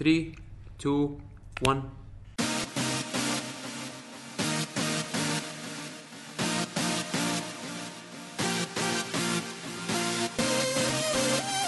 3 0.00 0.32
2 0.78 1.18
1 1.60 1.82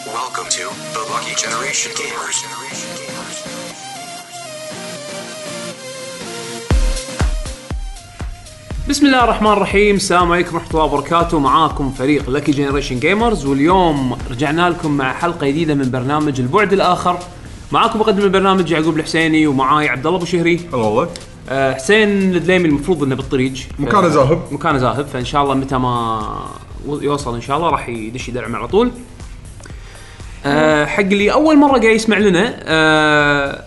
Welcome 0.07 0.49
to 0.49 0.65
the 0.95 1.03
Lucky 1.13 1.35
Generation 1.45 1.93
Gamers. 1.93 2.39
بسم 8.89 9.07
الله 9.07 9.25
الرحمن 9.25 9.53
الرحيم 9.53 9.97
السلام 9.97 10.33
عليكم 10.33 10.55
ورحمه 10.55 10.71
الله 10.71 10.85
وبركاته 10.85 11.39
معاكم 11.39 11.93
فريق 11.93 12.31
Lucky 12.31 12.53
Generation 12.53 12.99
Gamers 12.99 13.47
واليوم 13.47 14.19
رجعنا 14.31 14.71
لكم 14.71 14.91
مع 14.91 15.13
حلقة 15.13 15.47
جديدة 15.47 15.75
من 15.75 15.91
برنامج 15.91 16.41
البعد 16.41 16.73
الآخر. 16.73 17.19
معاكم 17.73 18.01
مقدم 18.01 18.23
البرنامج 18.25 18.71
يعقوب 18.71 18.97
الحسيني 18.97 19.47
ومعاي 19.47 19.89
عبد 19.89 20.07
الله 20.07 20.19
أبو 20.19 20.27
شهري. 20.27 20.57
هلا 20.73 20.77
والله 20.77 21.09
أه 21.49 21.75
حسين 21.75 22.09
الدليمي 22.37 22.69
المفروض 22.69 23.03
إنه 23.03 23.15
بالطريق. 23.15 23.53
ف- 23.55 23.81
مكانه 23.81 24.07
ذاهب. 24.07 24.43
مكانه 24.51 24.79
ذاهب 24.79 25.07
فإن 25.07 25.25
شاء 25.25 25.43
الله 25.43 25.55
متى 25.55 25.79
ما 25.79 26.21
و- 26.87 27.01
يوصل 27.01 27.35
إن 27.35 27.41
شاء 27.41 27.57
الله 27.57 27.71
راح 27.71 27.89
يدش 27.89 28.29
يدعم 28.29 28.57
على 28.57 28.69
طول. 28.69 28.91
أه 30.47 30.85
حق 30.85 31.01
اللي 31.01 31.33
أول 31.33 31.57
مرة 31.59 31.71
قاعد 31.79 31.85
يسمع 31.97 32.19
لنا 32.19 32.55
أه 32.63 33.65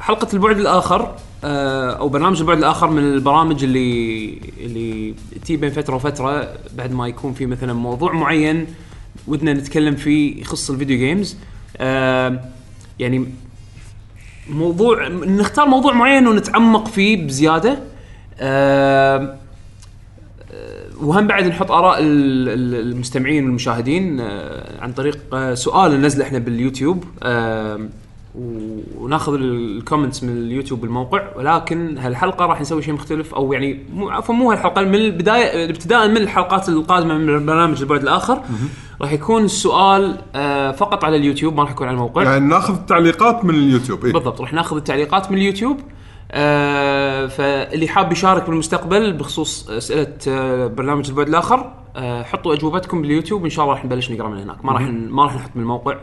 حلقة 0.00 0.28
البعد 0.34 0.58
الآخر 0.58 1.14
أو 1.44 2.08
برنامج 2.08 2.40
البعد 2.40 2.58
الآخر 2.58 2.90
من 2.90 3.02
البرامج 3.04 3.64
اللي 3.64 4.38
اللي 4.60 5.14
تي 5.44 5.56
بين 5.56 5.70
فترة 5.70 5.94
وفترة 5.96 6.48
بعد 6.76 6.92
ما 6.92 7.08
يكون 7.08 7.32
في 7.34 7.46
مثلا 7.46 7.72
موضوع 7.72 8.12
معين 8.12 8.66
ودنا 9.28 9.52
نتكلم 9.52 9.96
فيه 9.96 10.40
يخص 10.40 10.70
ال 10.70 10.75
video 10.75 10.98
games 10.98 11.36
أه 11.76 12.40
يعني 12.98 13.26
موضوع 14.50 15.08
نختار 15.08 15.66
موضوع 15.68 15.92
معين 15.92 16.26
ونتعمق 16.26 16.88
فيه 16.88 17.26
بزيادة. 17.26 17.78
آه 18.40 19.36
وهم 21.00 21.26
بعد 21.26 21.44
نحط 21.46 21.70
آراء 21.70 21.98
ال- 22.00 22.48
ال- 22.48 22.92
المستمعين 22.92 23.44
والمشاهدين 23.44 24.20
آه 24.20 24.80
عن 24.82 24.92
طريق 24.92 25.18
آه 25.34 25.54
سؤال 25.54 26.00
ننزله 26.00 26.24
إحنا 26.24 26.38
باليوتيوب. 26.38 27.04
وناخذ 28.98 29.34
ال- 29.34 29.76
ال 29.78 29.83
comments 29.83 30.24
من 30.24 30.36
اليوتيوب 30.36 30.80
بالموقع. 30.80 31.22
ولكن 31.36 31.98
هالحلقة 31.98 32.46
راح 32.46 32.60
نسوي 32.60 32.82
شيء 32.82 32.94
مختلف 32.94 33.34
أو 33.34 33.52
يعني 33.52 33.78
مو 33.94 34.08
عفوا 34.10 34.34
مو 34.34 34.50
هالحلقة 34.52 34.82
من 34.82 34.94
البداية 34.94 35.70
ابتداء 35.70 36.08
من 36.08 36.16
الحلقات 36.16 36.68
القادمة 36.68 37.18
من 37.18 37.46
برنامج 37.46 37.80
البعد 37.80 38.02
الآخر. 38.02 38.42
راح 39.00 39.12
يكون 39.12 39.44
السؤال 39.44 40.18
آه 40.34 40.72
فقط 40.72 41.04
على 41.04 41.16
اليوتيوب 41.16 41.56
ما 41.56 41.62
راح 41.62 41.70
يكون 41.70 41.86
على 41.86 41.94
الموقع. 41.94 42.22
يعني 42.22 42.46
ناخذ 42.46 42.74
التعليقات 42.74 43.44
من 43.44 43.54
اليوتيوب 43.54 44.04
إيه؟ 44.04 44.12
بالضبط 44.12 44.40
راح 44.40 44.52
ناخذ 44.52 44.76
التعليقات 44.76 45.30
من 45.30 45.38
اليوتيوب. 45.38 45.80
آه 46.32 47.26
فاللي 47.26 47.88
حاب 47.88 48.12
يشارك 48.12 48.50
بالمستقبل 48.50 49.12
بخصوص 49.12 49.70
أسئلة 49.70 50.16
آه 50.28 50.66
برنامج 50.66 51.08
البعد 51.08 51.28
الآخر 51.28 51.72
آه 51.96 52.22
حطوا 52.22 52.54
أجوبتكم 52.54 53.02
باليوتيوب 53.02 53.44
إن 53.44 53.50
شاء 53.50 53.64
الله 53.64 53.74
راح 53.74 53.84
نبلش 53.84 54.10
نقرأ 54.10 54.28
من 54.28 54.38
هناك. 54.38 54.64
ما 54.64 54.72
راح 54.72 54.82
ما 54.82 55.24
راح 55.24 55.34
نحط 55.34 55.50
من 55.54 55.62
الموقع. 55.62 55.96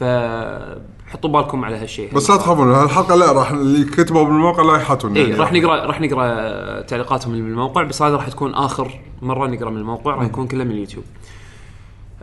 فحطوا 0.00 1.30
بالكم 1.30 1.64
على 1.64 1.76
هالشيء. 1.76 2.14
بس 2.14 2.30
لا 2.30 2.36
تخافون 2.36 2.70
هالحلقة 2.70 3.14
لا 3.14 3.32
راح 3.32 3.50
اللي 3.50 3.84
كتبوا 3.84 4.24
بالموقع 4.24 4.62
لا 4.62 4.76
يحطون 4.76 5.16
اي 5.16 5.34
راح 5.34 5.52
نقرأ 5.52 5.86
راح 5.86 6.00
نقرأ 6.00 6.80
تعليقاتهم 6.80 7.32
من 7.32 7.50
الموقع 7.50 7.82
بس 7.82 8.02
هذا 8.02 8.16
راح 8.16 8.28
تكون 8.28 8.54
آخر 8.54 9.00
مرة 9.22 9.46
نقرأ 9.46 9.70
من 9.70 9.76
الموقع 9.76 10.14
راح 10.14 10.24
يكون 10.24 10.46
كله 10.46 10.64
من 10.64 10.70
اليوتيوب. 10.70 11.04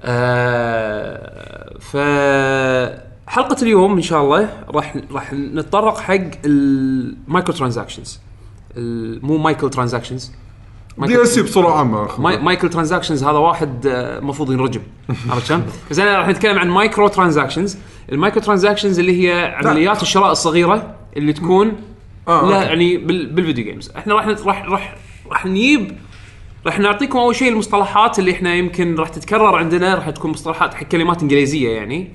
آه 0.02 1.78
ف 1.80 1.98
حلقة 3.28 3.58
اليوم 3.62 3.96
إن 3.96 4.02
شاء 4.02 4.22
الله 4.22 4.50
راح 4.70 4.96
راح 5.12 5.34
نتطرق 5.34 6.00
حق 6.00 6.22
ال 6.46 6.64
micro 6.64 7.54
transactions 7.54 8.20
مو 9.22 9.38
micro 9.38 9.70
transactions 9.70 10.32
DLCs 10.98 11.40
بصورة 11.40 11.78
عامة 11.78 12.22
ماي 12.22 12.38
Michael 12.38 12.70
transactions 12.70 13.24
هذا 13.24 13.38
واحد 13.38 13.88
آه، 13.88 14.20
المفروض 14.20 14.52
ينرجم. 14.52 14.82
عرفت 15.30 15.46
شلون؟ 15.46 15.64
أنا 16.00 16.18
راح 16.18 16.28
نتكلم 16.28 16.60
عن 16.60 16.70
micro 16.70 17.08
transactions 17.08 17.78
ال 18.12 18.17
micro 18.17 18.42
transactions 18.42 19.00
اللي 19.00 19.24
هي 19.24 19.56
عمليات 19.56 20.02
الشراء 20.02 20.32
الصغيرة 20.32 20.96
اللي 21.18 21.34
تكون 21.34 21.72
آه، 22.28 22.50
لا. 22.50 22.64
يعني 22.64 22.98
بال 22.98 23.26
بال 23.26 23.37
video 23.37 23.66
games 23.66 23.92
إحنا 23.98 24.14
راح 24.14 24.26
راح 24.48 24.96
راح 25.30 25.46
نجيب 25.46 25.98
راح 26.66 26.80
نعطيكم 26.80 27.20
أول 27.20 27.36
شيء 27.36 27.52
المصطلحات 27.52 28.20
اللي 28.20 28.32
إحنا 28.32 28.56
يمكن 28.56 28.96
راح 28.96 29.10
تتكرر 29.10 29.56
عندنا 29.56 29.96
راح 29.96 30.10
تكون 30.10 30.32
مصطلحات 30.32 30.74
حق 30.74 30.84
كلمات 30.84 31.22
إنجليزية 31.22 31.70
يعني. 31.70 32.12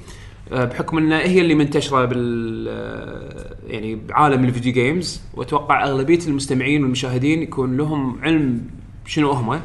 آه، 0.52 0.64
بحكم 0.64 0.98
ان 0.98 1.12
هي 1.12 1.40
اللي 1.40 1.54
منتشرة 1.54 2.04
بال 2.04 2.66
آه، 2.68 3.56
يعني 3.66 3.94
بعالم 3.94 4.44
الفيديو 4.44 4.72
جيمز 4.72 5.22
وأتوقع 5.34 5.84
أغلبية 5.84 6.18
المستمعين 6.26 6.82
والمشاهدين 6.82 7.42
يكون 7.42 7.76
لهم 7.76 8.18
علم 8.22 8.60
شنو 9.06 9.30
هم. 9.30 9.60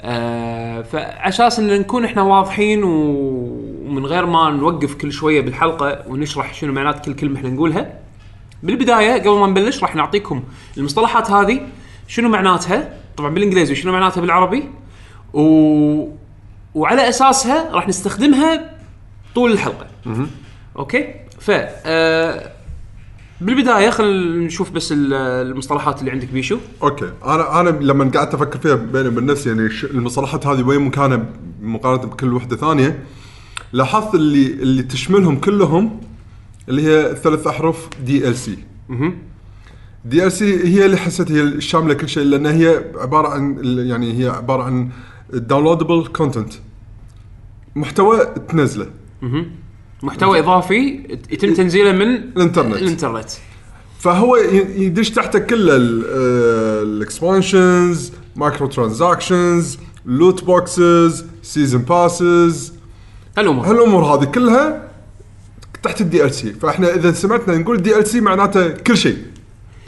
آه 0.00 0.82
فعشاس 0.82 1.58
إن 1.58 1.80
نكون 1.80 2.04
إحنا 2.04 2.22
واضحين 2.22 2.84
ومن 2.84 4.06
غير 4.06 4.26
ما 4.26 4.50
نوقف 4.50 4.94
كل 4.94 5.12
شوية 5.12 5.40
بالحلقة 5.40 6.02
ونشرح 6.08 6.54
شنو 6.54 6.72
معنات 6.72 7.04
كل 7.04 7.14
كلمة 7.14 7.36
إحنا 7.38 7.50
نقولها. 7.50 7.98
بالبداية 8.62 9.20
قبل 9.20 9.38
ما 9.38 9.46
نبلش 9.46 9.82
راح 9.82 9.94
نعطيكم 9.96 10.42
المصطلحات 10.76 11.30
هذه 11.30 11.60
شنو 12.08 12.28
معناتها؟ 12.28 13.03
طبعا 13.16 13.34
بالإنجليزي 13.34 13.72
وشنو 13.72 13.92
معناتها 13.92 14.20
بالعربي؟ 14.20 14.64
و... 15.32 15.40
وعلى 16.74 17.08
أساسها 17.08 17.70
راح 17.72 17.88
نستخدمها 17.88 18.70
طول 19.34 19.52
الحلقة. 19.52 19.86
okay؟ 20.78 21.14
ف 21.40 21.50
آه 21.50 22.50
بالبداية 23.40 23.90
خلينا 23.90 24.46
نشوف 24.46 24.70
بس 24.70 24.92
ال- 24.92 25.12
المصطلحات 25.50 26.00
اللي 26.00 26.10
عندك 26.10 26.28
بيشو. 26.28 26.58
okay. 26.82 27.12
أنا 27.24 27.60
أنا 27.60 27.70
لما 27.70 28.10
قعدت 28.10 28.34
أفكر 28.34 28.58
فيها 28.58 28.74
بيني 28.74 29.08
وبين 29.08 29.26
نفسي 29.26 29.48
يعني 29.48 29.68
المصطلحات 29.84 30.46
هذه 30.46 30.62
وين 30.62 30.80
مكانها 30.80 31.26
مقارنة 31.62 32.02
بكل 32.02 32.32
وحدة 32.34 32.56
ثانية 32.56 33.02
لاحظت 33.72 34.14
اللي 34.14 34.46
اللي 34.46 34.82
تشملهم 34.82 35.36
كلهم 35.40 36.00
اللي 36.68 36.82
هي 36.82 37.10
الثلاث 37.10 37.46
أحرف 37.46 37.88
دي 38.06 38.28
ال 38.28 38.36
سي 38.36 38.58
دي 40.04 40.26
ال 40.26 40.32
سي 40.32 40.64
هي 40.64 40.86
اللي 40.86 40.96
حسيت 40.96 41.32
هي 41.32 41.40
الشامله 41.40 41.94
كل 41.94 42.08
شيء 42.08 42.22
لأن 42.22 42.46
هي 42.46 42.84
عبارة 42.94 43.28
عن 43.28 43.58
يعني 43.64 44.22
هي 44.22 44.28
عبارة 44.28 44.62
عن 44.62 44.88
downloadable 45.32 46.06
content 46.06 46.52
محتوى 47.76 48.26
تنزله. 48.48 48.86
محتوى 50.02 50.38
إضافي 50.38 50.78
يتم 51.30 51.54
تنزيله 51.54 51.92
من 51.92 52.02
الإنترنت. 52.02 52.76
الإنترنت. 52.76 53.30
فهو 53.98 54.36
يدش 54.76 55.10
تحته 55.10 55.38
كل 55.38 55.70
ال 55.70 55.92
expansions 55.92 58.12
micro 58.36 58.66
transactions 58.66 59.78
loot 60.06 60.44
boxes 60.44 61.24
season 61.42 61.82
passes 61.82 62.72
هالأمور. 63.38 63.66
هالأمور 63.66 64.04
هذه 64.04 64.24
كلها 64.24 64.88
تحت 65.82 66.00
ال 66.00 66.34
DLC 66.34 66.52
فإحنا 66.52 66.94
إذا 66.94 67.12
سمعتنا 67.12 67.58
نقول 67.58 67.82
DLC 67.82 68.20
معناته 68.20 68.68
كل 68.68 68.96
شيء. 68.96 69.18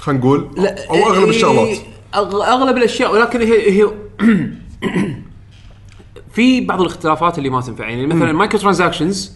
خلينا 0.06 0.20
نقول 0.20 0.48
أو 0.90 0.94
أغلب 0.94 1.22
إيه، 1.22 1.30
الشغلات. 1.30 1.78
أغلب 2.14 2.76
الأشياء 2.76 3.12
ولكن 3.12 3.40
هي 3.40 3.82
هي 3.82 3.90
في 6.34 6.60
بعض 6.60 6.80
الاختلافات 6.80 7.38
اللي 7.38 7.50
ما 7.50 7.60
تنفع. 7.60 7.88
يعني 7.88 8.06
مثلا 8.06 8.30
ال 8.30 8.35
micro 8.35 8.60
transactions 8.60 9.32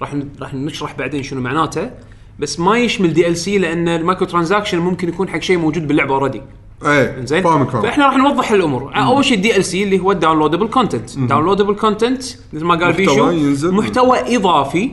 راح 0.00 0.14
راح 0.40 0.54
نشرح 0.54 0.94
بعدين 0.98 1.22
شنو 1.22 1.40
معناته 1.40 1.90
بس 2.38 2.60
ما 2.60 2.78
يشمل 2.78 3.12
DLC 3.12 3.58
لأن 3.58 3.88
ال 3.88 3.94
micro 3.94 4.26
transaction 4.26 4.78
ممكن 4.78 5.08
يكون 5.08 5.28
حق 5.28 5.38
شيء 5.38 5.58
موجود 5.58 5.88
باللعبة 5.88 6.14
already 6.14 6.42
إيه 6.86 7.24
زين 7.24 7.42
فاهمك 7.42 7.70
فاهمك 7.70 7.86
فإحنا 7.86 8.06
راح 8.06 8.16
نوضح 8.16 8.52
الأمور. 8.52 8.92
أول 8.96 9.24
شيء 9.24 9.36
ال 9.36 9.64
DLC 9.64 9.82
اللي 9.82 9.98
هو 9.98 10.12
ال 10.12 10.16
downloadable 10.16 10.68
content 10.68 11.18
downloadable 11.18 11.74
content 11.74 12.22
مثل 12.52 12.64
ما 12.64 12.74
قال 12.74 12.88
محتوى 12.88 13.06
بيشو 13.06 13.30
ينزل. 13.30 13.74
محتوى 13.74 14.36
إضافي 14.36 14.90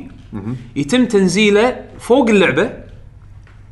يتم 0.75 1.05
تنزيله 1.05 1.75
فوق 1.99 2.29
اللعبة 2.29 2.90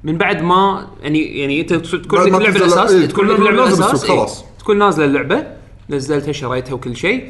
من 0.03 0.17
بعد 0.17 0.41
ما 0.41 0.87
يعني 1.01 1.39
يعني 1.39 1.61
انت 1.61 1.73
تكون 1.73 2.19
لك 2.19 2.27
اللعبه 2.27 2.47
الأساس 2.57 2.91
إيه، 2.91 3.05
تكون 3.05 3.27
لك 3.27 3.39
اللعبه 3.39 3.67
الأساس 3.67 4.03
إيه، 4.03 4.09
خلاص. 4.17 4.45
تكون 4.59 4.77
نازلة 4.77 5.05
اللعبة 5.05 5.43
نزلتها 5.89 6.31
شريتها 6.31 6.73
وكل 6.73 6.95
شيء. 6.95 7.29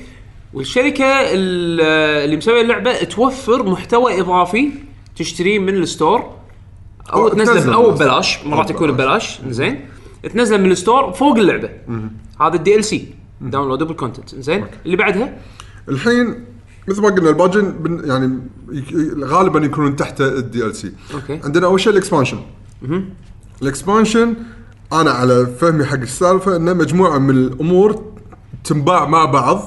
والشركة 0.54 1.06
ال- 1.06 1.82
اللي 2.26 2.38
مسوية 2.38 2.62
اللعبة 2.62 3.04
توفر 3.04 3.64
محتوى 3.70 4.20
إضافي 4.22 4.70
تشتريه 5.16 5.60
من 5.60 5.76
ال 5.76 5.84
store. 5.84 6.34
أو 7.14 7.28
تنزله 7.28 7.74
أو 7.74 7.92
ببلاش. 7.92 8.46
مرات 8.46 8.70
يكون 8.70 8.92
ببلاش. 8.92 9.40
زين. 9.50 9.86
تنزله 10.34 10.58
من 10.58 10.72
ال 10.72 10.79
store 10.79 11.14
فوق 11.14 11.38
اللعبة. 11.38 11.70
هذا 12.42 12.56
ال 12.56 12.76
DLC 12.76 13.08
downloadable 13.42 13.94
content 13.94 14.36
زين. 14.36 14.66
اللي 14.86 14.98
بعدها؟ 14.98 15.38
الحين 15.90 16.46
مثل 16.88 17.02
ما 17.02 17.10
قلنا 17.10 17.30
الباجين 17.30 17.76
يعني 18.06 18.40
غالبا 19.26 19.60
يكونون 19.66 19.96
تحت 19.96 20.22
ال 20.22 20.66
DLC. 20.66 20.92
okay. 21.14 21.40
عندنا 21.44 21.66
أول 21.66 21.80
شيء 21.80 21.94
ال 21.94 21.98
expansion. 21.98 22.40
ال 23.62 23.69
expansion 23.69 24.36
أنا 24.94 25.12
على 25.12 25.46
فهمي 25.46 25.86
حق 25.86 26.00
السالفة 26.00 26.56
إنه 26.56 26.74
مجموعة 26.74 27.18
من 27.18 27.30
الأمور 27.30 28.04
تنباع 28.64 29.06
مع 29.06 29.26
بعض. 29.26 29.58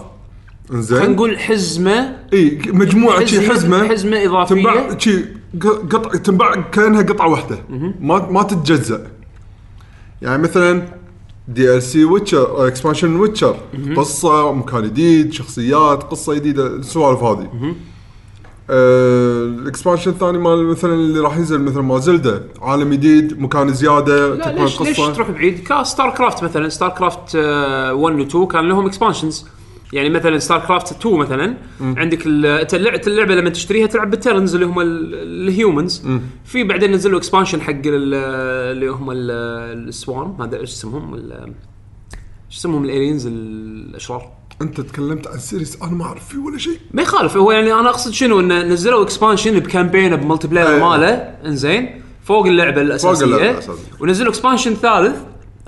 خلينا 0.68 0.82
انزين 0.82 1.10
نقول 1.10 1.38
حزمة. 1.38 2.16
إي 2.32 2.58
مجموعة 2.66 3.24
شي 3.24 3.50
حزمه 3.50 3.88
حزمة. 3.88 4.24
إضافية. 4.24 4.54
تنباع 4.54 4.98
شي 4.98 5.24
قطع 5.90 6.10
تنباع 6.10 6.54
كأنها 6.60 7.02
قطعة 7.02 7.28
واحدة. 7.28 7.58
ما 8.00 8.30
ما 8.30 8.42
تتجزأ. 8.42 9.06
يعني 10.22 10.42
مثلا 10.42 10.88
DLC 11.48 12.04
Witcher 12.04 12.66
expansion 12.66 13.16
Witcher 13.16 13.56
قصة 13.96 14.52
مكان 14.52 14.84
جديد 14.84 15.32
شخصيات 15.32 16.02
قصة 16.02 16.34
جديدة 16.34 16.66
السوالف 16.66 17.22
هذه. 17.22 17.74
آه، 18.70 19.44
ال 19.44 19.51
expansion 19.51 20.10
الثاني 20.10 20.38
مال 20.38 20.64
مثلا 20.66 20.94
اللي 20.94 21.20
راح 21.20 21.36
ينزل 21.36 21.60
مثل 21.60 21.78
مال 21.80 21.98
Zelda. 21.98 22.42
عالم 22.60 22.90
جديد 22.92 23.40
مكان 23.40 23.72
زيادة 23.74 24.34
لا 24.34 24.44
تكمل 24.44 24.60
ليش 24.62 24.80
ليش 24.80 25.00
قصه 25.00 25.12
تروح 25.12 25.30
بعيد؟ 25.30 25.58
ك 25.68 26.10
StarCraft 26.10 26.44
مثلا 26.44 26.68
StarCraft 26.68 27.36
1 27.36 27.96
و 27.96 28.22
2 28.22 28.46
كان 28.46 28.68
لهم 28.68 28.86
expansions 28.86 29.46
يعني 29.92 30.10
مثلا 30.10 30.38
StarCraft 30.38 30.92
2 30.92 31.16
مثلا 31.16 31.56
عندك 31.80 32.26
ال- 32.26 32.46
أنت 32.46 32.74
اللعبه 32.74 33.00
اللعبة 33.06 33.34
لما 33.34 33.50
تشتريها 33.50 33.86
تلعب 33.86 34.10
بال 34.10 34.20
Terrans 34.20 34.54
اللي 34.54 34.66
هم 34.66 34.80
ال- 34.80 35.14
ال 35.48 35.56
humans 35.56 36.02
في 36.44 36.64
بعدين 36.64 36.92
نزلوا 36.92 37.18
expansion 37.18 37.60
حق 37.60 37.70
ال- 37.70 38.14
اللي 38.72 38.88
هم 38.88 39.10
ال- 39.10 39.88
السوان 39.88 40.34
هذا 40.40 40.56
إيش 40.60 40.70
اسمهم 40.70 41.14
ال- 41.14 41.32
إيش 42.50 42.58
اسمهم 42.58 42.84
ال 42.84 42.90
aliens 42.90 43.26
الأشرار؟ 43.26 44.30
انت 44.62 44.80
تكلمت 44.80 45.26
عن 45.26 45.38
series 45.38 45.82
أنا 45.82 45.90
ما 45.90 46.04
اعرف 46.04 46.28
فيه 46.28 46.38
ولا 46.38 46.58
شيء. 46.58 46.78
ما 46.92 47.02
يخالف 47.02 47.36
هو 47.36 47.52
يعني 47.52 47.72
أنا 47.72 47.88
اقصد 47.90 48.12
شنو؟ 48.12 48.40
انه 48.40 48.62
نزلوا 48.62 49.02
expansion 49.02 49.58
ب 49.58 49.64
campaign 49.64 50.11
ب 50.11 50.16
multiplayer 50.16 50.68
أيوة. 50.68 50.88
ماله. 50.88 51.08
إنزين. 51.44 52.02
فوق 52.24 52.46
اللعبة 52.46 52.82
الاساسيه 52.82 53.24
اللعبة 53.24 53.50
الأساسية. 53.50 53.82
ونزلوا 54.00 54.30
expansion 54.30 54.74
ثالث 54.74 55.16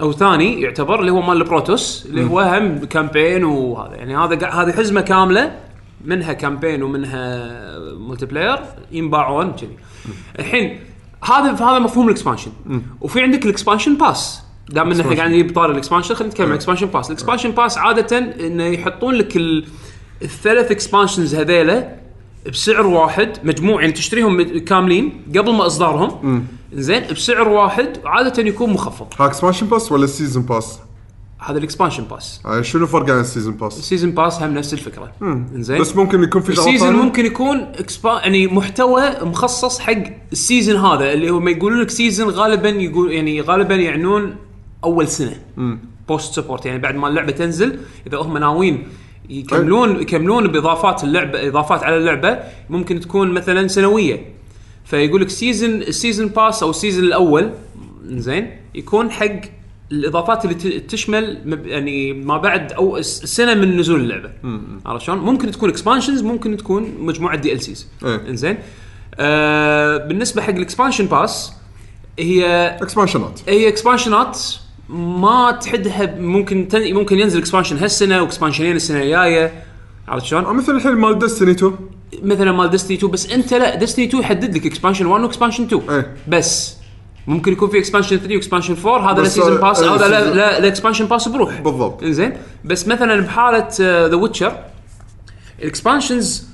أو 0.01 0.13
ثاني 0.13 0.61
يعتبر 0.61 1.01
اللي 1.01 1.13
هو 1.13 1.21
مال 1.21 1.37
ال 1.37 1.45
Protoss 1.46 2.07
اللي 2.07 2.25
هو 2.25 2.41
هم 2.41 2.79
campaign 2.85 3.45
وهذا. 3.45 3.95
يعني 3.97 4.17
هذا 4.17 4.49
هذه 4.49 4.73
حزمة 4.73 5.01
كاملة 5.01 5.59
منها 6.05 6.33
campaign 6.33 6.83
ومنها 6.83 7.49
multiplayer 7.99 8.59
ينباعون 8.93 9.53
كذي. 9.53 9.77
الحين 10.39 10.81
هذا 11.25 11.53
هذا 11.53 11.79
مفهوم 11.79 12.07
ال 12.07 12.11
expansion 12.11 12.51
وفي 13.01 13.23
عندك 13.23 13.45
ال 13.45 13.50
expansion 13.50 13.97
pass 13.97 14.44
دام 14.69 14.91
ان 14.91 15.01
إحنا 15.01 15.17
قاعدين 15.17 15.35
نجيب 15.35 15.55
طاري 15.55 15.71
ال 15.71 15.75
expansion 15.75 16.15
خلينا 16.15 16.33
نتكلم 16.33 16.47
عن 16.47 16.53
ال 16.53 16.56
expansion 16.56 16.87
pass 16.87 17.07
ال 17.11 17.15
expansion 17.15 17.51
pass 17.51 17.79
عادة 17.79 18.19
إنه 18.19 18.65
يحطون 18.65 19.15
لك 19.15 19.37
ال- 19.37 19.65
الثلاث 20.23 20.71
expansions 20.71 21.35
هذيلا 21.35 21.95
بسعر 22.53 22.87
واحد 22.87 23.33
مجموع 23.45 23.81
يعني 23.81 23.93
تشتريهم 23.93 24.59
كاملين 24.59 25.23
قبل 25.37 25.53
ما 25.53 25.67
إصدارهم. 25.67 26.45
زين 26.73 27.03
بسعر 27.13 27.49
واحد 27.49 27.89
عادة 28.05 28.43
يكون 28.43 28.71
مخفض. 28.71 29.07
ها 29.21 29.27
expansion 29.27 29.67
pass 29.67 29.93
ولا 29.93 30.05
ال 30.05 30.10
season 30.10 30.43
pass؟ 30.43 30.79
هذا 31.39 31.59
ال 31.59 31.63
expansion 31.63 32.05
pass 32.05 32.41
يعني 32.45 32.65
شنو 32.65 32.83
الفرق 32.83 33.11
عن 33.11 33.21
ال 33.21 33.26
season 33.26 33.55
pass؟ 33.55 33.79
ال 33.79 33.83
season 33.83 34.11
pass 34.11 34.43
هم 34.43 34.55
نفس 34.55 34.73
الفكرة. 34.73 35.13
زين 35.55 35.81
بس 35.81 35.97
ممكن 35.97 36.23
يكون 36.23 36.43
في 36.43 36.51
ال 36.51 36.56
season؟ 36.56 36.93
ممكن 36.93 37.27
يكون 37.27 37.57
expa 37.61 38.13
يعني 38.13 38.47
محتوى 38.47 39.03
مخصص 39.23 39.79
حق 39.79 40.03
ال 40.33 40.39
season 40.39 40.77
هذا 40.77 41.13
اللي 41.13 41.31
هو 41.31 41.41
ما 41.41 41.51
يقولون 41.51 41.81
لك 41.81 41.91
season 41.91 42.29
غالبا 42.29 42.69
يقول 42.69 43.13
يعني 43.13 43.41
غالبا 43.41 43.75
يعنون 43.75 44.37
أول 44.85 45.09
سنة. 45.09 45.37
post 46.09 46.35
support 46.35 46.67
يعني 46.67 46.79
بعد 46.79 46.95
ما 46.95 47.09
اللعبة 47.09 47.33
تنزل 47.33 47.79
إذا 48.07 48.19
هم 48.19 48.39
ناويين 48.39 48.89
يكملون 49.29 50.01
يكملون 50.01 50.47
بإضافات 50.47 51.05
اللعبه 51.05 51.49
إضافات 51.49 51.83
على 51.83 51.97
اللعبة 51.97 52.39
ممكن 52.71 53.01
تكون 53.01 53.31
مثلا 53.31 53.69
سنوية. 53.69 54.35
فيقول 54.85 55.21
لك 55.21 55.31
season 55.31 55.71
ال 55.71 55.79
season 55.79 56.29
pass 56.29 56.63
أو 56.63 56.71
ال 56.71 56.76
season 56.76 57.05
الأول 57.05 57.51
زين 58.07 58.51
يكون 58.75 59.11
حق 59.11 59.41
الإضافات 59.93 60.45
اللي 60.45 60.81
تشمل 60.81 61.59
يعني 61.67 62.13
ما 62.13 62.39
بعد 62.39 62.73
أو 62.73 63.03
سنة 63.03 63.55
من 63.55 63.77
نزول 63.77 64.01
اللعبة. 64.01 64.31
عرفت 64.87 65.05
شلون؟ 65.05 65.19
ممكن 65.19 65.51
تكون 65.51 65.69
expansions 65.69 66.23
ممكن 66.23 66.57
تكون 66.57 66.95
مجموعة 66.99 67.37
DLCs. 67.37 67.89
إنزين. 68.05 68.59
آه 69.15 69.97
بالنسبة 69.97 70.43
حق 70.43 70.51
ال 70.51 70.56
expansion 70.56 71.07
pass 71.07 71.53
هي 72.19 72.67
اكسبانشنات 72.83 73.41
هي 73.49 73.69
اكسبانشنات 73.69 74.41
ما 74.89 75.51
تحدها 75.51 76.17
ممكن 76.19 76.69
تن... 76.69 76.95
ممكن 76.95 77.19
ينزل 77.19 77.39
expansion 77.39 77.77
هالسنة 77.79 78.23
واكسبانشنين 78.23 78.77
السنة 78.77 79.03
الجاية 79.03 79.65
عرفت 80.09 80.27
شلون؟ 80.27 80.57
مثل 80.57 80.77
الحين 80.77 80.93
مال 80.93 81.19
Destiny 81.19 81.51
2 81.51 81.73
مثلا 82.23 82.53
مال 82.53 82.71
ديستني 82.71 82.97
2 82.97 83.13
بس 83.13 83.31
أنت 83.31 83.55
لا 83.55 83.75
Destiny 83.75 84.05
2 84.05 84.23
يحدد 84.23 84.57
لك 84.57 84.67
expansion 84.67 85.07
1 85.07 85.23
و 85.25 85.29
expansion 85.29 85.65
2 85.65 85.83
إيه. 85.91 86.15
بس 86.29 86.77
ممكن 87.27 87.53
يكون 87.53 87.69
في 87.69 87.79
expansion 87.79 88.17
3 88.17 88.35
و 88.35 88.39
expansion 88.39 88.77
4 88.87 89.13
هذا 89.13 89.23
لا 89.23 89.29
season 89.29 89.61
pass 89.61 89.83
هذا 89.83 90.09
لا 90.09 90.35
لا, 90.35 90.61
لا 90.61 90.69
expansion 90.69 91.07
pass 91.07 91.29
بروح 91.29 91.61
بالضبط. 91.61 92.05
زين 92.05 92.37
بس 92.65 92.89
مثلا 92.89 93.21
بحالة 93.21 93.69
The 93.81 94.17
Witcher 94.17 94.59
ال 95.63 95.71
expansions 95.71 96.49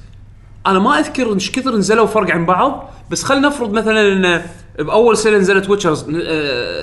أنا 0.66 0.78
ما 0.78 0.98
أذكر 0.98 1.34
إيش 1.34 1.50
كثر 1.50 1.76
نزلوا 1.76 2.06
فرق 2.06 2.30
عن 2.30 2.46
بعض 2.46 2.90
بس 3.10 3.22
خلينا 3.22 3.48
نفرض 3.48 3.72
مثلا 3.72 4.12
إن 4.12 4.42
بأول 4.78 5.16
سنة 5.16 5.36
نزلت 5.38 5.70
Witcher 5.70 6.06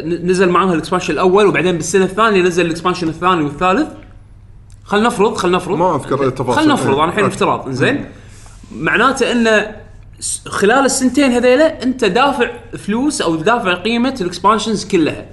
نزل 0.05 0.49
معاها 0.49 0.73
ال 0.73 0.77
expansion 0.77 1.13
الأول 1.13 1.45
وبعدين 1.45 1.75
بالسنة 1.75 2.05
الثانية 2.05 2.41
نزل 2.41 2.65
ال 2.65 2.69
expansion 2.69 3.07
الثاني 3.07 3.43
والثالث. 3.43 3.87
خلينا 4.83 5.07
نفرض 5.07 5.35
خلينا 5.35 5.57
نفرض. 5.57 5.77
ما 5.77 5.95
أذكر 5.95 6.27
التفاصيل. 6.27 6.55
خلينا 6.55 6.73
نفرض 6.73 6.95
إيه. 6.95 7.03
أنا 7.03 7.09
الحين 7.11 7.23
okay. 7.23 7.33
افتراض. 7.35 7.69
زين؟ 7.71 8.05
معناته 8.71 9.31
انه 9.31 9.75
خلال 10.47 10.85
السنتين 10.85 11.31
هذيلا 11.31 11.83
أنت 11.83 12.05
دافع 12.05 12.49
فلوس 12.77 13.21
أو 13.21 13.35
دافع 13.35 13.73
قيمة 13.73 14.15
ال 14.21 14.27
expansions 14.27 14.85
كلها. 14.85 15.25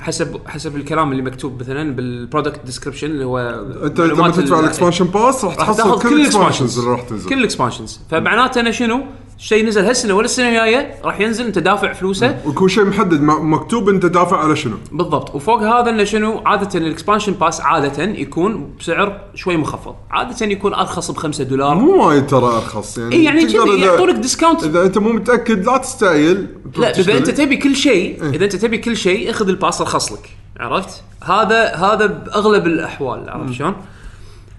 حسب 0.00 0.40
حسب 0.46 0.76
الكلام 0.76 1.12
اللي 1.12 1.22
مكتوب 1.22 1.60
مثلا 1.60 1.96
بال 1.96 2.10
product 2.10 2.60
description 2.64 3.06
اللي 3.06 3.24
هو 3.24 3.38
أنت 3.84 4.00
لما 4.00 4.30
تدفع 4.30 4.58
ال- 4.58 4.64
expansion 4.64 5.04
pass 5.04 5.44
راح 5.44 5.54
تحصل 5.54 5.98
كل 6.02 6.20
ال 6.20 6.25
expansions 6.25 6.78
ال 6.78 6.78
expansions 6.78 6.78
اللي 6.78 6.90
راح 6.90 7.00
تنزل. 7.02 7.28
كل 7.28 7.38
ال 7.38 7.44
expansions 7.44 8.00
فمعناته 8.10 8.60
انه 8.60 8.70
شنو؟ 8.70 9.02
شيء 9.38 9.66
نزل 9.66 9.84
هالسنة 9.84 10.14
ولا 10.14 10.24
السنة 10.24 10.48
الجاية 10.48 10.94
راح 11.04 11.20
ينزل 11.20 11.46
أنت 11.46 11.58
دافع 11.58 11.92
فلوسه. 11.92 12.38
ويكون 12.44 12.68
شيء 12.68 12.84
محدد 12.84 13.20
مكتوب 13.22 13.88
أنت 13.88 14.06
دافع 14.06 14.36
على 14.36 14.56
شنو. 14.56 14.76
بالضبط. 14.92 15.34
وفوق 15.34 15.62
هذا 15.62 15.90
إنه 15.90 16.04
شنو؟ 16.04 16.42
عادة 16.46 16.78
ال 16.78 16.83
expansion 16.83 17.32
pass 17.32 17.60
عادة 17.60 18.02
يكون 18.02 18.70
بسعر 18.80 19.20
شوي 19.34 19.56
مخفض. 19.56 19.94
عادة 20.10 20.46
يكون 20.46 20.74
أرخص 20.74 21.10
ب 21.10 21.16
5 21.16 21.44
دولار. 21.44 21.74
مو 21.74 22.08
وايد 22.08 22.26
ترى 22.26 22.46
أرخص 22.46 22.98
يعني 22.98 23.14
اي 23.14 23.24
يعني 23.24 23.42
يعطونك 23.80 24.14
discount 24.14 24.64
إذا 24.64 24.82
أنت 24.82 24.98
مو 24.98 25.12
متأكد 25.12 25.66
لا 25.66 25.76
تستعجل 25.76 26.46
لا 26.76 26.98
إذا 26.98 27.18
أنت. 27.18 27.30
تبي 27.30 27.56
كل 27.56 27.76
شيء 27.76 28.22
إذا 28.34 28.44
أنت 28.44 28.56
تبي 28.56 28.78
كل 28.78 28.96
شيء 28.96 29.30
أخذ 29.30 29.48
ال 29.48 29.54
pass 29.54 29.80
أرخص 29.80 30.12
لك. 30.12 30.30
عرفت؟ 30.60 31.02
هذا 31.22 31.74
هذا 31.74 32.06
بأغلب 32.06 32.66
الأحوال 32.66 33.30
عرفت 33.30 33.52
شلون؟ 33.52 33.74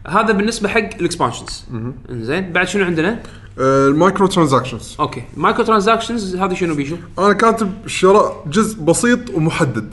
هذا 0.07 0.31
بالنسبة 0.31 0.69
حق 0.69 0.79
ال 0.99 1.05
expansions 1.05 1.65
زين 2.09 2.51
بعد 2.51 2.67
شنو 2.67 2.85
عندنا؟ 2.85 3.19
آه، 3.59 3.87
ال 3.87 4.27
microtransactions. 4.27 4.95
okay. 4.99 5.23
microtransactions 5.37 6.35
هذه 6.35 6.53
شنو 6.53 6.75
بيشو؟ 6.75 6.95
أنا 7.19 7.33
كاتب 7.33 7.71
شراء 7.85 8.43
جزء 8.51 8.81
بسيط 8.81 9.19
ومحدد. 9.35 9.89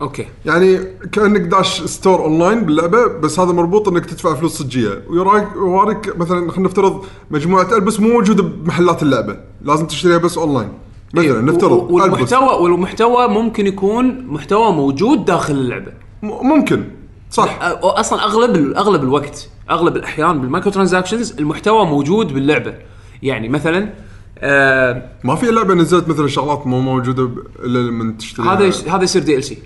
okay. 0.00 0.26
يعني 0.46 0.78
كأنك 1.12 1.40
داش 1.40 1.82
store 1.82 2.20
online 2.20 2.60
باللعبة 2.60 3.06
بس 3.06 3.40
هذا 3.40 3.52
مربوط 3.52 3.88
إنك 3.88 4.06
تدفع 4.06 4.34
فلوس 4.34 4.58
صجية. 4.58 5.02
ويراك 5.10 6.18
مثلا 6.18 6.50
خلينا 6.50 6.68
نفترض 6.68 7.04
مجموعة 7.30 7.74
البس 7.76 8.00
مو 8.00 8.08
موجودة 8.08 8.42
بمحلات 8.42 9.02
اللعبة. 9.02 9.36
لازم 9.62 9.86
تشتريها 9.86 10.18
بس 10.18 10.38
اونلاين 10.38 10.68
مثلا 11.14 11.40
نفترض 11.40 11.72
و- 11.72 12.04
البس 12.04 12.12
والمحتوى 12.12 12.62
والمحتوى 12.62 13.28
ممكن 13.28 13.66
يكون 13.66 14.26
محتوى 14.26 14.72
موجود 14.72 15.24
داخل 15.24 15.54
اللعبة. 15.54 15.92
ممكن. 16.22 16.84
صح. 17.30 17.58
أصلا 17.82 18.24
أغلب 18.24 18.76
أغلب 18.76 19.02
الوقت 19.02 19.48
أغلب 19.70 19.96
الأحيان 19.96 20.40
بال 20.40 20.70
microtransactions 20.70 21.38
المحتوى 21.38 21.86
موجود 21.86 22.32
باللعبة. 22.34 22.74
يعني 23.22 23.48
مثلا 23.48 23.90
آه 24.38 25.10
ما 25.24 25.34
في 25.34 25.46
لعبة 25.46 25.74
نزلت 25.74 26.08
مثلا 26.08 26.28
شغلات 26.28 26.66
مو 26.66 26.80
موجودة 26.80 27.30
إلا 27.64 27.78
لما 27.78 28.14
تشتريها. 28.18 28.52
هذا 28.52 28.64
يس- 28.64 28.88
هذا 28.88 29.04
يصير 29.04 29.22
DLC 29.22 29.58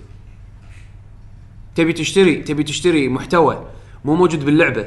تبي 1.75 1.92
تشتري 1.92 2.35
تبي 2.37 2.62
تشتري 2.62 3.09
محتوى 3.09 3.66
مو 4.04 4.14
موجود 4.14 4.45
باللعبة. 4.45 4.87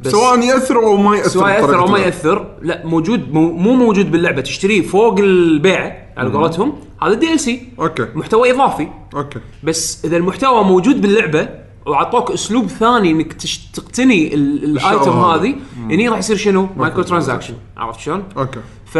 بس 0.00 0.10
سواء 0.12 0.40
يأثر 0.40 0.76
أو 0.76 0.96
ما 0.96 1.16
يأثر 1.16 1.28
سواء 1.28 1.48
يأثر 1.48 1.78
أو 1.78 1.86
ما. 1.86 1.98
يأثر 1.98 2.54
لا 2.62 2.86
موجود 2.86 3.32
مو, 3.32 3.52
مو 3.52 3.74
موجود 3.74 4.10
باللعبة. 4.10 4.40
تشتريه 4.40 4.82
فوق 4.82 5.18
البيع 5.18 6.08
على 6.16 6.30
قولتهم 6.32 6.72
هذا 7.02 7.14
DLC 7.14 7.68
okay. 7.78 8.06
محتوى 8.14 8.50
إضافي. 8.50 8.88
okay. 9.14 9.40
بس 9.62 10.04
إذا 10.04 10.16
المحتوى 10.16 10.64
موجود 10.64 11.00
باللعبة 11.00 11.48
وعطوك 11.88 12.30
أسلوب 12.30 12.66
ثاني 12.66 13.10
إنك 13.10 13.32
تش... 13.32 13.58
تقتني 13.58 14.34
ال- 14.34 14.64
item. 14.64 15.10
هذه. 15.12 15.54
هني 15.78 16.08
راح 16.08 16.18
يصير 16.18 16.36
شنو؟ 16.36 16.68
microtransaction. 16.76 17.54
عرفت 17.76 18.00
شلون؟ 18.00 18.24
okay. 18.36 18.60
ف... 18.86 18.98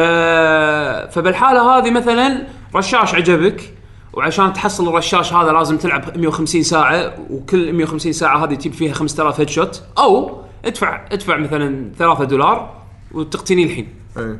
فبالحالة 1.14 1.62
هذه 1.78 1.90
مثلا 1.90 2.46
رشاش 2.74 3.14
عجبك 3.14 3.74
وعشان 4.12 4.52
تحصل 4.52 4.88
الرشاش 4.88 5.32
هذا 5.32 5.52
لازم 5.52 5.76
تلعب 5.76 6.18
150 6.18 6.62
ساعة 6.62 7.14
وكل 7.30 7.72
150 7.72 8.12
ساعة 8.12 8.44
هذه 8.44 8.54
تجيب 8.54 8.72
فيها 8.72 8.92
5000 8.92 9.40
headshot 9.40 9.82
أو 9.98 10.40
ادفع 10.64 11.06
ادفع 11.12 11.36
مثلا 11.36 11.90
3 11.98 12.24
دولار 12.24 12.74
وتقتني 13.12 13.64
الحين. 13.64 13.88
اي 14.18 14.38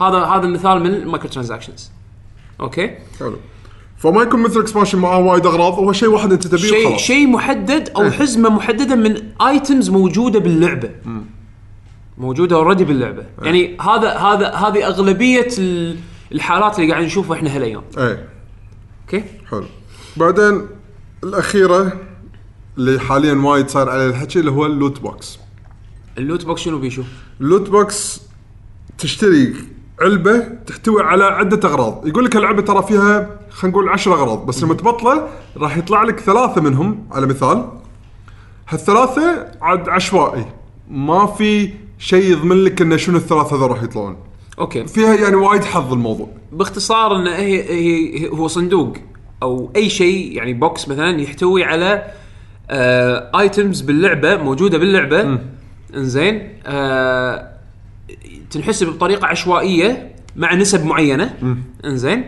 هذا 0.00 0.18
هذا 0.18 0.46
مثال 0.48 0.80
من 0.82 0.94
ال 0.94 1.28
microtransactions. 1.28 1.90
okay؟ 2.60 2.98
حلو. 3.20 3.36
فما 4.00 4.22
يكون 4.22 4.40
مثل 4.42 4.60
expansion 4.60 4.98
معاه 4.98 5.18
وايد 5.18 5.46
أغراض 5.46 5.72
هو 5.72 5.92
شيء 5.92 6.08
واحد 6.08 6.32
أنت 6.32 6.46
تبيه 6.46 6.58
شيء 6.68 6.86
وخلاص. 6.86 7.00
شيء 7.00 7.26
محدد 7.26 7.88
أو 7.96 8.02
إيه. 8.02 8.10
حزمة 8.10 8.48
محددة 8.48 8.94
من 8.94 9.22
items 9.42 9.90
موجودة 9.90 10.38
باللعبة. 10.40 10.90
موجودة 12.18 12.56
already 12.56 12.84
باللعبة. 12.84 13.26
يعني 13.42 13.76
هذا 13.80 14.08
هذا 14.12 14.48
هذه 14.54 14.86
أغلبية 14.86 15.48
ال- 15.58 15.96
الحالات 16.32 16.78
اللي 16.78 16.92
قاعد 16.92 17.04
نشوفها 17.04 17.36
إحنا 17.36 17.56
هالأيام. 17.56 17.82
إيه. 17.98 18.28
okay؟ 19.02 19.24
حلو. 19.50 19.64
بعدين 20.16 20.66
الأخيرة 21.24 21.92
اللي 22.78 23.00
حاليا 23.00 23.34
وايد 23.34 23.68
صار 23.68 23.88
عليه 23.88 24.06
الحكي 24.06 24.40
اللي 24.40 24.50
هو 24.50 24.66
ال 24.66 24.73
loot 24.73 25.00
box 25.00 25.38
ال 26.18 26.23
loot 26.23 26.44
box 26.44 26.60
شنو 26.60 26.78
بيشو؟ 26.78 27.02
ال 27.40 27.46
loot 27.46 27.70
box 27.70 28.20
تشتري 28.98 29.54
علبة 30.00 30.38
تحتوي 30.66 31.02
على 31.02 31.24
عدة 31.24 31.68
أغراض. 31.68 32.06
يقول 32.06 32.24
لك 32.24 32.36
اللعبة 32.36 32.62
ترى 32.62 32.82
فيها 32.82 33.38
خلينا 33.50 33.76
نقول 33.76 33.88
10 33.88 34.14
أغراض 34.14 34.46
بس 34.46 34.62
لما 34.62 34.74
تبطلة 34.74 35.28
راح 35.56 35.76
يطلع 35.76 36.02
لك 36.02 36.20
ثلاثة 36.20 36.60
منهم 36.60 37.06
على 37.10 37.26
مثال. 37.26 37.64
هالثلاثة 38.68 39.46
عاد 39.60 39.88
عشوائي. 39.88 40.44
ما 40.90 41.26
في 41.26 41.70
شيء 41.98 42.32
يضمن 42.32 42.64
لك 42.64 42.82
انه 42.82 42.96
شنو 42.96 43.16
الثلاثة 43.16 43.56
هذول 43.56 43.70
راح 43.70 43.82
يطلعون. 43.82 44.16
okay. 44.58 44.86
فيها 44.86 45.14
يعني 45.14 45.36
وايد 45.36 45.64
حظ 45.64 45.92
الموضوع. 45.92 46.28
باختصار 46.52 47.16
انه 47.16 47.30
هي, 47.30 47.62
هي 47.62 48.28
هو 48.30 48.48
صندوق 48.48 48.96
أو 49.42 49.70
أي 49.76 49.88
شيء 49.88 50.36
يعني 50.36 50.54
box 50.54 50.88
مثلا 50.88 51.20
يحتوي 51.20 51.64
على 51.64 52.04
آه 52.70 53.40
items 53.40 53.80
باللعبة 53.80 54.36
موجودة 54.36 54.78
باللعبة. 54.78 55.38
إنزين 55.94 56.48
آه 56.66 57.49
تنحسب 58.50 58.86
بطريقة 58.86 59.26
عشوائية 59.26 60.14
مع 60.36 60.54
نسب 60.54 60.84
معينة. 60.86 61.56
إنزين. 61.84 62.24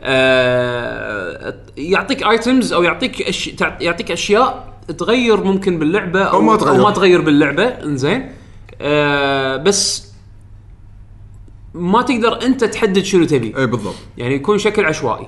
آه 0.00 1.54
يعطيك 1.76 2.22
items 2.22 2.72
أو 2.72 2.82
يعطيك 2.82 3.22
أش... 3.22 3.44
تع- 3.48 3.78
يعطيك 3.80 4.10
أشياء 4.10 4.74
تغير 4.98 5.44
ممكن 5.44 5.78
باللعبة 5.78 6.22
أو, 6.22 6.36
أو 6.36 6.42
ما 6.42 6.56
تغير. 6.56 6.78
أو 6.80 6.82
ما 6.84 6.90
تغير 6.90 7.20
باللعبة. 7.20 7.64
إنزين. 7.64 8.30
آه 8.80 9.56
بس 9.56 10.12
ما 11.74 12.02
تقدر 12.02 12.42
أنت 12.42 12.64
تحدد 12.64 13.02
شنو 13.04 13.24
تبي. 13.24 13.54
اي 13.56 13.66
بالضبط. 13.66 13.94
يعني 14.18 14.34
يكون 14.34 14.58
شكل 14.58 14.84
عشوائي. 14.84 15.26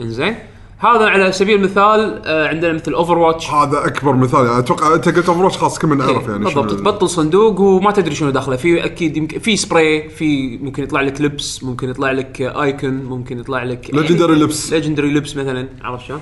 إنزين. 0.00 0.34
هذا 0.80 1.04
على 1.06 1.32
سبيل 1.32 1.56
المثال 1.58 2.22
آه 2.26 2.48
عندنا 2.48 2.72
مثل 2.72 2.92
Overwatch 2.92 3.50
هذا 3.50 3.86
أكبر 3.86 4.12
مثال. 4.12 4.46
يعني 4.46 4.58
أتوقع 4.58 4.94
أنت 4.94 5.08
قلت 5.08 5.28
Over 5.28 5.50
خلاص 5.50 5.78
كل 5.78 5.88
من 5.88 5.98
نعرف 5.98 6.28
يعني 6.28 6.32
إيه، 6.32 6.38
بالضبط. 6.44 6.70
شنو- 6.70 6.78
تبطل 6.78 7.08
صندوق 7.08 7.60
وما 7.60 7.90
تدري 7.90 8.14
شنو 8.14 8.30
داخله. 8.30 8.56
في 8.56 8.84
أكيد 8.84 9.16
يمكن 9.16 9.38
في 9.38 9.56
سبراي 9.56 10.08
في 10.08 10.58
ممكن 10.58 10.82
يطلع 10.82 11.00
لك 11.00 11.20
لبس 11.20 11.64
ممكن 11.64 11.90
يطلع 11.90 12.12
لك 12.12 12.40
icon 12.40 12.90
ممكن 12.94 13.38
يطلع 13.38 13.62
لك 13.62 13.90
legendary 13.94 14.34
لبس 14.34 14.72
legendary 14.72 15.14
لبس 15.14 15.36
مثلا 15.36 15.68
عرفت 15.82 16.06
شلون؟ 16.06 16.20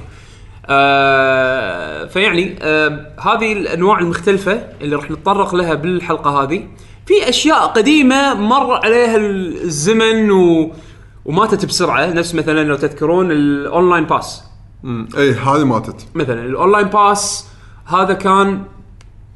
آه 0.67 2.05
فيعني 2.07 2.57
آه 2.63 3.07
هذه 3.21 3.53
الأنواع 3.53 3.99
المختلفة 3.99 4.63
اللي 4.81 4.97
راح 4.97 5.11
نتطرق 5.11 5.55
لها 5.55 5.75
بالحلقة 5.75 6.43
هذه. 6.43 6.63
في 7.07 7.29
أشياء 7.29 7.67
قديمة 7.67 8.35
مر 8.35 8.73
عليها 8.85 9.17
الزمن 9.17 10.31
و 10.31 10.73
وماتت 11.27 11.65
بسرعة 11.67 12.07
نفس 12.07 12.35
مثلا 12.35 12.65
لو 12.65 12.77
تذكرون 12.77 13.31
ال 13.31 13.41
online 13.41 14.05
pass. 14.05 14.43
مم. 14.83 15.09
اي 15.19 15.31
هذه 15.35 15.65
ماتت. 15.65 16.07
مثلا 16.15 16.45
ال 16.45 16.51
online 16.51 16.87
pass 16.87 17.47
هذا 17.87 18.13
كان 18.13 18.63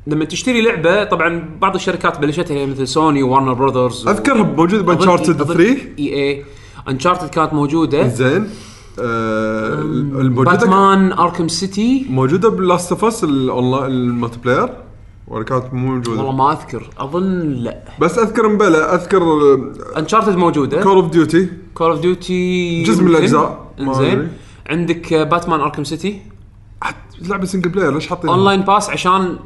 لما 0.06 0.24
تشتري 0.24 0.62
لعبة 0.62 1.04
طبعا 1.04 1.58
بعض 1.60 1.74
الشركات 1.74 2.18
بلشتها 2.18 2.54
هي 2.54 2.66
مثل 2.66 2.88
Sony 2.88 3.22
و 3.22 3.26
Warner 3.26 3.52
Brothers 3.52 4.08
أذكرها 4.08 4.42
موجود 4.42 4.86
ب 4.86 4.92
Uncharted 4.92 5.42
3 5.42 5.62
اي 5.62 5.78
اي 5.98 6.44
Uncharted 6.88 7.28
كانت 7.28 7.52
موجودة. 7.52 8.08
زين. 8.08 8.48
آه 8.98 9.72
الموجودة 9.74 10.50
Batman 10.50 11.12
Arkham 11.12 11.48
City 11.48 12.06
موجودة 12.10 12.48
بال 12.48 12.63
Last 12.63 12.92
of 12.92 13.04
Us 13.04 13.24
ال 13.24 13.33
online 13.33 13.84
ال 13.84 13.92
multiplayer. 13.92 14.68
ولا 15.30 15.44
كانت 15.44 15.74
مو 15.74 15.92
والله 15.92 15.94
موجوده 15.96 16.32
ما 16.32 16.52
أذكر. 16.52 16.90
أظن 16.98 17.50
لا. 17.50 17.82
بس 18.00 18.18
أذكر 18.18 18.48
مبلا 18.48 18.94
أذكر 18.94 19.22
Uncharted 19.96 20.36
موجودة. 20.36 20.82
Call 20.82 20.96
of 20.96 21.10
Duty 21.10 21.48
Call 21.74 21.90
of 21.90 22.00
Duty 22.00 22.82
جزء 22.82 23.04
من 23.04 23.14
أدري. 23.14 23.56
انزين 23.80 24.28
عندك 24.70 25.14
Batman 25.14 25.60
Arkham 25.60 25.84
City 25.84 26.22
لعبة 27.20 27.44
single 27.44 27.70
player 27.70 27.94
ليش 27.94 28.06
حاطين 28.06 28.30
online 28.30 28.60
pass 28.60 28.90
عشان 28.90 29.38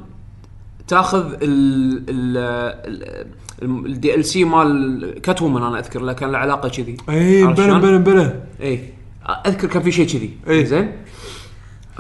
تاخذ 0.88 1.32
ال 1.42 4.14
ال 4.14 4.24
DLC 4.24 4.44
مال 4.44 5.20
Catwoman 5.22 5.62
أنا 5.62 5.78
أذكر 5.78 6.00
له 6.00 6.12
كان 6.12 6.32
له 6.32 6.38
علاقة 6.38 6.68
كذي. 6.68 6.96
اي 7.08 7.46
بلا؟ 7.46 7.78
بلا 7.78 7.96
بلا 7.96 8.44
اي 8.60 8.92
أذكر 9.46 9.68
كان 9.68 9.82
في 9.82 9.92
شيء 9.92 10.06
كذي. 10.06 10.30
إي. 10.48 10.66
زين. 10.66 10.92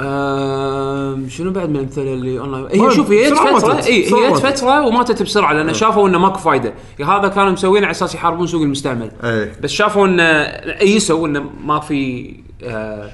آم، 0.00 1.28
شنو 1.28 1.50
بعد 1.50 1.68
من 1.68 1.76
الامثلة 1.76 2.12
اللي 2.14 2.38
اونلاين 2.38 2.80
هي 2.80 2.90
شوف 2.94 3.10
هي 3.10 3.26
جت 3.26 3.32
بسرعة 3.32 3.58
فتره 3.58 3.74
ماتت. 3.74 3.86
اي 3.86 4.02
بسرعة 4.02 4.20
هي 4.20 4.26
جت 4.34 4.42
ماتت. 4.44 4.56
فتره 4.58 4.86
وماتت 4.86 5.22
بسرعة 5.22 5.52
لأن 5.52 5.74
شافوا 5.74 6.08
إنه 6.08 6.18
ماكو 6.18 6.38
فايدة 6.38 6.74
هذا 7.06 7.28
كانوا 7.28 7.52
مسوينه 7.52 7.86
على 7.86 7.90
أساس 7.90 8.14
يحاربون 8.14 8.46
سوق 8.46 8.62
المستعمل 8.62 9.10
اي 9.24 9.52
بس 9.62 9.70
شافوا 9.70 10.06
إنه 10.06 10.22
ايسوا 10.22 11.26
إنه 11.26 11.50
ما 11.64 11.80
في 11.80 12.30
آه 12.64 13.10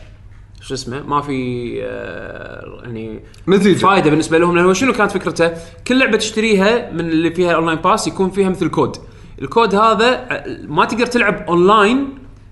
شو 0.60 0.74
اسمه 0.74 1.02
ما 1.02 1.20
في 1.20 1.78
آه 1.82 2.80
يعني 2.84 3.20
نتيجة 3.48 3.78
فائده 3.78 4.10
بالنسبة 4.10 4.38
لهم 4.38 4.56
لأنه 4.56 4.72
شنو 4.72 4.92
كانت 4.92 5.10
فكرته؟ 5.12 5.50
كل 5.86 5.98
لعبة 5.98 6.16
تشتريها 6.16 6.90
من 6.92 7.00
اللي 7.00 7.30
فيها 7.30 7.52
online 7.52 7.78
pass 7.78 8.06
يكون 8.06 8.30
فيها 8.30 8.48
مثل 8.48 8.68
كود. 8.68 8.96
الكود 9.42 9.74
هذا 9.74 10.06
ع- 10.16 10.44
ما 10.68 10.84
تقدر 10.84 11.06
تلعب 11.06 11.44
اونلاين 11.48 12.08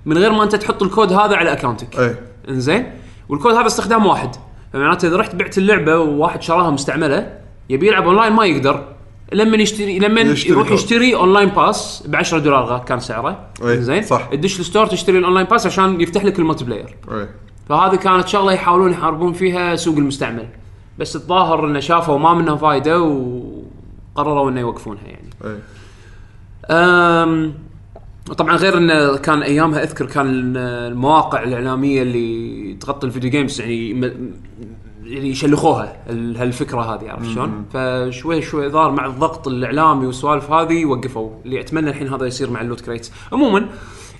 من 0.06 0.18
غير 0.18 0.32
ما 0.32 0.42
أنت 0.44 0.56
تحط 0.56 0.82
الكود 0.82 1.12
هذا 1.12 1.36
على 1.36 1.52
اكونتك. 1.52 1.98
اي 1.98 2.14
إنزين؟ 2.48 2.92
والكود 3.28 3.54
هذا 3.54 3.66
استخدام 3.66 4.06
واحد. 4.06 4.30
فمعناته 4.72 5.08
إذا 5.08 5.16
رحت 5.16 5.34
بعت 5.34 5.58
اللعبة 5.58 5.98
وواحد 5.98 6.42
شراها 6.42 6.70
مستعملة 6.70 7.38
يبي 7.70 7.88
يلعب 7.88 8.06
اونلاين 8.06 8.32
ما 8.32 8.46
يقدر 8.46 8.84
لما 9.32 9.56
يشتري 9.56 9.98
لما 9.98 10.20
يشتري 10.20 10.52
يروح 10.52 10.68
كود. 10.68 10.78
يشتري 10.78 11.14
online 11.14 11.48
pass 11.48 12.02
ب 12.06 12.16
10 12.16 12.38
دولار 12.38 12.78
كان 12.78 13.00
سعره 13.00 13.46
أي، 13.62 13.82
زين 13.82 14.02
صح. 14.02 14.28
تدش 14.32 14.60
ال 14.60 14.64
store 14.64 14.86
تشتري 14.86 15.18
ال 15.18 15.22
online 15.22 15.46
pass 15.46 15.66
عشان 15.66 16.00
يفتح 16.00 16.24
لك 16.24 16.38
ال 16.38 16.64
multiplayer 16.64 16.96
أي 17.12 17.28
فهذه 17.68 17.96
كانت 17.96 18.28
شغلة 18.28 18.52
يحاولون 18.52 18.92
يحاربون 18.92 19.32
فيها 19.32 19.76
سوق 19.76 19.96
المستعمل 19.96 20.48
بس 20.98 21.16
الظاهر 21.16 21.66
إنه 21.66 21.80
شافوا 21.80 22.18
ما 22.18 22.34
منها 22.34 22.56
فايدة 22.56 23.00
وقرروا 23.02 24.50
إنه 24.50 24.60
يوقفونها 24.60 25.02
يعني. 25.06 25.58
أم 26.70 27.54
طبعا 28.34 28.56
غير 28.56 28.78
انه 28.78 29.16
كان 29.16 29.42
أيامها 29.42 29.82
أذكر 29.82 30.06
كان 30.06 30.26
المواقع 30.56 31.42
الإعلامية 31.42 32.02
اللي 32.02 32.74
تغطي 32.80 33.06
ال 33.06 33.10
video 33.10 33.30
games 33.30 33.60
يعني 33.60 33.94
م- 33.94 34.32
يعني 35.04 35.28
يشلخوها 35.28 35.96
ال- 36.10 36.36
هالفكرة 36.36 36.80
هذه 36.94 37.10
عرفت 37.10 37.30
شلون؟ 37.34 37.64
فشوي 37.72 38.42
شوي 38.42 38.68
ظهر 38.68 38.90
مع 38.90 39.06
الضغط 39.06 39.48
الإعلامي 39.48 40.06
والسوالف 40.06 40.50
هذه 40.52 40.84
وقفوا 40.84 41.30
اللي 41.44 41.60
أتمنى 41.60 41.90
الحين 41.90 42.08
هذا 42.12 42.26
يصير 42.26 42.50
مع 42.50 42.60
ال 42.60 42.64
loot 42.64 42.80
crates. 42.80 43.12
عموما 43.32 43.66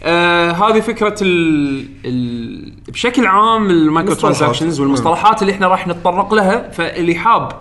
آه 0.03 0.51
هذه 0.51 0.81
فكرة 0.81 1.15
ال 1.23 1.85
ال 2.05 2.73
بشكل 2.89 3.27
عام 3.27 3.71
المايكرو 3.71 4.13
مصطلحات. 4.15 4.37
transactions 4.39 4.81
والمصطلحات 4.81 5.43
اللي 5.43 5.53
إحنا 5.53 5.69
راح 5.69 5.87
نتطرق 5.89 6.35
لها 6.35 6.71
فاللي 6.71 7.15
حاب 7.15 7.53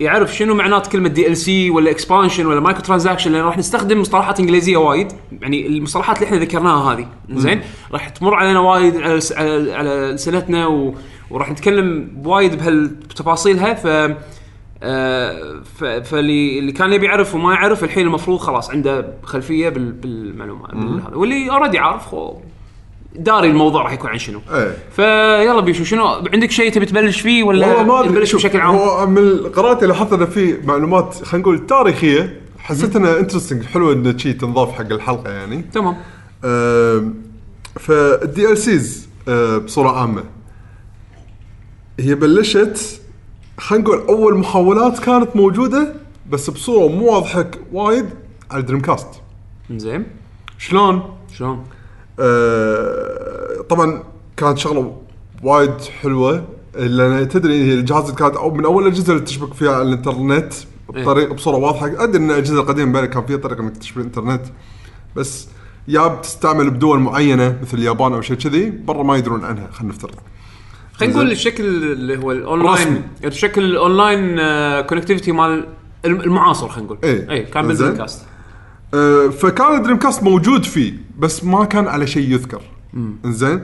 يعرف 0.00 0.34
شنو 0.36 0.54
معنات 0.54 0.86
كلمة 0.86 1.08
DLC 1.08 1.70
ولا 1.70 1.90
expansion 1.90 2.46
ولا 2.46 2.60
micro 2.60 2.82
transaction 2.82 3.32
لأن 3.32 3.42
راح 3.44 3.58
نستخدم 3.58 4.00
مصطلحات 4.00 4.40
إنجليزية 4.40 4.76
وايد. 4.76 5.08
يعني 5.42 5.66
المصطلحات 5.66 6.16
اللي 6.16 6.26
إحنا 6.26 6.38
ذكرناها 6.38 6.92
هذه. 6.92 7.06
زين؟ 7.30 7.60
راح 7.92 8.08
تمر 8.08 8.34
علينا 8.34 8.60
وايد 8.60 8.96
على 8.96 9.20
س- 9.20 9.32
على, 9.32 10.16
سنتنا 10.16 10.66
و... 10.66 10.94
وراح 11.30 11.50
نتكلم 11.50 12.08
وايد 12.24 12.54
بهالتفاصيلها. 12.58 13.74
ف 13.74 14.12
آه، 14.82 15.60
ف... 15.78 15.84
فاللي 15.84 16.58
اللي 16.58 16.72
كان 16.72 16.92
يبي 16.92 17.06
يعرف 17.06 17.34
وما 17.34 17.52
يعرف 17.54 17.84
الحين 17.84 18.06
المفروض 18.06 18.38
خلاص 18.38 18.70
عنده 18.70 19.14
خلفية 19.22 19.68
بال... 19.68 19.92
بالمعلومات 19.92 20.74
بالهذا. 20.74 21.16
واللي 21.16 21.50
already 21.50 21.78
عارف 21.78 22.06
خو 22.06 22.34
داري 23.18 23.50
الموضوع 23.50 23.82
راح 23.82 23.92
يكون 23.92 24.10
عن 24.10 24.18
شنو؟ 24.18 24.40
اي 24.50 24.72
فيلا 24.96 25.60
بيشو 25.60 25.84
شنو؟ 25.84 26.06
عندك 26.06 26.50
شيء 26.50 26.72
تبي 26.72 26.86
تبلش 26.86 27.20
فيه 27.20 27.42
ولا 27.42 27.82
ما 27.82 28.24
شوف، 28.24 28.40
بشكل 28.40 28.60
عام؟ 28.60 28.74
هو 28.74 29.06
من 29.06 29.38
قراءتي 29.38 29.86
لاحظت 29.86 30.12
انه 30.12 30.24
في 30.24 30.58
معلومات 30.64 31.14
خلينا 31.14 31.42
نقول 31.42 31.66
تاريخية 31.66 32.40
حسيت 32.58 32.96
انها 32.96 33.18
interesting 33.18 33.64
حلوة 33.64 33.92
إنه 33.92 34.16
شي 34.16 34.32
تنضاف 34.32 34.72
حق 34.72 34.92
الحلقة 34.92 35.30
يعني. 35.30 35.64
تمام. 35.72 35.96
فال 37.80 38.52
DLCs 38.52 39.08
بصورة 39.64 40.00
عامة. 40.00 40.24
هي 42.00 42.14
بلشت 42.14 43.00
خلينا 43.58 43.84
نقول 43.84 43.98
أول 43.98 44.38
محاولات 44.38 44.98
كانت 44.98 45.36
موجودة 45.36 45.94
بس 46.30 46.50
بصورة 46.50 46.88
مو 46.88 47.12
واضحة 47.12 47.46
وايد 47.72 48.06
على 48.50 48.60
ال 48.60 48.80
Dreamcast 48.80 49.08
زين. 49.70 50.06
شلون؟ 50.58 51.02
شلون؟ 51.36 51.64
أه 52.20 53.62
طبعا 53.68 54.02
كانت 54.36 54.58
شغلة 54.58 54.96
وايد 55.42 55.80
حلوة. 56.02 56.44
لأن 56.74 57.28
تدري 57.28 57.64
هي 57.64 57.74
الجهاز 57.74 58.04
اللي 58.04 58.16
كانت 58.16 58.36
أو 58.36 58.54
من 58.54 58.64
أول 58.64 58.82
الأجهزة 58.86 59.12
اللي 59.12 59.24
تشبك 59.24 59.54
فيها 59.54 59.72
على 59.72 59.82
الإنترنت 59.82 60.52
بطريقه 60.88 61.34
بصورة 61.34 61.56
واضحة. 61.56 61.86
أدري 62.04 62.22
إن 62.22 62.30
الأجهزة 62.30 62.60
القديمة 62.60 63.04
كان 63.06 63.26
فيها 63.26 63.36
طريقة 63.36 63.60
إنك 63.60 63.76
تشبك 63.76 63.96
الإنترنت. 63.98 64.42
بس 65.16 65.48
يا 65.88 66.06
بتستعمل 66.06 66.70
بدول 66.70 66.98
معينة 66.98 67.58
مثل 67.62 67.78
اليابان 67.78 68.12
أو 68.12 68.20
شيء 68.20 68.36
كذي 68.36 68.70
برا 68.70 69.02
ما 69.02 69.16
يدرون 69.16 69.44
عنها. 69.44 69.68
خلينا 69.72 69.92
نفترض. 69.94 70.14
خلينا 70.92 71.14
نقول 71.14 71.30
الشكل 71.30 71.64
اللي 71.64 72.18
هو 72.18 72.32
الاونلاين. 72.32 73.02
الشكل 73.24 73.64
ال 73.64 73.74
online 73.74 74.36
connectivity 74.86 75.32
مال 75.32 75.66
الم- 76.04 76.20
المعاصر 76.20 76.68
خلينا 76.68 76.86
نقول. 76.86 76.98
إيه. 77.04 77.30
اي 77.30 77.42
كان 77.42 77.74
زين. 77.74 78.06
آه، 78.94 79.28
فكان 79.28 79.82
Dreamcast 79.82 80.22
موجود 80.22 80.64
فيه 80.64 80.92
بس 81.18 81.44
ما 81.44 81.64
كان 81.64 81.86
على 81.88 82.06
شيء 82.06 82.30
يذكر. 82.32 82.60
إنزين. 83.24 83.60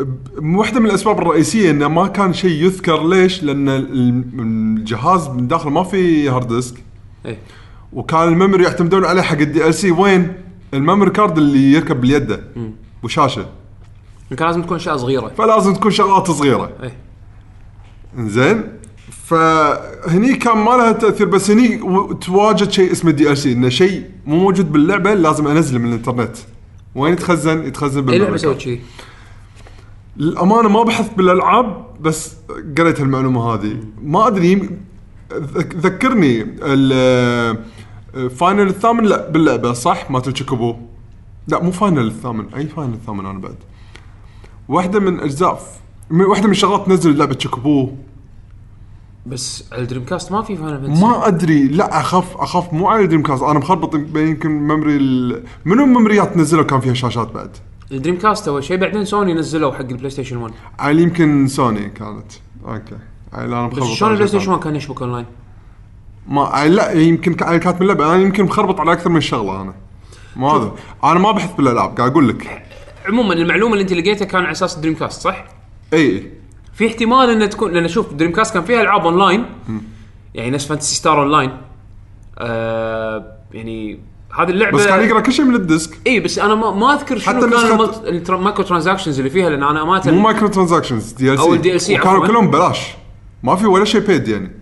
ب- 0.00 0.56
واحدة 0.56 0.80
من 0.80 0.86
الأسباب 0.86 1.18
الرئيسية 1.18 1.70
إنه 1.70 1.88
ما 1.88 2.06
كان 2.06 2.32
شيء 2.32 2.64
يذكر. 2.64 3.08
ليش؟ 3.08 3.42
لأن 3.42 3.68
ال- 3.68 4.24
الجهاز 4.38 5.28
من 5.28 5.48
داخل 5.48 5.70
ما 5.70 5.82
في 5.84 6.28
hard 6.28 6.48
disk 6.48 6.74
اي 7.26 7.38
وكان 7.92 8.28
ال 8.28 8.33
memory 8.33 8.64
يعتمدون 8.64 9.04
عليه 9.04 9.22
حق 9.22 9.38
ال 9.38 9.74
DLC 9.74 9.90
وين؟ 9.90 10.32
ال 10.74 10.79
memory 10.79 11.10
card 11.10 11.38
اللي 11.38 11.72
يركب 11.72 12.00
باليده 12.00 12.40
وشاشة. 13.02 13.46
كان 14.38 14.46
لازم 14.48 14.62
تكون 14.62 14.76
أشياء 14.76 14.96
صغيرة. 14.96 15.28
فلازم 15.28 15.74
تكون 15.74 15.90
شغلات 15.90 16.30
صغيرة. 16.30 16.70
اي 16.82 16.92
زين 18.18 18.64
فهني 19.12 20.34
كان 20.34 20.58
ما 20.58 20.70
لها 20.70 20.92
تأثير 20.92 21.26
بس 21.26 21.50
هني 21.50 21.78
تواجد 22.14 22.70
شيء 22.70 22.92
اسمه 22.92 23.10
DLC 23.10 23.52
إنه 23.52 23.68
شيء 23.68 24.04
مو 24.26 24.36
موجود 24.36 24.72
باللعبة 24.72 25.14
لازم 25.14 25.46
أنزله 25.46 25.78
من 25.78 25.88
الإنترنت. 25.88 26.36
وين 26.94 27.12
يتخزن؟ 27.12 27.66
يتخزن 27.66 27.98
اي 27.98 28.04
لعبه 28.04 28.10
بال 28.10 28.17
memory 28.17 28.38
slot. 28.38 28.62
كذي 28.62 28.80
للامانه 30.16 30.68
ما 30.68 30.82
بحثت 30.82 31.14
بالألعاب 31.14 31.86
بس 32.00 32.36
قريت 32.78 33.00
المعلومه 33.00 33.54
هذه. 33.54 33.76
ما 34.02 34.26
أدري 34.26 34.70
ذكرني 35.58 36.46
ال 36.62 37.58
Final 38.30 38.66
الثامن 38.66 39.04
لا 39.04 39.30
باللعبة 39.30 39.72
صح؟ 39.72 40.10
مالت 40.10 40.28
ال 40.28 40.34
Chocobo 40.34 40.76
لا 41.48 41.62
مو 41.62 41.70
Final 41.70 42.06
الثامن 42.06 42.54
أي 42.54 42.66
Final 42.66 42.94
الثامن 42.94 43.26
أنا 43.26 43.38
بعد. 43.38 43.56
واحدة 44.68 45.00
من 45.00 45.20
أجزاء 45.20 45.62
واحدة 46.10 46.46
من 46.46 46.50
الشغلات 46.50 46.88
نزل 46.88 47.16
لعبة 47.16 47.38
Chocobo 47.38 47.90
بس 49.26 49.64
على 49.72 49.82
ال 49.82 50.04
Dreamcast 50.04 50.32
ما 50.32 50.42
في 50.42 50.56
Final 50.56 50.80
Fantasy 50.82 51.04
ما 51.04 51.26
أدري 51.26 51.68
لا 51.68 52.00
أخاف 52.00 52.36
أخاف 52.36 52.72
مو 52.72 52.88
على 52.88 53.06
Dreamcast 53.06 53.42
أنا 53.42 53.58
مخربط 53.58 53.96
بين 53.96 54.28
يمكن 54.28 54.50
memory 54.50 54.96
ال... 54.96 55.44
منو 55.64 55.84
الميموريات 55.84 56.36
نزلوا 56.36 56.64
كان 56.64 56.80
فيها 56.80 56.94
شاشات 56.94 57.32
بعد؟ 57.32 57.56
ال 57.92 58.18
Dreamcast 58.18 58.48
أول 58.48 58.64
شيء 58.64 58.76
بعدين 58.76 59.04
سوني 59.04 59.34
نزلوا 59.34 59.72
حق 59.72 59.80
ال 59.80 60.10
PlayStation 60.10 60.36
1 60.36 60.54
عيل 60.78 61.00
يمكن 61.00 61.46
سوني 61.48 61.88
كانت. 61.88 62.32
okay. 62.66 62.96
أنا 63.34 63.66
مخربط 63.66 63.82
بس 63.82 63.88
شلون 63.88 64.08
على 64.08 64.12
ال 64.12 64.15
Play 64.15 64.28
Station 64.28 64.50
1 64.50 64.62
كان 64.62 64.76
يشبك 64.76 65.02
اونلاين؟ 65.02 65.26
ما 66.28 66.46
عيل 66.46 66.74
لا 66.74 66.92
يمكن 66.92 67.34
كانت 67.34 67.66
من 67.66 67.82
اللعبة. 67.82 68.14
أنا 68.14 68.22
يمكن 68.22 68.44
مخربط 68.44 68.80
على 68.80 68.92
أكثر 68.92 69.10
من 69.10 69.20
شغلة 69.20 69.62
أنا. 69.62 69.74
ما 70.36 70.48
هذا 70.48 70.72
أنا 71.04 71.18
ما 71.18 71.32
بحث 71.32 71.54
بالألعاب 71.54 71.96
قاعد 71.96 72.10
أقول 72.10 72.28
لك. 72.28 72.62
عموما 73.06 73.34
المعلومة 73.34 73.72
اللي 73.72 73.82
أنت 73.82 73.92
لقيتها 73.92 74.24
كان 74.24 74.42
على 74.42 74.52
أساس 74.52 74.74
Dreamcast 74.74 75.20
صح؟ 75.22 75.44
إي. 75.92 76.41
في 76.74 76.86
احتمال 76.86 77.30
انها 77.30 77.46
تكون 77.46 77.72
لأن 77.72 77.88
شوف 77.88 78.12
Dreamcast 78.12 78.54
كان 78.54 78.62
فيها 78.64 78.80
ألعاب 78.80 79.04
اونلاين 79.06 79.44
يعني 80.34 80.50
نفس 80.50 80.66
Phantasy 80.66 80.94
Star 80.94 81.20
Online 81.22 81.50
آه 82.38 83.24
يعني 83.52 83.98
هذه 84.38 84.50
اللعبه 84.50 84.78
بس 84.78 84.86
كان 84.86 85.00
يقرأ 85.08 85.20
كل 85.20 85.32
شيء 85.32 85.44
من 85.44 85.54
ال 85.54 85.61
disc. 85.61 85.98
اي 86.06 86.20
بس 86.20 86.38
أنا 86.38 86.54
ما, 86.54 86.70
ما 86.70 86.94
أذكر 86.94 87.18
شنو 87.18 87.34
حتى 87.36 87.50
كان 87.50 87.72
المالت- 87.72 88.04
ال 88.06 88.12
tra- 88.12 88.34
ال 88.34 88.39
micro 88.39 88.64
transactions 88.64 89.18
اللي 89.18 89.30
فيها 89.30 89.50
لأن 89.50 89.62
أنا 89.62 89.82
امانه 89.82 90.10
مو 90.10 90.20
micro 90.20 90.48
transactions 90.48 91.12
DLC 91.12 91.44
أو 91.44 91.54
ال 91.54 91.62
DLC 91.62 91.90
وكانوا 91.90 92.10
عفواً. 92.16 92.26
كلهم 92.26 92.46
ببلاش. 92.48 92.80
ما 93.42 93.56
في 93.56 93.66
ولا 93.66 93.84
شيء 93.84 94.00
بيد 94.00 94.28
يعني. 94.28 94.52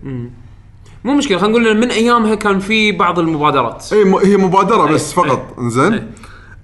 مو 1.05 1.15
مشكلة 1.15 1.39
خلينا 1.39 1.59
نقول 1.59 1.77
من 1.81 1.91
أيامها 1.91 2.35
كان 2.35 2.59
في 2.59 2.93
بعض 2.93 3.19
المبادرات. 3.19 3.93
اي 3.93 4.05
م- 4.05 4.15
هي 4.17 4.37
مبادرة 4.37 4.89
أي. 4.89 4.95
بس 4.95 5.13
فقط. 5.13 5.55
أي. 5.59 5.65
إنزين. 5.65 6.11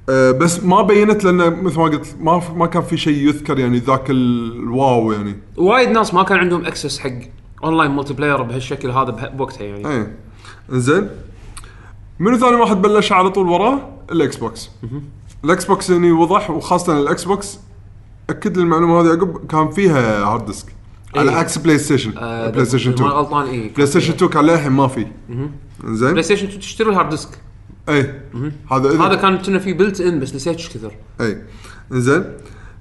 أي. 0.08 0.14
آه 0.14 0.30
بس 0.32 0.62
ما 0.64 0.82
بينت 0.82 1.24
لأن 1.24 1.62
مثل 1.64 1.78
ما 1.78 1.84
قلت 1.84 2.16
ما 2.20 2.40
ف- 2.40 2.50
ما 2.50 2.66
كان 2.66 2.82
في 2.82 2.96
شيء 2.96 3.28
يذكر 3.28 3.58
يعني 3.58 3.78
ذاك 3.78 4.10
ال- 4.10 4.52
ال 4.62 4.75
wow 4.75 5.12
يعني. 5.12 5.36
وايد 5.56 5.88
ناس 5.88 6.14
ما 6.14 6.22
كان 6.22 6.38
عندهم 6.38 6.64
access 6.66 6.98
حق 6.98 7.10
online 7.64 7.90
multiplayer 7.96 8.42
بهالشكل 8.42 8.90
هذا 8.90 9.10
به- 9.10 9.28
بوقتها 9.28 9.64
يعني. 9.64 9.88
اي 9.88 10.06
إنزين. 10.72 11.08
منو 12.18 12.36
ثاني 12.38 12.56
واحد 12.56 12.82
بلش 12.82 13.12
على 13.12 13.30
طول 13.30 13.48
وراه؟ 13.48 13.88
الاكس 14.12 14.36
بوكس 14.36 14.70
الاكس 15.44 15.64
بوكس 15.64 15.90
يعني 15.90 16.12
وضح 16.12 16.50
وخاصة 16.50 17.00
الاكس 17.00 17.24
بوكس 17.24 17.58
أكد 18.30 18.56
لي 18.56 18.62
المعلومة 18.62 19.00
هذه 19.00 19.08
عقب 19.08 19.46
كان 19.46 19.70
فيها 19.70 20.24
hard 20.24 20.46
disk 20.46 20.66
على 21.16 21.30
إيه. 21.30 21.36
عكس 21.36 21.58
بلاي 21.58 21.78
ستيشن 21.78 22.18
آه، 22.18 22.50
بلاي 22.50 22.64
ستيشن 22.64 22.90
ما 22.90 22.94
2 22.96 23.10
غلطان 23.10 23.46
اي 23.46 23.68
بلاي 23.68 23.86
ستيشن 23.86 24.12
2 24.12 24.30
كان 24.30 24.44
للحين 24.44 24.72
ما 24.72 24.88
في. 24.88 25.06
بلاي 25.28 25.48
إنزين. 25.84 26.22
ستيشن 26.22 26.46
2 26.46 26.60
تشتري 26.60 26.90
ال 26.90 26.94
hard 26.94 27.08
disk 27.10 27.28
اي 27.88 28.00
هذا 28.72 28.90
إذا- 28.90 29.00
هذا 29.00 29.14
كان 29.14 29.38
كنا 29.38 29.58
فيه 29.58 29.72
built 29.72 30.00
in 30.00 30.20
بس 30.20 30.34
نسيت 30.34 30.56
إيش 30.56 30.68
كثر. 30.68 30.92
اي 31.20 31.38
إنزين. 31.92 32.24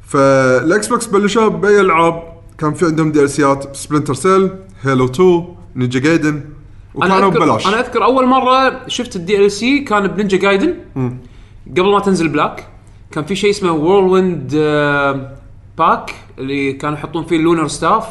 فالاكس 0.08 0.88
بوكس 0.88 1.06
بلشوا 1.06 1.48
بأي 1.48 1.82
ألعاب؟ 1.82 2.24
كان 2.58 2.74
في 2.74 2.86
عندهم 2.86 3.12
DLC 3.12 3.30
ات 3.30 3.76
Splinter 3.76 4.14
Cell 4.14 4.50
Halo 4.84 5.06
2 5.06 5.46
Ninja 5.76 6.00
Gaiden 6.00 6.44
وكانوا 6.96 7.18
أذكر 7.18 7.30
ببلاش 7.40 7.68
أنا 7.68 7.80
أذكر 7.80 8.04
أول 8.04 8.26
مرة 8.28 8.88
شفت 8.88 9.16
ال 9.16 9.52
DLC 9.52 9.80
كان 9.80 10.08
ب 10.08 10.13
Ninja 10.13 10.38
Gaiden. 10.38 10.76
قبل 11.78 11.92
ما 11.92 12.00
تنزل 12.00 12.28
Black. 12.30 12.68
كان 13.12 13.24
في 13.26 13.36
شيء 13.36 13.50
اسمه 13.50 13.72
Hurricane 13.72 14.52
Pack 15.78 16.16
اللي 16.38 16.74
كانوا 16.74 16.98
يحطون 16.98 17.26
فيه 17.26 17.36
ال 17.38 17.43
Lunar 17.43 17.68
Staff 17.68 18.06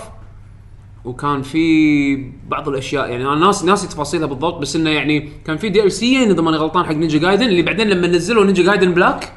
وكان 1.05 1.43
في 1.43 2.31
بعض 2.49 2.69
الأشياء 2.69 3.09
يعني 3.11 3.25
أنا 3.27 3.35
ناس 3.47 3.65
ناسي 3.65 3.89
تفاصيلها 3.89 4.27
بالضبط 4.27 4.59
بس 4.61 4.77
إنه 4.77 4.91
يعني 4.91 5.29
كان 5.47 5.57
في 5.57 5.69
DLC 5.69 6.23
إذا 6.25 6.43
ماني 6.43 6.57
غلطان 6.57 6.85
حق 6.85 6.93
Ninja 6.93 7.19
Gaiden 7.19 7.47
اللي 7.49 7.63
بعدين 7.63 7.89
لما 7.89 8.07
نزلوا 8.07 8.45
Ninja 8.45 8.63
Gaiden 8.63 8.95
Black 8.95 9.33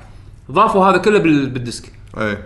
ضافوا 0.51 0.85
هذا 0.85 0.97
كله 0.97 1.19
بال- 1.19 1.49
بال 1.49 1.61
disk. 1.61 1.91
اي 2.17 2.37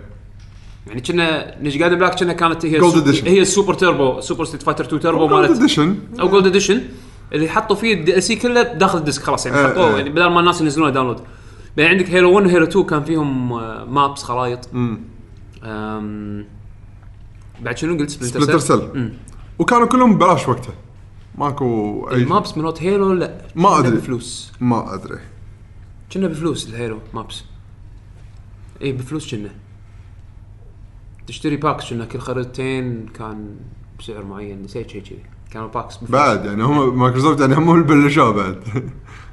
يعني 0.86 1.00
كنا 1.00 1.54
Ninja 1.60 1.78
Gaiden 1.78 1.96
Black 1.98 2.18
كنا 2.20 2.32
كانت 2.32 2.66
هي 2.66 2.76
ال 2.78 2.83
super- 2.83 3.12
Edition. 3.12 3.24
هي 3.26 3.40
ال 3.40 3.46
super 3.46 3.74
turbo 3.74 4.20
Super 4.20 4.44
Street 4.44 4.62
Fighter 4.62 4.84
2 4.84 5.00
Turbo 5.02 5.28
gold 5.28 5.48
مالت 5.50 5.60
edition 5.60 5.96
أو 6.20 6.28
gold 6.28 6.46
edition 6.46 6.82
اللي 7.32 7.48
حطوا 7.48 7.76
فيه 7.76 7.94
ال 7.94 8.22
DLC 8.22 8.36
كله 8.36 8.62
داخل 8.62 8.98
ال 8.98 9.03
disk 9.03 9.22
خلاص 9.22 9.46
يعني 9.46 9.58
آه، 9.58 9.68
حطوه 9.72 9.94
آه. 9.94 9.96
يعني 9.96 10.10
بدل 10.10 10.26
ما 10.26 10.40
الناس 10.40 10.60
ينزلونه 10.60 10.90
download. 10.90 11.20
بعدين 11.76 11.92
عندك 11.92 12.10
Halo 12.10 12.32
1 12.32 12.46
و 12.46 12.50
Halo 12.50 12.64
2 12.66 12.84
كان 12.84 13.04
فيهم 13.04 13.52
آه، 13.52 13.84
maps 13.84 14.22
خرائط. 14.22 14.68
أم، 14.74 15.00
بعد 17.62 17.78
شنو 17.78 17.98
قلت؟ 17.98 18.10
Splinter 18.10 18.40
Splinter 18.40 18.58
Cell 18.58 19.12
وكانوا 19.58 19.86
كلهم 19.86 20.14
ببلاش 20.14 20.48
وقتها. 20.48 20.74
ماكو 21.38 22.08
اي 22.10 22.16
ال 22.16 22.24
maps 22.24 22.58
مالت 22.58 22.82
Halo 22.82 23.12
لا 23.12 23.38
ما 23.54 23.68
كنا 23.68 23.78
أدري. 23.78 23.96
بفلوس. 23.96 24.52
ما 24.60 24.94
أدري. 24.94 25.18
كنا 26.12 26.26
بفلوس 26.26 26.68
ال 26.68 26.74
Halo 26.74 26.98
maps. 27.14 27.44
اي 28.82 28.92
بفلوس 28.92 29.34
كنا. 29.34 29.50
تشتري 31.26 31.56
packs 31.56 31.90
كنا 31.90 32.04
كل 32.04 32.18
خريطتين 32.18 33.06
كان 33.06 33.56
بسعر 33.98 34.24
معين 34.24 34.62
نسيت 34.62 34.90
شيء 34.90 35.02
كذي. 35.02 35.22
كانوا 35.50 35.68
packs 35.68 35.96
بفلوس. 35.96 36.10
بعد 36.10 36.44
يعني 36.44 36.62
هم 36.62 36.98
مايكروسوفت 36.98 37.40
يعني 37.40 37.54
هم 37.54 37.74
اللي 37.74 37.84
بلشوها 37.84 38.30
بعد. 38.30 38.62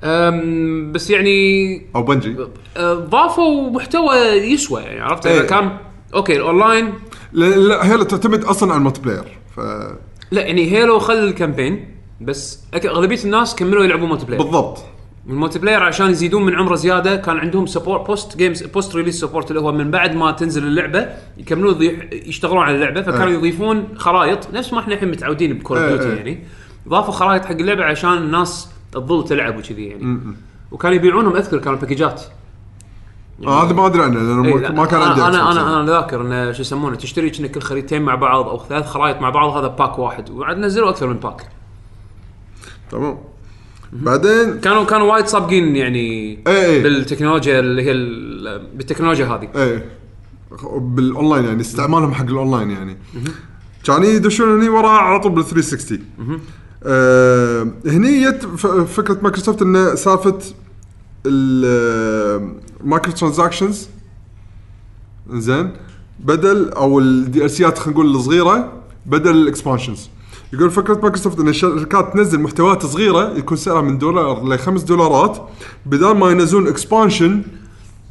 أم، 0.03 0.91
بس 0.91 1.09
يعني 1.09 1.87
أو 1.95 2.03
بنجي. 2.03 2.35
آه، 2.77 2.93
ضافوا 2.93 3.69
محتوى 3.71 4.15
يسوى 4.17 4.81
يعني 4.81 4.99
عرفت؟ 4.99 5.25
إيه. 5.25 5.37
اذا 5.39 5.45
كان 5.45 5.77
okay 6.15 6.35
ال 6.35 6.43
online. 6.43 6.93
لا, 7.33 7.45
لا 7.45 7.85
هي 7.87 7.93
اللي 7.93 8.05
تعتمد 8.05 8.43
أصلا 8.43 8.71
على 8.71 8.79
ال 8.79 9.01
multiplayer 9.01 9.37
ف 9.55 9.59
لا 10.31 10.41
يعني 10.41 10.71
Halo 10.71 10.99
خل 10.99 11.13
ال 11.13 11.23
campaign 11.23 11.95
بس 12.21 12.59
أك- 12.75 12.85
أغلبية 12.85 13.23
الناس 13.23 13.55
كملوا 13.55 13.83
يلعبوا 13.83 14.07
multiplayer 14.07 14.41
بالضبط. 14.43 14.77
ال 15.29 15.59
multiplayer 15.59 15.83
عشان 15.83 16.09
يزيدون 16.09 16.45
من 16.45 16.55
عمره 16.55 16.75
زيادة 16.75 17.15
كان 17.15 17.37
عندهم 17.37 17.65
support 17.65 18.07
post 18.07 18.37
games 18.37 18.63
post 18.63 18.95
release 18.95 19.19
support 19.21 19.49
اللي 19.51 19.61
هو 19.61 19.71
من 19.71 19.91
بعد 19.91 20.15
ما 20.15 20.31
تنزل 20.31 20.63
اللعبة 20.63 21.09
يكملون 21.37 21.75
يشتغلون 22.11 22.63
على 22.63 22.75
اللعبة 22.75 23.01
فكانوا 23.01 23.27
إيه. 23.27 23.33
يضيفون 23.33 23.87
خرائط 23.95 24.53
نفس 24.53 24.73
ما 24.73 24.79
إحنا 24.79 24.93
الحين 24.93 25.11
متعودين 25.11 25.53
ب 25.53 25.58
Call 25.58 25.77
إيه، 25.77 25.83
of 25.83 25.93
Duty 25.93 26.09
إيه. 26.11 26.17
يعني. 26.17 26.43
ضافوا 26.87 27.13
خرائط 27.13 27.45
حق 27.45 27.51
اللعبة 27.51 27.83
عشان 27.85 28.13
الناس 28.17 28.67
تظل 28.91 29.25
تلعب 29.25 29.57
وكذي 29.57 29.85
يعني. 29.85 30.19
وكانوا 30.71 30.95
يبيعونهم 30.95 31.35
أذكر 31.35 31.57
كانوا 31.57 31.77
package 31.79 32.16
ات 32.16 32.21
آه 33.47 33.65
هذا 33.65 33.73
ما 33.73 33.85
أدري 33.85 34.03
عنه 34.03 34.13
لأنه 34.19 34.45
إيه، 34.45 34.69
ما- 34.71 34.85
كان 34.85 35.01
عندي 35.01 35.21
أنا 35.21 35.51
أنا 35.51 35.61
يعني. 35.61 35.75
أنا 35.75 35.85
ذاكر 35.91 36.21
إنه 36.21 36.51
شو 36.51 36.61
يسمونه 36.61 36.95
تشتري 36.95 37.29
كأنك 37.29 37.51
كل 37.51 37.61
خريطتين 37.61 38.01
مع 38.01 38.15
بعض 38.15 38.47
أو 38.47 38.61
ثلاث 38.69 38.85
خرائط 38.85 39.21
مع 39.21 39.29
بعض 39.29 39.57
هذا 39.57 39.67
pack 39.67 39.99
واحد. 39.99 40.29
وعاد 40.29 40.57
نزلوا 40.57 40.89
أكثر 40.89 41.07
من 41.07 41.13
pack. 41.17 41.49
تمام. 42.91 43.17
بعدين 43.93 44.59
كانوا 44.59 44.83
كانوا 44.83 45.11
وايد 45.13 45.25
سابقين 45.25 45.75
يعني 45.75 45.99
إيه، 45.99 46.47
إيه. 46.47 46.83
بالتكنولوجيا 46.83 47.59
اللي 47.59 47.81
هي 47.83 47.91
ال- 47.91 48.67
بالتكنولوجيا 48.75 49.25
هذه. 49.25 49.49
إيه. 49.55 49.85
بالأونلاين 50.77 51.45
يعني 51.45 51.61
استعمالهم 51.61 52.13
حق 52.13 52.25
الأونلاين 52.25 52.71
يعني. 52.71 52.97
كان 53.83 54.03
يدشون 54.03 54.57
هني 54.59 54.69
وراه 54.69 54.89
على 54.97 55.19
طول 55.19 55.31
بال 55.31 55.43
360 55.45 55.99
آه 56.83 57.67
هني 57.85 58.25
جت 58.31 58.45
فكرة 58.87 59.17
مايكروسوفت 59.21 59.61
إنه 59.61 59.95
سالفة 59.95 60.39
ال 61.25 63.11
microtransactions 63.13 63.89
زين. 65.29 65.71
بدل 66.19 66.69
أو 66.69 66.99
ال 66.99 67.51
DLC 67.51 67.71
ات 67.71 67.77
خلينا 67.77 67.99
نقول 67.99 68.15
الصغيرة 68.15 68.73
بدل 69.05 69.31
ال 69.31 69.39
expansions 69.39 70.09
يقول 70.53 70.71
فكرة 70.71 70.93
مايكروسوفت 70.93 71.39
إن 71.39 71.47
الشركات 71.47 72.13
تنزل 72.13 72.39
محتويات 72.39 72.85
صغيرة 72.85 73.37
يكون 73.37 73.57
سعرها 73.57 73.81
من 73.81 73.97
دولار 73.97 74.47
ل 74.47 74.59
5 74.59 74.85
دولارات 74.85 75.49
بدل 75.85 76.15
ما 76.15 76.31
ينزلون 76.31 76.67
expansion 76.67 77.41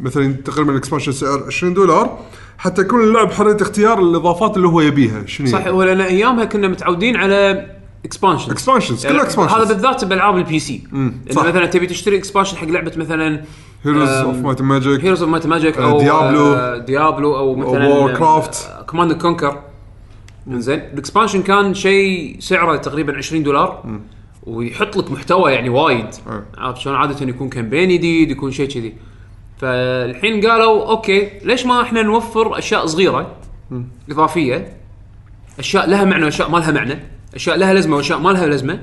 مثلا 0.01 0.33
تقريبا 0.33 0.73
ال 0.73 0.77
expansion 0.77 1.13
سعر 1.13 1.45
20 1.47 1.75
دولار 1.75 2.19
حتى 2.59 2.83
يكون 2.83 3.01
اللاعب 3.05 3.31
حرية 3.31 3.57
اختيار 3.61 3.99
الإضافات 3.99 4.57
اللي 4.57 4.69
هو 4.69 4.81
يبيها. 4.81 5.27
شنو 5.27 5.47
صح 5.47 5.59
هي؟ 5.59 5.71
هو 5.71 5.83
لأن 5.83 6.01
أيامها 6.01 6.45
كنا 6.45 6.69
متعودين 6.69 7.17
على 7.17 7.67
expansion 8.05 8.55
Expansions، 8.55 9.07
كلها 9.07 9.29
expansions. 9.29 9.53
هذا 9.53 9.65
بالذات 9.65 10.05
بالالعاب 10.05 10.37
ال 10.37 10.59
PC. 10.59 10.83
إنه 10.93 11.13
مثلا 11.29 11.67
تبي 11.67 11.87
تشتري 11.87 12.17
expansion 12.17 12.57
حق 12.57 12.67
لعبة 12.67 12.93
مثلا 12.97 13.45
Heroes 13.85 14.09
of 14.09 14.37
Might 14.37 14.63
Magic 14.63 15.05
Heroes 15.05 15.23
of 15.23 15.31
Might 15.31 15.47
Magic 15.47 15.79
آه، 15.79 15.91
أو 15.91 15.99
Diablo. 15.99 16.55
آه، 16.55 16.79
Diablo 16.79 17.37
أو 17.37 17.55
مثلا 17.55 18.17
Warcraft. 18.17 18.85
Command 18.87 19.13
Conquer 19.13 19.61
زين 20.49 20.79
ال 20.79 20.85
expansion 20.85 21.43
كان 21.43 21.75
شيء 21.75 22.37
سعره 22.41 22.77
تقريبا 22.77 23.17
20 23.17 23.43
دولار. 23.43 23.99
ويحط 24.43 24.97
لك 24.97 25.11
محتوى 25.11 25.53
يعني 25.53 25.69
وايد. 25.69 26.07
أه. 26.29 26.43
عرفت 26.59 26.81
شلون؟ 26.81 26.97
عادة 26.97 27.27
يكون 27.27 27.49
campaign 27.49 27.89
جديد 27.89 28.31
يكون 28.31 28.51
شيء 28.51 28.69
كذي. 28.69 28.95
فالحين 29.59 30.47
قالوا 30.47 30.91
okay 30.91 31.31
ليش 31.45 31.67
ما 31.67 31.83
إحنا 31.83 32.03
نوفر 32.03 32.59
أشياء 32.59 32.87
صغيرة؟ 32.87 33.37
إضافية. 34.11 34.77
أشياء 35.59 35.91
لها 35.91 36.05
معنى 36.05 36.25
وأشياء 36.25 36.51
ما 36.51 36.59
لها 36.59 36.71
معنى. 36.73 36.99
أشياء 37.39 37.57
لها 37.57 37.75
لازمة 37.75 37.97
وأشياء 37.97 38.19
ما 38.19 38.31
لها 38.31 38.47
لازمة 38.47 38.81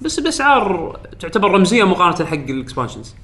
بس 0.00 0.20
بأسعار 0.20 0.96
تعتبر 1.20 1.50
رمزية 1.50 1.84
مقارنة 1.84 2.26
حق 2.26 2.34
ال 2.36 2.42
expansions. 2.42 3.14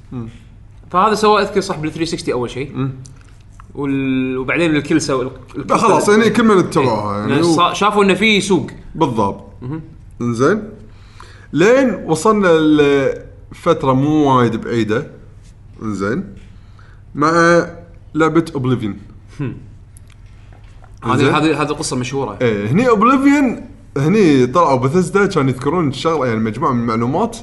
فهذا 0.91 1.15
سوى 1.15 1.43
أذكر 1.43 1.61
صح 1.61 1.77
بال 1.77 1.93
360 1.93 2.35
أول 2.35 2.51
شيء 2.51 2.89
وال... 3.75 4.39
وبعدين 4.39 4.77
الكل 4.77 5.01
سوى 5.01 5.31
لا 5.69 5.77
خلاص 5.77 6.09
يعني 6.09 6.31
كل 6.31 6.43
من 6.43 6.59
اتبعوها 6.59 7.19
يعني 7.19 7.33
يعني 7.33 7.43
و- 7.47 7.73
شافوا 7.73 8.05
إنه 8.05 8.15
في 8.15 8.41
سوق. 8.41 8.71
بالضبط. 8.95 9.45
إنزين. 10.21 10.63
لين 11.53 11.95
وصلنا 11.95 12.49
لفترة 13.53 13.93
مو 13.93 14.37
وايد 14.39 14.57
بعيدة 14.57 15.11
إنزين 15.83 16.25
مع 17.15 17.31
لعبة 18.15 18.45
Oblivion. 18.55 18.99
هذه 21.05 21.39
هذه 21.39 21.63
هذه 21.63 21.67
قصة 21.73 21.97
مشهورة. 21.97 22.39
إيه 22.41 22.67
هني 22.71 22.89
Oblivion 22.89 23.67
هني 23.97 24.47
طلعوا 24.47 24.79
بثزدا 24.79 25.27
كانوا 25.27 25.51
يذكرون 25.51 25.89
الشغله 25.89 26.27
يعني 26.27 26.41
مجموعة 26.41 26.73
من 26.73 26.81
المعلومات 26.81 27.37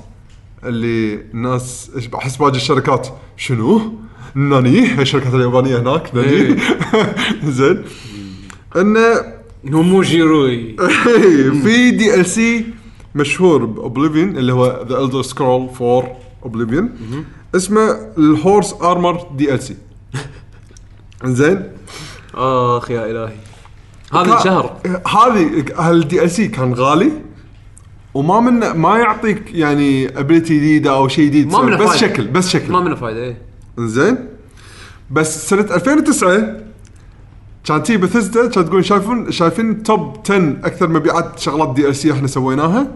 اللي 0.64 1.14
الناس 1.34 1.92
إيش- 1.96 2.16
أحس 2.16 2.36
باقي 2.38 2.56
الشركات 2.56 3.08
شنو؟ 3.38 3.82
ناني 4.36 5.02
الشركات 5.02 5.34
اليابانية 5.34 5.80
هناك 5.80 6.16
ناني. 6.16 6.30
إيه. 6.30 6.58
زين. 7.58 7.84
انه 8.76 9.24
نومو 9.64 10.02
جيروي. 10.02 10.76
في 11.64 11.92
دي 11.92 12.16
ال 12.16 12.26
سي 12.26 12.66
مشهور 13.16 13.66
باوبليفيون 13.66 14.38
اللي 14.38 14.54
هو 14.54 14.86
ذا 14.90 15.00
الدر 15.00 15.22
سكرول 15.22 15.70
فور 15.70 16.08
اوبليفيون 16.44 16.90
اسمه 17.56 17.98
الهورس 18.18 18.74
ارمر 18.74 19.28
دي 19.38 19.54
ال 19.54 19.64
سي 19.64 19.76
زين. 21.26 21.64
آخ 22.34 22.92
يا 22.92 23.12
إلهي. 23.12 23.36
هذا 24.14 24.38
الشهر 24.38 24.78
هذه 25.08 25.66
هالدي 25.78 26.24
ال 26.24 26.32
سي 26.32 26.48
كان 26.48 26.74
غالي؟ 26.74 27.12
وما 28.14 28.40
من 28.40 28.72
ما 28.72 28.98
يعطيك 28.98 29.54
يعني 29.54 30.20
ابيلتي 30.20 30.58
جديدة 30.58 30.92
أو 30.92 31.08
شيء 31.08 31.26
جديد 31.26 31.52
ما 31.52 31.62
منه 31.62 31.78
بس 31.78 31.88
فايدة. 31.90 31.98
شكل 32.08 32.28
بس 32.28 32.50
شكل. 32.50 32.72
ما 32.72 32.80
منه 32.80 32.96
فايدة 32.96 33.20
إيه. 33.24 33.38
زين. 33.80 34.18
بس 35.12 35.50
سنة 35.50 35.62
2009 35.76 36.58
كان 37.66 37.84
تي 37.84 37.98
بثزدا 37.98 38.42
كانت 38.50 38.68
تقول 38.68 38.86
شايفون 38.86 39.32
شايفين 39.32 39.84
top 39.84 40.18
10 40.26 40.58
أكثر 40.64 40.88
مبيعات 40.88 41.40
شغلات 41.40 41.74
DLC 41.76 42.12
إحنا 42.12 42.28
سويناها؟ 42.28 42.88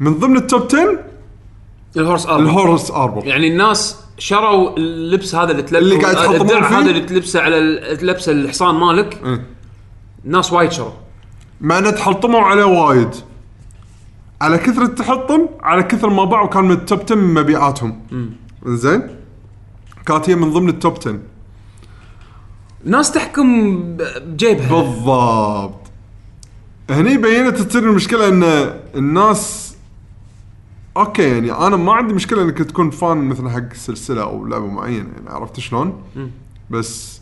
من 0.00 0.14
ضمن 0.18 0.36
ال 0.36 0.43
top 0.43 0.62
10 0.66 0.98
ال 1.96 2.01
Horse 2.01 2.26
Armor 2.26 2.40
ال 2.42 2.50
Horse 2.50 2.90
Armor 2.90 3.26
يعني 3.26 3.48
الناس 3.48 3.96
شروا 4.18 4.76
اللبس 4.76 5.34
هذا 5.34 5.50
اللي 5.50 5.62
تلبسه 5.62 5.78
اللي 5.78 6.02
قاعد 6.04 6.14
تحطمون 6.16 6.40
الدرع 6.40 6.68
فيه؟ 6.68 6.78
هذا 6.78 6.90
اللي 6.90 7.00
تلبسه 7.00 7.40
على 7.40 7.58
ال- 7.58 7.96
تلبسه 7.98 8.32
الحصان 8.32 8.74
مالك. 8.74 9.20
إيه. 9.24 9.55
ناس 10.24 10.52
وايد 10.52 10.72
شروا 10.72 10.92
مع 11.60 11.78
انه 11.78 11.90
تحطموا 11.90 12.40
عليه 12.40 12.64
وايد. 12.64 13.10
على 14.40 14.58
كثر 14.58 14.82
التحطم 14.82 15.46
على 15.60 15.82
كثر 15.82 16.10
ما 16.10 16.24
باعوا 16.24 16.48
كان 16.48 16.64
من 16.64 16.70
ال 16.70 16.78
top 16.78 17.00
10 17.00 17.14
من 17.16 17.34
مبيعاتهم. 17.34 18.00
زين 18.66 19.02
كانت 20.06 20.30
هي 20.30 20.34
من 20.36 20.50
ضمن 20.52 20.68
ال 20.68 20.76
top 20.76 20.98
10 20.98 21.18
ناس 22.84 23.12
تحكم 23.12 23.80
بجيبها. 23.96 24.82
بالضبط. 24.82 25.80
هني 26.90 27.16
بينت 27.16 27.56
تصير 27.56 27.82
المشكلة 27.82 28.28
إن 28.28 28.42
الناس 28.94 29.76
okay 30.96 31.22
يعني 31.22 31.52
أنا 31.52 31.76
ما 31.76 31.92
عندي 31.92 32.14
مشكلة 32.14 32.42
إنك 32.42 32.58
تكون 32.58 32.90
fan 32.90 33.18
مثلا 33.18 33.50
حق 33.50 33.72
سلسلة 33.74 34.22
أو 34.22 34.46
لعبة 34.46 34.66
معينة 34.66 35.08
يعني 35.16 35.30
عرفت 35.30 35.60
شلون؟ 35.60 36.02
بس 36.70 37.15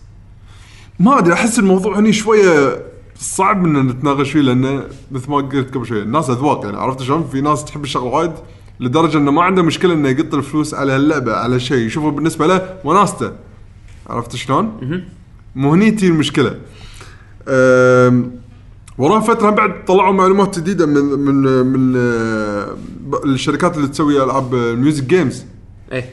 ما 0.98 1.18
أدري 1.18 1.35
أحس 1.35 1.59
الموضوع 1.59 1.98
هني 1.98 2.12
شوية 2.12 2.83
صعب 3.18 3.64
ان 3.64 3.87
نتناقش 3.87 4.30
فيه 4.30 4.40
لأنه 4.40 4.85
مثل 5.11 5.30
ما 5.30 5.37
قلت 5.37 5.74
قبل 5.74 5.87
شوية 5.87 6.02
الناس 6.02 6.30
أذواق 6.30 6.64
يعني 6.64 6.76
عرفت 6.76 7.02
شلون؟ 7.02 7.28
في 7.33 7.40
ناس 7.40 7.64
تحب 7.64 7.85
الشغله 7.85 8.07
وايد 8.07 8.33
لدرجة 8.80 9.16
إنه 9.18 9.30
ما 9.30 9.42
عنده 9.42 9.62
مشكلة 9.62 9.94
إنه 9.94 10.09
يقط 10.09 10.35
الفلوس 10.35 10.74
على 10.74 10.92
هاللعبه 10.92 11.35
على 11.35 11.61
شيء 11.61 11.87
يشوفه 11.87 12.11
بالنسبة 12.11 12.46
له 12.46 12.76
وناسته 12.85 13.33
عرفت 14.07 14.37
شلون؟ 14.37 14.78
مو 15.57 15.72
هني 15.72 15.90
تجي 15.90 16.09
المشكلة 16.09 16.61
وراها 18.98 19.20
فترة 19.20 19.50
بعد 19.50 19.85
طلعوا 19.85 20.12
معلومات 20.12 20.59
جديدة 20.59 20.87
من 20.87 20.94
من 21.02 21.66
من 21.66 21.94
آه، 21.96 22.76
الشركات 23.24 23.76
اللي 23.76 23.88
تسوي 23.88 24.22
ألعاب 24.24 24.54
ال 24.55 24.63
music 24.63 25.05
games 25.05 25.44
إيه 25.92 26.04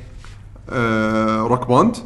Rock 1.41 1.67
Band 1.67 1.97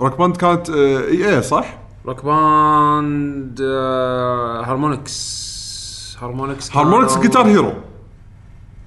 Rock 0.00 0.18
Band 0.18 0.36
كانت 0.36 0.70
آه، 0.70 1.04
إي 1.04 1.36
اي 1.36 1.42
صح؟ 1.42 1.79
Rock 2.06 2.24
Band 2.24 3.60
آه، 3.62 4.62
Harmonix 4.64 6.16
Harmonix 6.22 6.76
Harmonix 6.76 7.08
كانوا- 7.12 7.22
Guitar 7.22 7.46
Hero 7.46 7.72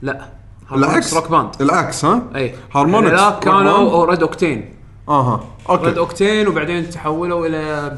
لا. 0.01 0.29
Harmonix 0.69 1.13
Rock 1.13 1.31
Band 1.31 1.49
العكس 1.61 2.05
ها؟ 2.05 2.23
اي 2.35 2.55
Harmonix 2.75 3.11
لا 3.11 3.29
روك 3.29 3.43
كانوا 3.43 3.91
Band. 3.91 4.09
RedOctane 4.09 4.73
أها 5.09 5.43
Red 5.69 5.79
أوكي. 5.87 5.99
Octane 5.99 6.47
وبعدين 6.47 6.89
تحولوا 6.89 7.47
إلى 7.47 7.93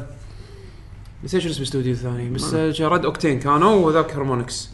نسيت 1.24 1.40
شو 1.42 1.48
اسم 1.48 1.58
الاستوديو 1.58 1.92
الثاني 1.92 2.28
بس 2.30 2.54
RedOctane 2.54 3.38
كانوا 3.40 3.74
وذاك 3.86 4.14
Harmonix 4.14 4.70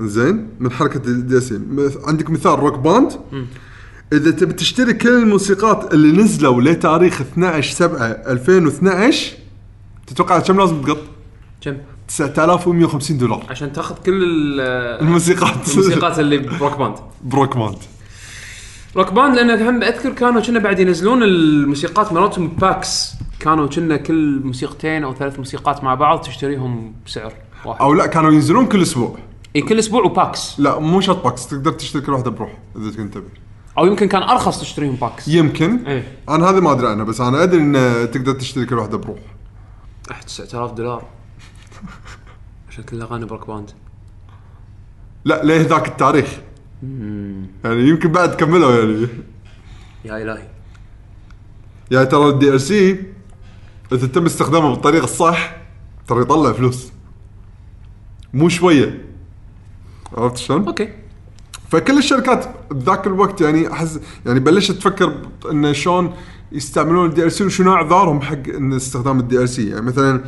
زين 0.00 0.48
من 0.60 0.70
حركة 0.72 0.96
ال 1.08 1.42
DLC. 1.42 1.60
عندك 2.06 2.30
مثال 2.30 2.58
Rock 2.58 2.78
Band. 2.78 3.12
إذا 4.12 4.30
تبي 4.30 4.52
تشتري 4.52 4.92
كل 4.92 5.08
الموسيقات 5.22 5.94
اللي 5.94 6.22
نزلوا 6.22 6.62
لتاريخ 6.62 7.20
12 7.20 7.74
7 7.74 7.98
2012 8.06 9.32
تتوقع 10.06 10.38
كم 10.38 10.60
لازم 10.60 10.82
تقط؟ 10.82 10.98
كم؟ 11.60 11.76
9150 12.08 13.18
دولار. 13.18 13.46
عشان 13.50 13.72
تاخذ 13.72 13.94
كل 14.06 14.12
ال- 14.24 14.60
الموسيقات. 15.02 15.68
الموسيقات 15.70 16.18
اللي 16.18 16.38
ب 16.38 16.46
Rock 16.46 16.78
Band. 16.78 16.94
ب 17.24 17.30
Rock 17.30 17.56
Band. 17.56 17.76
Rock 18.96 19.12
Band 19.12 19.34
لأن 19.36 19.50
هم 19.68 19.82
أذكر 19.82 20.10
كانوا 20.10 20.40
كنا 20.40 20.58
بعد 20.58 20.78
ينزلون 20.80 21.22
الموسيقات 21.22 22.12
مالتهم 22.12 22.48
packs 22.48 23.12
كانوا 23.40 23.66
كنا 23.66 23.96
كل 23.96 24.40
موسيقتين 24.44 25.04
أو 25.04 25.14
ثلاث 25.14 25.38
موسيقات 25.38 25.84
مع 25.84 25.94
بعض 25.94 26.20
تشتريهم 26.20 26.94
بسعر 27.06 27.32
واحد. 27.64 27.80
أو 27.80 27.94
لا 27.94 28.06
كانوا 28.06 28.32
ينزلون 28.32 28.66
كل 28.66 28.82
أسبوع. 28.82 29.18
إي 29.56 29.62
كل 29.62 29.78
أسبوع 29.78 30.04
و 30.04 30.12
packs. 30.12 30.60
لا 30.60 30.78
مو 30.78 31.00
شرط 31.00 31.24
packs 31.24 31.46
تقدر 31.46 31.72
تشتري 31.72 32.02
كل 32.02 32.12
واحدة 32.12 32.30
بروح 32.30 32.58
إذا 32.76 32.96
كنت 32.96 33.14
تبي. 33.14 33.28
أو 33.78 33.86
يمكن 33.86 34.08
كان 34.08 34.22
أرخص 34.22 34.60
تشتريهم 34.60 34.94
packs. 34.94 35.28
يمكن. 35.28 35.86
إيه 35.86 36.18
أنا 36.28 36.50
هذه 36.50 36.60
ما 36.60 36.72
أدري 36.72 36.88
عنها 36.88 37.04
بس 37.04 37.20
أنا 37.20 37.42
أدري 37.42 37.60
إن 37.60 38.10
تقدر 38.10 38.32
تشتري 38.32 38.66
كل 38.66 38.78
واحدة 38.78 38.98
بروح. 38.98 39.18
أحد 40.10 40.24
9000 40.24 40.72
دولار. 40.72 41.04
عشان 42.68 42.84
كل 42.84 43.02
أغاني 43.02 43.24
ب 43.24 43.28
Rock 43.28 43.46
Band. 43.46 43.70
لا 45.24 45.44
ليه 45.44 45.60
ذاك 45.60 45.88
التاريخ؟ 45.88 46.40
يعني 47.64 47.88
يمكن 47.88 48.12
بعد 48.12 48.34
كملوا 48.34 48.72
يعني. 48.72 49.08
يا 50.04 50.22
إلهي. 50.22 50.48
يعني 51.90 52.06
ترى 52.06 52.28
ال 52.28 52.60
DLC 52.60 53.09
إذا 53.92 54.06
تم 54.06 54.26
استخدامه 54.26 54.70
بالطريقة 54.70 55.04
الصح 55.04 55.56
ترى 56.08 56.20
يطلع 56.20 56.52
فلوس. 56.52 56.92
مو 58.34 58.48
شوية. 58.48 59.04
عرفت 60.16 60.36
شلون؟ 60.36 60.66
okay. 60.66 60.88
فكل 61.68 61.98
الشركات 61.98 62.46
بذاك 62.70 63.06
الوقت 63.06 63.40
يعني 63.40 63.72
احس 63.72 64.00
يعني 64.26 64.40
بلشت 64.40 64.72
تفكر 64.72 65.14
انه 65.50 65.72
شلون 65.72 66.14
يستعملون 66.52 67.06
ال 67.06 67.32
DLC 67.32 67.44
وشنو 67.44 67.74
أعذارهم 67.74 68.20
حق 68.20 68.48
إن 68.48 68.72
استخدام 68.72 69.20
ال 69.20 69.48
DLC 69.48 69.68
يعني 69.68 69.82
مثلا 69.82 70.24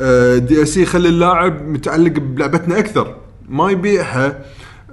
ال 0.00 0.68
DLC 0.68 0.82
يخلي 0.82 1.08
اللاعب 1.08 1.68
متعلق 1.68 2.12
بلعبتنا 2.12 2.78
أكثر. 2.78 3.16
ما 3.48 3.70
يبيعها 3.70 4.44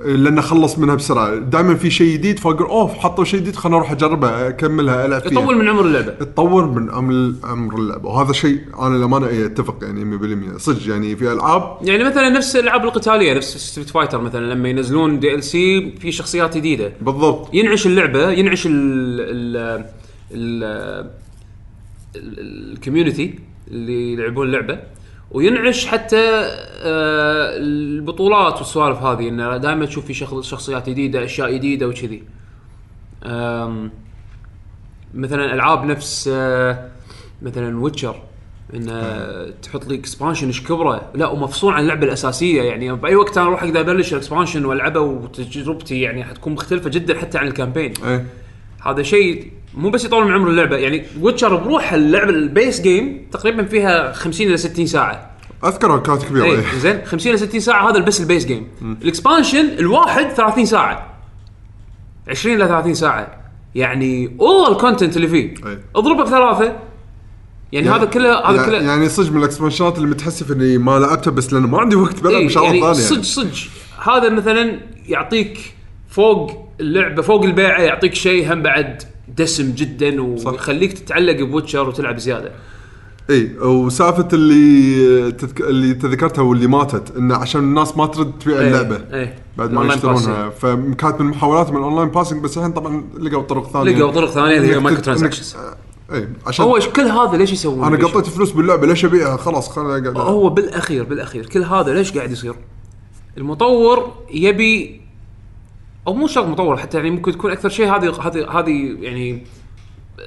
لأنه 0.06 0.42
خلص 0.42 0.80
منها 0.80 0.96
بسرعة. 0.96 1.36
دائما 1.36 1.76
في 1.76 1.90
شيء 1.92 2.14
جديد 2.14 2.40
فأقول 2.40 2.68
أوه 2.68 2.88
حطوا 2.88 3.24
شيء 3.24 3.40
جديد 3.40 3.56
خلنا 3.56 3.76
أروح 3.76 3.92
أجربه 3.92 4.48
أكملها 4.48 5.06
العب 5.06 5.22
فيها. 5.22 5.32
يطول 5.32 5.58
من 5.58 5.68
عمر 5.68 5.86
اللعبة. 5.86 6.12
تطور 6.12 6.66
من 6.66 6.92
عمر 7.44 7.76
اللعبة. 7.80 8.10
وهذا 8.10 8.34
شيء 8.34 8.60
أنا 8.82 8.98
للأمانة 8.98 9.28
إيه 9.28 9.46
أتفق 9.46 9.78
يعني 9.82 10.06
100% 10.56 10.58
صدق 10.58 10.90
يعني 10.90 11.16
في 11.16 11.32
ألعاب 11.32 11.78
يعني 11.82 12.04
مثلا 12.04 12.30
نفس 12.30 12.56
الألعاب 12.56 12.84
القتالية 12.84 13.34
نفس 13.34 13.58
Street 13.58 13.90
Fighter 13.90 14.22
مثلا 14.22 14.54
لما 14.54 14.70
ينزلون 14.70 15.20
DLC 15.20 15.92
في 16.00 16.12
شخصيات 16.12 16.58
جديدة. 16.58 16.94
بالضبط. 17.02 17.54
ينعش 17.54 17.86
اللعبة 17.88 18.32
ينعش 18.32 18.66
ال 18.66 18.72
ال 19.20 19.86
ال 20.32 21.10
ال 22.16 22.28
community 22.28 23.40
اللي 23.72 24.14
يلعبون 24.14 24.48
اللعبة. 24.48 24.80
وينعش 25.36 25.86
حتى 25.86 26.18
آه، 26.20 27.58
البطولات 27.58 28.58
والسوالف 28.58 28.98
هذه 28.98 29.30
إنه 29.30 29.58
دائما 29.58 29.86
تشوف 29.86 30.06
في 30.06 30.14
شخص- 30.14 30.50
شخصيات 30.50 30.90
جديدة 30.90 31.24
أشياء 31.26 31.54
جديدة 31.54 31.88
وكذي. 31.88 32.24
مثلا 35.14 35.54
ألعاب 35.54 35.86
نفس 35.86 36.30
آه، 36.34 36.90
مثلا 37.42 37.80
Witcher 37.80 38.16
إنه 38.74 39.02
تحط 39.62 39.88
لي 39.88 39.96
expansion 39.96 40.48
إيش 40.48 40.64
كبره. 40.64 41.10
لا 41.16 41.28
ومفصول 41.28 41.74
عن 41.74 41.82
اللعبة 41.84 42.06
الأساسية 42.06 42.62
يعني 42.62 42.96
بأي 42.96 43.16
وقت 43.16 43.38
أنا 43.38 43.48
أروح 43.48 43.64
أقدر 43.64 43.80
أبلش 43.80 44.14
ال 44.14 44.19
expansion 44.19 44.66
والعبه 44.66 45.00
وتجربتي 45.00 46.02
يعني 46.02 46.24
حتكون 46.24 46.54
مختلفة 46.54 46.90
جدا 46.90 47.20
حتى 47.20 47.38
عن 47.38 47.48
ال 47.48 47.53
campaign 47.53 47.94
هذا 48.86 49.04
شيء 49.04 49.52
مو 49.76 49.90
بس 49.90 50.06
يطول 50.06 50.26
من 50.26 50.34
عمر 50.34 50.50
اللعبة 50.50 50.78
يعني 50.78 51.04
Witcher 51.22 51.56
بروحها 51.56 51.96
اللعبة 51.96 52.30
ال 52.30 52.40
base 52.40 52.82
game 52.82 53.28
تقريبا 53.32 53.64
فيها 53.64 54.12
50 54.12 54.48
إلى 54.48 54.58
60 54.58 54.86
ساعة. 54.88 55.32
اذكرها 55.66 55.98
كانت 55.98 56.24
كبيرة 56.24 56.44
اي 56.46 56.52
إيه. 56.52 56.64
زين 56.80 57.02
50 57.06 57.30
إلى 57.34 57.38
60 57.38 57.60
ساعة 57.60 57.90
هذا 57.90 58.00
بس 58.00 58.22
ال 58.22 58.27
base 58.27 58.46
game 58.46 58.68
ال 59.02 59.08
expansion 59.08 59.66
الواحد 59.80 60.30
30 60.30 60.66
ساعة. 60.66 61.16
20 62.28 62.56
إلى 62.56 62.68
30 62.68 62.94
ساعة. 62.94 63.38
يعني 63.76 64.38
all 64.42 64.70
ال 64.70 64.75
content 64.76 65.16
اللي 65.18 65.28
فيه. 65.28 65.54
أي. 65.66 65.80
اضربه 65.96 66.24
بثلاثه 66.24 66.76
يعني 67.72 67.90
هذا 67.90 68.06
كله 68.06 68.50
هذا 68.50 68.56
يعني- 68.56 68.66
كله 68.68 68.82
يعني 68.82 69.10
صدق 69.10 69.32
من 69.32 69.38
ال 69.38 69.43
expansionات 69.43 69.98
اللي 69.98 70.08
متحسف 70.08 70.52
إني 70.52 70.78
ما 70.78 71.00
لعبتها 71.00 71.32
بس 71.32 71.54
لأنه 71.54 71.68
ما 71.68 71.80
عندي 71.80 71.96
وقت 71.96 72.20
بلعب 72.24 72.34
إيه، 72.36 72.48
بشغلة 72.48 72.66
يعني 72.66 72.80
ثانية. 72.82 72.94
صدق 72.94 73.22
صدق. 73.22 73.70
هذا 74.10 74.30
مثلا 74.30 74.80
يعطيك 75.08 75.58
فوق 76.10 76.70
اللعبة 76.80 77.22
فوق 77.22 77.44
البيعة 77.44 77.82
يعطيك 77.82 78.14
شيء 78.14 78.54
هم 78.54 78.62
بعد. 78.62 79.04
دسم 79.38 79.72
جدا 79.72 80.22
ويخليك 80.22 80.94
تتعلق 80.94 81.42
ب 81.42 81.48
Witcher 81.48 81.90
وتلعب 81.90 82.18
زيادة 82.18 82.52
إي 83.30 83.58
وسالفة 83.60 84.28
اللي 84.34 85.32
تذك... 85.32 85.62
اللي 85.62 85.94
تذكرتها 85.94 86.42
واللي 86.42 86.68
ماتت 86.68 87.16
انه 87.18 87.36
عشان 87.36 87.62
الناس 87.62 87.98
ما 87.98 88.06
ترد 88.06 88.32
تبيع 88.40 88.62
اللعبة 88.62 89.02
إيه. 89.14 89.36
بعد 89.58 89.72
ما 89.72 89.86
يشترونها 89.94 90.50
فكانت 90.50 91.22
من 91.22 91.26
محاولات 91.28 91.70
من 91.72 91.78
ال 91.78 91.82
online 91.82 92.08
passing 92.10 92.44
بس 92.44 92.58
الحين 92.58 92.72
طبعا 92.72 93.04
لقوا 93.20 93.42
طرق 93.44 93.70
ثانية 93.70 93.98
لقوا 93.98 94.12
طرق 94.12 94.30
ثانية 94.30 94.58
اللي 94.58 94.76
هي 94.76 94.80
مايكرو. 94.80 95.16
إنك- 95.16 95.36
إي 96.14 96.28
عشان 96.48 96.66
هو 96.66 96.80
كل 96.96 97.02
هذا 97.02 97.38
ليش 97.38 97.52
يسوون 97.54 97.84
أنا؟ 97.94 98.08
قطيت 98.08 98.26
فلوس 98.28 98.52
باللعبة 98.52 98.88
ليش 98.88 99.06
أبيعها 99.06 99.38
خلاص 99.38 99.70
خليني 99.70 100.10
اقعد 100.10 100.18
هو 100.18 100.50
بالأخير 100.50 101.04
بالأخير 101.04 101.46
كل 101.46 101.64
هذا 101.64 101.94
ليش 101.94 102.12
قاعد 102.18 102.32
يصير؟ 102.32 102.56
المطور 103.38 104.12
يبي 104.34 105.02
أو 106.08 106.14
مو 106.14 106.28
شرط 106.28 106.46
مطور 106.46 106.78
حتى 106.78 106.98
يعني 106.98 107.10
ممكن 107.10 107.32
تكون 107.32 107.52
أكثر 107.52 107.70
شيء 107.70 107.96
هذه 107.96 108.28
هذه 108.28 108.60
هذه 108.60 108.98
يعني 109.00 109.44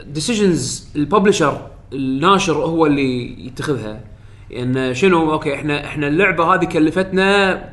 decisions 0.07 0.89
ال 0.97 1.04
publisher 1.04 1.67
الناشر 1.93 2.53
هو 2.53 2.87
اللي 2.87 3.47
يتخذها. 3.47 4.01
ان 4.57 4.95
شنو؟ 4.95 5.33
okay 5.33 5.55
إحنا 5.55 5.85
إحنا 5.85 6.09
اللعبة 6.09 6.55
هذه 6.55 6.65
كلفتنا 6.65 7.65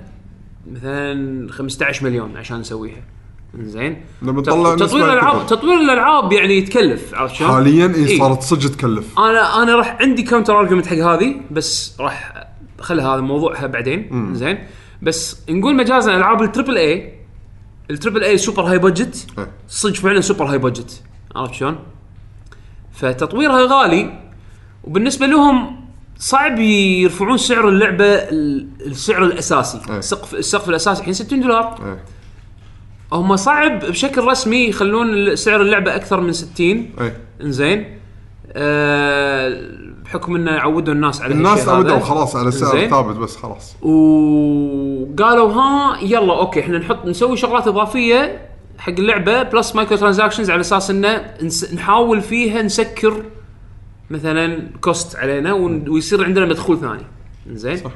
مثلا 0.72 1.52
15 1.52 2.06
مليون 2.06 2.38
عشان 2.38 2.60
نسويها. 2.60 3.04
زين 3.60 4.02
لما 4.22 4.42
تطلع 4.42 4.76
تطوير 4.76 5.06
الالعاب. 5.06 5.48
تطوير 5.48 5.80
الألعاب 5.80 6.32
يعني 6.32 6.58
يتكلف 6.58 7.14
عرفت 7.14 7.36
شلون؟ 7.36 7.52
حاليا 7.52 7.88
اي 7.96 8.06
إيه. 8.06 8.20
صارت 8.20 8.42
صدق 8.42 8.70
تكلف. 8.70 9.20
أنا 9.20 9.64
أنا 9.64 9.76
راح 9.76 9.98
عندي 10.02 10.24
counter 10.24 10.60
argument 10.60 10.88
حق 10.88 10.98
هذه 10.98 11.36
بس 11.52 11.96
راح 12.00 12.48
خلي 12.80 13.02
هذا 13.02 13.22
موضوعها 13.22 13.68
بعدين. 13.68 14.34
زين 14.36 14.58
بس 15.02 15.42
نقول 15.50 15.76
مجازا 15.76 16.18
ألعاب 16.18 16.42
ال 16.42 16.47
triple 16.47 16.78
A 16.78 17.15
ال 17.92 17.96
triple 17.96 18.24
A 18.24 18.38
super 18.38 18.64
high 18.64 18.78
budget. 18.80 19.28
صدق 19.68 19.96
فعلا 19.96 20.22
super 20.22 20.46
high 20.46 20.58
budget. 20.58 21.04
عرفت 21.36 21.54
شلون؟ 21.54 21.80
فتطويرها 22.94 23.66
غالي 23.82 24.20
وبالنسبة 24.84 25.26
لهم 25.26 25.86
صعب 26.18 26.60
يرفعون 26.60 27.38
سعر 27.38 27.70
اللعبة 27.70 28.06
ال- 28.06 28.68
السعر 28.86 29.24
الأساسي. 29.24 29.82
السقف 29.90 30.34
السقف 30.36 30.70
الأساسي 30.70 31.00
الحين 31.00 31.14
60 31.14 31.42
دولار. 31.42 31.98
هم 33.14 33.36
صعب 33.36 33.80
بشكل 33.80 34.24
رسمي 34.24 34.58
يخلون 34.68 35.36
سعر 35.36 35.62
اللعبة 35.62 35.96
أكثر 35.96 36.22
من 36.22 36.34
60 36.34 36.92
إيه 37.02 37.18
إنزين. 37.42 38.00
آه 38.52 39.50
بحكم 40.06 40.36
إنه 40.36 40.52
عودوا 40.52 40.94
الناس 40.94 41.22
على 41.22 41.34
الناس. 41.34 41.70
عودوا 41.70 42.00
خلاص 42.00 42.36
على 42.36 42.52
سعر. 42.52 42.88
ثابت 42.88 43.16
بس 43.16 43.36
خلاص 43.36 43.76
وقالوا 43.82 45.52
ها 45.54 45.98
يلا 46.02 46.40
okay 46.40 46.60
إحنا 46.60 46.78
نحط 46.78 47.06
نسوي 47.06 47.38
شغلات 47.38 47.68
إضافية 47.68 48.42
حق 48.78 48.94
اللعبة 48.94 49.44
plus 49.44 49.76
microtransactions 49.76 50.50
على 50.50 50.62
أساس 50.62 50.90
إنه 50.90 51.34
نحاول 51.74 52.22
فيها 52.22 52.62
نسكر 52.62 53.24
مثلا 54.10 54.68
cost 54.82 55.16
علينا 55.16 55.54
ويصير 55.90 56.24
عندنا 56.24 56.46
مدخول 56.46 56.80
ثاني 56.80 57.04
زين 57.52 57.78
صح. 57.78 57.92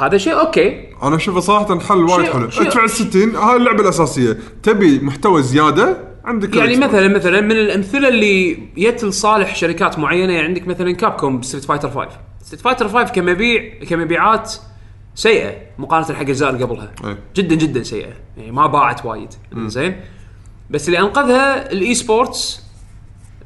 هذا 0.00 0.18
شيء 0.18 0.40
okay 0.40 0.88
أنا 1.02 1.16
أشوفه 1.16 1.40
صراحة 1.40 1.78
حل 1.78 2.02
وايد 2.02 2.26
حلو 2.32 2.44
ادفع 2.44 2.84
ال 2.84 2.90
60 2.90 3.36
هاي 3.36 3.56
اللعبة 3.56 3.82
الأساسية 3.82 4.38
تبي 4.62 5.00
محتوى 5.00 5.42
زيادة 5.42 5.96
عندك 6.26 6.56
يعني. 6.56 6.76
مثلا 6.76 7.08
مثلا 7.08 7.40
من 7.40 7.52
الأمثلة 7.52 8.08
اللي 8.08 8.54
جت 8.78 9.04
لصالح 9.04 9.54
شركات 9.56 9.98
معينة 9.98 10.32
يعني 10.32 10.46
عندك 10.46 10.66
مثلا 10.68 10.92
Capcom 10.92 11.42
Street 11.42 11.64
Fighter 11.64 11.90
5 11.90 12.08
Street 12.42 12.60
Fighter 12.62 12.88
5 12.88 13.12
كمبيع 13.12 13.74
كمبيعات 13.88 14.52
سيئة 15.14 15.52
مقارنة 15.78 16.06
حق 16.06 16.12
الأجزاء 16.12 16.50
اللي 16.50 16.64
قبلها. 16.64 16.92
أي. 17.04 17.16
جدا 17.36 17.54
جدا 17.54 17.82
سيئة. 17.82 18.12
يعني 18.36 18.50
ما 18.52 18.66
باعت 18.66 19.04
وايد. 19.06 19.28
زين؟ 19.56 20.00
بس 20.70 20.88
اللي 20.88 20.98
أنقذها 21.00 21.72
ال 21.72 21.94
esports 21.94 22.62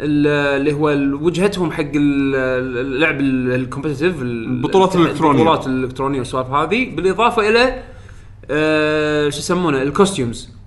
ال- 0.00 0.26
اللي 0.60 0.72
هو 0.72 0.88
وجهتهم 1.26 1.72
حق 1.72 1.80
ال- 1.80 2.34
اللعب 2.86 3.20
ال- 3.20 3.52
ال 3.54 3.60
competitive 3.60 4.22
ال- 4.22 4.44
البطولات 4.44 4.96
الإلكترونية. 4.96 5.38
البطولات 5.40 5.66
الإلكترونية 5.66 6.18
والسوالف 6.18 6.48
هذه. 6.50 6.94
بالإضافة 6.96 7.48
إلى 7.48 7.82
آه، 8.50 9.28
شو 9.28 9.38
يسمونه؟ 9.38 9.82
ال 9.82 9.91
costumes 9.91 10.59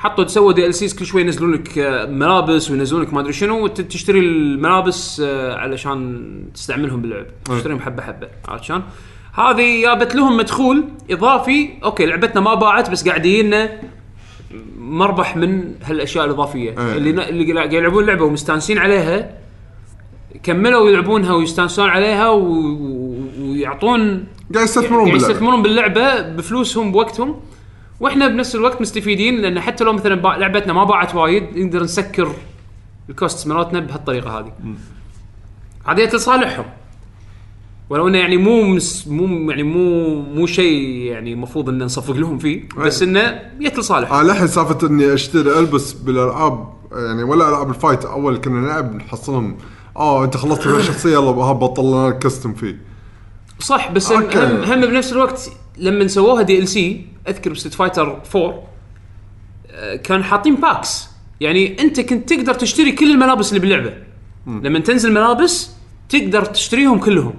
حطوا 0.00 0.24
تسووا 0.24 0.52
DLCs 0.52 0.94
كل 0.98 1.06
شوي 1.06 1.20
ينزلون 1.22 1.52
لك 1.52 1.78
آه، 1.78 2.06
ملابس 2.06 2.70
وينزلون 2.70 3.02
لك 3.02 3.14
ما 3.14 3.20
أدري 3.20 3.32
شنو 3.32 3.64
وت- 3.64 3.80
تشتري 3.80 4.18
الملابس 4.20 5.22
آه، 5.24 5.54
علشان 5.56 6.24
تستعملهم 6.54 7.00
باللعب. 7.02 7.26
تشتريهم 7.44 7.80
حبة 7.80 8.02
حبة 8.02 8.28
عرفت 8.48 8.64
شلون؟ 8.64 8.82
هذه 9.34 9.82
جابت 9.82 10.14
لهم 10.14 10.36
مدخول 10.36 10.84
إضافي 11.10 11.68
okay 11.84 12.06
لعبتنا 12.06 12.40
ما 12.40 12.54
باعت 12.54 12.90
بس 12.90 13.08
قاعد 13.08 13.26
يجينا 13.26 13.80
مربح 14.78 15.36
من 15.36 15.74
هالأشياء 15.84 16.24
الإضافية. 16.24 16.70
اللي 16.96 17.28
اللي 17.28 17.52
قاعد 17.52 17.72
يلعبون 17.72 18.02
اللعبه 18.02 18.24
ومستانسين 18.24 18.78
عليها 18.78 19.30
كملوا 20.42 20.88
يلعبونها 20.90 21.34
ويستانسون 21.34 21.88
عليها 21.88 22.28
و... 22.28 22.42
ويعطون 23.40 24.24
قاعد 24.54 24.64
يستثمرون 24.64 25.04
باللعبة. 25.10 25.30
يستثمرون 25.30 25.62
باللعبة 25.62 26.20
بفلوسهم 26.20 26.92
بوقتهم. 26.92 27.40
وإحنا 28.00 28.28
بنفس 28.28 28.54
الوقت 28.54 28.80
مستفيدين 28.80 29.36
لأن 29.40 29.60
حتى 29.60 29.84
لو 29.84 29.92
مثلا 29.92 30.14
با- 30.14 30.28
لعبتنا 30.38 30.72
ما 30.72 30.84
باعت 30.84 31.14
وايد 31.14 31.58
نقدر 31.58 31.82
نسكر 31.82 32.32
ال 33.10 33.17
cost 33.17 33.46
مالتنا 33.46 33.80
بهالطريقة 33.80 34.38
هذه. 34.38 34.52
هذه 35.86 36.04
لصالحهم. 36.16 36.64
ولو 37.90 38.08
إنه 38.08 38.18
يعني 38.18 38.36
مو 38.36 38.62
مس 38.62 39.08
مو 39.08 39.50
يعني 39.50 39.62
مو 39.62 40.14
مو 40.22 40.46
شيء 40.46 40.80
يعني 41.12 41.32
المفروض 41.32 41.68
إن 41.68 41.82
نصفق 41.82 42.14
لهم 42.16 42.38
فيه 42.38 42.68
بس 42.78 43.02
إنه 43.02 43.42
جت 43.60 43.78
لصالحهم. 43.78 44.20
أنا 44.20 44.26
للحين 44.32 44.46
سالفة 44.46 44.86
إني 44.88 45.14
أشتري 45.14 45.58
ألبس 45.58 45.92
بالألعاب 45.92 46.68
يعني 46.92 47.22
ولا 47.22 47.48
ألعاب 47.48 47.68
ال 47.70 47.76
fight 47.76 48.04
أول 48.04 48.36
كنا 48.36 48.60
نلعب 48.60 48.94
نحصلهم 48.94 49.56
آه 49.96 50.24
أنت 50.24 50.36
خلصت 50.36 50.66
من 50.66 50.74
الشخصيه 50.76 51.12
يلا 51.12 51.30
بطل 51.52 51.82
لنا 51.84 52.08
ال 52.08 52.13
costume 52.13 52.52
فيه 52.52 52.78
صح 53.60 53.90
بس. 53.92 54.12
هم, 54.12 54.22
هم 54.72 54.80
بنفس 54.80 55.12
الوقت 55.12 55.50
لما 55.78 56.06
سووها 56.08 56.42
DLC 56.42 57.06
أذكر 57.30 57.50
ب 57.52 57.55
Street 57.55 57.74
Fighter 57.74 58.20
4 58.36 58.62
آه، 59.70 59.96
كان 59.96 60.24
حاطين 60.24 60.54
packs 60.54 61.08
يعني 61.40 61.80
أنت 61.82 62.00
كنت 62.00 62.32
تقدر 62.32 62.54
تشتري 62.54 62.92
كل 62.92 63.10
الملابس 63.10 63.48
اللي 63.48 63.60
باللعبة. 63.60 63.94
لما 64.46 64.78
تنزل 64.78 65.12
ملابس 65.12 65.70
تقدر 66.08 66.44
تشتريهم 66.44 66.98
كلهم. 66.98 67.34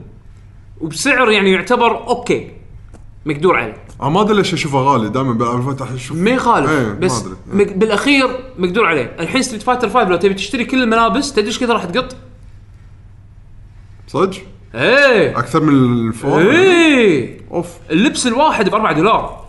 وبسعر 0.82 1.32
يعني 1.32 1.51
يعتبر 1.51 2.08
okay. 2.08 2.51
مقدور 3.25 3.56
عليه 3.56 3.77
أنا 4.01 4.10
ما 4.10 4.21
أدري 4.21 4.36
ليش 4.38 4.54
أشوفه 4.54 4.77
غالي. 4.80 5.10
دائما 5.10 5.34
بالالعاب 5.34 5.60
ال 5.69 5.71
fight 5.71 5.82
أشوف. 5.82 6.17
ما 6.17 6.30
يخالف 6.32 6.69
إيه، 6.69 6.80
ما 6.88 6.93
بس 6.93 7.21
أدري. 7.21 7.36
مق- 7.54 7.73
بالأخير 7.73 8.27
مقدور 8.58 8.86
عليه. 8.86 9.15
الحين 9.19 9.41
Street 9.41 9.62
Fighter 9.63 9.89
5 9.89 10.10
لو 10.10 10.15
تبي 10.17 10.34
تشتري 10.34 10.65
كل 10.65 10.84
الملابس 10.84 11.34
تدري 11.34 11.47
إيش 11.47 11.60
كثر 11.60 11.73
راح 11.73 11.86
تقط؟ 11.86 12.15
صدق؟ 14.08 14.38
إيه. 14.75 15.39
أكثر 15.39 15.62
من 15.63 16.08
ال 16.08 16.13
four؟ 16.13 16.41
إيه. 16.41 17.38
أوف. 17.51 17.69
اللبس 17.91 18.27
الواحد 18.27 18.69
ب 18.69 18.73
4 18.73 18.93
دولار. 18.93 19.40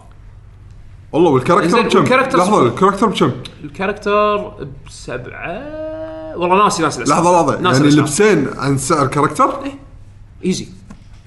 والله 1.12 1.30
وال 1.30 1.40
character 1.40 1.82
بكم؟ 1.82 2.14
لحظة. 2.38 2.62
ال 2.66 2.70
character 2.70 3.06
بكم؟ 3.06 3.30
ال 3.64 3.73
character 3.73 4.52
بسبعة 4.86 5.62
والله 6.36 6.64
ناسي 6.64 6.82
ناسي 6.82 6.98
الأسعار. 6.98 7.20
لحظة 7.22 7.32
لحظة 7.42 7.60
ناسي 7.60 7.82
يعني 7.84 7.94
الأسعار. 7.94 8.00
لبسين 8.04 8.48
عن 8.58 8.78
سعر 8.78 9.06
character 9.06 9.54
easy 10.44 10.66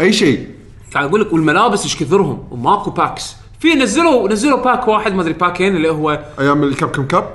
أي 0.02 0.13
شيء 0.13 0.48
قاعد 0.93 1.08
أقول 1.08 1.21
لك 1.21 1.34
والملابس 1.34 1.84
إيش 1.84 1.98
كثرهم 2.04 2.48
وماكو 2.52 2.89
packs 2.91 3.36
في 3.60 3.74
نزلوا 3.76 4.30
نزلوا 4.30 4.63
pack 4.63 4.88
واحد 4.88 5.13
ما 5.13 5.21
أدري 5.21 5.34
باكين 5.34 5.76
اللي 5.76 5.89
هو 5.89 6.24
أيام 6.39 6.63
ال 6.63 6.89
Capcom 6.89 7.06
Cup 7.08 7.30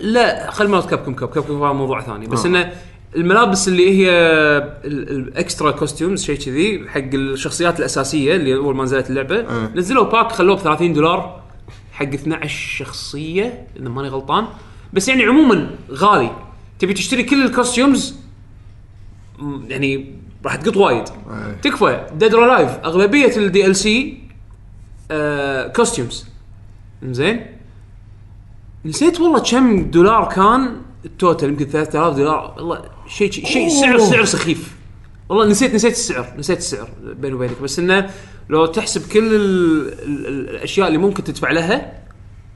لا 0.00 0.50
خل 0.50 0.68
مالت 0.68 0.86
Capcom 0.90 1.14
Cup 1.14 1.28
Capcom 1.28 1.62
هذا 1.64 1.72
موضوع 1.72 2.00
ثاني 2.00 2.26
بس 2.26 2.44
آه. 2.44 2.48
إنه 2.48 2.72
الملابس 3.16 3.68
اللي 3.68 3.90
هي 3.90 4.10
ال- 4.84 5.10
ال 5.10 5.20
extra 5.20 5.70
costumes 5.70 6.24
شيء 6.24 6.36
كذي 6.38 6.84
حق 6.88 7.00
الشخصيات 7.14 7.78
الأساسية 7.80 8.36
اللي 8.36 8.54
أول 8.56 8.76
ما 8.76 8.84
نزلت 8.84 9.10
اللعبة 9.10 9.36
آه. 9.40 9.70
نزلوا 9.74 10.04
pack 10.04 10.32
خلوه 10.32 10.56
ب 10.56 10.58
30 10.58 10.92
دولار 10.92 11.40
حق 11.94 12.04
12 12.04 12.48
شخصية 12.48 13.66
إذا 13.76 13.88
ماني 13.88 14.08
غلطان. 14.08 14.46
بس 14.92 15.08
يعني 15.08 15.24
عموما 15.24 15.70
غالي. 15.90 16.30
تبي 16.78 16.94
تشتري 16.94 17.22
كل 17.22 17.44
ال 17.44 17.52
costumes 17.52 18.14
يعني 19.68 20.14
راح 20.44 20.56
تقط 20.56 20.76
وايد. 20.76 21.04
أي. 21.08 21.54
تكفى. 21.62 22.06
Dead 22.14 22.34
or 22.34 22.46
Alive 22.46 22.70
أغلبية 22.70 23.36
ال 23.36 23.76
DLC 23.76 24.18
costumes 25.76 26.26
زين 27.02 27.46
نسيت 28.84 29.20
والله 29.20 29.38
كم 29.38 29.90
دولار 29.90 30.28
كان 30.28 30.76
ال 31.04 31.11
total 31.11 31.48
يمكن 31.48 31.64
3000 31.64 32.16
دولار. 32.16 32.54
والله 32.56 32.84
شيء 33.08 33.30
شيء 33.30 33.68
سعر 33.68 33.98
سعر 33.98 34.24
سخيف. 34.24 34.76
والله 35.28 35.46
نسيت 35.46 35.74
نسيت 35.74 35.92
السعر 35.92 36.26
نسيت 36.38 36.58
السعر 36.58 36.88
بيني 37.02 37.34
وبينك. 37.34 37.62
بس 37.62 37.78
إنه 37.78 38.10
لو 38.48 38.66
تحسب 38.66 39.12
كل 39.12 39.34
ال 39.34 39.34
ال 40.02 40.26
ال 40.26 40.50
الأشياء 40.50 40.88
اللي 40.88 40.98
ممكن 40.98 41.24
تدفع 41.24 41.50
لها 41.50 42.02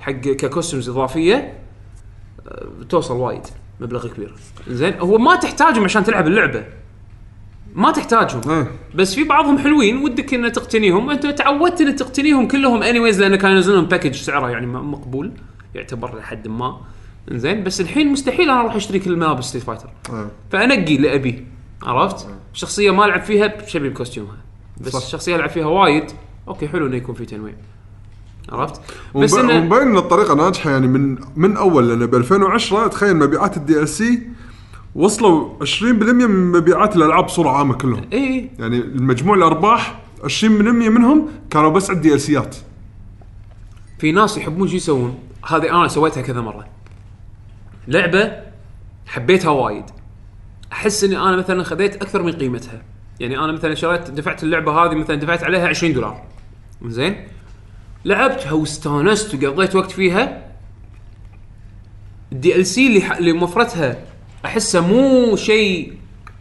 حق 0.01 0.13
ك 0.13 0.21
costumes 0.21 0.89
إضافية 0.89 1.59
آه، 2.49 2.67
توصل 2.89 3.15
وايد 3.17 3.43
مبلغ 3.81 4.09
كبير. 4.09 4.35
زين؟ 4.69 4.95
هو 5.01 5.19
ما 5.19 5.37
تحتاجهم 5.37 5.85
عشان 5.85 6.05
تلعب 6.05 6.27
اللعبة. 6.27 6.65
ما 7.75 7.93
تحتاجهم. 7.93 8.41
إيه. 8.51 8.71
بس 8.95 9.15
في 9.15 9.25
بعضهم 9.25 9.59
حلوين 9.59 9.97
ودك 9.97 10.35
ان 10.35 10.53
تقتنيهم. 10.53 11.11
أنت 11.11 11.27
تعودت 11.27 11.81
ان 11.81 11.97
تقتنيهم 11.97 12.49
كلهم 12.49 12.83
anyways 12.83 13.21
لأن 13.21 13.37
كانوا 13.37 13.57
ينزلون 13.57 13.85
package 13.87 14.15
سعره 14.15 14.51
يعني 14.51 14.67
م- 14.67 14.91
مقبول 14.93 15.33
يعتبر 15.75 16.19
لحد 16.19 16.49
ما. 16.49 16.81
زين؟ 17.31 17.65
بس 17.65 17.81
الحين 17.81 18.09
مستحيل 18.13 18.51
أنا 18.51 18.61
أروح 18.61 18.75
أشتري 18.75 18.99
كل 18.99 19.17
ملابس 19.17 19.45
Street 19.45 19.65
Fighter 19.65 19.89
إيه. 20.11 20.31
فأنقي 20.53 20.97
اللي 20.97 21.15
أبيه. 21.15 21.45
عرفت؟ 21.83 22.27
شخصية 22.53 22.91
ما 22.91 23.05
ألعب 23.05 23.23
فيها 23.23 23.67
شبي 23.67 23.89
ب 23.89 23.94
costume 23.94 24.31
ها 24.31 24.37
بس 24.81 24.93
صح. 24.93 25.03
الشخصية 25.03 25.37
ألعب 25.37 25.51
فيها 25.51 25.67
وايد 25.67 26.05
okay 26.49 26.69
حلو 26.69 26.87
إنه 26.87 26.97
يكون 26.97 27.15
في 27.15 27.27
تنويع. 27.27 27.55
عرفت؟ 28.53 28.81
بس 29.17 29.35
انه 29.35 29.55
ومبين 29.59 29.79
ان 29.89 29.97
الطريقة 29.97 30.35
ناجحة 30.35 30.71
يعني 30.71 30.87
من 30.87 31.19
من 31.37 31.57
أول 31.57 31.89
لأن 31.89 32.07
ب 32.07 32.15
2010 32.15 32.87
تخيل 32.87 33.17
مبيعات 33.17 33.57
ال 33.57 33.89
DLC 33.89 34.29
وصلوا 34.95 35.65
20% 35.65 35.83
من 35.83 36.53
مبيعات 36.53 36.97
الألعاب 36.97 37.25
بصورة 37.25 37.49
عامة 37.51 37.75
كلهم. 37.75 38.05
إي. 38.13 38.51
يعني 38.59 38.79
المجموع 38.79 39.37
الأرباح 39.37 40.01
20% 40.23 40.45
منهم 40.45 41.29
كانوا 41.51 41.71
بس 41.71 41.91
على 41.91 41.97
ال 41.97 42.21
DLC 42.21 42.48
ات 42.48 42.57
في 43.99 44.13
ناس 44.13 44.37
يحبون 44.37 44.69
شو 44.69 44.77
يسوون؟ 44.77 45.19
هذه 45.47 45.71
أنا 45.71 45.89
سويتها 45.89 46.23
كذا 46.23 46.41
مرة. 46.41 46.67
لعبة 47.89 48.33
حبيتها 49.07 49.51
وايد. 49.51 49.85
أحس 50.73 51.05
إني 51.05 51.17
أنا 51.17 51.37
مثلا 51.37 51.63
خذيت 51.63 51.97
أكثر 51.97 52.23
من 52.23 52.33
قيمتها. 52.33 52.83
يعني 53.21 53.39
أنا 53.39 53.53
مثلا 53.53 53.75
شريت 53.75 54.11
دفعت 54.11 54.43
اللعبة 54.43 54.73
هذه 54.73 54.95
مثلا 54.95 55.17
دفعت 55.17 55.45
عليها 55.45 55.69
20 55.69 55.93
دولار. 55.93 56.23
زين؟ 56.85 57.27
لعبتها 58.05 58.53
واستانست 58.53 59.35
وقضيت 59.35 59.77
وقت 59.77 59.91
فيها. 59.91 60.49
ال 62.33 62.67
DLC 62.67 62.87
اللي 62.87 63.19
اللي 63.19 63.33
موفرتها 63.33 63.99
احسه 64.45 64.87
مو 64.87 65.37
شيء 65.37 65.93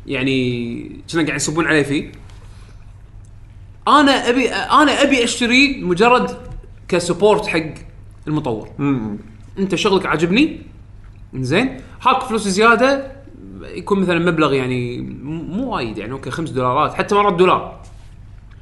يعني 0.08 1.02
كنا 1.12 1.26
قاعد 1.26 1.36
يصبون 1.36 1.68
عليه 1.68 1.84
فيه. 1.84 2.12
أنا 3.88 4.30
أبي 4.30 4.50
أنا 4.50 4.92
أبي 5.04 5.24
أشتري 5.24 5.82
مجرد 5.82 6.38
ك 6.88 6.95
support 6.95 7.48
حق 7.48 7.74
المطور. 8.28 8.70
أنت 9.60 9.76
شغلك 9.76 10.06
عاجبني. 10.06 10.62
زين؟ 11.36 11.78
هاك 12.02 12.24
فلوس 12.24 12.48
زيادة. 12.48 13.17
يكون 13.62 14.00
مثلا 14.00 14.20
مبلغ 14.32 14.54
يعني 14.54 15.02
مو 15.24 15.76
وايد 15.76 15.98
يعني 15.98 16.12
okay 16.12 16.32
5 16.32 16.54
دولارات 16.54 16.94
حتى 16.94 17.16
مرات 17.16 17.34
دولار. 17.34 17.80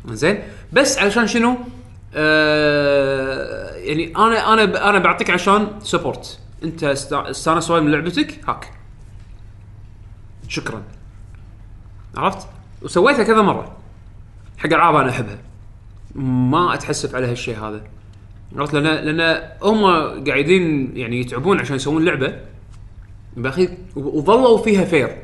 زين؟ 0.08 0.40
بس 0.74 0.98
علشان 1.00 1.28
شنو؟ 1.28 1.58
آه 2.16 3.76
يعني 3.76 4.16
أنا 4.18 4.54
أنا 4.54 4.90
أنا 4.90 5.00
بعطيك 5.00 5.30
عشان 5.30 5.68
support 5.80 6.40
أنت 6.64 6.84
استا- 6.84 7.30
استانس 7.30 7.72
وايد 7.72 7.84
من 7.84 7.92
لعبتك 7.92 8.50
هاك. 8.50 8.72
شكرا. 10.48 10.84
عرفت؟ 12.18 12.48
وسويتها 12.82 13.24
كذا 13.24 13.42
مرة. 13.42 13.76
حق 14.58 14.66
ألعاب 14.74 14.96
أنا 14.96 15.10
أحبها. 15.10 15.38
ما 16.52 16.74
أتحسف 16.74 17.16
على 17.16 17.28
هالشيء 17.32 17.58
هذا. 17.60 17.82
عرفت؟ 18.56 18.74
لأن 18.74 19.06
لأن 19.18 19.50
هم 19.64 19.84
قاعدين 20.28 20.92
يعني 20.98 21.20
يتعبون 21.20 21.60
عشان 21.60 21.76
يسوون 21.76 22.06
لعبة. 22.06 22.40
باخي 23.38 23.70
وظلوا 23.96 24.58
فيها 24.58 24.86
fair. 24.86 25.18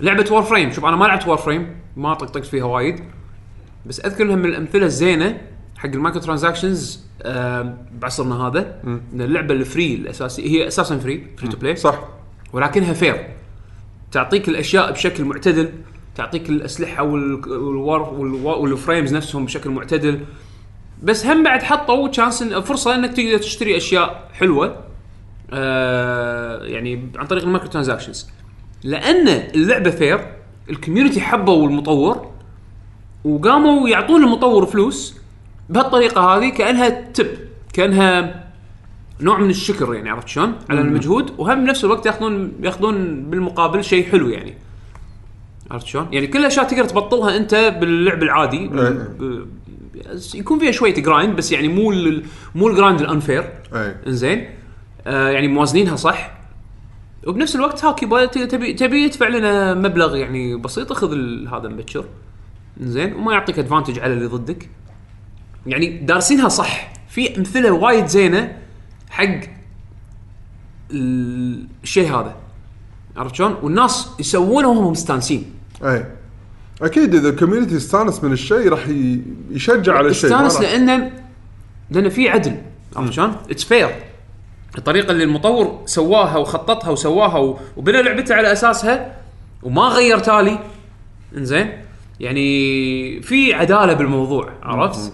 لعبة 0.00 0.26
Warframe 0.32 0.72
شوف 0.72 0.84
أنا 0.84 0.96
ما 0.96 1.04
لعبت 1.04 1.26
Warframe 1.28 1.76
ما 1.96 2.14
طقطقت 2.14 2.44
فيها 2.46 2.64
وايد 2.64 3.00
بس 3.86 4.00
أذكر 4.00 4.24
انها 4.24 4.36
من 4.36 4.44
الأمثلة 4.44 4.86
الزينة 4.86 5.40
حق 5.76 5.86
ال 5.88 6.20
microtransactions 6.22 7.00
آه 7.22 7.76
بعصرنا 8.00 8.34
هذا 8.48 8.80
إن 8.84 9.20
اللعبة 9.20 9.54
ال 9.54 9.62
free 9.62 9.94
الاساسيه 9.94 10.46
هي 10.48 10.66
أساسا 10.66 10.98
free 10.98 11.26
free 11.38 11.48
to 11.48 11.56
play 11.58 11.76
صح. 11.76 11.98
ولكنها 12.52 12.92
fair 12.92 13.26
تعطيك 14.12 14.48
الأشياء 14.48 14.92
بشكل 14.92 15.24
معتدل 15.24 15.68
تعطيك 16.14 16.48
الأسلحة 16.50 17.02
وال- 17.02 17.48
وال 17.48 18.00
Warframes 18.58 19.14
نفسهم 19.14 19.44
بشكل 19.44 19.70
معتدل 19.70 20.20
بس 21.02 21.26
هم 21.26 21.42
بعد 21.44 21.62
حطوا 21.62 22.12
chance 22.12 22.42
إن- 22.42 22.58
فرصة 22.58 22.94
إنك 22.94 23.12
تقدر 23.12 23.38
تشتري 23.38 23.76
أشياء 23.76 24.30
حلوة. 24.32 24.85
آه 25.52 26.64
يعني 26.64 27.08
عن 27.16 27.26
طريق 27.26 27.42
ال 27.42 27.70
microtransactions 27.70 28.30
لأن 28.84 29.28
اللعبة 29.28 29.90
fair 29.90 30.26
ال 30.70 30.75
community 30.75 31.20
حبوا 31.20 31.68
المطور 31.68 32.30
وقاموا 33.24 33.88
يعطون 33.88 34.24
المطور 34.24 34.66
فلوس 34.66 35.16
بهالطريقة 35.68 36.20
هذه 36.20 36.48
كأنها 36.48 36.88
تب 36.88 37.26
كأنها 37.72 38.44
نوع 39.20 39.38
من 39.38 39.50
الشكر 39.50 39.94
يعني 39.94 40.10
عرفت 40.10 40.28
شلون؟ 40.28 40.54
على 40.70 40.80
المجهود 40.80 41.32
وهم 41.38 41.64
بنفس 41.64 41.84
الوقت 41.84 42.06
ياخذون 42.06 42.52
ياخذون 42.62 43.22
بالمقابل 43.30 43.84
شيء 43.84 44.10
حلو 44.10 44.28
يعني. 44.28 44.54
عرفت 45.70 45.86
شلون؟ 45.86 46.08
يعني 46.12 46.26
كل 46.26 46.38
الأشياء 46.38 46.68
تقدر 46.68 46.84
تبطلها 46.84 47.36
أنت 47.36 47.54
باللعب 47.80 48.22
العادي. 48.22 48.68
ب... 48.68 48.76
ب... 48.76 49.46
يكون 50.34 50.58
فيها 50.58 50.70
شوية 50.70 50.94
grind 50.94 51.36
بس 51.36 51.52
يعني 51.52 51.68
مو 51.68 51.92
ال... 51.92 52.22
مو 52.54 52.68
ال 52.68 52.73
grind 52.73 53.00
ال 53.00 53.07
unfair 53.07 53.52
إنزين؟ 54.06 54.48
يعني 55.06 55.48
موازنينها 55.48 55.96
صح؟ 55.96 56.32
وبنفس 57.26 57.56
الوقت 57.56 57.84
هاك 57.84 58.02
يبغى 58.02 58.26
ت- 58.26 58.38
تبي 58.38 58.72
تبي 58.72 59.04
يدفع 59.04 59.28
لنا 59.28 59.74
مبلغ 59.74 60.16
يعني 60.16 60.56
بسيط 60.56 60.92
خذ 60.92 61.12
ال- 61.12 61.48
هذا 61.48 61.68
مبكر 61.68 62.04
انزين 62.80 63.14
وما 63.14 63.32
يعطيك 63.32 63.58
advantage 63.58 63.98
على 63.98 64.12
اللي 64.12 64.26
ضدك. 64.26 64.68
يعني 65.66 65.98
دارسينها 65.98 66.48
صح. 66.48 66.92
في 67.08 67.38
أمثلة 67.38 67.70
وايد 67.70 68.06
زينة 68.06 68.58
حق 69.10 69.24
ال- 70.90 71.66
الشيء 71.82 72.08
هذا. 72.20 72.36
عرفت 73.16 73.34
شلون؟ 73.34 73.56
والناس 73.62 74.08
يسوونه 74.20 74.68
وهم 74.68 74.90
مستانسين. 74.92 75.50
اي 75.84 76.06
أكيد 76.82 77.14
إذا 77.14 77.28
ال 77.28 77.33
community 77.33 77.76
استانس 77.76 78.24
من 78.24 78.32
الشيء 78.32 78.68
راح 78.68 78.88
يشجع 79.50 79.94
على 79.96 80.08
الشيء 80.08 80.30
استانس 80.30 80.60
لأنه 80.60 81.10
لأن 81.90 82.08
في 82.08 82.28
عدل. 82.28 82.56
عرفت 82.96 83.12
شلون؟ 83.12 83.36
it's 83.50 83.64
fair 83.64 83.88
الطريقة 84.78 85.10
اللي 85.10 85.24
المطور 85.24 85.82
سواها 85.84 86.36
وخططها 86.36 86.90
وسواها 86.90 87.56
وبنى 87.76 88.02
لعبته 88.02 88.34
على 88.34 88.52
أساسها 88.52 89.16
وما 89.62 89.82
غير 89.82 90.18
تالي 90.18 90.58
إنزين 91.36 91.72
يعني 92.20 93.22
في 93.22 93.54
عدالة 93.54 93.92
بالموضوع 93.92 94.52
عرفت؟ 94.62 95.12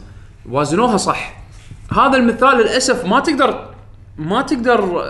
وازنوها 0.49 0.97
صح 0.97 1.43
هذا 1.93 2.17
المثال 2.17 2.57
للأسف 2.59 3.05
ما 3.05 3.21
تقدر 3.21 3.69
ما 4.19 4.43
تقدر 4.43 5.05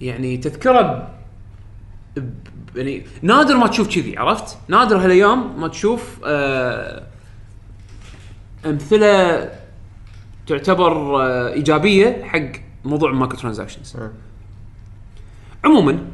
يعني 0.00 0.36
تذكره 0.36 0.82
ب- 0.82 2.20
ب- 2.20 2.76
يعني 2.76 3.06
نادر 3.22 3.56
ما 3.56 3.66
تشوف 3.66 3.94
كذي 3.94 4.18
عرفت؟ 4.18 4.58
نادر 4.68 4.96
هالأيام 4.96 5.60
ما 5.60 5.68
تشوف 5.68 6.18
آه 6.24 7.02
أمثلة 8.66 9.48
تعتبر 10.46 11.22
آه، 11.22 11.52
إيجابية 11.52 12.22
حق 12.24 12.65
موضوع 12.86 13.10
ال 13.10 13.15
micro 13.15 13.38
transactions 13.38 13.96
أه. 13.96 14.10
عموما 15.64 16.06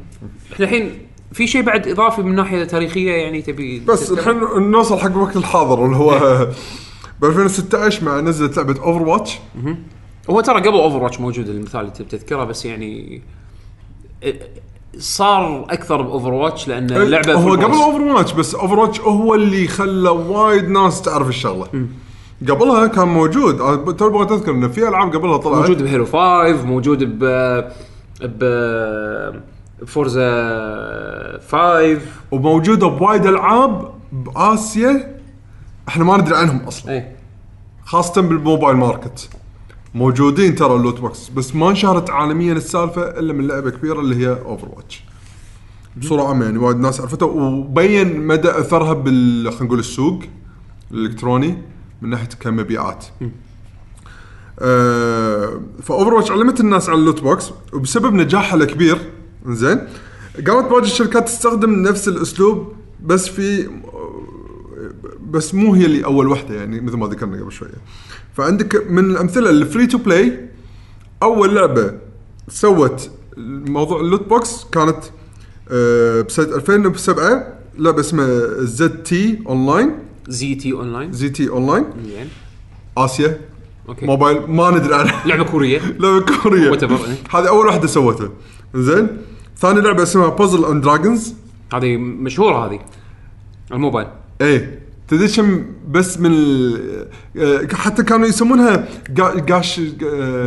إحنا 0.53 0.65
الحين 0.65 1.07
في 1.33 1.47
شيء 1.47 1.61
بعد 1.61 1.87
إضافي 1.87 2.21
من 2.21 2.35
ناحية 2.35 2.63
تاريخية 2.63 3.11
يعني 3.11 3.41
تبي 3.41 3.79
بس؟ 3.79 4.11
الحين 4.11 4.39
نوصل 4.71 4.99
حق 4.99 5.11
الوقت 5.11 5.35
الحاضر 5.35 5.85
اللي 5.85 5.97
هو 5.97 6.47
ب 7.21 7.25
2016 7.25 8.05
مع 8.05 8.19
نزلت 8.19 8.57
لعبة 8.57 8.81
اوفر 8.81 9.01
واتش 9.01 9.39
هو 10.29 10.41
ترى 10.41 10.59
قبل 10.59 10.77
اوفر 10.77 11.03
واتش 11.03 11.19
موجود 11.19 11.49
المثال 11.49 11.81
اللي 11.81 11.91
تبي 11.91 12.09
تذكره 12.09 12.43
بس 12.43 12.65
يعني 12.65 13.21
إيه، 14.23 14.39
صار 14.97 15.65
أكثر 15.69 16.01
باوفر 16.01 16.33
واتش 16.33 16.67
لأن 16.67 16.91
اللعبة 16.91 17.29
إيه، 17.29 17.35
هو 17.35 17.57
full 17.57 17.63
قبل. 17.63 17.73
اوفر 17.73 18.01
واتش 18.01 18.33
بس 18.33 18.55
اوفر 18.55 18.79
واتش 18.79 18.99
هو 19.01 19.35
اللي 19.35 19.67
خلى 19.67 20.09
وايد 20.09 20.69
ناس 20.69 21.01
تعرف 21.01 21.29
الشغلة 21.29 21.67
قبلها 22.41 22.87
كان 22.87 23.07
موجود. 23.07 23.61
أنا 23.61 23.91
تو 23.91 24.09
بغيت 24.09 24.31
أذكر 24.31 24.51
إنه 24.51 24.67
في 24.67 24.87
ألعاب 24.87 25.15
قبلها 25.15 25.37
طلعت. 25.37 25.61
موجود 25.61 25.83
بهيرو 25.83 26.05
5 26.05 26.65
موجود 26.65 27.03
ب 27.03 27.23
ب 28.21 28.43
فورزا 29.87 31.39
5 31.51 32.01
وموجودة 32.31 32.87
بوايد 32.87 33.25
ألعاب 33.25 33.93
بآسيا. 34.11 35.19
إحنا 35.87 36.03
ما 36.03 36.17
ندري 36.17 36.35
عنهم 36.35 36.57
أصلا. 36.57 36.91
اي 36.91 37.15
خاصة 37.85 38.21
بال 38.21 38.35
mobile 38.35 38.77
market. 38.77 39.29
موجودين 39.95 40.55
ترى 40.55 40.75
ال 40.75 40.80
loot 40.80 40.99
box 40.99 41.29
بس 41.29 41.55
ما 41.55 41.69
انشهرت 41.69 42.09
عالميا 42.09 42.53
السالفة 42.53 43.01
إلا 43.01 43.33
من 43.33 43.47
لعبة 43.47 43.69
كبيرة 43.69 43.99
اللي 43.99 44.15
هي 44.15 44.37
اوفر 44.45 44.67
واتش 44.75 45.03
بصورة 45.97 46.27
عامة 46.27 46.45
يعني 46.45 46.57
وايد 46.57 46.77
ناس 46.77 47.01
عرفتها 47.01 47.25
وبين 47.25 48.27
مدى 48.27 48.49
أثرها 48.49 48.93
بال 48.93 49.51
خلينا 49.51 49.65
نقول 49.65 49.79
السوق 49.79 50.19
الإلكتروني. 50.91 51.57
من 52.03 52.09
ناحية 52.09 52.29
كمبيعات. 52.39 53.05
فاوفر 55.83 56.13
واتش 56.13 56.31
علمت 56.31 56.59
الناس 56.59 56.89
على 56.89 56.99
ال 56.99 57.03
loot 57.03 57.21
box 57.21 57.51
وبسبب 57.73 58.13
نجاحها 58.13 58.55
الكبير 58.57 58.97
زين 59.47 59.79
قامت 60.47 60.69
باقي 60.69 60.81
الشركات 60.81 61.27
تستخدم 61.27 61.71
نفس 61.81 62.07
الأسلوب 62.07 62.73
بس 63.03 63.27
في 63.27 63.69
بس 65.29 65.55
مو 65.55 65.73
هي 65.73 65.85
اللي 65.85 66.05
أول 66.05 66.27
وحدة 66.27 66.55
يعني 66.55 66.81
مثل 66.81 66.97
ما 66.97 67.07
ذكرنا 67.07 67.41
قبل 67.41 67.51
شوية. 67.51 67.69
فعندك 68.33 68.91
من 68.91 69.11
الأمثلة 69.11 69.49
ال 69.49 69.57
free 69.57 69.87
to 69.87 69.97
play 69.97 70.49
أول 71.23 71.55
لعبة 71.55 71.93
سوت 72.47 73.11
موضوع 73.67 74.01
ال 74.01 74.06
loot 74.06 74.27
box 74.27 74.65
كانت 74.71 74.97
آه، 75.71 76.21
بسنة 76.21 76.55
2007 76.55 77.53
لعبة 77.77 77.99
اسمها 77.99 78.63
زد 78.63 79.03
تي 79.03 79.43
اونلاين 79.47 79.95
زي 80.27 80.55
تي 80.55 80.71
اون 80.73 80.93
لاين 80.93 81.11
زي 81.11 81.29
تي 81.29 81.49
اونلاين 81.49 81.85
زين 82.05 82.27
اسيا 82.97 83.39
okay 83.89 84.05
موبايل 84.05 84.41
ما 84.51 84.71
ندري 84.71 84.95
عنها 84.95 85.21
لعبة 85.27 85.43
كورية. 85.43 85.79
لعبة 85.99 86.25
كورية. 86.43 86.71
Whatever،. 86.71 87.35
هذه 87.35 87.47
أول 87.47 87.65
واحدة 87.65 87.87
سوتها. 87.87 88.29
زين. 88.75 89.07
ثاني 89.57 89.81
لعبة 89.81 90.03
اسمها 90.03 90.29
بازل 90.29 90.65
اند 90.65 90.83
دراجونز 90.83 91.33
هذه 91.73 91.97
مشهورة 91.97 92.65
هذه. 92.67 92.79
الموبايل. 93.71 94.07
إيه. 94.41 94.79
تدري 95.07 95.27
كم 95.27 95.65
بس 95.91 96.19
من 96.19 96.31
ال- 96.33 97.07
آه، 97.37 97.67
حتى 97.75 98.03
كانوا 98.03 98.27
يسمونها 98.27 98.87
جا- 99.09 99.35
جاش 99.47 99.79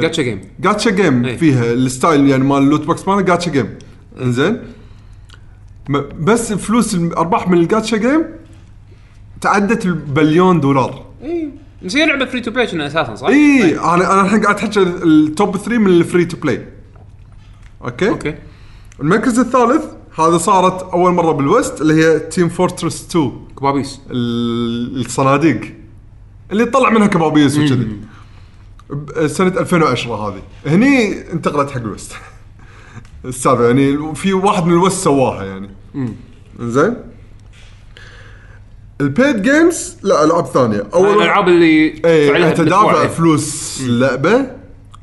جاتشا 0.03 0.23
جيم 0.23 0.41
جاتشا 0.61 0.91
جيم. 0.91 1.37
فيها 1.37 1.73
ال 1.73 1.82
style 1.82 2.29
يعني 2.29 2.45
مال 2.45 2.59
ال 2.59 2.64
loot 2.64 2.87
box 2.87 3.09
ماله 3.09 3.21
جاتشا 3.21 3.51
جيم 3.51 3.69
إنزين. 4.23 4.61
بس 6.21 6.53
فلوس 6.53 6.95
الارباح 6.95 7.49
من 7.49 7.59
الجاتشا 7.59 7.97
جيم 7.97 8.23
تعدت 9.41 9.87
البليون 9.87 10.61
دولار. 10.61 11.05
بس 11.83 11.97
هي 11.97 12.07
لعبة 12.07 12.25
free 12.25 12.41
to 12.41 12.51
play 12.51 12.67
كنا 12.67 12.87
أساسا 12.87 13.15
صح؟ 13.15 13.27
اي 13.29 13.79
أنا 13.79 14.13
أنا 14.13 14.21
الحين 14.23 14.43
قاعد 14.43 14.55
احكي 14.57 14.81
ال 14.83 15.01
top 15.01 15.57
3 15.57 15.79
من 15.79 15.87
ال 15.87 15.94
free 15.94 16.25
to 16.25 16.37
play 16.37 16.69
okay؟ 17.85 18.09
okay. 18.09 18.35
المركز 19.01 19.39
الثالث 19.39 19.85
هذا 20.19 20.39
صارت 20.39 20.83
أول 20.83 21.13
مرة 21.13 21.33
بال 21.33 21.49
west 21.49 21.81
اللي 21.81 21.95
هي 22.05 22.19
تيم 22.19 22.49
فورترس 22.49 23.07
2 23.11 23.33
كبابيس. 23.59 24.01
ال- 24.11 25.01
الصناديق. 25.01 25.75
اللي 26.53 26.65
طلع 26.65 26.91
منها 26.91 27.07
كبابيس 27.07 27.59
وكذي. 27.59 27.97
سنة 29.27 29.49
2010 29.61 30.15
هذه. 30.29 30.43
هني 30.75 31.23
انتقلت 31.33 31.71
حق 31.71 31.77
ال 31.81 31.86
west. 31.86 32.13
السالفة 33.25 33.67
يعني 33.67 34.15
في 34.15 34.33
واحد 34.33 34.65
من 34.67 34.73
ال 34.73 34.79
west 34.79 35.05
سواها 35.05 35.45
يعني. 35.45 35.69
زين 36.61 36.97
ال 39.01 39.09
paid 39.09 39.43
games 39.43 39.97
لا 40.03 40.25
ألعاب 40.25 40.47
ثانية. 40.47 40.85
اول 40.95 41.09
الألعاب 41.19 41.49
اللي 41.49 41.67
إيه 42.05 42.33
لها 42.39 42.51
أنت 42.51 42.61
بالأسبوع، 42.61 42.93
دافع 42.93 43.03
إيه. 43.03 43.09
فلوس 43.09 43.81
اللعبه 43.87 44.47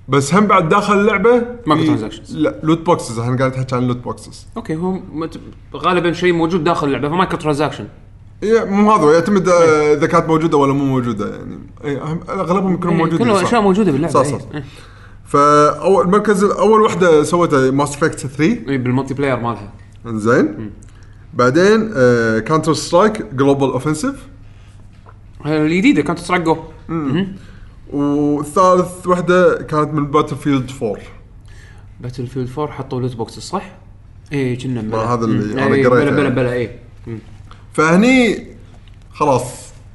بس 0.08 0.34
هم 0.34 0.48
بعد 0.48 0.70
داخل 0.70 1.00
اللعبه 1.00 1.39
في- 1.66 1.98
transactions. 1.98 2.32
لا 2.36 2.56
loot 2.64 2.80
boxes 2.86 3.20
إحنا 3.20 3.38
قاعد 3.38 3.58
نحكي 3.58 3.76
عن 3.76 3.88
loot 3.88 3.98
boxes 3.98 4.48
okay 4.58 4.76
هو 4.76 4.91
مت- 4.91 5.39
غالبا 5.76 6.14
شيء 6.14 6.34
موجود 6.34 6.64
داخل 6.64 6.88
اللعبة 6.88 7.10
ف 7.10 7.14
micro 7.14 7.38
transaction 7.38 7.88
إيه، 8.44 8.64
مو 8.64 8.91
هذا 8.91 9.14
يعتمد 9.14 9.50
آه، 9.50 9.94
إذا 9.94 10.08
كانت 10.08 10.26
موجودة 10.28 10.58
ولا 10.58 10.74
مو 10.74 10.86
موجودة 10.86 11.30
يعني. 11.36 11.60
إيه، 11.84 12.18
أغلبهم 12.30 12.74
يكونوا 12.74 12.94
موجودين 12.98 13.28
كله 13.28 13.36
صح. 13.38 13.44
أشياء 13.48 13.62
موجودة 13.62 13.91
باللعبة 13.91 14.14
صح 14.14 14.26
إيه. 14.26 14.38
صح. 14.39 14.46
إيه. 14.54 14.64
فاول 15.26 16.06
المركز 16.06 16.44
اول 16.44 16.82
وحدة 16.82 17.24
سوتها 17.24 17.72
ماس 17.72 17.96
افكت 17.96 18.20
3 18.20 18.41
إيه، 18.44 18.78
بال 18.78 19.14
multiplayer 19.14 19.39
مالها. 19.39 19.74
زين 20.08 20.72
بعدين 21.34 21.90
كانتر 22.40 22.74
سترايك 22.74 23.26
جلوبال 23.34 23.72
اوفنسيف 23.72 24.28
الجديدة 25.46 26.02
كانت 26.02 26.20
ترقو 26.20 26.58
وثالث 27.94 29.08
وحدة 29.08 29.64
كانت 29.64 29.94
من 29.94 30.12
باتل 30.12 30.36
فيلد 30.36 30.72
4 30.82 30.98
باتل 32.00 32.28
فيلد 32.28 32.50
4 32.58 32.76
حطوا 32.76 33.02
loot 33.02 33.16
box 33.16 33.39
صح؟ 33.40 33.72
إيه 34.32 34.60
كنا. 34.60 35.14
هذا 35.14 35.26
اللي. 35.26 35.54
أنا 35.54 35.76
إيه، 35.76 35.88
قريته 35.88 35.90
بلا 35.90 36.12
بلا. 36.12 36.30
بلا 36.30 36.54
إيه 36.54 36.80
فهني 37.74 38.48
خلاص 39.14 39.44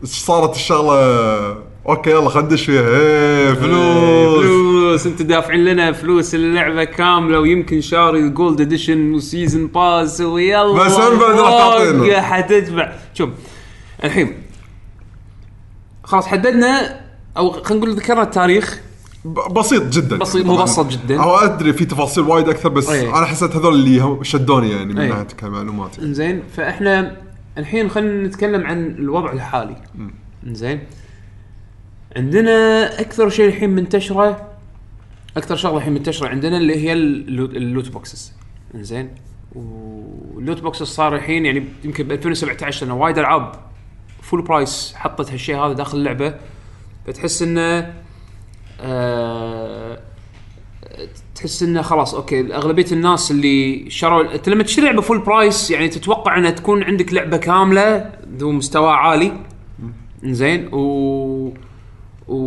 صارت 0.05 0.55
الشغلة 0.55 1.67
okay 1.86 2.11
يلا 2.11 2.29
خلينا 2.29 2.49
ندش 2.49 2.64
فيها. 2.64 2.89
إيه 2.89 3.53
فلوس. 3.55 4.45
فلوس. 4.45 5.07
انت 5.07 5.22
دافعين 5.22 5.64
لنا 5.64 5.93
فلوس 5.93 6.35
اللعبة 6.35 6.85
كاملة 6.85 7.41
ويمكن 7.41 7.81
شاري 7.81 8.18
ال 8.20 8.28
gold 8.28 8.61
edition 8.61 9.12
و 9.12 9.20
season 9.20 9.66
pass 9.66 10.20
ويلا. 10.20 10.72
بس 10.72 10.93
هم 10.93 11.18
بعد 11.18 11.39
راح 11.39 11.51
تعطينا. 11.51 11.99
فوق 11.99 12.12
حتدفع 12.12 12.93
شوف 13.14 13.31
الحين. 14.05 14.35
خلاص 16.05 16.26
حددنا 16.26 17.01
أو 17.37 17.51
خلينا 17.51 17.85
نقول 17.85 17.97
ذكرنا 17.97 18.22
التاريخ. 18.22 18.81
بسيط 19.51 19.83
جدا. 19.83 20.16
بسيط،. 20.16 20.47
مبسط 20.47 20.87
جداً. 20.87 21.20
هو 21.20 21.37
أدري 21.37 21.72
في 21.72 21.85
تفاصيل 21.85 22.24
وايد 22.24 22.49
أكثر 22.49 22.68
بس 22.68 22.89
أيه. 22.89 23.18
أنا 23.18 23.26
حسيت 23.26 23.57
هذول 23.57 23.74
اللي 23.74 24.18
شدوني 24.22 24.70
يعني 24.70 24.85
من 24.85 24.99
أيه. 24.99 25.09
ناحية 25.09 25.22
كمعلومات. 25.22 25.99
إنزين 25.99 26.43
فإحنا 26.57 27.16
الحين 27.59 27.91
خلينا 27.91 28.26
نتكلم 28.26 28.66
عن 28.66 28.87
الوضع 28.87 29.33
الحالي. 29.33 29.76
إنزين. 30.47 30.81
عندنا 32.18 33.00
أكثر 33.00 33.28
شيء 33.28 33.48
الحين 33.48 33.70
منتشرة 33.70 34.48
أكثر 35.36 35.56
شغلة 35.56 35.76
الحين 35.76 35.92
منتشرة 35.92 36.28
عندنا 36.28 36.56
اللي 36.56 36.76
هي 36.76 36.92
ال 36.92 37.09
loot, 37.09 37.88
boxes. 37.88 38.32
إنزين؟ 38.74 39.10
وال 39.55 39.90
loot 39.90 40.61
boxes 40.61 40.86
صار 40.86 41.14
الحين 41.16 41.46
يعني 41.46 41.64
يمكن 41.84 42.08
ب 42.08 42.12
2017 42.12 42.86
لأن 42.86 42.96
وايد 42.96 43.18
ألعاب 43.18 43.52
full 44.22 44.42
price 44.42 44.94
حطت 44.96 45.30
هالشيء 45.30 45.56
هذا 45.56 45.72
داخل 45.72 45.98
اللعبة. 45.98 46.34
فتحس 47.06 47.42
إنه 47.42 47.94
آه 48.80 49.98
تحس 51.34 51.62
إنه 51.62 51.82
خلاص 51.82 52.14
okay 52.14 52.55
أغلبية 52.54 52.92
الناس 52.92 53.30
اللي 53.30 53.90
شروا 53.90 54.34
أنت 54.34 54.48
لما 54.48 54.62
تشتري 54.62 54.86
لعبة 54.86 55.00
full 55.01 55.18
price 55.18 55.70
يعني 55.70 55.88
تتوقع 55.88 56.38
إنها 56.38 56.50
تكون 56.50 56.82
عندك 56.82 57.12
لعبة 57.12 57.36
كاملة 57.36 58.12
ذو 58.36 58.52
مستوى 58.52 58.90
عالي. 58.90 59.32
زين 60.24 60.68
و... 60.72 61.67
و... 62.29 62.39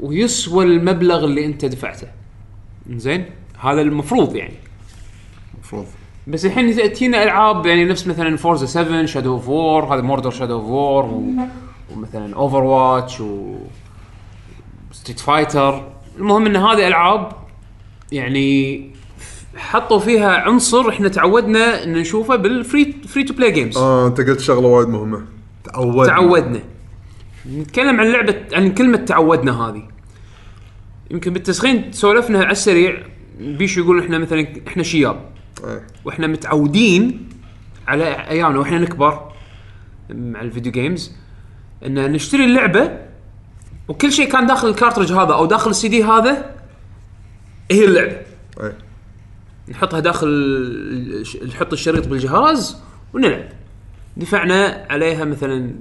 ويسوى 0.00 0.64
المبلغ 0.64 1.24
اللي 1.24 1.46
انت 1.46 1.64
دفعته. 1.64 2.06
زين؟ 2.90 3.24
هذا 3.58 3.80
المفروض 3.80 4.36
يعني. 4.36 4.54
المفروض 5.54 5.86
بس 6.26 6.46
الحين 6.46 6.92
تجينا 6.92 7.22
ألعاب 7.22 7.66
يعني 7.66 7.84
نفس 7.84 8.06
مثلا 8.06 8.36
Forza 8.36 8.66
7 8.66 9.06
Shadow 9.06 9.32
of 9.32 9.48
War 9.48 9.94
هذا 9.94 10.00
Mordor 10.02 10.30
Shadow 10.30 10.54
of 10.54 10.64
War 10.64 11.04
و... 11.04 11.22
ومثلا 11.92 12.36
Overwatch 12.36 13.20
و 13.20 13.54
Street 14.92 15.20
Fighter 15.20 15.88
المهم 16.18 16.46
إن 16.46 16.56
هذه 16.56 16.88
ألعاب 16.88 17.32
يعني 18.12 18.90
حطوا 19.56 19.98
فيها 19.98 20.30
عنصر 20.30 20.88
إحنا 20.88 21.08
تعودنا 21.08 21.84
إن 21.84 21.92
نشوفه 21.92 22.36
بال 22.36 22.55
free 22.55 22.92
free 23.08 23.24
to 23.24 23.34
play 23.34 23.50
games 23.50 23.76
آه 23.76 24.06
أنت 24.06 24.20
قلت 24.20 24.40
شغلة 24.40 24.68
وايد 24.68 24.88
مهمة. 24.88 25.24
تعود 25.64 26.06
تعودنا. 26.06 26.60
نتكلم 27.54 28.00
عن 28.00 28.12
لعبة 28.12 28.36
عن 28.52 28.74
كلمة 28.74 28.96
تعودنا 28.96 29.68
هذه 29.68 29.88
يمكن 31.10 31.32
بالتسخين 31.32 31.92
سولفنا 31.92 32.38
على 32.38 32.52
السريع 32.52 33.02
بيشو 33.40 33.80
يقول 33.80 34.00
إحنا 34.00 34.18
مثلا 34.18 34.46
إحنا 34.68 34.82
شياب 34.82 35.30
إيه. 35.64 35.86
وإحنا 36.04 36.26
متعودين 36.26 37.28
على 37.88 38.04
أيامنا 38.04 38.58
وإحنا 38.58 38.78
نكبر 38.78 39.32
مع 40.10 40.40
ال 40.40 40.45
video 40.45 40.72
games 40.72 41.12
إن 41.86 42.12
نشتري 42.12 42.44
اللعبة 42.44 42.98
وكل 43.88 44.12
شيء 44.12 44.28
كان 44.32 44.46
داخل 44.46 44.68
ال 44.68 44.72
cartridge 44.72 45.12
هذا 45.12 45.32
أو 45.32 45.46
داخل 45.46 45.70
السي 45.70 45.88
دي 45.88 46.04
هذا 46.04 46.54
هي 47.70 47.84
اللعبة 47.84 48.16
إيه. 48.60 48.78
نحطها 49.68 50.00
داخل 50.00 51.24
نحط 51.48 51.72
الشريط 51.72 52.08
بالجهاز 52.08 52.76
ونلعب 53.14 53.48
دفعنا 54.16 54.86
عليها 54.90 55.24
مثلا 55.24 55.74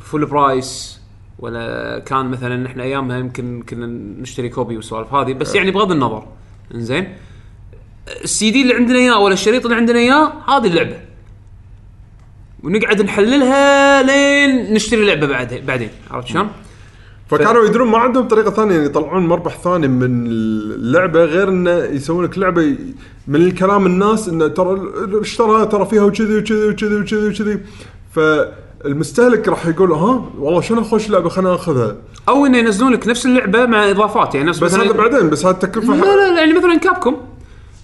full 0.00 0.26
price 0.26 1.00
ولا 1.38 1.98
كان 1.98 2.26
مثلا 2.26 2.66
إحنا 2.66 2.82
أيامها 2.82 3.18
يمكن 3.18 3.62
كنا 3.68 3.86
نشتري 4.20 4.48
copy 4.48 4.76
والسوالف 4.76 5.14
هذه 5.14 5.32
بس 5.32 5.54
يعني 5.54 5.70
بغض 5.70 5.92
النظر. 5.92 6.26
إنزين. 6.74 7.14
السي 8.24 8.50
دي 8.50 8.62
اللي 8.62 8.74
عندنا 8.74 8.98
إياه 8.98 9.20
ولا 9.20 9.34
الشريط 9.34 9.64
اللي 9.64 9.76
عندنا 9.76 9.98
إياه 9.98 10.32
هذه 10.48 10.66
اللعبة. 10.66 10.98
ونقعد 12.62 13.02
نحللها 13.02 14.02
لين 14.02 14.74
نشتري 14.74 15.06
لعبة 15.06 15.26
بعدين 15.26 15.66
بعدين. 15.66 15.90
عرفت 16.10 16.28
شلون؟ 16.28 16.48
فكانوا 17.28 17.64
يدرون 17.64 17.88
ما 17.88 17.98
عندهم 17.98 18.28
طريقة 18.28 18.50
ثانية 18.50 18.74
يعني 18.74 18.86
يطلعون 18.86 19.26
مربح 19.26 19.56
ثاني 19.58 19.88
من 19.88 20.26
اللعبة 20.26 21.24
غير 21.24 21.48
إنه 21.48 21.70
يسوون 21.70 22.24
لك 22.24 22.38
لعبة 22.38 22.76
من 23.28 23.40
الكلام 23.40 23.86
الناس 23.86 24.28
إنه 24.28 24.48
ترى 24.48 24.80
اشترى 25.20 25.66
ترى 25.66 25.86
فيها 25.86 26.02
وكذي 26.02 26.36
وكذي 26.38 26.66
وكذي 26.68 26.96
وكذي 26.96 27.28
وكذي. 27.28 27.60
فالمستهلك 28.84 29.48
راح 29.48 29.66
يقول 29.66 29.92
ها 29.92 30.24
والله 30.38 30.60
شنو 30.60 30.84
خوش 30.84 31.10
لعبة 31.10 31.28
خلينا 31.28 31.50
ناخذها. 31.50 31.96
أو 32.28 32.46
إنه 32.46 32.58
ينزلون 32.58 32.92
لك 32.92 33.08
نفس 33.08 33.26
اللعبة 33.26 33.66
مع 33.66 33.90
إضافات 33.90 34.34
يعني 34.34 34.48
نفس 34.48 34.58
بس 34.58 34.74
هذا 34.74 34.92
بعدين 34.92 35.30
بس 35.30 35.46
هذه 35.46 35.54
التكلفه 35.54 35.94
لا 35.94 36.04
لا 36.04 36.34
لا 36.34 36.40
يعني 36.40 36.52
مثلا 36.52 36.76
Capcom. 36.76 37.16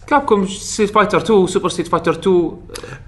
Capcom 0.07 0.47
Street 0.47 0.91
Fighter 0.91 1.19
2 1.19 1.47
Super 1.47 1.69
Street 1.69 1.89
Fighter 1.89 2.13
2 2.13 2.53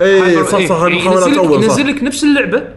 اي 0.00 0.44
صح 0.44 0.54
إيه، 0.54 0.66
صح 0.66 0.82
يعني 0.82 1.08
أول 1.08 1.62
صح. 1.62 1.70
ينزل 1.70 1.86
لك 1.86 2.02
نفس 2.02 2.24
اللعبة 2.24 2.68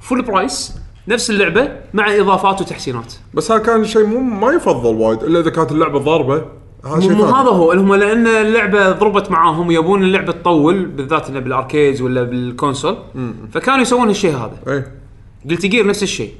full 0.00 0.22
price 0.22 0.74
نفس 1.08 1.30
اللعبة 1.30 1.72
مع 1.94 2.16
إضافات 2.16 2.60
وتحسينات. 2.60 3.14
بس 3.34 3.52
هذا 3.52 3.62
كان 3.62 3.84
شيء 3.84 4.06
مو 4.06 4.20
ما 4.20 4.52
يفضل 4.52 4.94
وايد 4.94 5.22
إلا 5.22 5.40
إذا 5.40 5.50
كانت 5.50 5.72
اللعبة 5.72 5.98
ضاربة. 5.98 6.34
هذا 6.34 6.46
مو. 6.84 7.24
هذا 7.24 7.50
هو 7.50 7.72
هم 7.72 7.94
لأن 7.94 8.26
اللعبة 8.26 8.92
ضربت 8.92 9.30
معاهم 9.30 9.70
يبون 9.70 10.02
اللعبة 10.02 10.32
تطول 10.32 10.86
بالذات 10.86 11.28
إنه 11.30 11.40
بال 11.40 11.54
arcades 11.54 12.02
ولا 12.02 12.22
بال 12.22 12.37
console. 12.37 12.96
فكانوا 13.52 13.80
يسوون 13.80 14.08
هالشيء 14.08 14.36
هذا. 14.36 14.56
إيه. 14.68 14.92
Guilty 15.50 15.66
Gear 15.66 15.86
نفس 15.86 16.02
الشيء. 16.02 16.32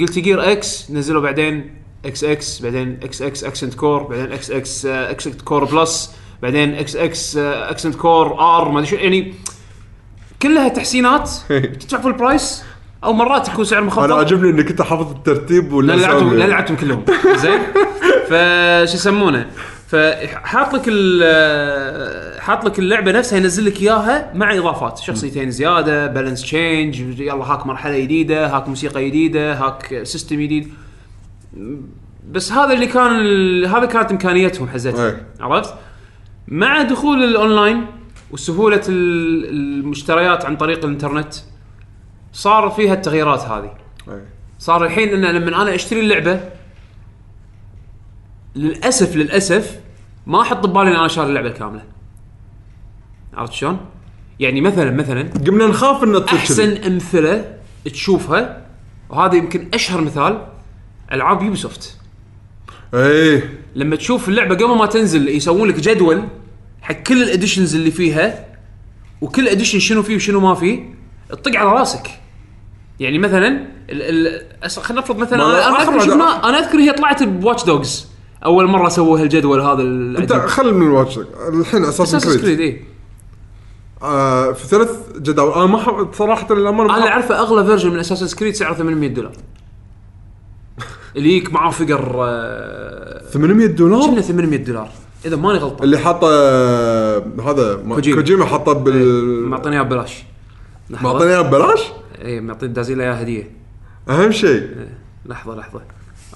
Guilty 0.00 0.18
Gear 0.18 0.52
X 0.52 0.90
نزلوا 0.90 1.22
بعدين 1.22 1.70
إكس 2.04 2.24
إكس 2.24 2.62
بعدين 2.62 2.98
إكس 3.02 3.22
إكس 3.22 3.44
اكسنت 3.44 3.74
كور 3.74 4.02
بعدين 4.02 4.32
إكس 4.32 4.50
إكس 4.50 4.86
اكسنت 4.86 5.42
كور 5.42 5.64
بلس 5.64 6.12
بعدين 6.42 6.74
إكس 6.74 6.96
إكس 6.96 7.36
اكسنت 7.36 7.94
كور 7.94 8.40
ار 8.40 8.68
ما 8.68 8.78
أدري 8.78 8.90
شو. 8.90 8.96
يعني 8.96 9.34
كلها 10.42 10.68
تحسينات 10.68 11.30
تدفع 11.80 12.00
full 12.00 12.12
price 12.12 12.64
أو 13.04 13.12
مرات 13.12 13.48
يكون 13.48 13.64
سعر 13.64 13.82
مخفض. 13.84 14.04
أنا 14.04 14.14
عاجبني 14.14 14.50
إنك 14.50 14.70
أنت 14.70 14.82
حافظ 14.82 15.10
الترتيب 15.10 15.74
لا 15.74 15.92
لعبتهم 15.92 16.14
والاسامي 16.14 16.36
لا 16.36 16.44
لعبتهم 16.44 16.76
كلهم. 16.76 17.02
زين. 17.42 17.58
فش 18.30 18.94
يسمونه 18.94 19.46
فحاط 19.88 20.74
لك 20.74 20.82
ال- 20.88 22.40
حاط 22.40 22.64
لك 22.64 22.78
اللعبة 22.78 23.12
نفسها 23.12 23.38
ينزل 23.38 23.64
لك 23.66 23.80
إياها 23.82 24.30
مع 24.34 24.54
إضافات 24.54 24.98
شخصيتين 24.98 25.50
زيادة 25.50 26.06
balance 26.06 26.42
change 26.42 27.00
يلا 27.20 27.44
هاك 27.44 27.66
مرحلة 27.66 27.98
جديدة 27.98 28.46
هاك 28.46 28.68
موسيقى 28.68 29.08
جديدة 29.08 29.54
هاك 29.54 30.00
system 30.02 30.40
جديد 30.40 30.72
بس 32.30 32.52
هذا 32.52 32.72
اللي 32.72 32.86
كان 32.86 33.16
ال- 33.20 33.66
هذا 33.66 33.84
كانت 33.86 34.10
إمكانيتهم 34.10 34.68
حزتها 34.68 35.08
أي. 35.10 35.16
عرفت 35.40 35.74
مع 36.48 36.82
دخول 36.82 37.24
الأونلاين 37.24 37.86
وسهولة 38.30 38.82
ال- 38.88 39.44
المشتريات 39.50 40.44
عن 40.44 40.56
طريق 40.56 40.84
الإنترنت 40.84 41.34
صار 42.32 42.70
فيها 42.70 42.94
التغييرات 42.94 43.40
هذه 43.42 43.72
إيه. 44.08 44.24
صار 44.58 44.84
الحين 44.84 45.08
إن 45.24 45.34
لما 45.34 45.62
أنا 45.62 45.74
أشتري 45.74 46.00
اللعبة 46.00 46.40
للأسف 48.56 49.16
للأسف 49.16 49.80
ما 50.26 50.40
أحط 50.42 50.66
ببالي 50.66 50.90
إن 50.90 50.96
أنا 50.96 51.08
شاري 51.08 51.28
اللعبة 51.28 51.48
الكامله 51.48 51.82
عرفت 53.34 53.52
شلون؟ 53.52 53.78
يعني 54.40 54.60
مثلا 54.60 54.90
مثلا 54.90 55.28
قمنا 55.46 55.66
نخاف 55.66 56.04
ان 56.04 56.12
تصير 56.26 56.38
أحسن 56.38 56.74
كذي. 56.76 56.86
أمثلة 56.86 57.56
تشوفها 57.84 58.66
وهذا 59.10 59.34
يمكن 59.34 59.68
أشهر 59.74 60.00
مثال 60.00 60.46
ألعاب 61.12 61.42
Ubisoft. 61.42 61.96
إيه. 62.94 63.58
لما 63.74 63.96
تشوف 63.96 64.28
اللعبة 64.28 64.54
قبل 64.54 64.76
ما 64.78 64.86
تنزل 64.86 65.28
يسوون 65.28 65.68
لك 65.68 65.74
جدول 65.80 66.22
حق 66.82 66.94
كل 66.94 67.22
ال 67.22 67.28
editions 67.28 67.74
اللي 67.74 67.90
فيها 67.90 68.46
وكل 69.20 69.48
edition 69.48 69.78
شنو 69.78 70.02
فيه 70.02 70.16
وشنو 70.16 70.40
ما 70.40 70.54
فيه 70.54 70.94
تطق 71.30 71.56
على 71.56 71.68
راسك. 71.68 72.10
يعني 73.00 73.18
مثلا 73.18 73.48
ال 73.90 74.26
ال 74.26 74.46
أس- 74.64 74.78
خلينا 74.78 75.02
نفرض 75.02 75.16
مثلا 75.18 75.44
أنا, 75.68 75.82
أذكر 75.82 76.00
شفنا 76.00 76.48
أنا 76.48 76.58
أذكر 76.58 76.78
هي 76.78 76.92
طلعت 76.92 77.22
ب 77.22 77.29
Watch 77.29 77.64
Dogs 77.64 78.08
أول 78.44 78.66
مرة 78.66 78.88
سووا 78.88 79.20
هالجدول 79.20 79.60
هذا 79.60 79.82
أنت 79.82 80.30
العجيب 80.32 80.48
خل 80.48 80.74
من 80.74 80.86
ال 80.86 80.91
Watch 80.91 81.18
الحين 81.48 81.84
Assassin 81.84 82.16
Assassin's 82.16 82.36
Creed. 82.36 82.60
اي 82.60 82.82
آه 84.02 84.52
في 84.52 84.66
ثلاث 84.66 84.90
جداول. 85.18 85.52
أنا 85.52 85.66
ما 85.66 85.78
حب- 85.78 86.12
صراحة 86.14 86.54
للامانه 86.54 86.90
أنا 86.90 86.98
اللي 86.98 87.08
اعرفه 87.08 87.38
أغلى 87.38 87.66
version 87.66 87.90
من 87.90 87.98
Assassin's 87.98 88.34
Creed 88.34 88.54
سعره 88.54 88.74
800 88.74 89.08
دولار. 89.08 89.32
اللي 91.16 91.28
يجيك 91.36 91.52
معاه 91.52 91.70
فقر 91.70 92.14
آه، 92.24 93.22
800 93.30 93.66
دولار؟ 93.66 94.06
كنا 94.10 94.20
800 94.20 94.64
دولار 94.64 94.88
إذا 95.24 95.36
ماني 95.36 95.58
غلطان. 95.58 95.82
اللي 95.84 95.98
حاطه 95.98 96.28
آه، 96.30 97.22
هذا 97.46 97.76
ما- 97.84 97.94
كوجيما. 97.94 98.16
كوجيما 98.16 98.44
حاطه 98.44 98.72
بال 98.72 99.48
معطيني 99.48 99.76
إياه 99.76 99.82
ببلاش. 99.84 100.24
معطيني 100.90 101.30
إياه 101.30 101.42
ببلاش؟ 101.42 101.80
اي 102.24 102.40
معطيني 102.40 102.72
دازيل 102.72 103.00
إياه 103.00 103.12
هدية. 103.14 103.50
أهم 104.08 104.30
شيء. 104.32 104.68
لحظة 105.26 105.54
لحظة. 105.54 105.80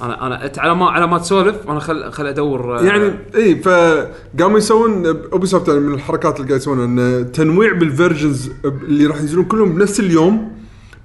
أنا 0.03 0.27
أنا 0.27 0.51
على 0.59 0.75
ما 0.75 0.91
على 0.91 1.07
ما 1.07 1.19
تسولف 1.19 1.57
أنا 1.69 1.81
خل 1.81 2.13
خل 2.13 2.27
أدور 2.27 2.79
آه، 2.79 2.83
يعني 2.83 3.11
إي 3.35 3.57
فقاموا 3.63 4.59
يسوون 4.59 5.07
Ubisoft 5.07 5.69
يعني 5.69 5.81
من 5.81 5.95
الحركات 5.95 6.37
اللي 6.37 6.49
قاعد 6.49 6.61
يسوونها 6.61 6.85
انه 6.85 7.23
تنويع 7.23 7.73
بال 7.73 7.88
versions 7.88 8.51
اللي 8.65 9.07
راح 9.07 9.17
ينزلون 9.21 9.45
كلهم 9.45 9.75
بنفس 9.75 10.01
اليوم 10.01 10.53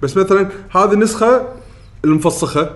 بس 0.02 0.18
مثلا 0.18 0.50
هذه 0.72 0.94
النسخة 0.94 1.48
المفسخة 2.06 2.70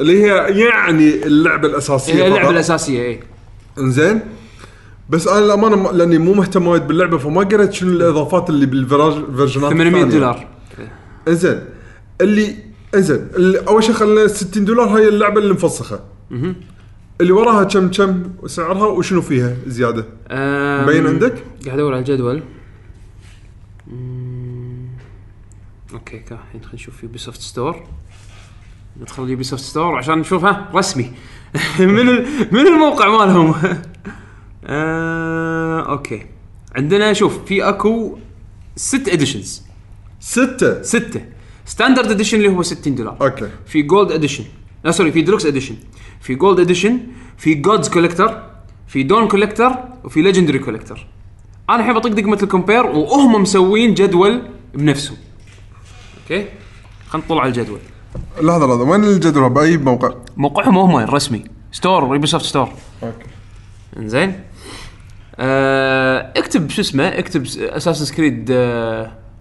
اللي 0.00 0.22
هي 0.22 0.26
يعني 0.60 1.26
اللعبة 1.26 1.68
الأساسية 1.68 2.14
هي 2.14 2.26
اللعبة 2.26 2.42
فقط. 2.42 2.52
الأساسية 2.52 3.02
إي. 3.02 3.20
إنزين. 3.78 4.20
بس 5.10 5.28
أنا 5.28 5.44
للأمانة 5.44 5.76
ما- 5.76 5.88
لأني 5.88 6.18
مو 6.18 6.34
مهتم 6.34 6.66
وايد 6.66 6.86
باللعبة 6.86 7.18
فما 7.18 7.40
قريت 7.40 7.72
شنو 7.72 7.90
الإضافات 7.90 8.50
اللي 8.50 8.66
بالفيرجنات 8.66 9.70
800 9.72 10.04
دولار. 10.04 10.46
إنزين. 11.28 11.60
اللي 12.20 12.56
إنزين 12.94 13.28
أول 13.68 13.84
شيء 13.84 13.94
خلينا 13.94 14.26
60 14.26 14.64
دولار 14.64 14.86
هاي 14.88 15.08
اللعبة 15.08 15.40
اللي 15.40 15.52
مفسخة. 15.54 16.00
اللي 17.20 17.32
وراها 17.32 17.64
كم 17.64 17.90
كم 17.90 18.22
سعرها 18.46 18.86
وشنو 18.86 19.22
فيها 19.22 19.56
زيادة؟ 19.66 20.04
أم، 20.30 20.82
مبين 20.84 21.06
عندك؟ 21.06 21.44
قاعد 21.66 21.78
أدور 21.78 21.92
على 21.92 22.00
الجدول. 22.00 22.42
مم، 23.86 24.88
okay 25.94 26.18
كا 26.18 26.34
الحين 26.34 26.60
خلينا 26.60 26.74
نشوف 26.74 27.02
Ubisoft 27.02 27.40
Store 27.40 27.84
ندخل 29.00 29.28
Ubisoft 29.30 29.62
Store 29.64 29.96
عشان 29.98 30.18
نشوف 30.18 30.44
ها 30.44 30.70
رسمي. 30.74 31.12
من 31.80 32.08
ال- 32.08 32.26
من 32.52 32.66
الموقع 32.66 33.08
مالهم؟ 33.18 33.54
آه، 34.66 35.80
okay. 35.90 36.26
عندنا 36.76 37.12
شوف 37.12 37.44
في 37.44 37.68
أكو 37.68 38.18
ست 38.76 39.08
editions 39.08 39.62
ستة؟ 40.20 40.82
ستة. 40.82 41.20
standard 41.66 42.10
edition 42.10 42.36
اللي 42.36 42.48
هو 42.48 42.62
60 42.62 42.94
دولار. 42.94 43.16
okay. 43.22 43.48
في 43.66 43.82
gold 43.82 44.12
edition 44.12 44.44
لا 44.84 44.90
sorry 44.90 45.12
في 45.12 45.22
deluxe 45.22 45.46
edition 45.46 45.76
في 46.20 46.34
gold 46.34 46.60
edition 46.60 47.00
في 47.38 47.54
gods 47.54 47.88
collector 47.88 48.42
في 48.88 49.02
dawn 49.02 49.28
collector 49.28 49.72
وفي 50.04 50.22
legendary 50.22 50.58
collector 50.58 51.06
أنا 51.70 51.78
الحين 51.78 51.94
بطق 51.94 52.08
دقمة 52.08 52.38
ال 52.42 52.47
compare 52.47 52.86
وهم 52.86 53.42
مسوين 53.42 53.94
جدول 53.94 54.42
بنفسهم. 54.74 55.16
okay؟ 56.22 56.46
خلينا 57.08 57.26
نطلع 57.26 57.40
على 57.40 57.48
الجدول. 57.48 57.78
لحظة 58.42 58.66
لحظة. 58.66 58.82
وين 58.82 59.04
الجدول؟ 59.04 59.50
بأي 59.50 59.76
موقع؟ 59.76 60.14
موقعهم 60.36 60.78
هم 60.78 60.96
الرسمي. 60.96 61.44
store 61.72 62.02
Ubisoft 62.14 62.44
Store 62.44 62.68
okay. 63.02 63.26
إنزين. 63.96 64.40
آه 65.36 66.32
اكتب 66.36 66.70
شو 66.70 66.80
اسمه 66.80 67.04
اكتب 67.04 67.42
Assassin's 67.58 68.14
Creed 68.14 68.50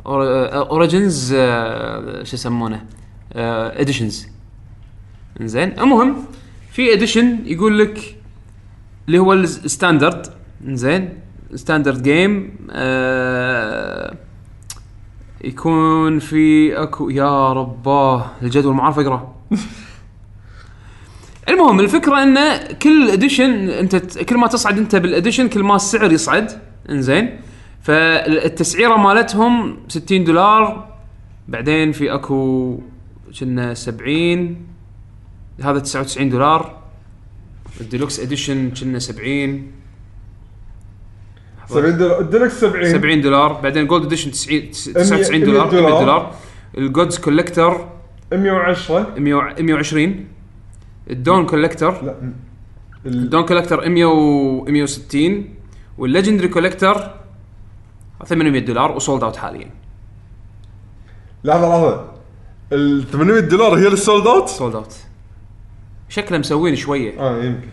Origins 0.05 1.33
شو 2.23 2.35
يسمونه؟ 2.35 2.85
editions 3.35 4.27
إنزين. 5.41 5.79
المهم 5.79 6.15
في 6.71 6.93
edition 6.93 7.39
يقول 7.45 7.79
لك 7.79 8.15
اللي 9.07 9.19
هو 9.19 9.33
ال 9.33 9.43
standard 9.43 10.27
إنزين. 10.67 11.09
standard 11.55 12.03
game 12.03 12.57
يكون 15.43 16.19
في 16.19 16.77
اكو 16.83 17.09
يا 17.09 17.53
رباه 17.53 18.31
الجدول 18.41 18.75
ما 18.75 18.83
عارف 18.83 18.99
أقرأه. 18.99 19.35
المهم 21.49 21.79
الفكرة 21.79 22.23
انه 22.23 22.57
كل 22.57 23.09
edition 23.09 23.69
أنت 23.69 23.95
كل 24.19 24.37
ما 24.37 24.47
تصعد 24.47 24.77
أنت 24.77 24.95
بال 24.95 25.07
edition 25.07 25.47
كل 25.47 25.63
ما 25.63 25.75
السعر 25.75 26.11
يصعد. 26.11 26.51
إنزين. 26.89 27.39
فالتسعيرة 27.83 28.95
مالتهم 28.97 29.77
60 29.87 30.23
دولار 30.23 30.87
بعدين 31.47 31.91
في 31.91 32.13
أكو 32.13 32.79
كنا 33.39 33.73
70 33.73 34.55
هذا 35.63 35.79
99 35.79 36.29
دولار. 36.29 36.79
ال 37.81 37.86
deluxe 37.86 38.19
edition 38.19 38.69
كنا 38.71 38.99
70 38.99 39.71
70 41.67 41.97
دولار. 41.97 42.19
الديلكس 42.21 42.61
70 42.61 42.85
70 42.91 43.21
دولار 43.21 43.53
بعدين 43.53 43.87
gold 43.87 44.05
edition 44.05 44.31
99 44.31 45.43
دولار 45.43 45.71
100 45.73 45.81
100 45.81 45.99
دولار. 45.99 46.35
ال 46.77 46.85
gods 46.85 47.17
collector 47.17 47.89
110 48.33 49.13
100 49.19 49.55
120 49.61 50.25
ال 51.09 51.16
dawn 51.16 51.45
collector 51.45 52.03
لا 52.03 52.15
ال- 53.05 53.13
ال 53.23 53.28
dawn 53.28 53.45
collector 53.45 53.89
100 53.89 54.05
و 54.05 54.65
160 54.65 55.49
وال 55.97 56.06
legendary 56.06 56.47
collector 56.47 57.22
800 58.25 58.65
دولار 58.65 58.91
و 58.91 58.97
sold 58.97 59.23
out 59.23 59.35
حاليا. 59.37 59.69
لحظه 61.43 61.67
لحظه 61.69 62.05
ال 62.71 63.11
800 63.11 63.39
دولار 63.39 63.73
هي 63.77 63.87
ال 63.87 63.95
sold 63.95 64.27
out؟ 64.27 64.49
sold 64.49 64.75
out 64.75 64.95
شكله 66.09 66.37
مسوين 66.37 66.75
شوية. 66.75 67.19
آه 67.19 67.43
يمكن. 67.43 67.67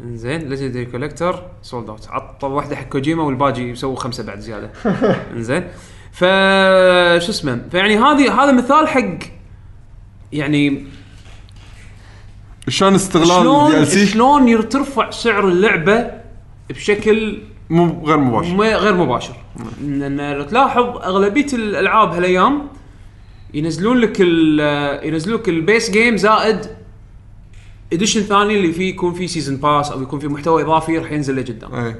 إنزين 0.00 0.40
legendary 0.40 0.86
collector 0.86 1.42
sold 1.62 1.88
out 1.88 2.08
عطوا 2.08 2.48
واحدة 2.48 2.76
حق 2.76 2.88
كوجيما 2.88 3.22
والباقي 3.22 3.62
يسووا 3.62 3.96
خمسة 3.96 4.22
بعد 4.22 4.38
زيادة. 4.40 4.70
إنزين. 5.36 5.68
ف 6.12 6.20
شو 7.24 7.30
اسمه؟ 7.30 7.62
فيعني 7.70 7.98
هذه 7.98 8.42
هذا 8.42 8.52
مثال 8.52 8.88
حق 8.88 9.18
يعني 10.32 10.86
شلون 12.68 12.94
استغلال 12.94 13.28
شلون 13.28 13.84
سي 13.84 14.06
شلون 14.06 14.68
ترفع 14.68 15.10
سعر 15.10 15.48
اللعبة 15.48 16.10
بشكل 16.70 17.42
مو 17.70 18.02
غير 18.06 18.16
مباشر. 18.16 18.56
غير 18.56 18.94
مباشر. 18.94 19.34
لأن 19.82 20.32
لو 20.32 20.44
تلاحظ 20.44 20.82
أغلبية 20.82 21.46
الألعاب 21.52 22.12
هالأيام 22.12 22.62
ينزلون 23.54 23.98
لك 23.98 24.20
ينزلون 25.04 25.36
لك 25.38 25.48
ال 25.48 25.56
base 25.56 25.90
game 25.90 26.16
زائد 26.16 26.58
edition 27.92 28.20
ثاني 28.20 28.56
اللي 28.56 28.72
فيه 28.72 28.88
يكون 28.88 29.14
فيه 29.14 29.26
season 29.26 29.56
pass 29.56 29.90
أو 29.90 30.02
يكون 30.02 30.18
فيه 30.18 30.28
محتوى 30.28 30.62
إضافي 30.62 30.98
راح 30.98 31.12
ينزل 31.12 31.36
لقدام 31.36 31.74
اي 31.74 31.96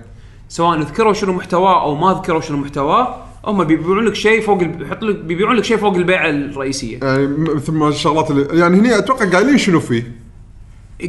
سواء 0.48 0.78
ذكروا 0.80 1.12
شنو 1.12 1.32
محتواه 1.32 1.82
أو 1.82 1.94
ما 1.94 2.12
ذكروا 2.12 2.40
شنو 2.40 2.56
محتواه 2.56 3.16
هم 3.44 3.64
بيبيعون 3.64 4.04
لك 4.04 4.14
شيء 4.14 4.40
فوق 4.40 4.62
يحط 4.62 5.02
لك 5.02 5.16
بيبيعون 5.16 5.56
لك 5.56 5.64
شيء 5.64 5.76
فوق 5.76 5.94
البيعة 5.94 6.30
الرئيسية. 6.30 6.98
يعني 7.02 7.26
مثل 7.26 7.72
ما 7.72 7.88
الشغلات 7.88 8.30
اللي 8.30 8.60
يعني 8.60 8.78
هني 8.78 8.98
أتوقع 8.98 9.30
قايلين 9.30 9.58
شنو 9.58 9.80
فيه. 9.80 10.23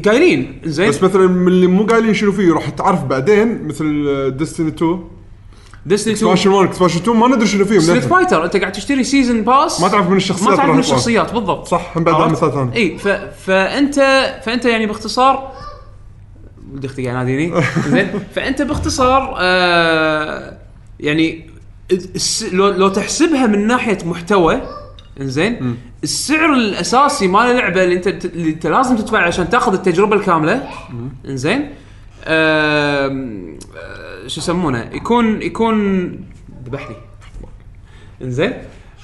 قايلين 0.05 0.61
زين 0.63 0.89
بس 0.89 1.03
مثلا 1.03 1.27
من 1.27 1.47
اللي 1.47 1.67
مو 1.67 1.85
قايلين 1.85 2.13
شنو 2.13 2.31
فيه 2.31 2.53
راح 2.53 2.69
تعرف 2.69 3.03
بعدين 3.03 3.67
مثل 3.67 4.31
Destiny 4.37 4.67
2 4.69 5.03
Destiny 5.85 6.13
2 6.13 6.31
expansion 6.31 6.49
1 6.49 6.67
expansion 6.69 6.99
2 6.99 7.17
ما 7.17 7.27
ندري 7.27 7.47
شنو 7.47 7.65
فيه 7.65 7.75
من 7.75 7.81
Street. 7.81 8.03
Fighter 8.03 8.45
انت 8.45 8.57
قاعد 8.57 8.71
تشتري 8.71 9.03
season 9.03 9.41
pass 9.41 9.81
ما 9.81 9.87
تعرف 9.87 10.09
من 10.09 10.17
الشخصيات 10.17 10.49
ما 10.49 10.55
تعرف 10.55 10.73
من. 10.73 10.79
الشخصيات 10.79 11.33
بالضبط 11.33 11.67
صح، 11.67 11.97
هم 11.97 12.03
بعد؟ 12.03 12.31
مثال 12.31 12.53
ثاني. 12.53 12.75
إي 12.75 12.97
ف... 12.97 13.07
فأنت 13.45 13.95
فأنت 14.45 14.65
يعني 14.65 14.85
باختصار 14.85 15.51
ولد 16.73 16.85
أختي 16.85 17.07
قاعد 17.07 17.15
يناديني 17.15 17.61
زين 17.91 18.07
فأنت 18.35 18.61
باختصار 18.61 19.35
آه 19.37 20.57
يعني. 20.99 21.55
لو 22.51 22.69
لو 22.69 22.87
تحسبها 22.87 23.47
من 23.47 23.67
ناحية 23.67 23.97
محتوى 24.05 24.61
إنزين؟ 25.21 25.77
السعر 26.03 26.53
الأساسي 26.53 27.27
مال 27.27 27.41
اللعبة 27.41 27.83
اللي 27.83 27.95
أنت 27.95 28.25
اللي 28.25 28.49
أنت 28.49 28.67
لازم 28.67 28.95
تدفع 28.95 29.19
عشان 29.19 29.49
تأخذ 29.49 29.73
التجربة 29.73 30.15
الكاملة 30.15 30.67
إنزين؟ 31.29 31.69
آه، 32.25 33.07
شو 34.27 34.39
يسمونه؟ 34.41 34.89
يكون 34.93 35.41
يكون 35.41 36.05
ذبحني 36.65 36.95
إنزين؟ 38.21 38.53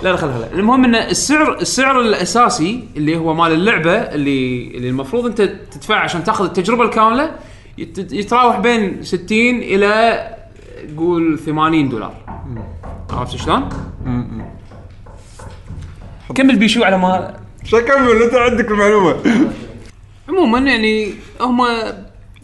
لا 0.03 0.09
لا 0.09 0.15
خلها 0.15 0.49
المهم 0.53 0.83
إن 0.85 0.95
السعر 0.95 1.57
السعر 1.61 1.99
الأساسي 2.01 2.87
اللي 2.97 3.17
هو 3.17 3.33
مال 3.33 3.51
اللعبة 3.51 3.93
اللي 3.93 4.67
اللي 4.77 4.89
المفروض 4.89 5.25
أنت 5.25 5.41
تدفع 5.41 5.95
عشان 5.95 6.23
تأخذ 6.23 6.45
التجربة 6.45 6.83
الكاملة 6.83 7.31
يت- 7.77 8.13
يتراوح 8.13 8.59
بين 8.59 9.03
60 9.03 9.55
إلى 9.55 10.27
قول 10.97 11.39
80 11.39 11.89
دولار. 11.89 12.13
عرفت 13.11 13.35
شلون؟ 13.37 13.69
كمل 16.33 16.55
بيشو 16.55 16.83
على 16.83 16.97
ما 16.97 17.37
شو 17.63 17.77
اكمل 17.77 18.23
انت 18.23 18.33
عندك 18.33 18.71
المعلومة. 18.71 19.15
عموما 20.29 20.59
يعني 20.59 21.13
هم 21.41 21.61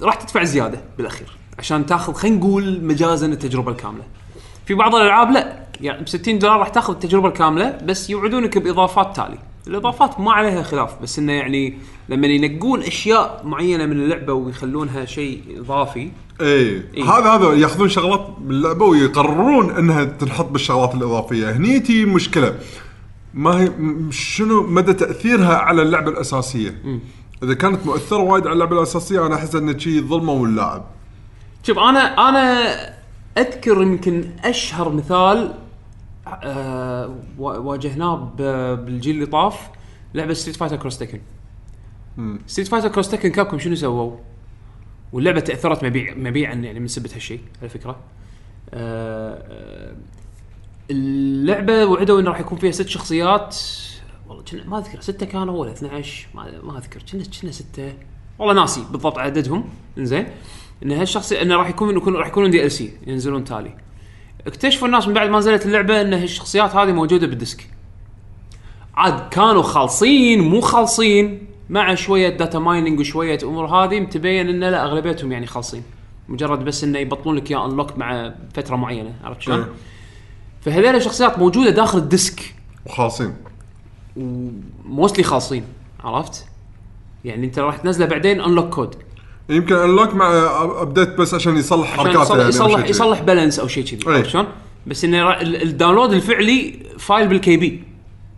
راح 0.02 0.16
تدفع 0.16 0.44
زيادة 0.44 0.82
بالأخير. 0.98 1.38
عشان 1.60 1.86
تاخذ 1.86 2.14
خلينا 2.14 2.38
نقول 2.38 2.84
مجازا 2.84 3.28
التجربة 3.28 3.72
الكاملة. 3.72 4.04
في 4.66 4.74
بعض 4.74 4.96
الألعاب 4.96 5.32
لا. 5.32 5.68
يعني 5.82 6.04
ب 6.04 6.08
60 6.08 6.40
دولار 6.40 6.60
راح 6.60 6.68
تاخذ 6.68 6.94
التجربة 6.94 7.28
الكاملة 7.28 7.78
بس 7.86 8.10
يوعدونك 8.10 8.58
بإضافات 8.58 9.16
تالي. 9.16 9.38
الإضافات 9.68 10.20
ما 10.20 10.32
عليها 10.32 10.64
خلاف 10.64 11.02
بس 11.02 11.20
إنه 11.20 11.34
يعني 11.34 11.78
لما 12.10 12.28
ينقون 12.28 12.84
أشياء 12.84 13.42
معينة 13.46 13.86
من 13.86 13.92
اللعبة 13.92 14.34
ويخلونها 14.34 15.06
شيء 15.06 15.42
إضافي. 15.58 16.12
اي 16.42 16.82
إيه. 16.98 17.04
هذا 17.04 17.30
هذا 17.30 17.54
ياخذون 17.54 17.90
شغلات 17.90 18.28
باللعبة 18.40 18.86
ويقررون 18.86 19.72
إنها 19.72 20.04
تنحط 20.04 20.46
بالشغلات 20.46 20.96
الإضافية. 20.96 21.52
هني 21.52 21.80
تي 21.80 22.06
مشكلة. 22.06 22.56
ما 23.34 23.62
هي 23.62 23.72
شنو 24.12 24.64
مدى 24.68 24.94
تأثيرها 24.94 25.56
على 25.58 25.82
اللعبة 25.82 26.10
الأساسية؟ 26.12 26.82
إذا 27.44 27.54
كانت 27.54 27.86
مؤثرة 27.86 28.18
وايد 28.18 28.44
على 28.44 28.54
اللعبة 28.54 28.78
الأساسية 28.78 29.26
أنا 29.26 29.36
أحس 29.36 29.56
انه 29.56 29.78
شيء 29.78 30.02
ظلموا 30.02 30.48
اللاعب. 30.48 30.86
شوف 31.64 31.78
أنا 31.80 32.00
أنا 32.30 32.66
أذكر 33.38 33.82
يمكن 33.82 34.30
أشهر 34.44 34.90
مثال 34.94 35.54
آه 36.28 37.16
وا- 37.38 37.58
واجهناه 37.58 38.16
بالجيل 38.86 39.16
اللي 39.16 39.26
طاف 39.26 39.70
لعبة 40.14 40.34
Street 40.34 40.56
Fighter 40.56 40.76
Cross 40.76 40.98
Tekken 40.98 41.20
Street 42.48 42.68
Fighter 42.68 42.88
Cross 42.88 43.10
Tekken 43.10 43.30
Capcom 43.30 43.60
شنو 43.60 43.76
سووا؟ 43.76 44.18
واللعبة 45.14 45.40
تأثرت 45.40 45.84
مبيع 45.84 46.14
مبيعا 46.16 46.54
يعني 46.54 46.80
من 46.80 46.88
سبة 46.88 47.10
هالشيء 47.16 47.40
على 47.62 47.70
فكرة. 47.70 47.96
آه 48.74 49.34
آه، 49.50 49.96
اللعبة 50.92 51.86
وعدوا 51.86 52.20
إنه 52.20 52.30
راح 52.30 52.40
يكون 52.40 52.58
فيها 52.58 52.72
ست 52.72 52.88
شخصيات. 52.88 53.58
والله 54.28 54.44
كنا 54.44 54.66
ما 54.66 54.78
أذكر 54.78 55.02
ستة 55.02 55.26
كانوا 55.26 55.60
ولا 55.62 55.72
12 55.72 56.28
ما 56.64 56.78
أذكر. 56.78 57.02
كنا 57.12 57.24
كنا 57.42 57.52
ستة. 57.52 57.94
والله 58.40 58.54
ناسي 58.54 58.84
بالضبط 58.92 59.18
عددهم. 59.18 59.70
إنزين. 59.98 60.28
إن 60.84 60.92
هالشخصيه 60.92 61.42
إنه 61.42 61.56
راح 61.56 61.70
يكون 61.70 61.98
يكون 61.98 62.16
راح 62.16 62.28
يكونون 62.28 62.52
DLC 62.52 62.94
ينزلون 63.08 63.44
تالي. 63.44 63.78
اكتشفوا 64.48 64.88
الناس 64.88 65.08
من 65.08 65.14
بعد 65.14 65.30
ما 65.30 65.38
نزلت 65.38 65.66
اللعبة 65.66 66.02
إن 66.02 66.14
هالشخصيات 66.14 66.76
هذه 66.76 66.92
موجودة 66.92 67.28
بال 67.28 67.40
disc. 67.40 67.70
عاد 68.96 69.30
كانوا 69.30 69.62
خالصين 69.62 70.42
مو 70.42 70.62
خالصين. 70.62 71.48
مع 71.70 71.96
شوية 71.96 72.30
data 72.30 72.60
mining 72.60 73.00
وشوية 73.00 73.40
أمور 73.44 73.66
هذه 73.66 74.00
متبين 74.00 74.50
إن 74.50 74.60
لا 74.60 74.84
أغلبيتهم 74.84 75.32
يعني 75.32 75.46
خالصين. 75.46 75.84
مجرد 76.30 76.66
بس 76.66 76.84
إنه 76.84 77.00
يبطلون 77.00 77.36
لك 77.36 77.52
إياه 77.52 77.66
unlock 77.66 77.98
مع 77.98 78.34
فترة 78.54 78.76
معينة. 78.76 79.14
عرفت 79.24 79.42
شلون؟ 79.42 79.66
إيه. 80.68 80.74
فهذول 80.74 80.96
الشخصيات 80.96 81.40
موجودة 81.40 81.70
داخل 81.70 81.98
ال 81.98 82.09
disc 82.09 82.54
وخالصين 82.86 83.34
mostly 84.86 85.24
خالصين 85.24 85.64
عرفت؟ 86.04 86.46
يعني 87.26 87.46
أنت 87.46 87.60
راح 87.60 87.78
تنزله 87.78 88.06
بعدين 88.06 88.42
unlock 88.42 88.70
code 88.70 88.96
يمكن 89.50 89.76
unlock 89.76 90.14
مع 90.14 90.32
update 90.82 91.10
بس 91.10 91.34
عشان 91.34 91.58
يصلح 91.58 91.94
عشان 91.94 92.06
حركاته 92.06 92.22
يصلح 92.22 92.38
يعني 92.38 92.50
يصلح, 92.50 92.82
كذي. 92.82 92.90
يصلح 92.90 93.22
balance 93.22 93.60
أو 93.60 93.68
شيء 93.68 93.84
كذي 93.86 94.00
أي. 94.08 94.18
عرفت 94.18 94.30
شلون؟ 94.30 94.46
بس 94.88 95.06
إنه 95.06 95.42
ال 95.42 95.50
download 95.50 96.14
الفعلي 96.14 96.80
file 97.00 97.28
بال 97.28 97.58
KB 97.58 97.84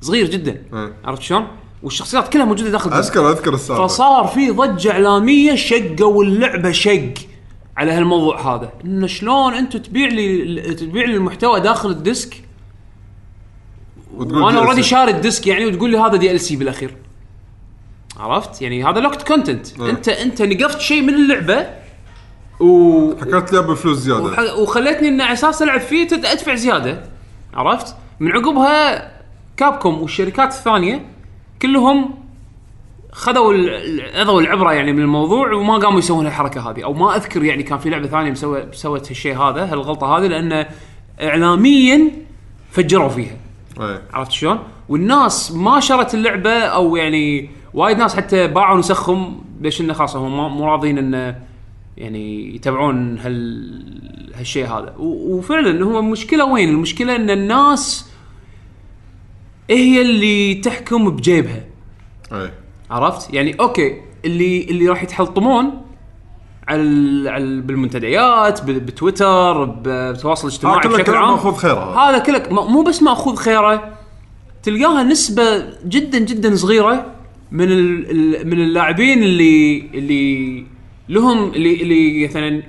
صغير 0.02 0.30
جدا 0.30 0.62
أي. 0.74 0.94
عرفت 1.06 1.22
شلون؟ 1.22 1.48
والشخصيات 1.84 2.34
كلها 2.34 2.46
موجودة 2.46 2.70
داخل 2.70 2.94
اذكر 2.94 3.32
أذكر 3.32 3.54
السالفة 3.54 3.88
فصار 3.88 4.28
في 4.28 4.50
ضجة 4.52 4.92
إعلامية 4.92 5.56
شقوا 5.56 6.24
اللعبه 6.24 6.72
شق 6.72 7.14
على 7.80 7.92
هالموضوع 7.92 8.56
هذا. 8.56 8.72
إنه 8.86 9.08
شلون 9.08 9.54
أنتم 9.54 9.80
تبيع 9.80 10.08
لي 10.08 10.62
تبيع 10.74 11.06
لي 11.06 11.16
المحتوى 11.16 11.60
داخل 11.60 11.90
ال 11.90 11.99
disc؟ 11.99 12.44
وتقول 14.16 14.42
وأنا. 14.42 14.60
already 14.60 14.84
شاري 14.84 15.12
ال 15.12 15.19
disc 15.19 15.48
يعني 15.48 15.66
وتقول 15.66 15.90
لي 15.92 15.98
هذا 15.98 16.16
DLC 16.16 16.56
بالأخير. 16.56 16.96
عرفت؟ 18.18 18.62
يعني 18.62 18.84
هذا 18.84 19.00
locked 19.00 19.28
content 19.28 19.80
أه. 19.80 19.90
انت 19.90 20.10
أنت 20.10 20.42
نقفت 20.42 20.80
شيء 20.82 21.02
من 21.02 21.14
اللعبة 21.14 21.68
و 22.60 23.12
حكيت 23.22 23.54
لي 23.54 23.62
بفلوس 23.62 23.98
زيادة. 23.98 24.24
وح- 24.24 24.58
وخليتني 24.60 25.08
ان 25.08 25.22
على 25.22 25.34
أساس 25.34 25.62
ألعب 25.62 25.80
فيه 25.80 26.08
أدفع 26.14 26.56
زيادة. 26.56 27.04
عرفت؟ 27.54 27.96
من 28.20 28.32
عقبها 28.32 29.12
كابكوم 29.58 30.02
والشركات 30.02 30.52
الثانية 30.54 31.06
كلهم 31.62 32.19
خذوا 33.12 33.54
اخذوا 34.22 34.42
العبرة 34.42 34.74
يعني 34.74 34.94
من 34.94 35.02
الموضوع 35.02 35.54
وما 35.54 35.78
قاموا 35.78 36.00
يسوون 36.00 36.28
الحركة 36.28 36.70
هذه. 36.70 36.84
أو 36.84 36.94
ما 36.94 37.16
أذكر 37.16 37.44
يعني 37.44 37.64
كان 37.64 37.78
في 37.78 37.90
لعبة 37.90 38.08
ثانية 38.08 38.32
مسوي 38.32 38.64
سوت 38.72 39.10
هالشيء 39.10 39.38
هذا 39.38 39.74
هالغلطة 39.74 40.18
هذه 40.18 40.28
لأن 40.28 40.66
اعلاميا 41.22 42.12
فجروا 42.72 43.10
فيها. 43.10 43.38
اي 43.82 44.00
عرفت 44.14 44.32
شلون؟ 44.32 44.60
والناس 44.90 45.52
ما 45.52 45.80
شرت 45.80 46.14
اللعبة 46.14 46.52
أو 46.52 46.96
يعني 46.96 47.50
وايد 47.74 47.98
ناس 47.98 48.16
حتى 48.16 48.48
باعوا 48.48 48.80
نسخهم 48.80 49.42
ليش 49.62 49.82
إنه 49.82 49.94
خلاص 49.94 50.16
هم 50.16 50.58
مو 50.58 50.66
راضيين 50.66 50.98
انه 50.98 51.40
يعني 51.98 52.56
يتابعون 52.56 53.20
هال 53.20 54.32
هالشيء 54.36 54.66
هذا. 54.66 54.96
وفعلا 55.00 55.86
هو 55.86 56.00
المشكلة 56.00 56.46
وين؟ 56.46 56.70
المشكلة 56.70 57.16
إن 57.16 57.30
الناس 57.30 58.12
هي 59.70 60.02
اللي 60.02 60.56
تحكم 60.56 61.10
بجيبها. 61.10 61.64
اي 62.32 62.52
عرفت؟ 62.92 63.34
يعني 63.34 63.60
أوكي 63.60 64.02
اللي 64.26 64.64
اللي 64.64 64.88
راح 64.90 65.04
يتحلطمون 65.04 65.82
على 66.68 66.82
ال- 66.82 67.28
على 67.28 67.44
ال- 67.44 67.62
بالمنتديات 67.62 68.64
بال- 68.64 68.80
بتويتر 68.80 69.64
بالتواصل 69.66 70.48
الاجتماعي 70.48 70.80
كله 70.80 70.92
بشكل 70.92 71.04
كلام 71.04 71.24
عام 71.24 71.32
مأخوذ 71.34 71.54
خيرة 71.56 72.10
هذا. 72.10 72.18
كله 72.20 72.44
م- 72.52 72.72
مو 72.74 72.82
بس 72.84 73.04
مأخوذ 73.04 73.36
خيرة 73.36 73.94
تلقاها 74.64 75.04
نسبة 75.04 75.74
جدا 75.88 76.20
جدا 76.20 76.56
صغيرة 76.56 77.06
من 77.52 77.72
ال- 77.72 78.12
ال- 78.12 78.48
من 78.48 78.54
اللاعبين 78.54 79.24
اللي 79.24 79.78
اللي 79.94 80.66
لهم 81.10 81.44
اللي 81.54 81.82
اللي 81.82 82.28
مثلا 82.28 82.64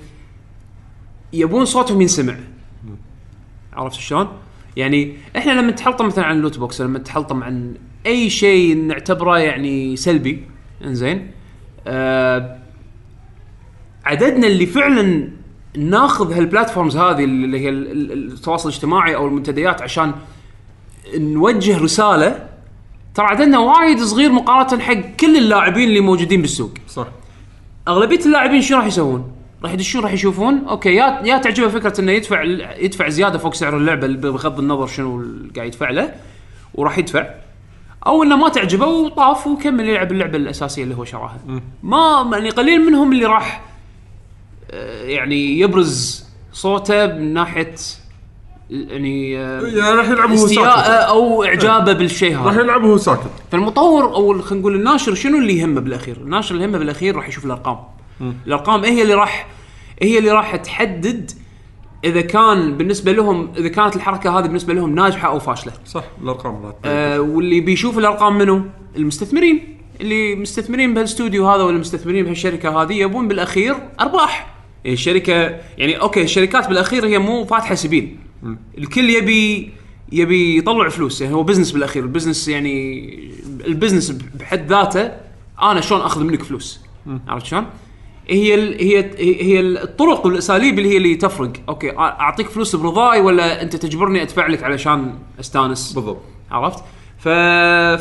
يبون 1.33 1.65
صوتهم 1.65 2.01
ينسمع 2.01 2.37
عرفت 3.73 4.01
شلون؟ 4.01 4.29
يعني 4.77 5.17
إحنا 5.37 5.53
لما 5.53 5.71
نتحلطم 5.71 6.07
مثلا 6.07 6.25
عن 6.25 6.37
ال 6.37 6.41
loot 6.41 6.59
box 6.59 6.81
لما 6.81 6.99
نتحلطم 6.99 7.43
عن 7.43 7.75
أي 8.07 8.31
شيء 8.31 8.77
نعتبره 8.77 9.39
يعني 9.39 9.97
سلبي. 9.97 10.45
إنزين. 10.85 11.31
آه 11.87 12.57
عددنا 14.05 14.47
اللي 14.47 14.67
فعلا 14.67 15.29
ناخذ 15.77 16.33
هال 16.33 16.44
platforms 16.44 16.97
هذه 16.97 17.25
اللي 17.25 17.61
هي 17.61 17.69
ال- 17.69 18.13
ال- 18.13 18.33
التواصل 18.33 18.69
الاجتماعي 18.69 19.17
أو 19.17 19.27
المنتديات 19.27 19.83
عشان 19.83 20.13
نوجه 21.19 21.79
رسالة. 21.79 22.49
ترى 23.15 23.27
عددنا 23.27 23.59
وايد 23.59 23.99
صغير 24.03 24.33
مقارنة 24.33 24.83
حق 24.83 25.17
كل 25.21 25.37
اللاعبين 25.37 25.89
اللي 25.89 26.01
موجودين 26.01 26.41
بالسوق. 26.41 26.71
صح. 26.89 27.07
أغلبية 27.89 28.21
اللاعبين 28.27 28.63
شو 28.63 28.77
راح 28.77 28.87
يسوون؟ 28.87 29.33
راح 29.63 29.73
يدشون 29.73 30.03
راح 30.03 30.13
يشوفون. 30.13 30.65
أوكي 30.69 30.95
يا 30.95 31.21
يا 31.25 31.39
تعجبه 31.39 31.69
فكرة 31.69 32.01
إنه 32.01 32.13
يدفع 32.13 32.43
يدفع 32.79 33.09
زيادة 33.09 33.39
فوق 33.39 33.55
سعر 33.55 33.77
اللعبة 33.77 34.07
بغض 34.07 34.59
النظر 34.59 34.87
شنو 34.87 35.25
قاعد 35.57 35.67
يدفع 35.69 35.91
له 35.91 36.15
وراح 36.75 36.99
يدفع. 36.99 37.31
أو 38.07 38.23
إنه 38.23 38.37
ما 38.37 38.49
تعجبه 38.49 38.87
وطاف 38.87 39.47
وكمل 39.47 39.89
يلعب 39.89 40.13
اللعبة 40.13 40.37
الأساسية 40.37 40.83
اللي 40.83 40.95
هو 40.95 41.05
شراها. 41.05 41.39
ما 41.83 42.31
يعني 42.33 42.51
قليل 42.51 42.87
منهم 42.87 43.13
اللي 43.13 43.27
راح 43.27 43.63
آه، 44.71 45.05
يعني 45.05 45.61
يبرز 45.61 46.25
صوته 46.53 47.07
من 47.07 47.35
ناحية 47.35 47.75
يعني 48.71 49.33
يعني 49.33 49.81
راح 49.81 50.09
يلعب 50.09 50.31
وهو 50.31 50.47
ساكت. 50.47 50.89
أو 50.89 51.45
إعجابه 51.45 51.93
بالشيء 51.93 52.37
راح 52.37 52.55
هذا 52.55 52.63
يلعب 52.63 52.85
وهو 52.85 52.97
ساكت. 52.97 53.31
فالمطور 53.53 54.05
أو 54.05 54.43
خلينا 54.43 54.61
نقول 54.61 54.75
الناشر 54.75 55.15
شنو 55.15 55.39
اللي 55.39 55.59
يهمه 55.59 55.81
بالأخير؟ 55.81 56.17
الناشر 56.17 56.55
اللي 56.55 56.65
يهمه 56.65 56.79
بالأخير 56.79 57.17
راح 57.17 57.29
يشوف 57.29 57.45
الأرقام. 57.45 57.79
الأرقام 58.47 58.85
هي 58.85 59.03
اللي 59.03 59.15
راح 59.15 59.47
هي 60.03 60.19
اللي 60.19 60.31
راح 60.31 60.57
تحدد 60.57 61.31
إذا 62.05 62.21
كان 62.21 62.77
بالنسبة 62.77 63.13
لهم 63.13 63.53
إذا 63.59 63.69
كانت 63.69 63.97
الحركة 63.97 64.39
هذه 64.39 64.43
بالنسبة 64.43 64.75
لهم 64.75 64.95
ناجحة 64.95 65.29
أو 65.29 65.39
فاشلة. 65.39 65.73
صح 65.87 66.05
الأرقام 66.23 66.63
لا 66.63 66.75
آه 66.85 67.21
واللي 67.21 67.61
بيشوف 67.61 67.99
الأرقام 67.99 68.39
منو؟ 68.39 68.63
المستثمرين 68.97 69.79
اللي 70.01 70.35
مستثمرين 70.35 70.95
بهالاستوديو 70.95 71.49
هذا 71.49 71.63
ولا 71.63 71.79
مستثمرين 71.79 72.25
بهالشركة 72.25 72.83
هذه 72.83 72.93
يبون 72.93 73.29
بالأخير 73.29 73.75
أرباح. 74.01 74.55
يعني 74.85 74.95
الشركة 74.95 75.33
يعني 75.79 76.01
okay 76.01 76.23
الشركات 76.23 76.69
بالأخير 76.69 77.07
هي 77.07 77.19
مو 77.19 77.45
فاتحة 77.45 77.75
سبيل. 77.75 78.17
الكل 78.79 79.11
يبي 79.11 79.73
يبي 80.13 80.59
يطلع 80.59 80.89
فلوس 80.89 81.21
يعني 81.21 81.35
هو 81.35 81.43
business 81.43 81.73
بالأخير 81.73 82.03
ال 82.03 82.08
business 82.08 82.49
يعني 82.49 83.15
ال 83.67 83.72
business 83.72 84.11
بحد 84.11 84.67
ذاته 84.67 85.13
أنا 85.63 85.81
شلون 85.81 86.01
أخذ 86.01 86.25
منك 86.25 86.43
فلوس 86.43 86.81
عرفت 87.29 87.47
شلون؟ 87.47 87.67
هي 88.31 88.55
ال 88.55 88.81
هي 88.81 89.11
هي 89.19 89.61
الطرق 89.61 90.27
والأساليب 90.27 90.79
اللي 90.79 90.91
هي 90.93 90.97
اللي 90.97 91.15
تفرق 91.15 91.53
okay 91.69 91.99
أعطيك 91.99 92.49
فلوس 92.49 92.77
برضاي 92.77 93.21
ولا 93.21 93.63
أنت 93.63 93.77
تجبرني 93.77 94.23
أدفع 94.23 94.47
لك 94.47 94.63
علشان 94.63 95.15
أستانس 95.41 95.93
بالضبط 95.93 96.21
عرفت؟ 96.51 96.85
ف... 97.19 97.29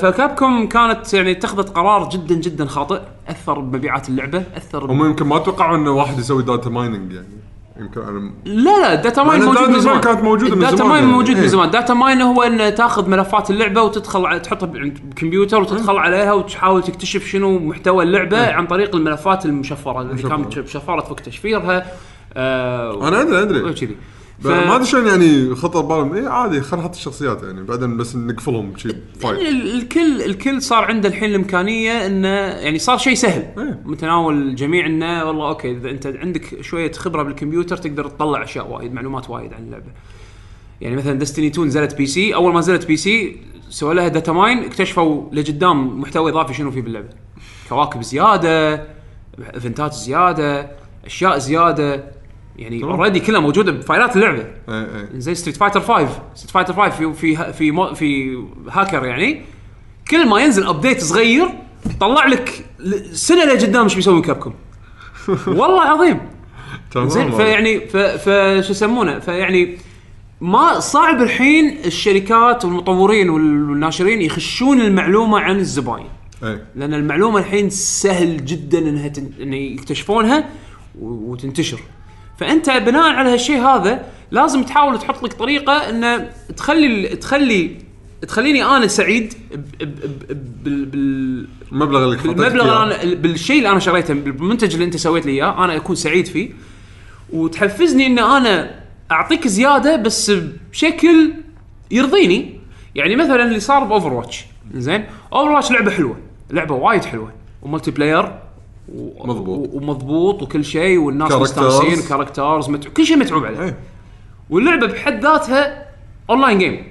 ف 0.02 0.11
Capcom 0.11 0.68
كانت 0.68 1.14
يعني 1.14 1.32
اتخذت 1.32 1.70
قرار 1.70 2.10
جدا 2.10 2.36
جدا 2.36 2.66
خاطئ 2.66 3.02
أثر 3.28 3.60
بمبيعات 3.60 4.10
اللعبة 4.10 4.44
أثر. 4.58 4.92
هم 4.92 5.06
يمكن 5.06 5.26
ما 5.26 5.40
توقعوا 5.40 5.78
إنه 5.78 5.92
واحد 5.92 6.20
يسوي 6.20 6.44
data 6.44 6.70
mining 6.70 7.12
يعني 7.14 7.28
يمكن 7.80 8.02
أنا 8.02 8.32
لا 8.46 8.80
لا 8.82 8.94
ال 8.94 9.00
data 9.00 9.24
mine 9.24 9.42
موجود 9.44 9.70
من 9.70 9.80
زمان. 9.80 10.02
كانت 10.02 10.22
موجودة 10.24 10.56
من 10.56 10.62
زمان 10.78 10.88
mine 10.90 11.04
يعني. 11.04 11.12
موجود 11.16 11.36
من 11.36 11.42
إيه. 11.42 11.48
زمان. 11.48 11.66
ال 11.66 11.71
data 11.71 11.94
mine 11.94 12.22
هو 12.22 12.44
ان 12.44 12.76
تاخذ 12.76 13.10
ملفات 13.10 13.50
اللعبة 13.50 13.82
وتدخل 13.82 14.26
على 14.26 14.40
تحطها 14.40 14.68
بالكمبيوتر 14.68 15.62
وتدخل 15.62 15.98
عليها 15.98 16.34
وتحاول 16.34 16.84
تكتشف 16.84 17.28
شنو 17.28 17.60
محتوى 17.60 18.04
اللعبة 18.04 18.52
عن 18.54 18.68
طريق 18.68 18.96
الملفات 18.96 19.46
المشفرة. 19.46 20.02
اللي. 20.02 20.24
كانت 20.24 20.60
مشفرة 20.60 21.02
فوق 21.02 21.16
تشفيرها 21.20 21.86
آه 22.34 23.08
أنا 23.08 23.22
أدري 23.22 23.42
أدري. 23.42 23.62
وكذي. 23.62 23.96
ف... 24.44 24.48
ما 24.48 24.76
أدري 24.76 24.86
شلون 24.86 25.08
يعني 25.08 25.56
خطر 25.56 25.82
بالهم 25.82 26.14
اي 26.14 26.28
عادي 26.28 26.62
خلينا 26.62 26.86
نحط 26.86 26.96
الشخصيات 26.96 27.44
يعني 27.44 27.64
بعدين 27.64 27.98
بس 27.98 28.16
نقفلهم 28.16 28.78
شيء 28.78 28.92
يعني 28.92 29.04
فايت 29.20 29.40
ال- 29.40 29.76
الكل 29.82 30.22
الكل 30.22 30.62
صار 30.62 30.84
عنده 30.86 31.10
الحين 31.10 31.30
الإمكانية 31.30 32.06
إنه 32.08 32.28
يعني 32.38 32.80
صار 32.80 32.98
شيء 32.98 33.14
سهل 33.14 33.42
إيه. 33.58 33.82
متناول 33.86 34.42
الجميع 34.42 34.86
إنه 34.86 35.26
والله 35.26 35.50
okay 35.50 35.72
إذا 35.72 35.90
أنت 35.90 36.08
عندك 36.08 36.62
شوية 36.62 36.92
خبرة 36.92 37.24
بالكمبيوتر 37.24 37.78
تقدر 37.78 38.08
تطلع 38.08 38.44
أشياء 38.44 38.68
وايد 38.68 38.94
معلومات 38.94 39.30
وايد 39.30 39.54
عن 39.54 39.64
اللعبة. 39.64 39.92
يعني 40.82 40.96
مثلا 40.96 41.14
Destiny 41.20 41.48
2 41.48 41.68
نزلت 41.68 41.96
PC 41.96 42.36
أول 42.36 42.54
ما 42.54 42.60
نزلت 42.60 42.86
PC 42.86 43.38
سووا 43.70 43.94
لها 43.94 44.08
data 44.08 44.32
mine 44.32 44.58
اكتشفوا 44.64 45.30
لقدام 45.34 46.02
محتوى 46.02 46.32
إضافي 46.32 46.54
شنو 46.54 46.72
فيه 46.72 46.82
باللعبة. 46.82 47.10
كواكب 47.70 48.02
زيادة 48.02 48.84
event 49.56 49.88
ات 49.88 49.94
زيادة 49.94 50.72
أشياء 51.06 51.38
زيادة 51.38 52.04
يعني. 52.60 52.84
already 52.84 53.20
كلها 53.20 53.40
موجودة 53.40 53.72
ب 53.72 53.79
file 53.79 54.09
ات 54.09 54.16
اللعبة. 54.16 54.42
اي 54.42 54.48
اي 54.70 55.08
زي 55.22 55.36
Street 55.36 55.58
Fighter 55.58 55.82
5 55.82 56.10
Street 56.36 56.52
Fighter 56.52 56.74
5 56.74 56.90
في 56.90 57.14
في 57.14 57.54
في 57.54 57.72
مو 57.72 57.94
في 57.94 58.38
هاكر 58.72 59.06
يعني 59.06 59.42
كل 60.12 60.30
ما 60.30 60.40
ينزل 60.40 60.68
update 60.68 61.02
صغير 61.02 61.50
طلع 62.00 62.28
لك 62.28 62.66
سنة 63.12 63.46
لقدام 63.46 63.84
إيش 63.84 63.96
بيسوي 63.96 64.22
Capcom 64.22 64.54
والله 65.60 65.82
عظيم 65.82 66.20
تمام 66.92 67.10
زين. 67.10 67.32
فيعني 67.32 67.80
ف 67.80 67.98
ف 67.98 68.30
شو 68.66 68.72
يسمونه 68.72 69.20
فيعني 69.20 69.78
ما 70.42 70.80
صعب 70.80 71.22
الحين 71.22 71.78
الشركات 71.86 72.66
والمطورين 72.66 73.30
والناشرين 73.30 74.22
يخشون 74.22 74.82
المعلومة 74.82 75.40
عن 75.40 75.56
الزباين 75.56 76.06
اي 76.44 76.60
لأن 76.76 76.94
المعلومة 76.94 77.40
الحين 77.40 77.70
سهل 77.70 78.46
جدا 78.46 78.80
إنها 78.80 79.08
تن... 79.08 79.30
ان 79.42 79.54
يكتشفونها. 79.54 80.50
وتنتشر 81.02 81.80
فأنت 82.40 82.70
بناء 82.70 83.14
على 83.14 83.30
هالشيء 83.30 83.62
هذا 83.62 84.06
لازم 84.32 84.64
تحاول 84.64 85.00
تحط 85.00 85.24
لك 85.24 85.34
طريقة 85.34 85.74
انه 85.74 86.30
تخلي 86.58 87.08
تخلي 87.08 87.78
تخليني 88.28 88.64
أنا 88.66 88.88
سعيد 88.88 89.34
ب... 89.52 89.56
ب... 89.56 89.84
ب... 89.84 90.64
بال... 90.64 90.86
بال... 90.86 91.48
المبلغ 91.72 92.04
اللي 92.04 92.18
بالمبلغ 92.18 92.84
أنا 92.84 93.14
بالشيء 93.16 93.58
اللي 93.58 93.70
أنا 93.70 93.80
شريته 93.80 94.14
بالمنتج 94.14 94.74
اللي 94.74 94.86
أنت 94.86 94.98
سويت 94.98 95.26
لي 95.26 95.32
إياه 95.32 95.66
أنا 95.66 95.76
أكون 95.76 95.96
سعيد 95.96 96.28
فيه. 96.28 96.50
وتحفزني 97.34 98.08
إن 98.08 98.20
أنا 98.20 98.80
أعطيك 99.12 99.48
زيادة 99.48 99.96
بس 99.96 100.32
بشكل 100.72 101.34
يرضيني. 101.92 102.60
يعني 102.96 103.16
مثلا 103.16 103.44
اللي 103.44 103.60
صار 103.60 103.84
ب 103.84 104.14
Overwatch 104.14 104.46
زين؟ 104.74 105.06
Overwatch 105.34 105.72
لعبة 105.72 105.92
حلوة 105.92 106.18
لعبة 106.52 106.76
وايد 106.76 107.06
حلوة 107.06 107.32
و 107.62 107.92
multiplayer 107.92 108.40
مضبوط. 109.26 109.70
ومضبوط 109.74 110.42
وكل 110.42 110.66
شيء 110.66 110.98
والناس. 110.98 111.32
مستانسين 111.32 112.08
characters 112.10 112.70
متع... 112.70 112.90
كل 112.90 113.06
شيء 113.06 113.18
متعوب 113.18 113.46
عليه 113.46 113.64
اي 113.64 113.76
واللعبة 114.50 114.88
بحد 114.88 115.24
ذاتها 115.24 115.86
online 116.30 116.58
game 116.58 116.88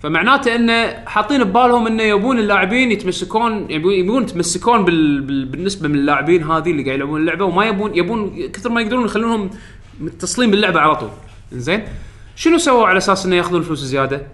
فمعناته 0.00 0.54
انه 0.54 1.04
حاطين 1.06 1.44
ببالهم 1.44 1.86
انه 1.86 2.02
يبون 2.02 2.38
اللاعبين 2.38 2.92
يتمسكون 2.92 3.70
يبون 3.70 3.92
يبون 3.92 4.22
يتمسكون 4.22 4.84
بال... 4.84 5.20
بال... 5.20 5.44
بالنسبة 5.44 5.88
من 5.88 5.94
اللاعبين 5.94 6.42
هذه 6.42 6.70
اللي 6.70 6.82
قاعد 6.84 6.96
يلعبون 6.96 7.20
اللعبة 7.20 7.44
وما 7.44 7.64
يبون 7.66 7.94
يبون 7.96 8.48
كثر 8.52 8.70
ما 8.70 8.80
يقدرون 8.80 9.04
يخلونهم 9.04 9.50
متصلين 10.00 10.50
باللعبة 10.50 10.80
على 10.80 10.96
طول 10.96 11.08
زين 11.52 11.84
شنو 12.36 12.58
سووا 12.58 12.86
على 12.86 12.98
أساس 12.98 13.26
إنه 13.26 13.36
يأخذون 13.36 13.62
فلوس 13.62 13.78
زيادة؟ 13.78 14.26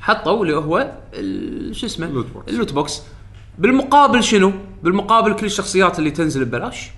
حطوا 0.00 0.42
اللي 0.42 0.56
هو 0.56 0.92
ال- 1.14 1.76
شو 1.76 1.86
اسمه 1.86 2.06
ال 2.06 2.10
loot 2.10 2.26
box. 2.34 2.48
ال 2.48 2.53
loot 2.53 2.72
box 2.72 3.02
بالمقابل 3.58 4.22
شنو؟ 4.22 4.52
بالمقابل 4.82 5.32
كل 5.32 5.46
الشخصيات 5.46 5.98
اللي 5.98 6.10
تنزل 6.10 6.44
ببلاش. 6.44 6.90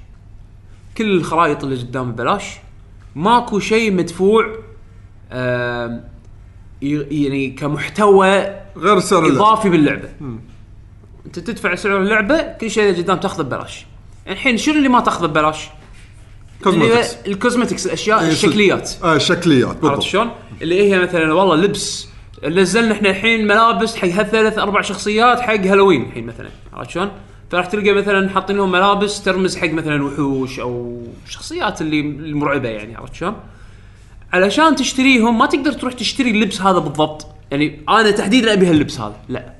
كل 0.98 1.10
الخرائط 1.16 1.64
اللي 1.64 1.76
قدام 1.76 2.12
ببلاش. 2.12 2.44
ماكو 3.16 3.58
شيء 3.58 3.92
مدفوع 3.92 4.46
يعني 6.82 7.50
كمحتوى 7.50 8.56
غير 8.76 8.98
اللي- 8.98 9.36
إضافي 9.36 9.68
باللعبة. 9.68 10.08
أنت 11.26 11.38
تدفع 11.38 11.74
سعر 11.74 12.02
اللعبة 12.02 12.42
كل 12.42 12.70
شيء 12.70 12.90
اللي 12.90 13.02
قدام 13.02 13.16
تاخذه 13.18 13.42
ببلاش. 13.42 13.86
الحين 14.28 14.56
شنو 14.56 14.74
اللي 14.74 14.88
ما 14.88 15.00
تاخذه 15.00 15.26
ببلاش؟ 15.26 15.68
cosmetics 16.64 17.14
ال 17.26 17.32
cosmetics 17.32 17.86
الاشياء 17.86 18.20
إيه، 18.20 18.28
الشكليات. 18.30 18.90
آه 19.04 19.18
شكليات 19.18 19.68
عرفت 19.68 19.80
بالضبط 19.82 20.02
شلون؟ 20.02 20.30
اللي 20.62 20.92
هي 20.92 20.98
مثلا 20.98 21.32
والله 21.34 21.56
لبس. 21.56 22.08
نزلنا 22.44 22.92
إحنا 22.92 23.10
الحين 23.10 23.46
ملابس 23.46 23.96
حق 23.96 24.08
هالثلاث 24.08 24.58
أربع 24.58 24.80
شخصيات 24.80 25.40
حق 25.40 25.54
هالوين 25.60 26.02
الحين 26.02 26.26
مثلا. 26.26 26.48
عرفت 26.72 26.90
شلون؟ 26.90 27.10
فراح 27.50 27.66
تلقى 27.66 27.92
مثلا 27.92 28.28
حاطين 28.28 28.56
لهم 28.56 28.72
ملابس 28.72 29.22
ترمز 29.22 29.56
حق 29.56 29.68
مثلا 29.70 30.04
وحوش 30.04 30.60
أو 30.60 31.02
شخصيات 31.28 31.80
اللي 31.80 32.00
المرعبه 32.00 32.68
يعني 32.68 32.96
عرفت 32.96 33.14
شلون؟ 33.14 33.36
علشان 34.32 34.76
تشتريهم 34.76 35.38
ما 35.38 35.46
تقدر 35.46 35.72
تروح 35.72 35.92
تشتري 35.92 36.30
اللبس 36.30 36.60
هذا 36.60 36.78
بالضبط 36.78 37.26
يعني 37.50 37.80
أنا 37.88 38.10
تحديدا 38.10 38.52
أبي 38.52 38.66
هاللبس 38.66 39.00
هذا 39.00 39.16
لا 39.28 39.54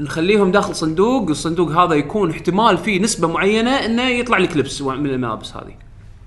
نخليهم 0.00 0.50
داخل 0.52 0.74
صندوق 0.74 1.30
الصندوق 1.30 1.70
هذا 1.70 1.94
يكون 1.94 2.30
احتمال 2.30 2.78
فيه 2.78 3.00
نسبة 3.00 3.28
معينة 3.28 3.70
إنه 3.70 4.02
يطلع 4.02 4.38
لك 4.38 4.56
لبس 4.56 4.82
من 4.82 5.06
الملابس 5.06 5.56
هذه 5.56 5.74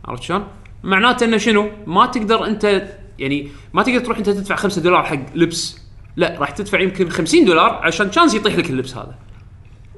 عرفت 0.06 0.24
شلون؟ 0.24 0.44
معناته 0.84 1.24
إنه 1.24 1.38
شنو؟ 1.38 1.70
ما 1.88 2.06
تقدر 2.06 2.46
أنت 2.46 2.88
يعني 3.20 3.50
ما 3.74 3.84
تقدر 3.84 4.00
تروح 4.00 4.18
أنت 4.18 4.30
تدفع 4.30 4.56
5 4.56 4.82
دولار 4.82 5.04
حق 5.04 5.36
لبس 5.36 5.78
لا 6.16 6.36
راح 6.40 6.50
تدفع 6.50 6.80
يمكن 6.80 7.10
50 7.10 7.46
دولار 7.46 7.70
عشان 7.84 8.12
chance 8.12 8.34
يطيح 8.34 8.56
لك 8.56 8.70
اللبس 8.70 8.98
هذا 8.98 9.16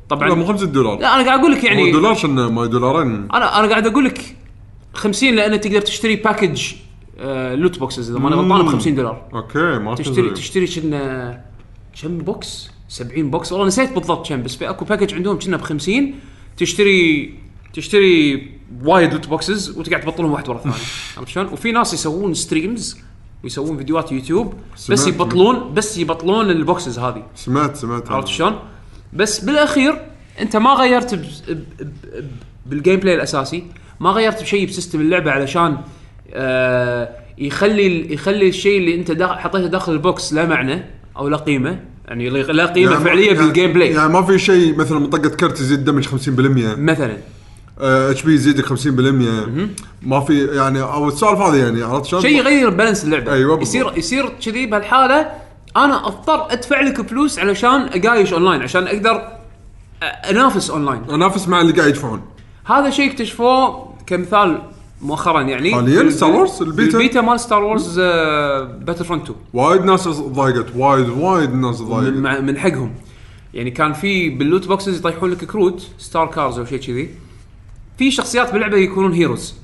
طبعا 0.09 0.29
لا 0.29 0.35
مو 0.35 0.45
5 0.45 0.65
دولار. 0.65 0.99
لا 0.99 1.15
أنا 1.15 1.25
قاعد 1.25 1.39
أقول 1.39 1.51
لك 1.51 1.63
يعني 1.63 1.91
دولار 1.91 2.15
شنو؟ 2.15 2.49
ما 2.51 2.65
دولارين. 2.65 3.27
أنا 3.33 3.59
أنا 3.59 3.67
قاعد 3.67 3.87
أقول 3.87 4.05
لك 4.05 4.35
50 4.93 5.35
لأن 5.35 5.61
تقدر 5.61 5.81
تشتري 5.81 6.15
package 6.15 6.73
آه 7.19 7.55
loot 7.55 7.79
boxes 7.79 8.09
إذا 8.09 8.19
ماني 8.19 8.35
غلطان 8.35 8.65
ب 8.65 8.69
50 8.69 8.95
دولار. 8.95 9.21
أوكي 9.33 9.79
ما 9.79 9.95
تشتري 9.95 10.29
تشتري 10.29 10.67
كنا 10.67 11.41
كم 12.01 12.17
box 12.17 12.69
70 12.89 13.31
box 13.31 13.51
والله 13.51 13.67
نسيت 13.67 13.93
بالضبط 13.93 14.29
كم 14.29 14.43
بس 14.43 14.55
في 14.55 14.69
أكو 14.69 14.85
package 14.85 15.13
عندهم 15.13 15.39
كنا 15.39 15.57
ب 15.57 15.61
50 15.61 16.13
تشتري 16.57 17.33
تشتري 17.73 18.47
وايد 18.83 19.13
loot 19.13 19.27
boxes 19.27 19.77
وتقعد 19.77 20.01
تبطلهم 20.01 20.31
واحد 20.31 20.49
ورا 20.49 20.57
الثاني. 20.57 20.75
عرفت 21.17 21.29
شلون؟ 21.29 21.45
وفي 21.45 21.71
ناس 21.71 21.93
يسوون 21.93 22.33
streams 22.33 22.97
ويسوون 23.43 23.77
فيديوهات 23.77 24.11
يوتيوب 24.11 24.53
بس. 24.89 25.07
يبطلون 25.07 25.73
بس 25.73 25.97
يبطلون 25.97 26.49
ال 26.49 26.58
boxes 26.58 26.99
هذه. 26.99 27.23
سمعت 27.35 27.75
سمعت. 27.75 28.11
عرفت 28.11 28.27
شلون؟ 28.27 28.59
بس 29.13 29.39
بالاخير 29.39 30.01
انت 30.41 30.55
ما 30.57 30.69
غيرت 30.73 31.15
ب... 31.15 31.21
ب... 31.49 31.57
ب... 31.81 31.91
بال 32.65 32.99
gameplay 32.99 33.15
الأساسي 33.15 33.63
ما 33.99 34.09
غيرت 34.09 34.41
بشيء 34.41 34.67
ب 34.67 34.72
system 34.72 35.01
اللعبة 35.01 35.31
علشان 35.31 35.77
آه 36.33 37.09
يخلي 37.37 38.13
يخلي 38.13 38.49
الشيء 38.49 38.77
اللي 38.79 38.95
انت 38.95 39.11
داخل 39.11 39.33
حطيته 39.39 39.67
داخل 39.67 39.91
ال 39.91 40.02
box 40.02 40.33
لا 40.33 40.45
معنى 40.45 40.83
أو 41.17 41.27
لا 41.27 41.37
قيمة. 41.37 41.79
يعني 42.07 42.29
لا 42.29 42.65
قيمة 42.65 42.91
يعني 42.91 43.03
فعلية 43.03 43.27
يعني- 43.27 43.37
بال 43.39 43.73
gameplay 43.73 43.89
يعني 43.93 44.09
ما 44.13 44.21
في 44.21 44.39
شيء 44.39 44.75
مثلا 44.75 44.99
من 44.99 45.11
طقة 45.11 45.29
كرت 45.29 45.59
يزيد 45.59 45.83
damage 45.85 46.07
50% 46.07 46.09
مثلا. 46.77 47.17
HP 47.79 48.33
يزيدك 48.33 48.65
50% 48.65 48.73
ما 50.01 50.19
في 50.19 50.45
يعني 50.45 50.81
أو 50.81 51.07
السالفه 51.07 51.49
هذه 51.49 51.55
يعني 51.57 51.83
عرفت 51.83 52.05
شلون؟ 52.05 52.21
شيء 52.21 52.37
يغير 52.37 52.69
balance 52.69 53.03
اللعبة. 53.03 53.31
بالضبط. 53.31 53.61
يصير 53.61 53.91
يصير 53.97 54.29
كذي 54.45 54.65
بهالحالة 54.65 55.31
أنا 55.77 56.07
أضطر 56.07 56.51
أدفع 56.53 56.81
لك 56.81 57.01
فلوس 57.01 57.39
علشان 57.39 57.81
اقايش 57.93 58.33
أونلاين 58.33 58.61
عشان 58.61 58.87
أقدر 58.87 59.27
أنافس 60.03 60.69
أونلاين. 60.69 61.01
أنافس 61.09 61.47
مع 61.47 61.61
اللي 61.61 61.73
قاعد 61.73 61.89
يدفعون. 61.89 62.21
هذا 62.65 62.89
شيء 62.89 63.11
اكتشفوه 63.11 63.93
كمثال 64.07 64.61
مؤخرا 65.01 65.41
يعني. 65.41 65.75
حالياً 65.75 66.11
Star 66.11 66.49
Wars 66.49 66.61
ال 66.61 66.67
beta؟ 66.67 66.97
ال 66.97 67.02
beta 67.02 67.21
مال 67.21 67.39
Star 67.39 67.63
Wars 67.63 67.99
Battlefront 67.99 69.23
2 69.23 69.35
وايد 69.53 69.81
ناس 69.85 70.07
ضايقت 70.07 70.65
وايد 70.75 71.09
وايد 71.09 71.53
ناس 71.53 71.81
من, 71.81 71.87
ضايقت 71.87 72.13
مع- 72.13 72.39
من 72.39 72.57
حقهم. 72.57 72.93
يعني 73.53 73.71
كان 73.71 73.93
في 73.93 74.29
بال 74.29 74.42
loot 74.42 74.67
boxes 74.67 74.99
يطيحون 74.99 75.31
لك 75.31 75.45
كروت 75.45 75.87
star 75.97 76.27
cards 76.27 76.59
أو 76.59 76.65
شيء 76.65 76.79
كذي. 76.79 77.09
في 77.97 78.11
شخصيات 78.11 78.51
باللعبه 78.53 78.77
يكونون 78.77 79.13
heroes 79.13 79.55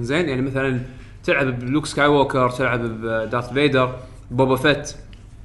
زين؟ 0.00 0.28
يعني 0.28 0.42
مثلا 0.42 0.80
تلعب 1.24 1.58
ب 1.58 1.86
Luke 1.86 2.06
Skywalker 2.06 2.50
تلعب 2.50 2.80
ب 2.82 2.94
Darth 2.94 3.52
Vader 3.52 3.94
Boba 4.30 4.56
Fett 4.56 4.92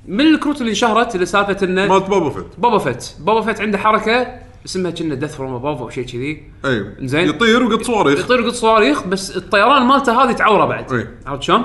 من 0.08 0.22
الكروت 0.22 0.62
اللي 0.62 0.70
انشهرت 0.70 1.16
اللي 1.16 1.26
سالفه 1.26 1.66
انه 1.66 1.88
مالت 1.88 2.10
Boba 2.10 2.30
Fett 2.30 2.46
Boba 2.58 2.78
Fett 2.78 3.14
Boba 3.20 3.42
Fett 3.42 3.62
عنده 3.62 3.78
حركة 3.78 4.28
اسمها 4.66 4.92
كنا 4.92 5.16
Death 5.16 5.36
From 5.36 5.54
Above 5.54 5.82
أو 5.82 5.90
شيء 5.90 6.06
كذي. 6.06 6.44
أي. 6.66 6.86
زين. 7.02 7.28
يطير 7.30 7.64
ويقط 7.64 7.82
صواريخ. 7.82 8.20
يطير 8.20 8.42
قط 8.42 8.54
صواريخ 8.54 9.08
بس 9.08 9.38
الطيران 9.38 9.86
مالته 9.86 10.24
هذه 10.24 10.32
تعوره 10.32 10.66
بعد. 10.66 11.08
عرفت 11.26 11.44
شلون؟ 11.44 11.64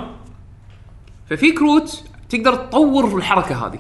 ففي 1.31 1.53
كروت 1.53 2.03
تقدر 2.29 2.55
تطور 2.55 3.17
الحركة 3.17 3.67
هذه. 3.67 3.79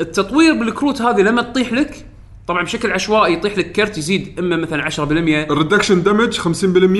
التطوير 0.00 0.52
بالكروت 0.54 1.02
هذه 1.02 1.20
لما 1.20 1.42
تطيح 1.42 1.72
لك 1.72 2.06
طبعا 2.46 2.62
بشكل 2.62 2.92
عشوائي 2.92 3.32
يطيح 3.32 3.58
لك 3.58 3.72
كرت 3.72 3.98
يزيد 3.98 4.38
إما 4.38 4.56
مثلا 4.56 4.90
10% 4.90 5.00
ال 5.00 5.10
reduction 5.10 6.02
damage 6.02 6.40
50% 6.40 6.44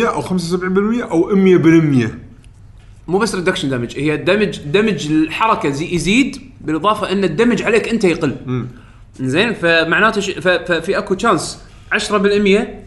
أو 0.06 0.22
75% 0.22 1.02
أو 1.10 1.30
100% 1.36 2.27
مو 3.08 3.18
بس 3.18 3.34
reduction 3.34 3.68
damage 3.68 3.98
هي 3.98 4.14
ال 4.14 4.20
damage 4.20 4.58
damage 4.58 5.06
الحركة 5.12 5.70
زي 5.70 5.94
يزيد 5.94 6.50
بالإضافة 6.60 7.12
إن 7.12 7.24
ال 7.24 7.30
damage 7.30 7.62
عليك 7.62 7.88
أنت 7.88 8.04
يقل. 8.04 8.36
زين 9.20 9.52
فمعناته 9.54 10.20
ش... 10.20 10.30
ف... 10.30 10.48
ففي 10.48 10.98
أكو 10.98 11.14
chance 11.14 11.62
10% 11.94 11.96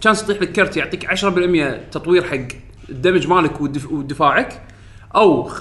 chance 0.02 0.24
يطيح 0.24 0.42
لك 0.42 0.52
كرت 0.52 0.78
يعطيك 0.78 1.06
10% 1.06 1.92
تطوير 1.92 2.24
حق 2.24 2.48
ال 2.90 2.95
damage 2.95 3.28
مالك 3.28 3.62
والدف... 3.62 3.92
ودفاعك 3.92 4.62
أو 5.16 5.50
40% 5.50 5.54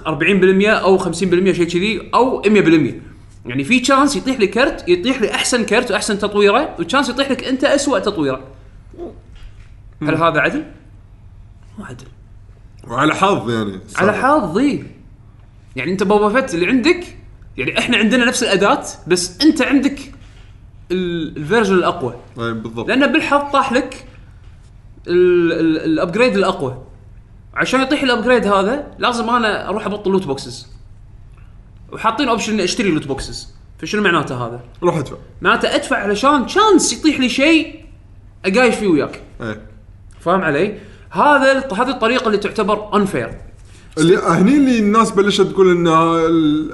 أو 0.67 0.99
50% 0.99 1.13
شيء 1.13 1.65
كذي 1.65 2.11
أو 2.15 2.43
100% 2.43 2.47
يعني 3.47 3.65
في 3.65 3.81
chance 3.81 4.17
يطيح 4.17 4.41
لي 4.41 4.47
كرت 4.47 4.89
يطيح 4.89 5.21
لي 5.21 5.35
أحسن 5.35 5.65
كرت 5.65 5.91
وأحسن 5.91 6.19
تطويرة 6.19 6.77
و 6.79 6.83
chance 6.83 7.09
يطيح 7.09 7.31
لك 7.31 7.45
أنت 7.45 7.65
اسوء 7.65 7.99
تطويرة. 7.99 8.41
هل 10.03 10.15
هذا 10.15 10.41
عدل؟ 10.41 10.65
مو 11.79 11.85
عدل. 11.85 12.07
وعلى 12.89 13.15
حظ 13.15 13.51
يعني. 13.51 13.81
على 13.97 14.13
حظي 14.13 14.85
يعني 15.77 15.93
أنت 15.93 16.03
Boba 16.03 16.41
Fett 16.41 16.55
اللي 16.55 16.67
عندك 16.67 17.17
يعني 17.57 17.79
إحنا 17.79 17.97
عندنا 17.97 18.25
نفس 18.25 18.43
الأداة 18.43 18.83
بس 19.07 19.41
أنت 19.43 19.63
عندك 19.63 19.99
ال- 20.91 21.37
ال 21.37 21.41
version 21.41 21.75
الأقوى. 21.75 22.15
اي 22.39 22.53
بالضبط. 22.53 22.89
لأن 22.89 23.13
بالحظ 23.13 23.53
طاح 23.53 23.73
لك 23.73 24.05
ال- 25.09 25.53
ال- 25.53 25.85
ال 25.85 25.91
upgrade 25.91 26.37
الأقوى. 26.37 26.83
عشان 27.55 27.81
يطيح 27.81 28.03
ال 28.03 28.08
upgrade 28.08 28.47
هذا 28.47 28.95
لازم 28.99 29.31
أنا 29.31 29.69
أروح 29.69 29.87
أبطل 29.87 30.11
loot 30.11 30.27
boxes 30.27 30.67
وحاطين 31.93 32.29
option 32.29 32.53
إني 32.53 32.65
أشتري 32.65 32.91
loot 32.91 33.07
boxes 33.07 33.55
فشنو 33.79 34.03
معناته 34.03 34.47
هذا؟ 34.47 34.61
روح 34.83 34.97
ادفع. 34.97 35.17
معناته 35.43 35.75
أدفع 35.75 35.97
علشان 35.97 36.49
chance 36.49 36.93
يطيح 36.93 37.21
لي 37.21 37.29
شيء 37.29 37.85
أقايش 38.45 38.75
فيه 38.75 38.87
وياك. 38.87 39.23
اي 39.43 39.61
فاهم 40.21 40.41
علي؟ 40.41 40.79
هذا 41.11 41.53
هذه 41.73 41.91
الطريقة 41.91 42.27
اللي 42.27 42.39
تعتبر 42.39 42.97
unfair 42.97 43.31
اللي 43.99 44.17
هني 44.17 44.57
اللي 44.57 44.79
الناس 44.79 45.11
بلشت 45.11 45.43
تقول 45.43 45.71
إن 45.71 45.87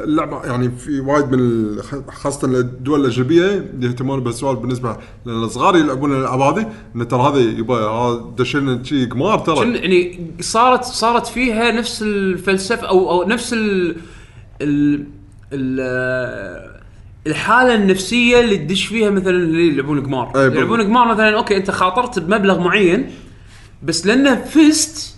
اللعبة 0.05 0.45
يعني 0.45 0.70
في 0.70 1.01
وايد 1.01 1.32
من 1.32 1.76
خاصة 2.09 2.49
الدول 2.49 3.01
الأجنبية 3.01 3.70
يهتمون 3.80 4.20
بهالسؤال 4.20 4.57
بالنسبة 4.57 4.97
لأن 5.24 5.43
الصغار 5.43 5.76
يلعبون 5.76 6.12
الالعاب 6.12 6.41
هذه 6.41 6.72
إن 6.97 7.09
ترى 7.09 7.20
هذا 7.20 7.39
يبا 7.39 7.74
هذا 7.74 8.24
دشنا 8.39 8.84
شي 8.84 9.07
قمار 9.07 9.39
ترى. 9.39 9.74
يعني 9.74 10.30
صارت 10.41 10.84
صارت 10.84 11.26
فيها 11.26 11.72
نفس 11.72 12.03
الفلسفه 12.03 12.89
أو 12.89 13.11
أو 13.11 13.28
نفس 13.28 13.53
ال 13.53 13.97
ال 14.62 15.07
ال 15.53 16.76
الحالة 17.26 17.74
النفسية 17.74 18.41
اللي 18.41 18.57
تدش 18.57 18.87
فيها 18.87 19.11
مثلا 19.11 19.30
اللي 19.30 19.68
يلعبون 19.68 20.01
قمار. 20.01 20.30
بالضبط. 20.34 20.57
يلعبون 20.57 20.82
قمار 20.82 21.09
مثلا 21.09 21.37
أوكي 21.37 21.57
أنت 21.57 21.70
خاطرت 21.70 22.18
بمبلغ 22.18 22.61
معين 22.61 23.11
بس 23.83 24.07
لأنه 24.07 24.35
فزت 24.35 25.16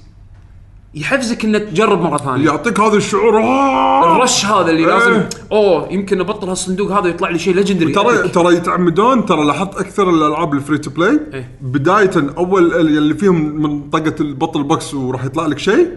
يحفزك 0.95 1.45
إنك 1.45 1.63
تجرب 1.63 2.01
مرة 2.01 2.17
ثانية 2.17 2.47
يعطيك 2.47 2.81
هذا 2.81 2.97
الشعور 2.97 3.43
آه! 3.43 4.17
الرش 4.17 4.45
هذا 4.47 4.71
اللي. 4.71 4.87
لازم 4.87 5.23
أوه 5.53 5.93
يمكن 5.93 6.21
أبطل 6.21 6.49
هالصندوق 6.49 6.93
هذا 6.93 7.09
يطلع 7.09 7.31
لي 7.31 7.39
شيء 7.39 7.55
legendary 7.55 7.93
ترى 7.93 8.29
ترى 8.29 8.55
يتعمدون 8.55 9.27
ترى 9.27 9.45
لاحظت 9.45 9.77
أكثر 9.77 10.11
الألعاب 10.11 10.55
ال 10.55 10.60
free 10.60 10.79
to 10.79 10.91
play 10.91 11.21
إيه. 11.35 11.51
بداية 11.61 12.11
أول 12.39 12.75
اللي 12.75 13.15
فيهم 13.15 13.63
من 13.63 13.84
طقة 13.84 14.15
البطل 14.21 14.63
box 14.63 14.95
وراح 14.95 15.25
يطلع 15.25 15.47
لك 15.47 15.59
شيء 15.59 15.89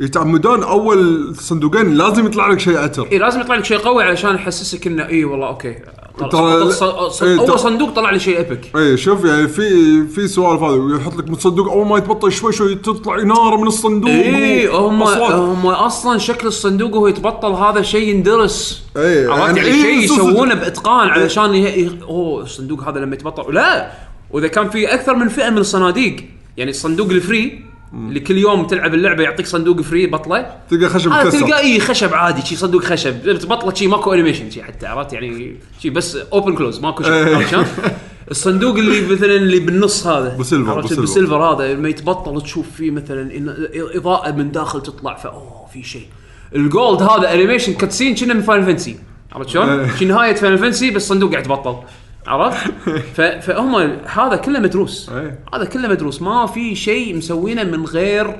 يتعمدون 0.00 0.62
أول 0.62 1.32
صندوقين 1.36 1.94
لازم 1.94 2.26
يطلع 2.26 2.48
لك 2.48 2.60
شيء 2.60 2.78
عتر 2.78 3.08
اي 3.12 3.18
لازم 3.18 3.40
يطلع 3.40 3.54
لك 3.54 3.64
شيء 3.64 3.78
قوي 3.78 4.04
علشان 4.04 4.34
يحسسك 4.34 4.86
إنه 4.86 5.06
اي 5.06 5.24
والله 5.24 5.48
أوكي 5.48 5.76
ترى- 6.28 7.22
إيه، 7.22 7.38
أول 7.40 7.58
صندوق 7.58 7.90
طلع 7.90 8.10
لي 8.10 8.18
شيء 8.20 8.38
epic 8.38 8.76
اي 8.76 8.96
شوف 8.96 9.24
يعني 9.24 9.48
في 9.48 10.06
في 10.06 10.28
سوالف 10.28 10.62
هذه 10.62 10.74
ويحط 10.74 11.16
لك 11.16 11.28
من 11.28 11.34
الصندوق 11.34 11.72
أول 11.72 11.86
ما 11.86 11.98
يتبطل 11.98 12.32
شوي 12.32 12.52
شوي 12.52 12.74
تطلع 12.74 13.16
نار 13.22 13.56
من 13.56 13.66
الصندوق 13.66 14.10
اي 14.10 14.66
هم. 14.68 15.02
هم 15.02 15.66
أصلا 15.66 16.18
شكل 16.18 16.46
الصندوق 16.46 16.94
وهو 16.94 17.06
يتبطل 17.06 17.52
هذا 17.52 17.82
شيء 17.82 18.08
يندرس. 18.08 18.82
إيه، 18.96 19.30
عرفت 19.30 19.56
يعني 19.56 19.58
يعني 19.68 19.70
إيه 19.84 20.06
شيء. 20.06 20.14
يسوونه 20.14 20.54
بإتقان 20.54 21.08
علشان 21.08 21.54
يه... 21.54 21.68
يه... 21.68 21.90
أوه 22.02 22.42
الصندوق 22.42 22.88
هذا 22.88 22.98
لما 23.00 23.14
يتبطل. 23.14 23.54
لا 23.54 23.92
وإذا 24.30 24.48
كان 24.48 24.70
في 24.70 24.94
أكثر 24.94 25.14
من 25.14 25.28
فئة 25.28 25.50
من 25.50 25.58
الصناديق 25.58 26.16
يعني 26.56 26.70
الصندوق 26.70 27.10
ال 27.10 27.22
free 27.22 27.69
اللي 27.94 28.20
كل 28.20 28.38
يوم 28.38 28.66
تلعب 28.66 28.94
اللعبة 28.94 29.22
يعطيك 29.22 29.46
صندوق 29.46 29.80
free 29.80 30.06
بطله. 30.06 30.56
تلقى 30.70 30.88
خشب 30.88 31.10
مكسر. 31.10 31.30
تلقاه 31.30 31.58
اي 31.58 31.80
خشب 31.80 32.14
عادي 32.14 32.42
شي 32.42 32.56
صندوق 32.56 32.84
خشب. 32.84 33.38
تبطله 33.38 33.74
شي 33.74 33.86
ماكو 33.86 34.12
animation 34.12 34.50
شي 34.50 34.62
حتى 34.62 34.86
عرفت؟ 34.86 35.12
يعني 35.12 35.56
شي 35.80 35.90
بس 35.90 36.16
open 36.16 36.54
close 36.54 36.80
ماكو 36.80 37.02
شيء 37.02 37.12
إيه. 37.12 37.66
الصندوق 38.30 38.76
اللي 38.76 39.14
مثلا 39.14 39.36
اللي 39.36 39.60
بالنص 39.60 40.06
هذا. 40.06 40.36
ب 40.36 40.41
silver، 40.41 40.80
ب 40.80 40.83
silver. 40.83 41.00
بال 41.00 41.09
silver 41.09 41.36
هذا 41.36 41.74
لما 41.74 41.88
يتبطل 41.88 42.42
تشوف 42.42 42.66
فيه 42.76 42.90
مثلا 42.90 43.30
إضاءة 43.74 44.30
من 44.30 44.50
داخل 44.50 44.82
تطلع 44.82 45.14
فأوه 45.14 45.66
في 45.72 45.82
شيء 45.82 46.06
ال 46.56 46.65
gold 46.65 47.02
هذا 47.02 47.32
animation 47.32 47.74
cutscene 47.74 48.14
كنا 48.14 48.34
من 48.34 48.42
Final 48.42 48.64
Fantasy 48.64 48.98
عرفت 49.32 49.48
شلون؟ 49.48 49.68
إيه. 49.68 49.96
شي 49.98 50.04
نهاية 50.04 50.34
Final 50.34 50.58
Fantasy 50.58 50.90
بس 50.90 51.08
صندوق 51.08 51.30
قاعد 51.30 51.44
يتبطل. 51.44 51.76
عرفت؟ 52.30 52.70
فهم 53.46 53.74
هذا 54.06 54.36
كله 54.36 54.60
مدروس. 54.60 55.10
إيه. 55.10 55.38
هذا 55.54 55.64
كله 55.64 55.88
مدروس. 55.88 56.22
ما 56.22 56.46
في 56.46 56.74
شيء 56.74 57.16
مسوينه 57.16 57.64
من 57.64 57.84
غير 57.84 58.36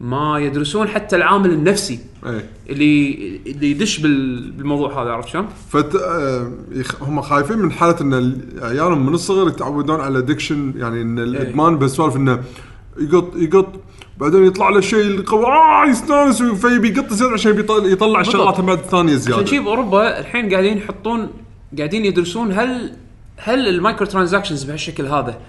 ما 0.00 0.38
يدرسون 0.38 0.88
حتى 0.88 1.16
العامل 1.16 1.50
النفسي 1.50 1.98
اي 2.26 2.40
اللي 2.70 3.16
اللي 3.46 3.70
يدش 3.70 3.98
بال- 3.98 4.50
بالموضوع 4.50 5.02
هذا 5.02 5.10
عرفت 5.10 5.28
شلون؟ 5.28 5.48
فت 5.70 5.94
آه، 5.96 6.52
يخ- 6.72 7.02
هم 7.02 7.20
خايفين 7.20 7.58
من 7.58 7.72
حالة 7.72 8.00
إن 8.00 8.40
عيالهم 8.62 9.06
من 9.06 9.14
الصغر 9.14 9.48
يتعودون 9.48 10.00
على 10.00 10.18
addiction 10.18 10.72
يعني 10.76 11.02
إن 11.02 11.18
الإدمان 11.18 11.76
بهالسوالف 11.78 12.16
إنه 12.16 12.42
يقط 12.98 13.32
يقط. 13.36 13.80
بعدين 14.18 14.44
يطلع 14.46 14.68
له 14.68 14.80
شيء 14.80 15.00
القوي 15.00 15.46
آه 15.46 15.86
يستانس 15.90 16.42
فيبي 16.42 16.88
يقط 16.88 17.12
زيادة 17.12 17.32
عشان 17.32 17.58
يطلع, 17.58 17.86
يطلع 17.86 18.20
الشغلات 18.20 18.60
بعد 18.60 18.78
الثانية 18.78 19.12
عشان 19.12 19.18
زيادة. 19.22 19.44
شي 19.44 19.58
بأوروبا 19.58 20.20
الحين 20.20 20.50
قاعدين 20.50 20.78
يحطون 20.78 21.28
قاعدين 21.78 22.04
يدرسون 22.04 22.52
هل 22.52 22.92
هل 23.44 23.68
ال 23.68 23.74
micro 23.74 24.06
transactions 24.06 24.64
بهالشكل 24.64 25.06
هذا 25.06 25.40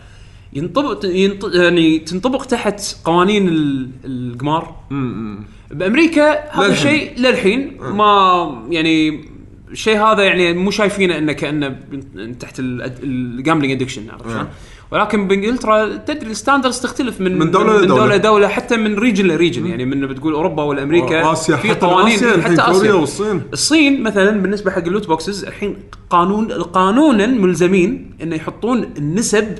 ينطبق 0.54 1.06
ينط... 1.06 1.56
يعني 1.56 2.00
تنطبق 2.00 2.46
تحت 2.46 2.82
قوانين 3.04 3.48
ال- 3.48 3.89
القمار 4.06 4.76
بأمريكا 5.72 6.32
هذا 6.32 6.68
للحين. 6.68 6.72
الشيء 6.72 7.20
للحين 7.20 7.78
ما 7.82 8.66
يعني 8.70 9.26
الشيء 9.72 9.98
هذا 9.98 10.24
يعني 10.24 10.54
مو 10.54 10.72
شايفينه 10.72 11.18
إنه 11.18 11.34
كأنه 11.34 11.80
تحت 12.39 12.60
ال 12.60 12.73
gambling 12.73 13.82
addiction 13.82 14.10
عرفت 14.10 14.30
شلون؟ 14.30 14.48
ولكن 14.92 15.28
بانجلترا 15.28 15.98
تدري 15.98 16.32
ال 16.32 16.36
standards 16.36 16.80
تختلف 16.80 17.22
من 17.22 17.40
من 17.40 17.52
دولة 17.52 17.74
من 17.74 17.84
لدولة. 17.84 18.02
دولة 18.02 18.18
دوله 18.18 18.48
حتى 18.48 18.78
من 18.78 19.00
region 19.00 19.28
ل 19.28 19.33
region 19.33 19.66
يعني 19.66 19.86
من 19.86 20.08
بتقول 20.08 20.34
أوروبا 20.34 20.64
ولا 20.64 20.84
أمريكا 20.84 21.32
آسيا 21.32 21.56
في 21.56 21.70
حتى 21.70 21.86
قوانين 21.86 22.16
آسيا 22.16 22.36
الحين 22.36 22.62
حتى 22.62 22.72
آسيا. 22.72 22.94
والصين. 22.94 23.42
الصين 23.54 24.04
مثلا 24.04 24.42
بالنسبة 24.42 24.72
حق 24.72 24.78
ال 24.86 24.90
loot 24.90 25.08
boxes 25.08 25.46
الحين 25.46 25.78
قانون 26.10 26.52
قانونا 26.52 27.28
ملزمين 27.28 28.16
إنه 28.22 28.36
يحطون 28.36 28.90
النسب 28.98 29.58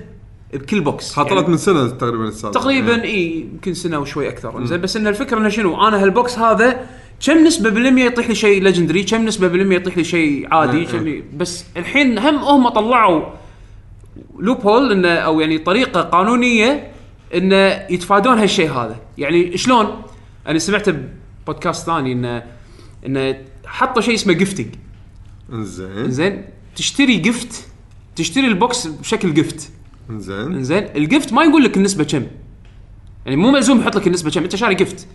بكل 0.54 0.82
box 0.82 1.14
طلعت 1.14 1.32
يعني 1.32 1.48
من 1.48 1.58
سنة 1.58 1.88
تقريبا 1.90 2.28
السالفه 2.28 2.60
تقريبا 2.60 3.04
إي 3.04 3.48
يمكن 3.54 3.74
سنة 3.74 4.00
وشوي 4.00 4.30
أكثر. 4.30 4.66
زين 4.66 4.82
بس 4.82 4.98
إن 4.98 5.08
الفكرة 5.08 5.38
إنه 5.38 5.50
شنو؟ 5.50 5.88
أنا 5.88 6.04
هال 6.04 6.18
box 6.18 6.40
هذا 6.40 6.80
كم 7.26 7.38
نسبة 7.38 7.70
بالمية 7.70 8.06
يطيح 8.06 8.30
لي 8.30 8.36
شيء 8.36 8.64
legendary 8.64 9.04
كم 9.04 9.26
نسبة 9.26 9.48
بالمية 9.48 9.76
يطيح 9.76 9.98
لي 9.98 10.04
شيء 10.04 10.48
عادي؟ 10.52 10.86
كم 10.86 11.22
بس 11.38 11.66
الحين 11.78 12.20
هم 12.20 12.36
هم 12.36 12.70
طلعوا 12.70 13.24
loophole 14.40 14.92
إنه 14.92 15.10
أو 15.10 15.40
يعني 15.40 15.58
طريقة 15.58 16.02
قانونية 16.02 16.92
إنه 17.34 17.56
يتفادون 17.90 18.38
هالشيء 18.38 18.72
هذا. 18.72 19.00
يعني 19.18 19.58
شلون؟ 19.58 20.02
أنا 20.48 20.60
سمعت 20.60 20.86
بودكاست 21.48 21.86
ثاني 21.86 22.12
إنه 22.12 22.44
إنه 23.06 23.38
حطوا 23.66 24.02
شيء 24.02 24.14
اسمه 24.14 24.34
gifting 24.34 24.68
إنزين. 25.54 26.12
زين 26.12 26.46
تشتري 26.76 27.18
gift 27.18 27.68
تشتري 28.16 28.48
ال 28.48 28.58
box 28.58 28.88
بشكل 28.88 29.34
gift 29.34 29.72
إنزين. 30.10 30.64
زين 30.64 30.84
ال 30.96 31.03
gift 31.03 31.34
ما 31.34 31.44
يقول 31.44 31.64
لك 31.64 31.78
النسبة 31.78 32.04
كم. 32.04 32.24
يعني 33.26 33.38
مو 33.38 33.52
ملزوم 33.52 33.80
يحط 33.80 33.96
لك 33.96 34.08
النسبة 34.08 34.32
كم 34.32 34.44
أنت 34.44 34.56
شاري 34.56 34.76
gift 34.76 35.08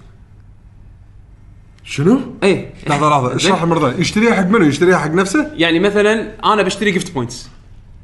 شنو؟ 1.84 2.20
إيه. 2.42 2.74
لحظة 2.86 3.10
لحظة. 3.10 3.28
زين؟ 3.38 3.52
اشرح 3.52 3.64
مرة 3.64 3.80
ثانية. 3.80 4.00
يشتريها 4.00 4.34
حق 4.34 4.46
منو؟ 4.46 4.64
يشتريها 4.64 4.98
حق 4.98 5.10
نفسه؟ 5.10 5.52
يعني 5.54 5.78
مثلا 5.80 6.32
أنا 6.52 6.62
بشتري 6.62 6.90
gift 6.90 7.14
points 7.14 7.48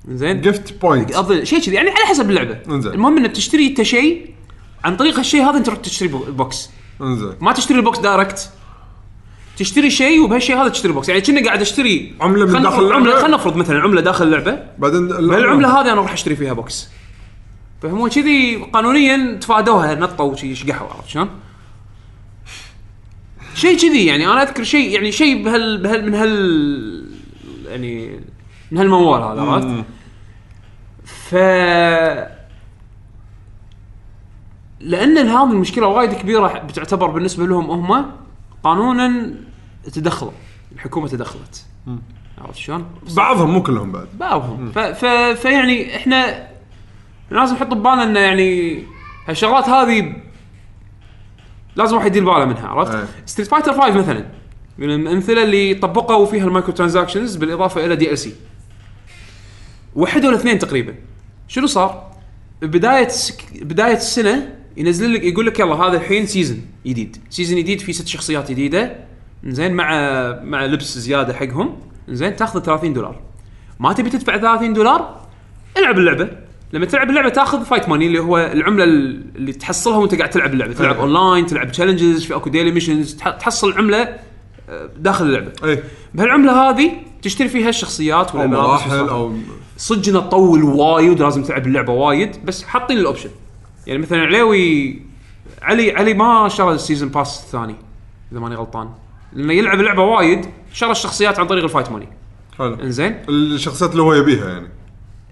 زين؟ 0.08 0.40
gift 0.40 0.80
point 0.82 1.12
اظن 1.12 1.44
شيء 1.44 1.60
كذي 1.60 1.74
يعني 1.74 1.90
على 1.90 2.06
حسب 2.06 2.30
اللعبة. 2.30 2.58
إنزين. 2.68 2.92
المهم 2.92 3.16
إنك 3.18 3.32
تشتري 3.32 3.66
أنت 3.66 3.82
شيء 3.82 4.30
عن 4.84 4.96
طريق 4.96 5.18
هالشيء 5.18 5.42
هذا 5.50 5.56
أنت 5.58 5.66
تروح 5.66 5.78
تشتري 5.78 6.08
بو- 6.08 6.24
ال 6.26 6.37
box 6.37 6.70
إنزين. 7.00 7.32
ما 7.40 7.52
تشتري 7.52 7.78
ال 7.78 7.83
box 7.83 7.98
direct 7.98 8.50
تشتري 9.56 9.90
شيء 9.90 10.20
وبهالشيء 10.24 10.56
هذا 10.56 10.68
تشتري 10.68 10.92
box 10.92 11.08
يعني 11.08 11.20
كنا 11.20 11.44
قاعد 11.44 11.60
اشتري 11.60 12.14
عملة 12.20 12.46
من 12.46 12.62
داخل؟ 12.62 12.92
عملة 12.92 13.14
خلينا 13.20 13.36
نفرض 13.36 13.56
مثلا 13.56 13.80
عملة 13.80 14.00
داخل 14.00 14.24
اللعبة. 14.26 14.58
بعدين 14.78 15.08
بهالعملة 15.08 15.80
هذه 15.80 15.84
أنا 15.86 15.92
أروح 15.92 16.12
أشتري 16.12 16.36
فيها 16.36 16.52
box 16.52 16.88
فهم 17.82 18.08
كذي 18.08 18.56
قانونيا 18.72 19.38
تفادوها 19.40 19.94
نطوا 19.94 20.32
وشي 20.32 20.54
شقحوا 20.54 20.88
عرفت 20.88 21.08
شلون؟ 21.08 21.28
شيء 23.54 23.78
كذي 23.78 24.06
يعني 24.06 24.26
أنا 24.26 24.42
أذكر 24.42 24.64
شيء 24.64 24.90
يعني 24.90 25.12
شيء 25.12 25.44
بهال, 25.44 25.82
بهال 25.82 26.06
من 26.06 26.14
هال 26.14 27.06
يعني 27.68 28.20
من 28.70 28.78
هالموال 28.78 29.22
هذا 29.22 29.40
عرفت؟ 29.40 29.84
ف 31.04 31.34
لأن 34.80 35.18
هذه 35.18 35.52
المشكلة 35.52 35.86
وايد 35.86 36.12
كبيرة 36.12 36.58
بتعتبر 36.58 37.06
بالنسبة 37.06 37.46
لهم 37.46 37.70
هم 37.70 38.10
قانونا 38.62 39.34
تدخلوا 39.92 40.32
الحكومة 40.72 41.08
تدخلت. 41.08 41.66
عرفت 42.38 42.58
شلون؟ 42.58 42.86
بعضهم 43.16 43.50
مو 43.50 43.62
كلهم 43.62 43.92
بعد. 43.92 44.08
بعضهم. 44.18 44.72
ف... 44.72 44.78
ف... 44.78 45.04
فيعني 45.42 45.96
إحنا 45.96 46.48
لازم 47.30 47.54
نحط 47.54 47.66
ببالنا 47.66 48.02
إنه 48.02 48.20
يعني 48.20 48.82
هالشغلات 49.28 49.68
هذه 49.68 50.16
لازم 51.76 51.96
واحد 51.96 52.06
يدير 52.06 52.24
باله 52.24 52.44
منها 52.44 52.68
عرفت؟ 52.68 53.08
Street 53.26 53.48
Fighter 53.48 53.72
5 53.72 53.90
مثلا 53.90 54.24
من 54.78 54.90
الأمثلة 54.90 55.42
اللي 55.42 55.74
طبقوا 55.74 56.26
فيها 56.26 56.44
ال 56.44 56.49
micro 56.49 56.72
transactions 56.72 57.36
بالإضافة 57.36 57.86
إلى 57.86 57.96
DLC 57.96 58.34
وحدوا 59.94 60.30
الاثنين 60.30 60.58
تقريبا. 60.58 60.94
شنو 61.48 61.66
صار؟ 61.66 62.10
بداية. 62.62 63.08
بداية 63.62 63.96
السنة 63.96 64.54
ينزل 64.76 65.14
لك 65.14 65.24
يقول 65.24 65.46
لك 65.46 65.60
يلا 65.60 65.74
هذا 65.74 65.96
الحين 65.96 66.26
season 66.26 66.60
جديد، 66.86 67.16
season 67.30 67.58
جديد 67.58 67.80
فيه 67.80 67.92
ست 67.92 68.06
شخصيات 68.06 68.50
جديدة. 68.50 68.96
زين 69.44 69.72
مع 69.72 69.90
مع 70.42 70.64
لبس 70.64 70.98
زيادة 70.98 71.34
حقهم. 71.34 71.76
زين 72.08 72.36
تاخذ 72.36 72.62
30 72.62 72.92
دولار. 72.92 73.20
ما 73.80 73.92
تبي 73.92 74.10
تدفع 74.10 74.38
30 74.38 74.72
دولار؟ 74.72 75.20
العب 75.76 75.98
اللعبة. 75.98 76.30
لما 76.72 76.86
تلعب 76.86 77.10
اللعبة 77.10 77.28
تاخذ 77.28 77.64
fight 77.64 77.88
money 77.88 78.06
اللي 78.06 78.18
هو 78.18 78.38
العملة 78.38 78.84
اللي 78.84 79.52
تحصلها 79.52 79.96
وانت 79.96 80.14
قاعد 80.14 80.30
تلعب 80.30 80.52
اللعبة. 80.52 80.72
تلعب 80.72 80.94
أي. 80.94 81.00
اونلاين 81.00 81.46
تلعب 81.46 81.72
challenges 81.72 82.24
في 82.24 82.34
أكو 82.34 82.50
daily 82.50 82.70
missions 82.70 83.14
تحصل 83.14 83.72
عملة 83.72 84.16
آه، 84.68 84.90
داخل 84.98 85.24
اللعبة. 85.24 85.52
أي. 85.64 85.82
بهالعملة 86.14 86.70
هذه 86.70 86.92
تشتري 87.22 87.48
فيها 87.48 87.68
الشخصيات 87.68 88.30
أو 88.30 88.40
والملابس 88.40 88.86
مراحل. 88.86 89.08
أو 89.08 89.32
صدق 89.76 90.08
انها 90.08 90.20
تطول 90.20 90.62
وايد 90.62 91.22
لازم 91.22 91.42
تلعب 91.42 91.66
اللعبة 91.66 91.92
وايد 91.92 92.44
بس 92.44 92.64
حاطين 92.64 92.98
ال 92.98 93.03
option 93.03 93.30
يعني 93.86 93.98
مثلا 93.98 94.20
عليوي 94.20 94.98
علي 95.62 95.92
علي 95.92 96.14
ما 96.14 96.48
شرى 96.48 96.72
ال 96.72 96.77
season 96.77 97.08
pass 97.08 97.44
الثاني 97.44 97.74
إذا 98.32 98.40
ماني 98.40 98.54
غلطان. 98.54 98.88
لأنه 99.32 99.52
يلعب 99.52 99.80
اللعبة 99.80 100.02
وايد 100.02 100.46
شرى 100.72 100.90
الشخصيات 100.90 101.38
عن 101.38 101.46
طريق 101.46 101.64
ال 101.64 101.69
fight 101.69 101.92
money 101.92 102.08
حلو. 102.58 102.74
إنزين؟ 102.74 103.22
الشخصيات 103.28 103.90
اللي 103.90 104.02
هو 104.02 104.14
يبيها 104.14 104.48
يعني. 104.48 104.68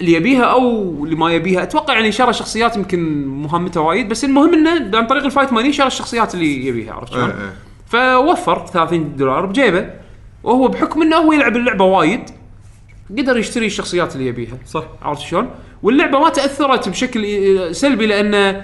اللي 0.00 0.12
يبيها 0.12 0.44
أو 0.44 1.04
اللي 1.04 1.16
ما 1.16 1.32
يبيها 1.32 1.62
أتوقع 1.62 1.94
يعني 1.94 2.12
شرى 2.12 2.32
شخصيات 2.32 2.76
يمكن 2.76 3.26
مهمته 3.26 3.80
وايد 3.80 4.08
بس 4.08 4.24
المهم 4.24 4.54
إنه 4.54 4.98
عن 4.98 5.06
طريق 5.06 5.24
ال 5.24 5.29
fight 5.29 5.52
money 5.52 5.72
شرى 5.72 5.86
الشخصيات 5.86 6.34
اللي 6.34 6.66
يبيها 6.66 6.92
عرفت 6.92 7.12
شلون؟ 7.12 7.30
إيه 7.30 7.36
إيه. 7.40 7.54
فوفر 7.86 8.66
30 8.66 9.16
دولار 9.16 9.46
بجيبه 9.46 9.90
وهو 10.42 10.68
بحكم 10.68 11.02
إنه 11.02 11.16
هو 11.16 11.32
يلعب 11.32 11.56
اللعبة 11.56 11.84
وايد 11.84 12.30
قدر 13.10 13.36
يشتري 13.36 13.66
الشخصيات 13.66 14.14
اللي 14.16 14.26
يبيها 14.26 14.58
صح 14.66 14.84
عرفت 15.02 15.22
شلون؟ 15.22 15.50
واللعبة 15.82 16.18
ما 16.18 16.28
تأثرت 16.28 16.88
بشكل 16.88 17.22
إي- 17.22 17.72
سلبي 17.72 18.06
لأن 18.06 18.62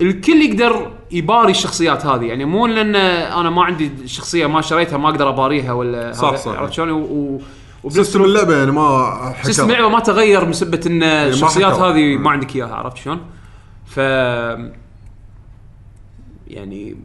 الكل 0.00 0.32
يقدر 0.42 0.92
يباري 1.12 1.50
الشخصيات 1.50 2.06
هذه 2.06 2.24
يعني 2.24 2.44
مو 2.44 2.66
لأن 2.66 2.96
أنا 2.96 3.50
ما 3.50 3.64
عندي 3.64 3.90
شخصية 4.06 4.46
ما 4.46 4.60
شريتها 4.60 4.96
ما 4.96 5.08
أقدر 5.08 5.28
أباريها 5.28 5.72
ولا 5.72 6.12
صح، 6.12 6.28
هذا، 6.28 6.36
صح. 6.36 6.52
عرفت 6.58 6.72
شلون؟ 6.72 6.90
و- 6.90 7.40
system 7.90 8.24
اللعبة 8.24 8.56
يعني 8.56 8.70
ما 8.70 9.14
حكى 9.36 9.46
system 9.46 9.64
اللعبة 9.70 9.88
ما 9.88 10.00
تغير 10.00 10.44
بسبة 10.44 10.80
إن 10.86 11.02
الشخصيات 11.02 11.72
حكوا. 11.72 11.86
هذه. 11.86 12.16
ما 12.16 12.30
عندك 12.30 12.56
إياها 12.56 12.74
عرفت 12.74 12.96
شلون؟ 12.96 13.20
ف 13.86 13.98
يعني 16.48 16.96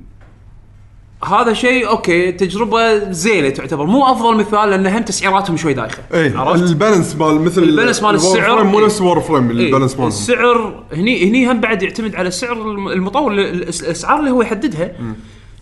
هذا 1.26 1.54
شيء 1.54 1.90
okay 1.90 2.32
تجربة 2.32 3.12
زينة 3.12 3.50
تعتبر. 3.50 3.86
مو 3.86 4.06
أفضل 4.06 4.36
مثال 4.38 4.70
لأن 4.70 4.88
هم 4.88 5.04
تسعيراتهم 5.04 5.58
شوي 5.58 5.74
دايخة. 5.74 6.04
اي 6.14 6.34
عرفت؟ 6.38 6.64
ال 6.64 6.70
balance 6.70 7.16
مال 7.16 7.42
مثل 7.42 7.64
ال 7.64 7.69
balance 7.69 8.04
مال 8.04 8.16
السعر، 8.16 8.64
مو. 8.64 8.80
نفس 8.80 9.02
Warframe 9.02 9.52
إيه، 9.52 9.66
ال 9.68 9.71
balance 9.71 9.94
مالهم. 9.94 10.08
السعر 10.08 10.84
هني 10.94 11.30
هني 11.30 11.52
هم 11.52 11.60
بعد 11.62 11.84
يعتمد 11.84 12.16
على 12.16 12.30
الم- 12.44 12.88
المطور 12.90 13.32
الأسعار 13.34 14.20
اللي 14.20 14.32
هو 14.32 14.42
يحددها. 14.42 14.92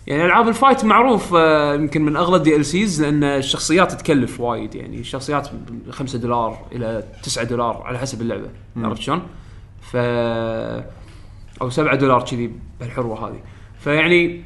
يعني 0.06 0.24
ألعاب 0.24 0.48
ال 0.48 0.54
fight 0.54 0.84
معروف 0.84 1.34
آه، 1.34 1.74
يمكن 1.74 2.02
من 2.02 2.16
اغلى 2.16 2.36
ال 2.36 2.66
DLCs 2.66 3.02
لأن 3.02 3.24
الشخصيات 3.24 3.92
تكلف 3.92 4.40
وايد. 4.40 4.74
يعني 4.74 5.00
الشخصيات 5.00 5.48
5 5.90 6.18
دولار 6.18 6.58
إلى 6.72 7.02
9 7.22 7.44
دولار 7.44 7.82
على 7.84 7.98
حسب 7.98 8.20
اللعبة. 8.20 8.48
عرفت 8.76 9.02
شلون؟ 9.02 9.22
ف 9.92 9.96
أو 11.62 11.70
7 11.70 11.94
دولار 11.94 12.22
كذي 12.22 12.50
بهالحروة 12.80 13.28
هذه. 13.28 13.40
فيعني 13.80 14.42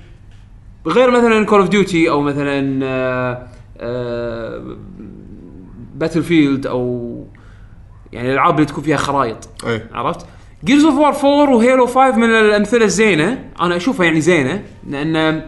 غير 0.87 1.11
مثلا 1.11 1.47
Call 1.47 1.61
of 1.61 1.69
Duty 1.69 2.11
أو 2.11 2.21
مثلا 2.21 2.61
Battlefield 5.95 6.67
أو 6.67 7.13
يعني 8.13 8.29
الالعاب 8.29 8.55
اللي 8.55 8.67
تكون 8.67 8.85
فيها 8.85 8.97
خرائط 8.97 9.49
اي 9.67 9.83
عرفت؟ 9.93 10.27
Gears 10.65 10.85
of 10.85 10.95
War 11.25 11.41
4 11.43 11.55
و 11.57 11.63
Halo 11.63 11.87
5 11.87 12.17
من 12.17 12.31
الامثله 12.31 12.85
الزينه 12.85 13.45
أنا 13.61 13.77
اشوفها 13.77 14.07
يعني 14.07 14.21
زينه 14.21 14.63
لأن 14.87 15.43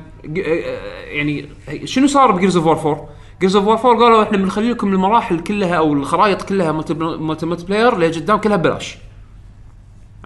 يعني 1.06 1.48
شنو 1.84 2.06
صار 2.06 2.32
ب 2.32 2.36
Gears 2.36 2.56
of 2.56 2.66
War 2.86 2.96
4؟ 2.96 3.40
Gears 3.40 3.56
of 3.56 3.66
War 3.66 3.78
4 3.78 4.02
قالوا 4.04 4.22
إحنا 4.22 4.38
بنخلي 4.38 4.70
لكم 4.70 4.92
المراحل 4.92 5.40
كلها 5.40 5.74
أو 5.74 5.92
الخرائط 5.92 6.42
كلها 6.42 6.72
مالت 6.72 6.92
مالت 6.92 7.44
multiplayer 7.44 7.98
لقدام 7.98 8.38
كلها 8.38 8.56
ببلاش 8.56 8.98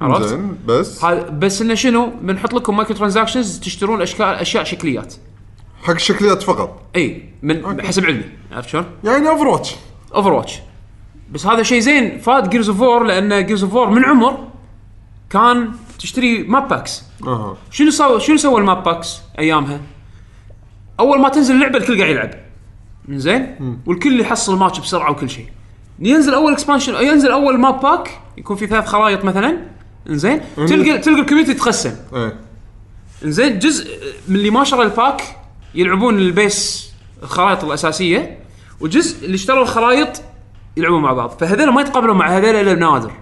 عرفت؟ 0.00 0.26
زين 0.26 0.58
بس؟ 0.66 1.04
بس 1.32 1.62
إنه 1.62 1.74
شنو؟ 1.74 2.12
بنحط 2.22 2.54
لكم 2.54 2.76
micro 2.76 2.96
transactions 2.96 3.60
تشترون 3.60 4.02
اشكال 4.02 4.26
أشياء 4.26 4.64
شكليات. 4.64 5.14
حق 5.82 5.90
الشكليات 5.90 6.42
فقط؟ 6.42 6.82
إي 6.96 7.28
من 7.42 7.82
حسب 7.82 8.04
علمي. 8.04 8.24
عرفت 8.52 8.68
شلون؟ 8.68 8.84
يعني 9.04 9.28
Overwatch 9.28 9.74
Overwatch 10.14 10.58
بس 11.32 11.46
هذا 11.46 11.62
شيء 11.62 11.80
زين. 11.80 12.18
فاد 12.18 12.50
Gears 12.50 12.68
of 12.68 12.80
War 12.80 13.04
لأن 13.04 13.46
Gears 13.46 13.64
of 13.64 13.74
War 13.74 13.90
من 13.90 14.04
عمر 14.04 14.48
كان 15.30 15.72
تشتري 15.98 16.42
map 16.42 16.68
packs 16.68 17.02
أها. 17.26 17.56
شنو 17.70 17.90
سوى 17.90 18.20
شنو 18.20 18.36
سوى 18.36 18.60
ال 18.60 18.66
map 18.66 18.82
packs 18.82 19.20
أيامها؟ 19.38 19.80
أول 21.00 21.20
ما 21.20 21.28
تنزل 21.28 21.54
اللعبه 21.54 21.78
الكل 21.78 21.98
قاعد 21.98 22.10
يلعب. 22.10 22.30
زين 23.08 23.56
والكل 23.86 24.20
يحصل 24.20 24.58
ماتش 24.58 24.78
بسرعة 24.78 25.10
وكل 25.10 25.30
شيء. 25.30 25.46
ينزل 25.98 26.34
أول 26.34 26.52
expansion 26.52 26.94
ينزل 26.94 27.30
أول 27.30 27.58
map 27.58 27.80
pack 27.80 28.20
يكون 28.36 28.56
في 28.56 28.66
ثلاث 28.66 28.86
خرائط 28.86 29.24
مثلا. 29.24 29.58
زين 30.08 30.40
تلقى 30.56 30.98
تلقى 30.98 31.20
ال 31.20 31.24
community 31.24 31.54
تقسم 31.54 31.94
إيه. 32.14 32.36
زين 33.22 33.58
جزء 33.58 33.90
من 34.28 34.36
اللي 34.36 34.50
ما 34.50 34.64
شرى 34.64 34.82
ال 34.82 34.90
pack 34.90 35.22
يلعبون 35.74 36.18
ال 36.18 36.33
base 36.33 36.90
الخرائط 37.22 37.64
الأساسية 37.64 38.38
وجزء 38.80 39.24
اللي 39.24 39.34
اشتروا 39.34 39.62
الخرائط 39.62 40.22
يلعبون 40.76 41.02
مع 41.02 41.12
بعض. 41.12 41.30
فهذول 41.40 41.72
ما 41.72 41.80
يتقابلون 41.80 42.16
مع 42.16 42.28
هذول 42.38 42.54
إلا 42.56 42.74
نادر 42.74 43.12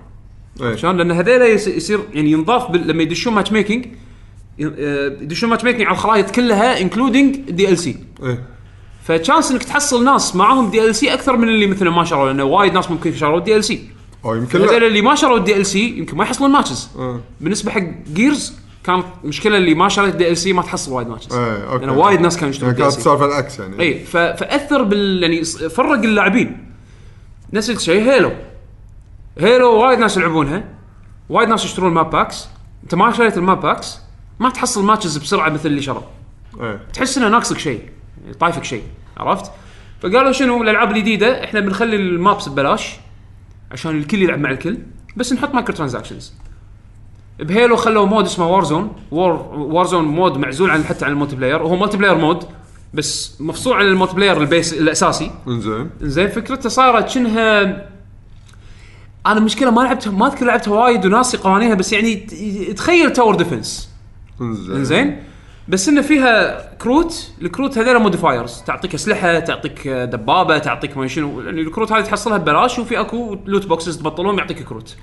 إيه. 0.63 0.77
شلون؟ 0.77 0.97
لأن 0.97 1.11
هذول 1.13 1.43
يس- 1.43 1.67
يصير 1.69 2.01
يعني 2.15 2.31
ينضاف 2.33 2.71
بال- 2.71 2.87
لما 2.89 3.03
يدشون 3.03 3.35
ماتش 3.35 3.53
آه، 3.53 5.17
يدشون 5.21 5.51
matchmaking 5.51 5.87
على 5.87 5.93
الخرائط 5.95 6.31
كلها 6.31 6.81
including 6.81 7.69
ال 7.69 7.79
DLC 7.79 7.97
ف 9.05 9.11
chance 9.11 9.51
إنك 9.51 9.65
تحصل 9.65 10.05
ناس 10.05 10.37
معاهم 10.37 10.71
DLC 10.71 11.15
أكثر 11.15 11.37
من 11.37 11.49
اللي 11.49 11.67
مثلا 11.67 11.91
ما 11.91 12.05
شروا 12.05 12.27
لأنه 12.27 12.45
وايد 12.45 12.73
ناس 12.73 12.91
ممكن 12.91 13.15
شروا 13.15 13.39
ال 13.39 13.65
DLC 13.65 13.89
أو 14.27 14.35
يمكن 14.35 14.59
لا. 14.59 14.77
اللي 14.77 15.03
ما 15.03 15.15
شروا 15.15 15.37
ال 15.39 15.67
DLC 15.67 15.99
يمكن 15.99 16.17
ما 16.17 16.25
يحصلون 16.25 16.51
matches 16.51 16.91
آه. 16.99 17.21
بالنسبة 17.41 17.71
حق 17.71 17.83
جيرز 18.13 18.53
كانت 18.85 19.05
مشكلة 19.25 19.57
اللي 19.57 19.75
ما 19.75 19.89
شريت 19.89 20.15
DLC 20.15 20.53
ما 20.53 20.63
تحصل 20.63 20.93
وايد 20.93 21.09
ماتشز 21.09 21.33
إيه 21.33 21.73
أوكي. 21.73 21.87
لأن 21.87 21.97
وايد 21.97 22.21
ناس 22.21 22.37
كانوا 22.37 22.51
يشترون 22.51 22.71
يعني 22.71 22.83
كانت 22.83 22.97
السالفه 22.99 23.25
العكس 23.25 23.59
يعني. 23.59 23.81
اي 23.81 24.05
فأثر 24.05 24.83
بال 24.83 25.23
يعني 25.23 25.45
فرق 25.45 25.93
اللاعبين. 25.93 26.67
نفس 27.53 27.71
الشيء 27.71 28.03
هيلو 28.03 28.33
هيلو 29.39 29.73
وايد 29.73 29.99
ناس 29.99 30.17
يلعبونها. 30.17 30.65
وايد 31.29 31.49
ناس 31.49 31.65
يشترون 31.65 31.93
map 31.93 32.11
packs 32.11 32.47
أنت 32.83 32.95
ما 32.95 33.13
شريت 33.13 33.39
ال 33.39 33.44
map 33.44 33.61
packs 33.61 33.99
ما 34.41 34.51
تحصل 34.51 34.85
matches 34.85 35.17
بسرعة 35.17 35.49
مثل 35.49 35.69
اللي 35.69 35.83
شروا. 35.83 36.03
إيه. 36.61 36.81
تحس 36.95 37.19
إنه 37.19 37.29
ناقصك 37.29 37.59
شيء. 37.59 37.81
يعني 38.25 38.35
طايفك 38.35 38.65
شيء. 38.65 38.83
عرفت؟ 39.17 39.51
فقالوا 40.03 40.33
شنو؟ 40.33 40.63
الألعاب 40.63 40.91
الجديدة 40.91 41.45
إحنا 41.45 41.61
بنخلي 41.61 41.97
ال 41.97 42.07
maps 42.07 42.49
ببلاش. 42.49 42.97
عشان 43.73 43.99
الكل 43.99 44.23
يلعب 44.23 44.39
مع 44.39 44.51
الكل 44.51 44.79
بس 45.17 45.33
نحط 45.33 45.55
micro 45.55 45.75
transactions 45.75 46.33
بهيلو 47.39 47.77
خلوا 47.77 48.07
mode 48.07 48.25
اسمه 48.25 48.49
وارزون 48.49 48.93
وار 49.11 49.33
وارزون 49.55 50.05
mode 50.05 50.37
معزول 50.39 50.71
عن 50.71 50.85
حتى 50.85 51.05
عن 51.05 51.13
ال 51.13 51.37
multiplayer 51.37 51.63
وهو 51.63 51.77
multiplayer 51.77 52.19
mode 52.19 52.45
بس 52.95 53.41
مفصول 53.41 53.77
عن 53.77 53.87
ال 53.87 53.89
multiplayer 53.89 54.15
ال 54.15 54.41
base 54.41 54.73
الأساسي. 54.73 55.31
إنزين. 55.49 55.91
زين 56.01 56.29
فكرته 56.29 56.69
صارت 56.69 57.09
شنها 57.09 57.63
أنا 59.27 59.39
المشكلة 59.39 59.71
ما 59.71 59.81
لعبتها 59.81 60.11
ما 60.11 60.27
أذكر 60.27 60.47
لعبتها 60.47 60.75
وايد 60.75 61.07
وناسي 61.07 61.37
قوانينها 61.37 61.75
بس 61.75 61.93
يعني 61.93 62.15
تخيل 62.77 63.13
tower 63.13 63.35
defense 63.35 63.91
إنزين. 64.41 64.85
زين 64.85 65.23
بس 65.69 65.89
إنه 65.89 66.01
فيها 66.03 66.61
كروت 66.75 67.31
الكروت 67.43 67.79
هذول 67.79 68.03
modifiers 68.03 68.63
تعطيك 68.67 68.95
أسلحة 68.95 69.39
تعطيك 69.41 69.89
دبابة 69.89 70.59
تعطيك 70.59 70.97
ما 70.97 71.07
شنو. 71.07 71.41
يعني 71.41 71.61
الكروت 71.61 71.93
هذه 71.93 72.05
تحصلها 72.05 72.37
ببلاش 72.39 72.79
وفي 72.79 73.01
أكو 73.01 73.37
loot 73.47 73.67
boxes 73.67 73.99
تبطلهم 73.99 74.39
يعطيك 74.39 74.63
كروت. 74.63 74.97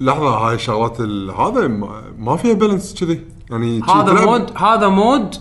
لحظة 0.00 0.28
هاي 0.28 0.58
شغلات 0.58 1.00
ال- 1.00 1.30
هذا 1.30 1.68
ما- 2.18 2.36
فيها 2.36 2.54
balance 2.54 2.94
كذي؟ 3.00 3.20
يعني 3.50 3.82
هذا 3.82 4.24
mode 4.26 4.56
هذا 4.56 4.88
mode 4.88 5.34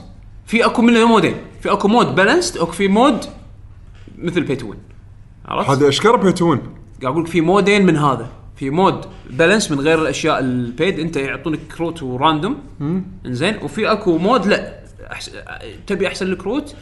في 0.46 0.66
أكو 0.66 0.82
منه 0.82 1.08
mode 1.08 1.27
ين 1.27 1.36
في 1.62 1.72
أكو 1.72 1.88
mode 1.88 2.16
balanced 2.16 2.58
أكو 2.58 2.72
في 2.72 2.88
mode 2.88 3.26
مثل 4.18 4.44
pay 4.44 4.56
to 4.56 4.70
win 4.70 4.80
عرفت؟ 5.46 5.70
هذه 5.70 5.88
اشكره 5.90 6.16
pay 6.18 6.33
to 6.33 6.43
win 6.43 6.58
قاعد 7.02 7.14
أقول 7.14 7.24
لك 7.24 7.30
في 7.30 7.42
mode 7.42 7.71
ين 7.71 7.86
من 7.86 7.98
هذا. 7.98 8.28
في 8.58 8.70
mode 8.70 9.06
balanced 9.30 9.72
من 9.72 9.80
غير 9.80 10.02
الأشياء 10.02 10.40
ال 10.40 10.52
paid 10.52 11.00
أنت 11.00 11.18
يعطونك 11.18 11.60
كروت 11.78 12.04
و 12.04 12.11
random. 12.11 12.58
إنزين. 13.26 13.58
وفي 13.64 13.92
أكو 13.92 14.18
mode 14.18 14.46
لا. 14.46 14.80
أحس... 15.12 15.32
تبي 15.88 16.08
أحسن 16.08 16.28
الكروت 16.28 16.76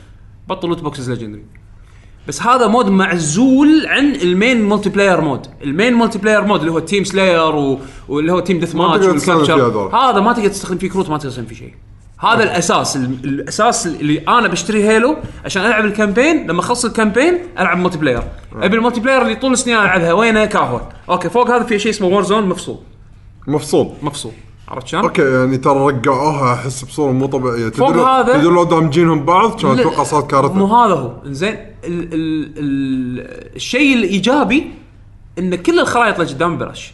بطل 0.50 0.68
loot 0.68 0.82
boxes 0.82 1.10
legendary 1.12 1.44
بس 2.28 2.42
هذا 2.42 2.68
mode 2.68 2.90
معزول 2.90 3.86
عن 3.88 4.16
ال 4.16 4.64
main 4.64 4.90
multiplayer 4.90 5.22
mode 5.22 5.48
ال 5.64 5.94
main 5.94 6.20
multiplayer 6.20 6.44
mode 6.44 6.60
اللي 6.60 6.72
هو 6.72 6.80
team 6.80 7.04
slayer 7.04 7.56
و... 7.56 7.80
واللي 8.08 8.32
هو 8.32 8.40
team 8.40 8.60
death 8.60 8.76
ما 8.76 8.88
ماتش. 8.88 9.06
هذا 9.96 10.20
ما 10.20 10.34
تقدر 10.34 10.48
تستخدم 10.48 10.78
فيه 10.78 10.90
كروت 10.90 11.10
ما 11.10 11.18
تقدر 11.18 11.30
تستخدم 11.30 11.48
فيه 11.48 11.56
شيء. 11.56 11.74
هذا 12.20 12.44
الأساس 12.44 12.96
ال- 12.96 13.20
الأساس 13.26 13.88
اللي 13.88 14.20
أنا 14.20 14.48
بشتري 14.48 14.84
هيلو 14.90 15.18
عشان 15.46 15.66
ألعب 15.66 15.86
ال 15.86 15.93
campaign 15.93 16.48
لما 16.48 16.60
أخلص 16.60 16.86
ال 16.86 16.91
campaign 16.91 17.38
ألعب 17.60 17.78
multiplayer 17.78 18.24
أبي 18.56 18.76
ال 18.78 19.00
multiplayer 19.00 19.22
اللي 19.22 19.36
طول 19.36 19.54
السنين 19.54 19.78
ألعبها 19.78 20.14
وينه؟ 20.14 20.46
كاهو 20.46 20.82
أوكي 21.10 21.30
فوق 21.30 21.50
هذا 21.52 21.64
في 21.64 21.80
شيء 21.80 21.92
اسمه 21.92 22.08
وورزون 22.08 22.46
مفصول. 22.50 22.78
مفصول. 23.48 23.90
مفصول. 24.02 24.32
عرفت 24.68 24.88
شلون؟ 24.88 25.04
أوكي 25.04 25.22
يعني 25.22 25.58
ترى 25.58 25.80
رقعوها 25.92 26.54
أحس 26.54 26.86
بصورة 26.86 27.12
مو 27.12 27.26
طبيعية. 27.26 27.70
فوق 27.70 27.92
تدري 27.92 28.02
هذا- 28.04 28.34
تدري 28.34 28.44
لو 28.54 28.64
دامجينهم 28.64 29.20
ببعض 29.20 29.62
كان 29.62 29.80
أتوقع 29.80 30.04
صارت 30.04 30.24
مو 30.24 30.28
كارثه 30.42 30.86
هذا 30.86 30.94
هو. 30.94 31.14
زين 31.26 31.54
ال 31.54 32.14
ال 32.14 32.14
ال 32.58 33.56
الشيء 33.56 33.96
الإيجابي 33.98 34.72
إن 35.40 35.56
كل 35.56 35.80
الخرائط 35.80 36.20
اللي 36.20 36.34
قدام 36.34 36.56
ببلاش 36.58 36.94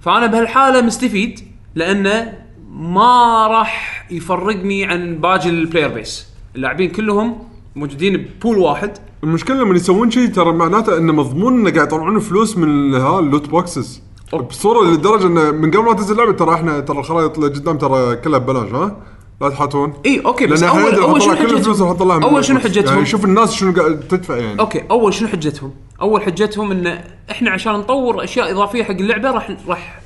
فأنا 0.00 0.26
بهالحالة 0.26 0.80
مستفيد 0.82 1.40
لأنه 1.74 2.41
ما 2.72 3.46
راح 3.46 4.06
يفرقني 4.10 4.84
عن 4.84 5.18
باقي 5.18 5.48
ال 5.48 5.54
player 5.54 5.88
base 5.88 6.26
اللاعبين 6.56 6.90
كلهم 6.90 7.38
موجودين 7.76 8.16
ب 8.16 8.24
pool 8.24 8.58
واحد. 8.58 8.98
المشكلة 9.24 9.56
لما 9.56 9.74
يسوون 9.74 10.10
شيء 10.10 10.28
ترى 10.28 10.52
معناته 10.52 10.98
إنه 10.98 11.12
مضمون 11.12 11.60
إنه 11.60 11.70
قاعد 11.70 11.86
يطلعون 11.86 12.18
فلوس 12.18 12.56
من 12.56 12.94
ها 12.94 13.18
ال 13.18 13.24
loot 13.24 13.48
boxes 13.48 14.02
بصورة 14.32 14.90
لدرجة 14.90 15.26
إنه 15.26 15.50
من 15.50 15.70
قبل 15.70 15.84
ما 15.84 15.92
تنزل 15.92 16.12
اللعبة 16.12 16.32
ترى 16.32 16.54
إحنا 16.54 16.80
ترى 16.80 16.98
الخرائط 16.98 17.38
اللي 17.38 17.50
قدام 17.50 17.78
ترى 17.78 18.16
كلها 18.16 18.38
ببلاش 18.38 18.72
ها؟ 18.72 18.96
لا 19.40 19.48
تحاتون 19.48 19.92
إي 20.06 20.22
أوكي 20.26 20.46
بس 20.46 20.62
اول 20.62 20.94
أول 20.94 21.22
شنو 21.22 21.34
كل 21.34 21.42
الفلوس 21.42 21.66
حجتهم؟ 21.66 21.88
راح 21.88 21.96
تطلعها 21.96 22.22
اول 22.24 22.44
شنو 22.44 22.56
box. 22.58 22.68
حجتهم؟ 22.68 22.94
يعني 22.94 23.06
شوف 23.06 23.24
الناس 23.24 23.52
شنو 23.52 23.72
قاعد 23.72 24.00
تدفع 24.00 24.36
يعني. 24.36 24.60
أوكي 24.60 24.82
أول 24.90 25.14
شنو 25.14 25.28
حجتهم؟ 25.28 25.72
أول 26.00 26.22
حجتهم 26.22 26.70
إن 26.70 27.04
إحنا 27.30 27.50
عشان 27.50 27.72
نطور 27.72 28.24
أشياء 28.24 28.52
إضافية 28.52 28.84
حق 28.84 28.90
اللعبة 28.90 29.30
راح 29.30 29.56
راح 29.68 30.00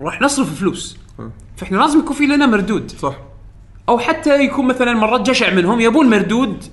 راح 0.00 0.20
نصرف 0.20 0.54
فلوس. 0.54 0.98
فإحنا 1.56 1.76
لازم 1.78 1.98
يكون 1.98 2.16
في 2.16 2.26
لنا 2.26 2.46
مردود. 2.46 2.90
صح. 2.90 3.16
أو 3.88 3.98
حتى 3.98 4.44
يكون 4.44 4.66
مثلا 4.66 4.92
مرات 4.92 5.30
جشع 5.30 5.54
منهم 5.54 5.80
يبون 5.80 6.10
مردود. 6.10 6.64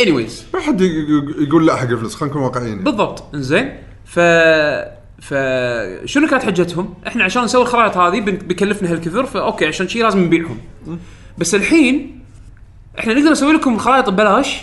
anyways 0.00 0.44
ما 0.54 0.60
حد 0.60 0.80
يقول 1.38 1.66
لا 1.66 1.76
حق 1.76 1.82
الفلوس 1.88 2.14
خلينا 2.14 2.34
نكون 2.34 2.42
واقعيين. 2.46 2.84
بالضبط. 2.84 3.34
إنزين. 3.34 3.72
ف 4.04 4.20
ف 5.20 5.34
شنو 6.04 6.26
كانت 6.28 6.42
حجتهم؟ 6.42 6.94
إحنا 7.06 7.24
عشان 7.24 7.44
نسوي 7.44 7.62
الخرائط 7.62 7.96
هذه 7.96 8.20
بيكلفنا 8.20 8.92
هالكثر 8.92 9.26
فأوكي 9.26 9.66
عشان 9.66 9.88
شي 9.88 10.02
لازم 10.02 10.24
نبيعهم. 10.24 10.58
بس 11.38 11.54
الحين 11.54 12.20
إحنا 12.98 13.14
نقدر 13.14 13.30
نسوي 13.30 13.52
لكم 13.52 13.74
الخرائط 13.74 14.08
ببلاش 14.10 14.62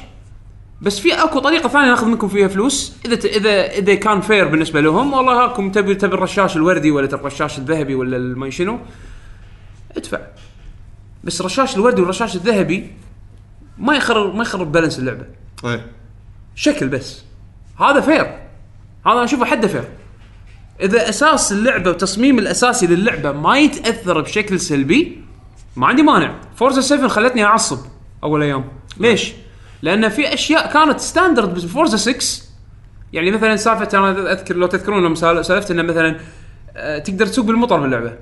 بس 0.81 0.99
في 0.99 1.13
أكو 1.13 1.39
طريقة 1.39 1.69
ثانية 1.69 1.87
ناخذ 1.89 2.07
منكم 2.07 2.27
فيها 2.27 2.47
فلوس. 2.47 2.93
إذا 3.05 3.15
ت- 3.15 3.25
اذا 3.25 3.71
إذا 3.71 3.95
كان 3.95 4.21
fair 4.21 4.47
بالنسبة 4.47 4.81
لهم 4.81 5.13
والله 5.13 5.43
هاكم 5.43 5.71
تبي 5.71 5.95
تبي 5.95 6.15
الرشاش 6.15 6.55
الوردي 6.57 6.91
ولا 6.91 7.07
تبي 7.07 7.19
الرشاش 7.21 7.57
الذهبي 7.57 7.95
ولا 7.95 8.17
ما 8.17 8.49
شنو 8.49 8.79
ادفع. 9.97 10.19
بس 11.23 11.39
الرشاش 11.41 11.75
الوردي 11.75 12.01
والرشاش 12.01 12.35
الذهبي 12.35 12.91
ما 13.77 13.95
يخرب 13.95 14.35
ما 14.35 14.41
يخرب 14.41 14.71
balance 14.71 14.99
اللعبة. 14.99 15.25
اي 15.65 15.81
شكل 16.55 16.87
بس. 16.87 17.23
هذا 17.79 18.01
fair 18.01 18.21
هذا 19.05 19.13
أنا 19.13 19.23
أشوفه 19.23 19.45
حده 19.45 19.67
fair 19.67 19.83
إذا 20.81 21.09
أساس 21.09 21.51
اللعبة 21.51 21.89
وتصميم 21.89 22.39
الأساسي 22.39 22.87
للعبة 22.87 23.31
ما 23.31 23.57
يتأثر 23.57 24.21
بشكل 24.21 24.59
سلبي 24.59 25.21
ما 25.75 25.87
عندي 25.87 26.01
مانع. 26.03 26.35
فورزا 26.55 26.81
7 26.81 27.07
خلتني 27.07 27.43
أعصب 27.43 27.79
أول 28.23 28.43
أيام. 28.43 28.65
ليش؟ 28.97 29.33
لأن 29.81 30.09
في 30.09 30.33
أشياء 30.33 30.73
كانت 30.73 30.99
standard 30.99 31.53
بفورزا 31.53 31.97
6 31.97 32.43
يعني 33.13 33.31
مثلا 33.31 33.55
سالفة 33.55 33.97
أنا 33.97 34.31
أذكر 34.31 34.55
لو 34.55 34.67
تذكرون 34.67 35.03
لما 35.05 35.15
سال- 35.15 35.45
سالفت 35.45 35.71
انه 35.71 35.81
مثلا 35.83 36.19
آه، 36.77 36.99
تقدر 36.99 37.25
تسوق 37.27 37.45
بالمطر 37.45 37.79
باللعبة. 37.79 38.13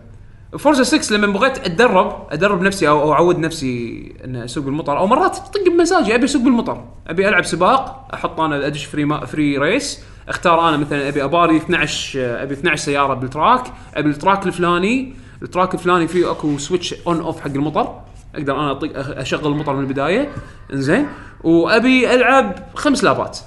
فورزا 0.58 0.84
6 0.84 1.16
لما 1.16 1.28
بغيت 1.28 1.58
أتدرب 1.58 2.28
ادرب 2.32 2.62
نفسي 2.62 2.88
أو 2.88 3.14
أعود 3.14 3.40
نفسي 3.40 4.14
ان 4.26 4.36
أسوق 4.36 4.64
بالمطر 4.64 4.98
أو 4.98 5.08
مرات 5.08 5.38
طق 5.38 5.70
بمزاجي 5.70 6.16
أبي 6.16 6.26
أسوق 6.26 6.42
بالمطر 6.42 6.86
أبي 7.08 7.30
ألعب 7.30 7.46
سباق 7.46 8.08
أحط 8.14 8.40
أنا 8.40 8.68
أدش 8.68 8.86
free 8.86 9.06
ما 9.06 9.26
free 9.26 9.58
race 9.58 10.04
أختار 10.30 10.70
أنا 10.70 10.78
مثلا 10.78 11.08
أبي 11.08 11.24
أباري 11.24 11.58
12 11.58 12.20
آه، 12.20 12.44
أبي 12.44 12.54
12 12.54 12.84
سيارة 12.86 13.14
بال 13.14 13.28
track 13.28 13.64
أبي 13.96 14.10
ال 14.10 14.16
track 14.16 14.46
الفلاني 14.46 15.14
ال 15.42 15.47
track 15.47 15.74
الفلاني 15.74 16.08
فيه 16.08 16.32
أكو 16.32 16.58
switch 16.58 16.96
on 17.08 17.20
off 17.22 17.42
حق 17.42 17.48
المطر 17.48 18.02
أقدر 18.36 18.56
أنا 18.60 18.72
اطق 18.72 18.90
أشغل 18.96 19.52
المطر 19.52 19.74
من 19.74 19.84
البداية 19.84 20.32
إنزين. 20.74 21.08
وأبي 21.44 22.14
ألعب 22.14 22.56
خمس 22.76 23.04
lap 23.04 23.25
ات. 23.25 23.40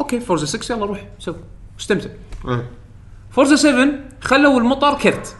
أوكي 0.00 0.20
فورزا 0.20 0.46
6 0.46 0.74
يلا 0.74 0.86
روح 0.86 1.06
سوي 1.18 1.34
استمتع. 1.80 2.10
إيه. 2.48 2.66
فورزا 3.34 3.56
7 3.56 3.88
خلوا 4.20 4.60
المطر 4.60 4.94
كرت 4.98 5.36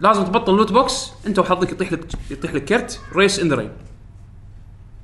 لازم 0.00 0.24
تبطل 0.24 0.54
loot 0.56 0.72
box 0.72 1.10
انت 1.26 1.38
وحظك 1.38 1.72
يطيح 1.72 1.92
لك 1.92 2.04
يطيح 2.30 2.54
لك 2.54 2.64
كرت 2.64 3.00
race 3.16 3.38
in 3.40 3.48
the 3.48 3.54
rain 3.56 3.70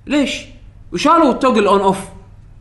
ليش؟ 0.06 0.44
وشالوا 0.92 1.30
ال 1.32 1.37
toggle 1.37 1.66
on 1.66 1.80
off 1.80 1.98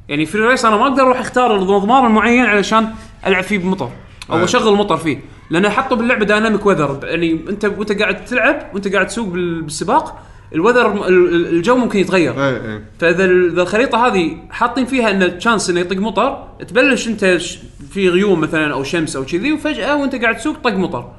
يعني 0.10 0.26
في 0.26 0.36
ال 0.36 0.42
race 0.42 0.66
أنا 0.66 0.76
ما 0.78 0.84
أقدر 0.88 1.04
أروح 1.04 1.20
أختار 1.20 1.56
المضمار 1.56 2.08
المعين 2.08 2.46
علشان 2.46 2.94
ألعب 3.26 3.44
فيه 3.44 3.58
بمطر 3.58 3.90
أو 4.30 4.38
إيه. 4.38 4.44
أشغل 4.44 4.74
مطر 4.76 4.98
فيه 4.98 5.20
لأن 5.50 5.70
حطوا 5.70 5.98
باللعبة 5.98 6.26
dynamic 6.26 6.66
weather 6.66 7.00
يعني 7.04 7.32
أنت 7.50 7.66
وأنت 7.66 7.92
قاعد 8.02 8.26
تلعب 8.26 8.70
وأنت 8.74 8.88
قاعد 8.94 9.08
تسوق 9.08 9.28
بال- 9.28 9.62
بالسباق 9.62 10.24
ال 10.54 10.60
weather 10.61 11.08
ال- 11.08 11.36
ال- 11.36 11.48
الجو 11.48 11.76
ممكن 11.78 12.00
يتغير. 12.00 12.46
اي 12.48 12.74
اي 12.76 12.82
فإذا 13.00 13.26
ال- 13.26 13.52
إذا 13.52 13.62
الخريطة 13.62 14.08
هذه 14.08 14.38
حاطين 14.50 14.86
فيها 14.86 15.12
إن 15.12 15.38
chance 15.40 15.70
إنه 15.70 15.80
يطق 15.80 15.98
مطر 15.98 16.48
تبلش 16.68 17.08
أنت 17.08 17.38
ش- 17.38 17.60
في 17.90 18.10
غيوم 18.10 18.40
مثلا 18.42 18.74
أو 18.74 18.84
شمس 18.84 19.16
أو 19.16 19.26
كذي 19.26 19.54
وفجأة 19.54 19.96
وأنت 19.96 20.16
قاعد 20.16 20.38
تسوق 20.38 20.58
طق 20.58 20.74
مطر. 20.74 21.12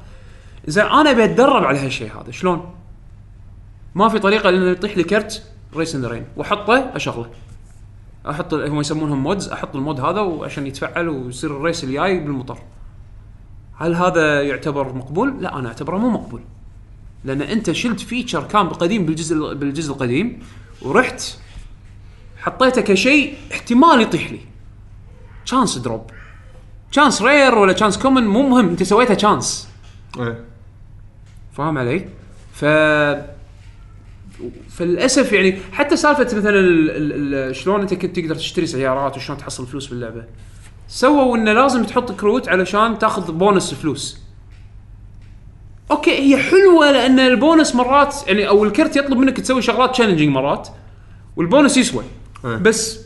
زين 0.67 0.85
أنا 0.85 1.11
أبي 1.11 1.25
أتدرب 1.25 1.65
على 1.65 1.79
هالشيء 1.79 2.11
هذا 2.23 2.31
شلون؟ 2.31 2.71
ما 3.95 4.09
في 4.09 4.19
طريقة 4.19 4.49
إلا 4.49 4.59
إنه 4.59 4.71
يطيح 4.71 4.97
لي 4.97 5.05
كرت 5.05 5.43
race 5.77 5.95
in 5.95 6.05
rain 6.05 6.25
وأحطه 6.37 6.91
أشغله. 6.95 7.27
أحط 8.31 8.55
هم 8.55 8.81
يسمونهم 8.81 9.23
mods 9.23 9.49
أحط 9.49 9.77
ال 9.77 9.83
mod 9.83 10.01
هذا 10.01 10.21
وعشان 10.21 10.67
يتفعل 10.67 11.09
ويصير 11.09 11.51
ال 11.57 11.62
race 11.62 11.85
الجاي 11.85 12.19
بالمطر. 12.19 12.59
هل 13.77 13.95
هذا 13.95 14.43
يعتبر 14.43 14.93
مقبول؟ 14.93 15.35
لا 15.41 15.59
أنا 15.59 15.69
أعتبره 15.69 15.97
مو 15.97 16.11
مقبول. 16.11 16.41
لأن 17.25 17.43
أنت 17.43 17.71
شلت 17.73 18.01
feature 18.01 18.43
كان 18.45 18.69
قديم 18.69 19.07
بالجزء 19.07 19.55
بالجزء 19.55 19.93
القديم 19.93 20.43
ورحت 20.83 21.23
حطيته 22.37 22.81
كشيء 22.81 23.35
احتمال 23.53 24.01
يطيح 24.03 24.31
لي. 24.33 24.41
chance 25.47 25.79
drop 25.79 26.11
chance 26.93 27.23
rare 27.23 27.55
ولا 27.59 27.73
chance 27.73 27.99
common 27.99 28.27
مو 28.27 28.49
مهم 28.49 28.69
أنت 28.69 28.83
سويتها 28.83 29.15
chance 29.15 29.69
اي 30.21 30.37
فاهم 31.57 31.79
علي؟ 31.79 32.09
ف 32.55 32.65
فللأسف 34.71 35.33
يعني 35.33 35.59
حتى 35.73 35.97
سالفة 35.97 36.23
مثلا 36.25 36.51
ال- 36.51 36.91
ال- 36.91 37.35
ال- 37.35 37.57
شلون 37.57 37.81
أنت 37.81 37.95
كنت 37.95 38.17
تقدر 38.17 38.35
تشتري 38.35 38.67
سيارات 38.67 39.17
وشلون 39.17 39.39
تحصل 39.39 39.67
فلوس 39.67 39.87
باللعبة. 39.87 40.25
سووا 40.89 41.37
انه 41.37 41.53
لازم 41.53 41.85
تحط 41.85 42.13
كروت 42.13 42.49
علشان 42.49 42.99
تاخذ 42.99 43.33
بونس 43.33 43.75
فلوس. 43.75 44.19
أوكي 45.93 46.11
هي 46.19 46.37
حلوة 46.37 46.91
لأن 46.91 47.19
البونس 47.21 47.75
مرات 47.75 48.17
يعني 48.27 48.49
أو 48.49 48.65
الكرت 48.65 48.97
يطلب 48.97 49.19
منك 49.19 49.41
تسوي 49.41 49.63
شغلات 49.63 49.91
challenging 49.91 50.31
مرات 50.33 50.69
والبونس 51.37 51.77
يسوى 51.77 52.05
إيه. 52.45 52.57
بس 52.57 52.99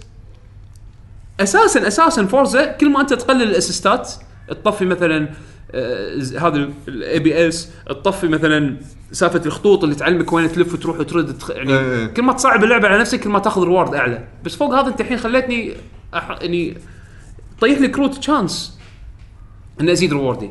أساسا 1.41 1.87
أساسا 1.87 2.27
Forza 2.27 2.65
كل 2.67 2.91
ما 2.91 3.01
أنت 3.01 3.13
تقلل 3.15 3.43
ال 3.43 3.51
assist 3.52 4.04
ات 4.04 4.13
تطفي 4.49 4.85
مثلا 4.85 5.29
آه، 5.75 6.17
هذا 6.41 6.69
ال 6.89 7.19
ABS 7.19 7.69
تطفي 7.87 8.29
مثلا 8.29 8.77
سالفه 9.13 9.43
الخطوط 9.47 9.85
اللي 9.85 9.95
تعلمك 9.95 10.33
وين 10.33 10.53
تلف 10.53 10.75
وتروح 10.75 10.99
وترد 11.01 11.39
تخ- 11.39 11.51
يعني 11.51 11.73
إيه. 11.79 12.07
كل 12.07 12.23
ما 12.23 12.33
تصعب 12.33 12.65
اللعبة 12.65 12.89
على 12.89 12.99
نفسك 12.99 13.21
كل 13.21 13.31
ما 13.31 13.39
تاخذ 13.39 13.63
reward 13.65 13.95
أعلى 13.95 14.25
بس 14.45 14.57
فوق 14.57 14.75
هذا 14.75 14.89
أنت 14.89 15.01
الحين 15.01 15.19
خليتني 15.19 15.75
أح... 16.15 16.39
يعني 16.41 16.77
طيح 17.61 17.79
لي 17.81 17.89
كروت 17.89 18.15
chance 18.19 18.79
إني 19.81 19.93
أزيد 19.93 20.13
reward 20.13 20.45
ي 20.45 20.51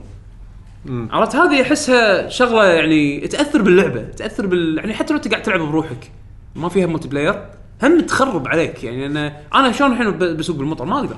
عرفت؟ 0.89 1.35
هذه 1.35 1.61
أحسها 1.61 2.29
شغلة 2.29 2.65
يعني 2.65 3.27
تأثر 3.27 3.61
باللعبة 3.61 4.01
تأثر 4.01 4.45
بال 4.45 4.77
يعني 4.77 4.93
حتى 4.93 5.13
لو 5.13 5.17
أنت 5.17 5.27
قاعد 5.27 5.41
تلعب 5.41 5.59
بروحك 5.59 6.11
ما 6.55 6.69
فيها 6.69 6.85
multiplayer 6.87 7.45
هم 7.83 7.99
تخرب 7.99 8.47
عليك. 8.47 8.83
يعني 8.83 9.05
أنا 9.05 9.33
أنا 9.55 9.71
شلون 9.71 9.91
الحين 9.91 10.17
بسوق 10.37 10.55
بالمطر؟ 10.55 10.85
ما 10.85 10.99
أقدر. 10.99 11.15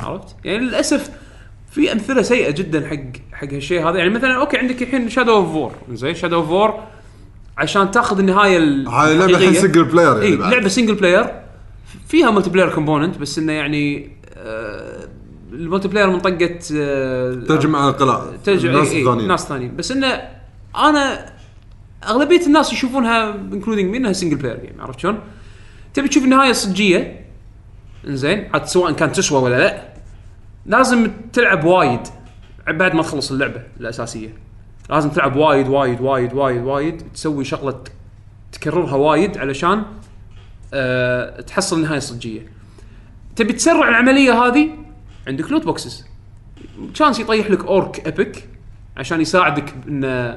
عرفت؟ 0.00 0.36
يعني 0.44 0.58
للأسف 0.58 1.10
في 1.70 1.92
أمثلة 1.92 2.22
سيئة 2.22 2.50
جدا 2.50 2.88
حق 2.88 3.36
حق 3.36 3.54
هالشيء 3.54 3.88
هذا. 3.88 3.98
يعني 3.98 4.10
مثلا 4.10 4.34
أوكي 4.34 4.58
عندك 4.58 4.82
الحين 4.82 5.08
Shadow 5.08 5.32
of 5.32 5.54
War 5.54 5.72
زين 5.92 6.14
Shadow 6.14 6.36
of 6.36 6.50
War 6.50 6.80
عشان 7.58 7.90
تاخذ 7.90 8.18
النهاية 8.18 8.58
هاي 8.88 9.18
لعبة 9.18 9.36
الحين. 9.36 9.54
single 9.54 9.84
player 9.84 10.22
يعني 10.22 10.36
بعد. 10.36 10.52
لعبة 10.52 10.68
single 10.68 10.94
player 10.94 11.26
فيها 12.08 12.30
multiplayer 12.30 12.74
component 12.74 13.18
بس 13.18 13.38
إنه 13.38 13.52
يعني 13.52 14.10
آه 14.36 15.07
ال 15.58 15.88
multiplayer 15.88 16.10
من 16.10 16.20
طقة 16.20 16.58
آه 16.76 17.34
تجمع 17.34 17.88
القلاع. 17.88 18.22
الناس 18.48 18.64
ناس 18.64 18.92
إيه 18.92 19.02
الثانيين 19.02 19.28
ناس 19.28 19.44
ثانيين 19.44 19.76
بس 19.76 19.92
انه 19.92 20.22
أنا 20.76 21.32
أغلبية 22.08 22.46
الناس 22.46 22.72
يشوفونها 22.72 23.34
including 23.34 23.96
إنها 23.96 24.12
single 24.12 24.36
player 24.36 24.60
game 24.60 24.80
عرفت 24.80 25.00
شلون؟ 25.00 25.18
تبي 25.94 26.08
تشوف 26.08 26.24
النهاية 26.24 26.50
الصجيه 26.50 27.26
إنزين. 28.06 28.48
عاد 28.54 28.66
سواء 28.66 28.92
كانت 28.92 29.16
تسوى 29.16 29.42
ولا 29.42 29.58
لا 29.58 29.88
لازم 30.66 31.10
تلعب 31.32 31.64
وايد. 31.64 32.00
بعد 32.68 32.94
ما 32.94 33.02
تخلص 33.02 33.32
اللعبة 33.32 33.62
الأساسية. 33.80 34.28
لازم 34.90 35.10
تلعب 35.10 35.36
وايد 35.36 35.68
وايد 35.68 36.00
وايد 36.00 36.34
وايد 36.34 36.62
وايد. 36.62 37.02
تسوي 37.14 37.44
شغلة 37.44 37.80
تكررها 38.52 38.94
وايد 38.94 39.38
علشان 39.38 39.82
أه 40.74 41.40
تحصل 41.40 41.76
النهايه 41.76 41.98
الصجيه 41.98 42.46
تبي 43.36 43.52
تسرع 43.52 43.88
العملية 43.88 44.32
هذه؟ 44.32 44.87
عندك 45.28 45.50
loot 45.50 45.64
boxes 45.64 46.04
chance 46.94 47.20
يطيح 47.20 47.50
لك 47.50 47.64
orc 47.64 48.06
epic 48.06 48.48
عشان 48.96 49.20
يساعدك 49.20 49.74
إن 49.88 50.36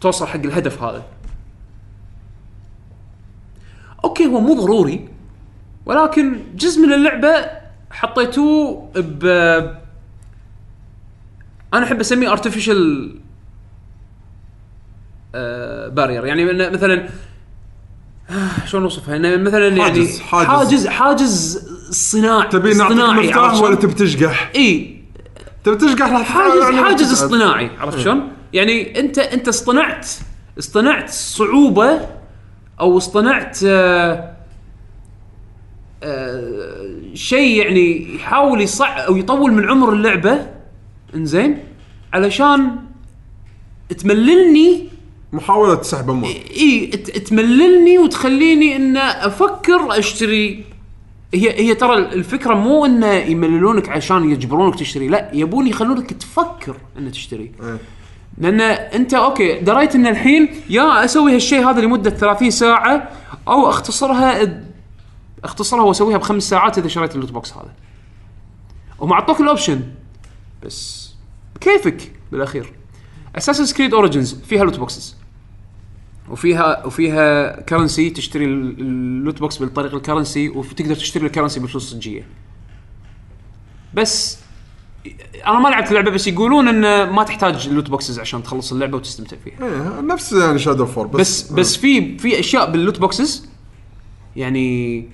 توصل 0.00 0.26
حق 0.26 0.40
الهدف 0.40 0.82
هذا. 0.82 1.04
أوكي 4.04 4.26
هو 4.26 4.40
مو 4.40 4.54
ضروري 4.54 5.08
ولكن 5.86 6.42
جزء 6.54 6.86
من 6.86 6.92
اللعبة 6.92 7.46
حطيتوه 7.90 8.90
ب 8.96 9.24
أنا 11.74 11.84
أحب 11.84 12.00
أسميه 12.00 12.32
artificial 12.32 13.14
بارير 15.88 16.26
يعني 16.26 16.44
مثلا 16.70 17.04
آه، 17.04 17.08
شلون 18.66 18.82
اوصفها 18.82 19.16
انه 19.16 19.36
مثلا 19.36 19.68
يعني 19.68 19.82
حاجز- 19.82 20.20
حاجز. 20.20 20.48
حاجز 20.48 20.86
حاجز 20.86 21.66
صناعي 21.90 22.48
تبي 22.48 22.74
نعطيك 22.74 22.98
اصطناعي، 22.98 23.26
مفتاح 23.28 23.62
ولا؟ 23.62 23.74
تبي 23.74 23.92
تشقح؟ 23.94 24.50
إي 24.56 25.02
تبي 25.64 25.76
تشقح 25.76 26.10
راح 26.12 26.22
حاجز 26.22 26.62
يعني 26.62 26.76
حاجز. 26.76 27.12
اصطناعي 27.12 27.70
عرفت 27.80 27.98
شلون؟ 27.98 28.28
يعني 28.52 29.00
أنت 29.00 29.18
أنت 29.18 29.48
اصطنعت 29.48 30.08
اصطنعت 30.58 31.10
صعوبة 31.10 32.00
أو 32.80 32.96
اصطنعت 32.98 33.58
آه 33.66 34.32
آه 36.02 36.90
شيء 37.14 37.62
يعني 37.62 38.14
يحاول 38.14 38.60
يصع 38.60 39.06
أو 39.06 39.16
يطول 39.16 39.52
من 39.52 39.70
عمر 39.70 39.92
اللعبة 39.92 40.46
إنزين 41.14 41.58
علشان 42.12 42.76
تمللني 43.98 44.88
محاولة 45.32 45.74
تسحب 45.74 46.10
اموال 46.10 46.50
إي 46.56 46.86
تمللني 47.26 47.98
وتخليني 47.98 48.76
إن 48.76 48.96
أفكر 48.96 49.98
أشتري. 49.98 50.64
هي 51.34 51.60
هي 51.60 51.74
ترى 51.74 51.98
الفكرة 51.98 52.54
مو 52.54 52.86
انه 52.86 53.12
يمللونك 53.12 53.88
عشان 53.88 54.30
يجبرونك 54.30 54.78
تشتري 54.78 55.08
لا 55.08 55.30
يبون 55.34 55.66
يخلونك 55.66 56.12
تفكر 56.12 56.76
إن 56.98 57.12
تشتري. 57.12 57.52
إيه. 57.62 57.78
لأن 58.38 58.60
أنت 58.60 59.14
أوكي 59.14 59.60
دريت 59.60 59.94
إن 59.94 60.06
الحين 60.06 60.48
يا 60.70 61.04
أسوي 61.04 61.34
هالشيء 61.34 61.70
هذا 61.70 61.80
لمدة 61.80 62.10
30 62.10 62.50
ساعة 62.50 63.10
أو 63.48 63.68
أختصرها 63.68 64.62
أختصرها 65.44 65.82
وأسويها 65.82 66.18
بخمس 66.18 66.48
ساعات 66.48 66.78
إذا 66.78 66.88
شريت 66.88 67.14
ال 67.14 67.18
loot 67.18 67.32
box 67.32 67.52
هذا. 67.52 67.72
هم 69.00 69.12
أعطوك 69.12 69.40
ال 69.40 69.45
option. 69.45 69.82
بس 70.62 71.10
كيفك؟ 71.60 72.12
بالأخير. 72.32 72.72
Assassin's 73.36 73.74
Creed 73.76 73.94
Origins 73.94 74.34
فيها 74.34 74.64
loot 74.64 74.78
boxes 74.78 75.21
وفيها 76.30 76.86
وفيها 76.86 77.60
currency 77.60 78.10
تشتري 78.10 78.44
ال- 78.44 78.80
ال 78.80 78.92
loot 78.92 79.38
box 79.40 79.56
بالطريقة 79.58 79.96
ال 79.96 80.02
currency 80.02 80.48
وتقدر 80.48 80.94
تشتري 80.94 81.26
ال 81.26 81.30
currency 81.30 81.60
بفلوس 81.60 81.90
صجية. 81.90 82.26
بس 83.94 84.38
أنا 85.46 85.58
ما 85.60 85.68
لعبت 85.68 85.88
اللعبة 85.88 86.10
بس 86.10 86.26
يقولون 86.26 86.68
إن 86.68 87.10
ما 87.10 87.22
تحتاج 87.24 87.68
loot 87.68 87.90
boxes 87.90 88.18
عشان 88.18 88.42
تخلص 88.42 88.72
اللعبة 88.72 88.96
وتستمتع 88.96 89.36
فيها. 89.44 89.66
إيه، 89.66 90.00
نفس 90.00 90.32
يعني 90.32 90.58
Shadow 90.58 90.86
of 90.86 90.94
War 90.94 91.06
بس 91.06 91.42
بس 91.42 91.52
بس 91.52 91.76
في 91.76 92.18
في 92.18 92.40
أشياء 92.40 92.70
بال 92.72 92.81
loot 92.81 93.00
boxes 93.00 93.48
يعني 94.36 95.08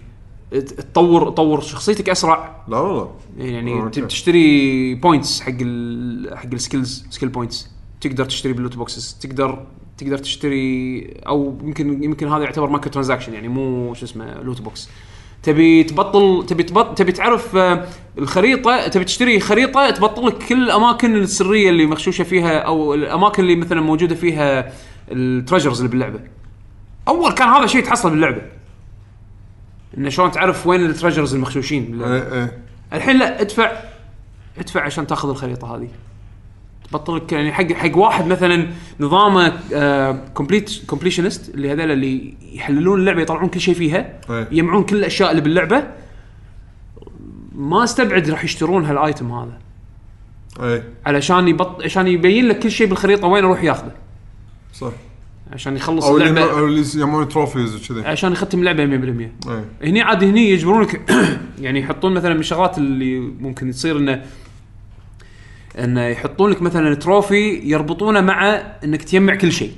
تطور 0.53 1.31
تطور 1.31 1.61
شخصيتك 1.61 2.09
أسرع. 2.09 2.65
لا 2.69 2.79
والله. 2.79 3.15
يعني 3.39 3.81
أوكي. 3.81 4.01
تشتري 4.01 4.95
points 4.95 5.41
حق 5.41 5.53
ال 5.61 6.39
حق 6.39 6.47
ال 6.53 6.60
skills 6.60 7.07
skill 7.11 7.29
points 7.29 7.69
تقدر 8.01 8.25
تشتري 8.25 8.53
بال 8.53 8.61
loot 8.61 8.77
boxes 8.77 9.17
تقدر 9.21 9.67
تقدر 9.99 10.19
تشتري 10.19 11.01
أو 11.27 11.59
يمكن 11.63 12.03
يمكن 12.03 12.29
هذا 12.29 12.45
يعتبر 12.45 12.71
microtransaction 12.71 13.35
يعني 13.35 13.49
مو 13.49 13.95
شو 13.95 14.05
اسمه 14.05 14.43
loot 14.43 14.61
box 14.61 14.89
تبي 15.43 15.85
تبطل 15.85 16.47
تبي 16.47 16.63
تبطل 16.63 16.95
تبي 16.95 17.13
تعرف 17.13 17.57
آه، 17.57 17.87
الخريطة 18.19 18.89
تبي 18.89 19.05
تشتري 19.05 19.41
خريطة 19.41 19.91
تبطل 19.91 20.27
لك 20.27 20.39
كل 20.39 20.63
الأماكن 20.63 21.17
السرية 21.17 21.71
اللي 21.71 21.87
مخشوشه 21.87 22.25
فيها 22.25 22.59
أو 22.59 22.95
الأماكن 22.95 23.43
اللي 23.43 23.57
مثلا 23.57 23.81
موجودة 23.81 24.15
فيها 24.15 24.73
ال 25.13 25.19
treasures 25.19 25.79
اللي 25.79 25.91
باللعبة. 25.91 26.21
أول 27.09 27.33
كان 27.33 27.49
هذا 27.49 27.67
شيء 27.67 27.85
تحصل 27.85 28.11
باللعبة. 28.11 28.43
انه 29.99 30.09
شلون 30.09 30.31
تعرف 30.31 30.67
وين 30.67 30.87
ال 30.87 30.91
treasures 30.91 31.35
المخشوشين 31.35 31.85
باللعبة. 31.85 32.15
إيه 32.15 32.33
إيه. 32.33 32.59
الحين 32.93 33.19
لا 33.19 33.41
ادفع 33.41 33.73
ادفع 34.59 34.83
عشان 34.83 35.07
تاخذ 35.07 35.31
الخريطة 35.31 35.77
هذه. 35.77 35.89
تبطل 36.91 37.17
لك 37.17 37.33
يعني 37.33 37.53
حق 37.53 37.73
حق 37.73 37.97
واحد 37.97 38.27
مثلا 38.27 38.67
نظامه 39.01 39.53
complete 40.35 40.71
completionist 40.87 41.55
اللي 41.55 41.73
هذول 41.73 41.91
اللي 41.91 42.35
يحللون 42.53 43.01
اللعبة 43.01 43.23
يطلعون 43.23 43.49
كل 43.49 43.61
شيء 43.61 43.75
فيها 43.75 44.21
إيه. 44.31 44.49
يجمعون 44.51 44.85
كل 44.85 44.97
الأشياء 44.97 45.31
اللي 45.31 45.43
باللعبة. 45.43 45.83
ما 47.55 47.85
استبعد 47.85 48.31
راح 48.31 48.45
يشترون 48.45 48.85
هال 48.85 49.01
item 49.01 49.33
هذا. 49.33 49.59
أي. 50.61 50.83
علشان 51.07 51.49
يبط 51.49 51.83
عشان 51.83 52.07
يبين 52.07 52.49
لك 52.49 52.59
كل 52.59 52.71
شيء 52.71 52.87
بالخريطة 52.87 53.27
وين 53.27 53.45
أروح 53.45 53.63
ياخذه. 53.63 53.93
صح. 54.75 54.93
عشان 55.53 55.77
يخلص 55.77 56.05
أو 56.05 56.17
اللعبة. 56.17 56.51
أو 56.51 56.67
اللي 56.67 56.81
يجمعون 56.81 57.29
trophies 57.29 57.91
وكذي. 57.91 58.07
عشان 58.07 58.33
يختم 58.33 58.59
اللعبة 58.59 58.87
100% 58.87 59.51
أي. 59.51 59.91
هني 59.91 60.03
عاد 60.03 60.25
هني 60.25 60.51
يجبرونك 60.51 61.01
يعني 61.65 61.81
يحطون 61.81 62.15
مثلا 62.15 62.35
من 62.35 62.41
الشغلات 62.41 62.79
اللي 62.79 63.19
ممكن 63.19 63.71
تصير 63.71 63.99
إنه 63.99 64.23
انه 65.79 66.07
يحطون 66.07 66.51
لك 66.51 66.63
مثلا 66.63 66.95
trophy 66.95 67.61
يربطونه 67.65 68.21
مع 68.21 68.49
إنك 68.85 69.03
تجمع 69.03 69.35
كل 69.35 69.53
شيء. 69.53 69.73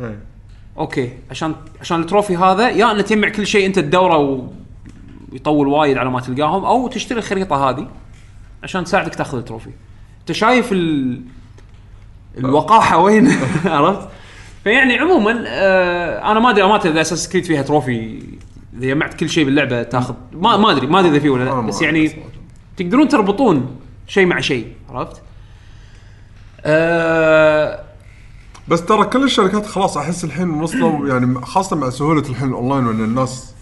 اي 0.00 0.16
أوكي 0.78 1.12
عشان 1.30 1.54
عشان 1.80 2.00
ال 2.00 2.05
trophy 2.05 2.36
هذا 2.36 2.68
يا 2.70 2.92
إنه 2.92 3.02
تجمع 3.02 3.28
كل 3.28 3.46
شيء 3.46 3.66
أنت 3.66 3.78
تدوره 3.78 4.16
و- 4.16 4.46
ويطول 5.32 5.68
وايد 5.68 5.98
على 5.98 6.10
ما 6.10 6.20
تلقاهم 6.20 6.64
أو 6.64 6.88
تشتري 6.88 7.18
الخريطة 7.18 7.70
هذه 7.70 7.88
عشان 8.62 8.84
تساعدك 8.84 9.14
تأخذ 9.14 9.38
ال 9.38 9.42
trophy. 9.42 9.70
أنت 10.20 10.32
شايف 10.32 10.72
ال... 10.72 11.20
الوقاحة 12.38 12.98
وين؟ 12.98 13.28
عرفت؟ 13.64 14.08
فيعني 14.64 14.98
عموما 14.98 15.44
آه 15.46 16.30
أنا 16.32 16.40
ما 16.40 16.50
أدري 16.50 16.66
ما 16.66 16.76
أدري 16.76 16.90
إذا 16.92 17.00
Assassin's 17.00 17.28
Creed 17.28 17.44
فيها 17.44 17.62
trophy 17.62 18.22
إذا 18.78 18.86
جمعت 18.86 19.14
كل 19.14 19.28
شيء 19.30 19.44
باللعبة 19.44 19.82
تأخذ. 19.82 20.14
ما 20.32 20.56
ما 20.56 20.70
أدري 20.70 20.86
ما 20.86 21.00
أدري 21.00 21.10
إذا 21.10 21.18
في 21.18 21.28
ولا 21.28 21.44
لا. 21.44 21.60
بس 21.60 21.82
يعني. 21.82 22.10
تقدرون 22.76 23.08
تربطون 23.08 23.76
شيء 24.08 24.26
مع 24.26 24.40
شيء 24.40 24.66
عرفت؟ 24.90 25.22
آه 26.66 27.80
بس 28.68 28.84
ترى 28.84 29.04
كل 29.04 29.24
الشركات 29.24 29.66
خلاص 29.66 29.96
أحس 29.96 30.24
الحين 30.24 30.50
وصلوا 30.50 31.08
يعني 31.08 31.40
خاصة 31.40 31.76
مع 31.76 31.90
سهولة 31.90 32.28
الحين 32.28 32.48
الأونلاين 32.48 32.86
وإن 32.86 33.04
الناس 33.04 33.54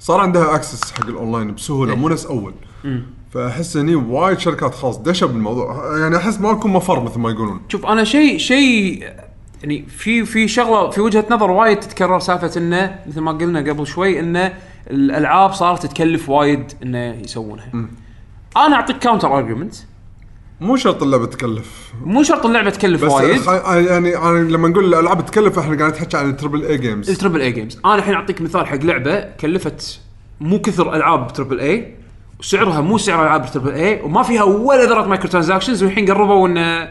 صار 0.00 0.20
عندها 0.20 0.54
access 0.54 0.92
حق 0.92 1.06
الأونلاين 1.06 1.54
بسهولة 1.54 1.94
مو 1.94 2.08
نفس 2.08 2.26
أول. 2.26 2.54
فأحس 3.30 3.76
هني 3.76 3.94
وايد 3.94 4.38
شركات 4.38 4.74
خلاص 4.74 4.98
دشوا 4.98 5.28
بالموضوع. 5.28 5.98
يعني 5.98 6.16
أحس 6.16 6.40
ما 6.40 6.48
لكم 6.48 6.76
مفر 6.76 7.00
مثل 7.00 7.18
ما 7.18 7.30
يقولون. 7.30 7.60
شوف 7.68 7.86
أنا 7.86 8.04
شيء 8.04 8.38
شيء 8.38 9.04
يعني 9.62 9.86
في 9.88 10.24
في 10.24 10.48
شغلة 10.48 10.90
في 10.90 11.00
وجهة 11.00 11.24
نظر 11.30 11.50
وايد 11.50 11.80
تتكرر 11.80 12.18
سالفة 12.18 12.50
إنه 12.56 12.98
مثل 13.06 13.20
ما 13.20 13.32
قلنا 13.32 13.58
قبل 13.58 13.86
شوي 13.86 14.20
إنه 14.20 14.54
الألعاب 14.90 15.52
صارت 15.52 15.86
تكلف 15.86 16.28
وايد 16.28 16.72
إنه 16.82 17.14
يسوونها. 17.14 17.70
أنا 18.56 18.76
أعطيك 18.76 18.98
counter 18.98 19.38
argument 19.38 19.74
مو 20.60 20.76
شرط 20.76 21.02
اللعبة 21.02 21.26
تكلف. 21.26 21.92
مو 22.04 22.22
شرط 22.22 22.46
اللعبة 22.46 22.70
تكلف 22.70 23.04
بس 23.04 23.12
وايد. 23.12 23.36
خ- 23.40 23.48
يعني 23.74 24.16
أنا 24.16 24.38
لما 24.38 24.68
نقول 24.68 24.84
الألعاب 24.94 25.26
تكلف 25.26 25.58
إحنا 25.58 25.78
قاعد 25.78 25.92
نحكي 25.92 26.16
عن 26.16 26.30
ال 26.30 26.35
triple 26.35 26.64
A 26.64 26.78
games 26.78 27.10
ال 27.10 27.14
triple 27.14 27.40
A 27.40 27.52
games 27.52 27.78
أنا 27.84 27.94
الحين 27.94 28.14
أعطيك 28.14 28.40
مثال 28.42 28.66
حق 28.66 28.76
لعبة 28.76 29.20
كلفت 29.20 30.00
مو 30.40 30.60
كثر 30.60 30.94
ألعاب 30.94 31.32
triple 31.32 31.60
A 31.60 31.94
وسعرها 32.40 32.80
مو 32.80 32.98
سعر 32.98 33.22
ألعاب 33.22 33.50
triple 33.52 33.70
A 33.72 34.00
وما 34.02 34.22
فيها 34.22 34.42
ولا 34.42 34.84
ذره 34.84 35.06
microtransactions 35.06 35.82
والحين 35.82 36.10
قربوا 36.10 36.48
انه 36.48 36.88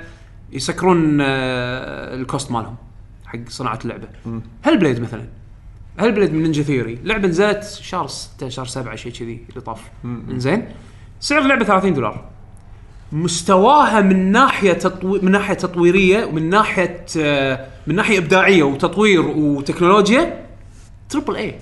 يسكرون 0.52 1.18
آه، 1.22 2.16
ال 2.16 2.23
cost 2.23 2.52
مالهم 2.52 2.76
حق 3.26 3.40
صناعة 3.50 3.80
اللعبة. 3.86 4.08
Hellblade 4.62 5.02
مثلا. 5.02 5.24
Hellblade 5.98 6.34
من 6.34 6.44
Ninja 6.44 6.64
Theory 6.64 7.00
لعبة 7.04 7.28
نزلت 7.28 7.64
شهر 7.82 8.08
6 8.08 8.50
شهر 8.50 8.66
7 8.66 8.96
شيء 8.96 9.12
كذي 9.12 9.46
اللي 9.50 9.62
طاف. 9.62 9.82
إنزين. 10.06 10.66
سعر 11.20 11.42
اللعبة 11.42 11.66
30 11.66 11.94
دولار. 11.94 12.26
مستواها 13.16 14.02
من 14.02 14.32
ناحية 14.32 14.74
تطوي... 14.74 15.20
من 15.22 15.32
ناحية 15.32 15.54
تطويرية 15.54 16.26
ومن 16.26 16.50
ناحية 16.50 17.06
آه، 17.20 17.66
من 17.88 17.96
ناحية 17.96 18.18
إبداعية 18.18 18.64
وتطوير 18.64 19.22
وتكنولوجيا 19.28 20.46
triple 21.10 21.36
A 21.36 21.56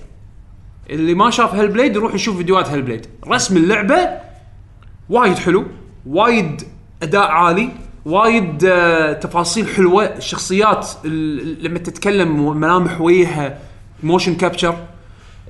اللي 0.89 1.13
ما 1.13 1.29
شاف 1.29 1.55
Hellblade 1.55 1.95
يروح 1.95 2.13
يشوف 2.13 2.37
فيديوهات 2.37 2.69
Hellblade 2.69 3.05
رسم 3.27 3.57
اللعبة 3.57 4.09
وايد 5.09 5.37
حلو 5.37 5.65
وايد 6.05 6.61
أداء 7.03 7.27
عالي 7.31 7.69
وايد 8.05 8.65
آه، 8.65 9.13
تفاصيل 9.13 9.67
حلوة 9.67 10.03
الشخصيات 10.05 10.87
ال- 11.05 11.63
لما 11.63 11.79
تتكلم 11.79 12.57
ملامح 12.59 13.01
وجهها 13.01 13.59
motion 14.03 14.35
capture 14.35 14.77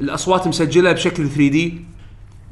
الأصوات 0.02 0.48
مسجلة 0.48 0.92
بشكل 0.92 1.28
3D 1.28 1.82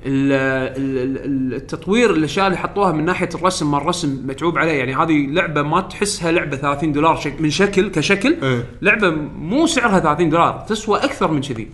التطوير 0.05 2.11
الاشياء 2.11 2.47
اللي 2.47 2.57
حطوها 2.57 2.91
من 2.91 3.05
ناحية 3.05 3.29
الرسم 3.35 3.71
ما 3.71 3.77
الرسم 3.77 4.27
متعوب 4.27 4.57
عليه. 4.57 4.71
يعني 4.71 4.95
هذه 4.95 5.27
لعبة 5.27 5.61
ما 5.61 5.81
تحسها 5.81 6.31
لعبة 6.31 6.57
30 6.57 6.91
دولار 6.91 7.15
شك 7.15 7.41
من 7.41 7.49
شكل 7.49 7.89
كشكل 7.89 8.35
إيه. 8.43 8.65
لعبة 8.81 9.09
مو 9.39 9.67
سعرها 9.67 9.99
30 9.99 10.29
دولار 10.29 10.65
تسوى 10.69 10.99
أكثر 10.99 11.31
من 11.31 11.41
كذي. 11.41 11.67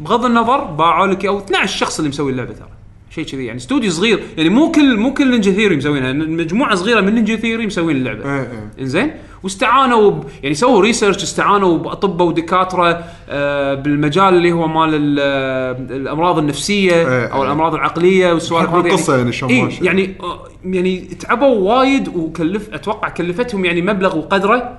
بغض 0.00 0.24
النظر 0.24 0.64
باعوا 0.64 1.06
لك 1.06 1.26
أو 1.26 1.38
12 1.38 1.78
شخص 1.78 1.98
اللي 1.98 2.08
مسوي 2.08 2.32
اللعبة 2.32 2.52
ترى. 2.52 2.68
شيء 3.10 3.24
كذي. 3.24 3.46
يعني 3.46 3.58
استوديو 3.58 3.90
صغير 3.90 4.20
يعني 4.36 4.48
مو 4.48 4.72
كل 4.72 4.96
مو 4.96 5.14
كل 5.14 5.30
Ninja 5.30 5.52
Theory 5.52 5.76
مسوينها 5.76 6.12
مجموعة 6.12 6.74
صغيرة 6.74 7.00
من 7.00 7.14
Ninja 7.14 7.36
Theory 7.36 7.66
مسوين 7.66 7.96
اللعبة. 7.96 8.24
إيه 8.24 8.40
إيه. 8.40 8.70
إنزين؟ 8.80 9.12
واستعانوا 9.42 10.10
ب... 10.10 10.24
يعني 10.42 10.54
سووا 10.54 10.80
research 10.82 11.22
استعانوا 11.22 11.78
بأطباء 11.78 12.28
ودكاترة 12.28 13.04
آه 13.28 13.74
بالمجال 13.74 14.34
اللي 14.34 14.52
هو 14.52 14.68
مال 14.68 14.94
ال- 14.94 15.16
آه، 15.20 15.72
الأمراض 15.96 16.38
النفسية 16.38 16.92
إيه، 16.94 17.26
أو 17.26 17.42
إيه. 17.42 17.46
الأمراض 17.48 17.74
العقلية 17.74 18.32
والسوالف 18.32 18.70
هذه 18.70 18.86
القصة 18.86 19.16
يعني 19.16 19.30
إيه 19.50 19.62
ماشية. 19.64 19.84
يعني 19.84 20.14
آه، 20.20 20.48
يعني 20.64 20.98
تعبوا 20.98 21.46
وايد 21.78 22.08
وكلف 22.08 22.74
أتوقع 22.74 23.08
كلفتهم 23.08 23.64
يعني 23.64 23.82
مبلغ 23.82 24.18
وقدره 24.18 24.78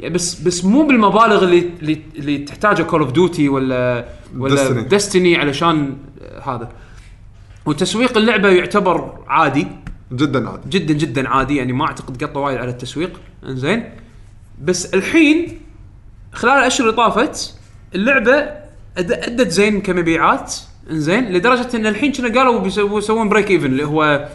يعني 0.00 0.14
بس 0.14 0.40
بس 0.40 0.64
مو 0.64 0.82
بالمبالغ 0.86 1.44
اللي 1.44 1.70
اللي, 1.82 2.00
اللي 2.18 2.38
تحتاجها 2.38 2.82
Call 2.84 3.00
of 3.00 3.12
Duty 3.12 3.48
ولا 3.48 4.04
ولا. 4.38 4.80
Destiny 4.80 5.36
علشان 5.36 5.96
هذا 6.42 6.68
وتسويق 7.66 8.16
اللعبة 8.16 8.48
يعتبر 8.48 9.12
عادي 9.28 9.66
جدا 10.12 10.48
عادي. 10.48 10.78
جدا 10.78 10.94
جدا 10.94 11.28
عادي 11.28 11.56
يعني 11.56 11.72
ما 11.72 11.86
أعتقد 11.86 12.24
قطوا 12.24 12.44
وايد 12.46 12.58
على 12.58 12.70
التسويق. 12.70 13.20
إنزين. 13.48 13.90
بس 14.62 14.94
الحين 14.94 15.60
خلال 16.32 16.58
الأشهر 16.58 16.86
اللي 16.86 16.96
طافت 16.96 17.54
اللعبة 17.94 18.50
أدت 18.98 19.48
زين 19.48 19.80
كمبيعات. 19.80 20.54
إنزين. 20.90 21.32
لدرجة 21.32 21.76
إن 21.76 21.86
الحين 21.86 22.12
كنا 22.12 22.38
قالوا؟ 22.40 22.58
بيسوون 22.60 23.28
break 23.28 23.50
even 23.50 23.66
اللي 23.66 23.84
هو 23.86 24.28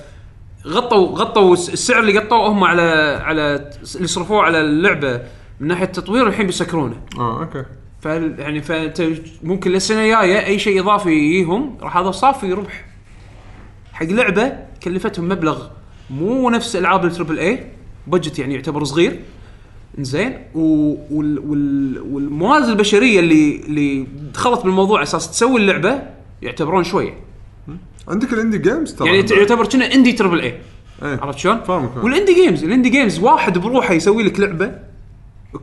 غطوا 0.67 1.07
غطوا 1.07 1.53
الس- 1.53 1.69
السعر 1.69 1.99
اللي 1.99 2.19
غطوه 2.19 2.47
هم 2.47 2.63
على 2.63 2.81
على 3.23 3.69
اللي 3.95 4.07
صرفوه 4.07 4.43
على 4.43 4.61
اللعبة 4.61 5.21
من 5.59 5.67
ناحية 5.67 5.85
التطوير 5.85 6.27
الحين 6.27 6.45
بيسكرونه. 6.45 6.95
آه 7.17 7.39
okay. 7.41 7.65
ف 8.01 8.05
يعني 8.05 8.61
فأنت 8.61 9.03
ممكن 9.43 9.71
للسنة 9.71 10.01
الجاية 10.03 10.45
أي 10.45 10.59
شيء 10.59 10.81
إضافي 10.81 11.09
يجيهم 11.09 11.77
راح 11.81 11.97
هذا 11.97 12.11
صافي 12.11 12.53
ربح 12.53 12.85
حق 13.99 14.05
لعبة 14.05 14.53
كلفتهم 14.84 15.30
مبلغ 15.30 15.67
مو 16.09 16.49
نفس 16.49 16.76
ألعاب 16.76 17.05
ال 17.05 17.10
triple 17.10 17.39
A 17.39 17.65
budget 18.07 18.39
يعني 18.39 18.53
يعتبر 18.53 18.84
صغير 18.84 19.19
زين 19.99 20.38
وال 20.55 21.39
وال 21.39 21.99
والموارد 22.11 22.69
البشرية 22.69 23.19
اللي 23.19 23.55
اللي 23.55 24.07
دخلت 24.34 24.63
بالموضوع 24.63 24.97
على 24.97 25.03
أساس 25.03 25.31
تسوي 25.31 25.61
اللعبة 25.61 26.01
يعتبرون 26.41 26.84
شوية 26.84 27.13
عندك 28.07 28.34
ال 28.34 28.38
indie 28.38 28.57
games 28.57 28.93
ترى 28.93 29.07
يعني 29.07 29.30
يعتبر 29.31 29.65
كنا 29.65 29.93
indie 29.93 30.11
triple 30.11 30.41
A 30.41 30.59
إيه. 31.03 31.19
عرفت 31.21 31.38
شلون؟ 31.38 31.63
فاهمك 31.63 31.91
فاهم. 31.91 32.03
وال 32.03 32.12
indie 32.12 32.34
games 32.34 32.63
ال 32.63 32.68
indie 32.68 32.89
games 32.89 33.19
واحد 33.19 33.57
بروحه 33.57 33.93
يسوي 33.93 34.23
لك 34.23 34.39
لعبة 34.39 34.80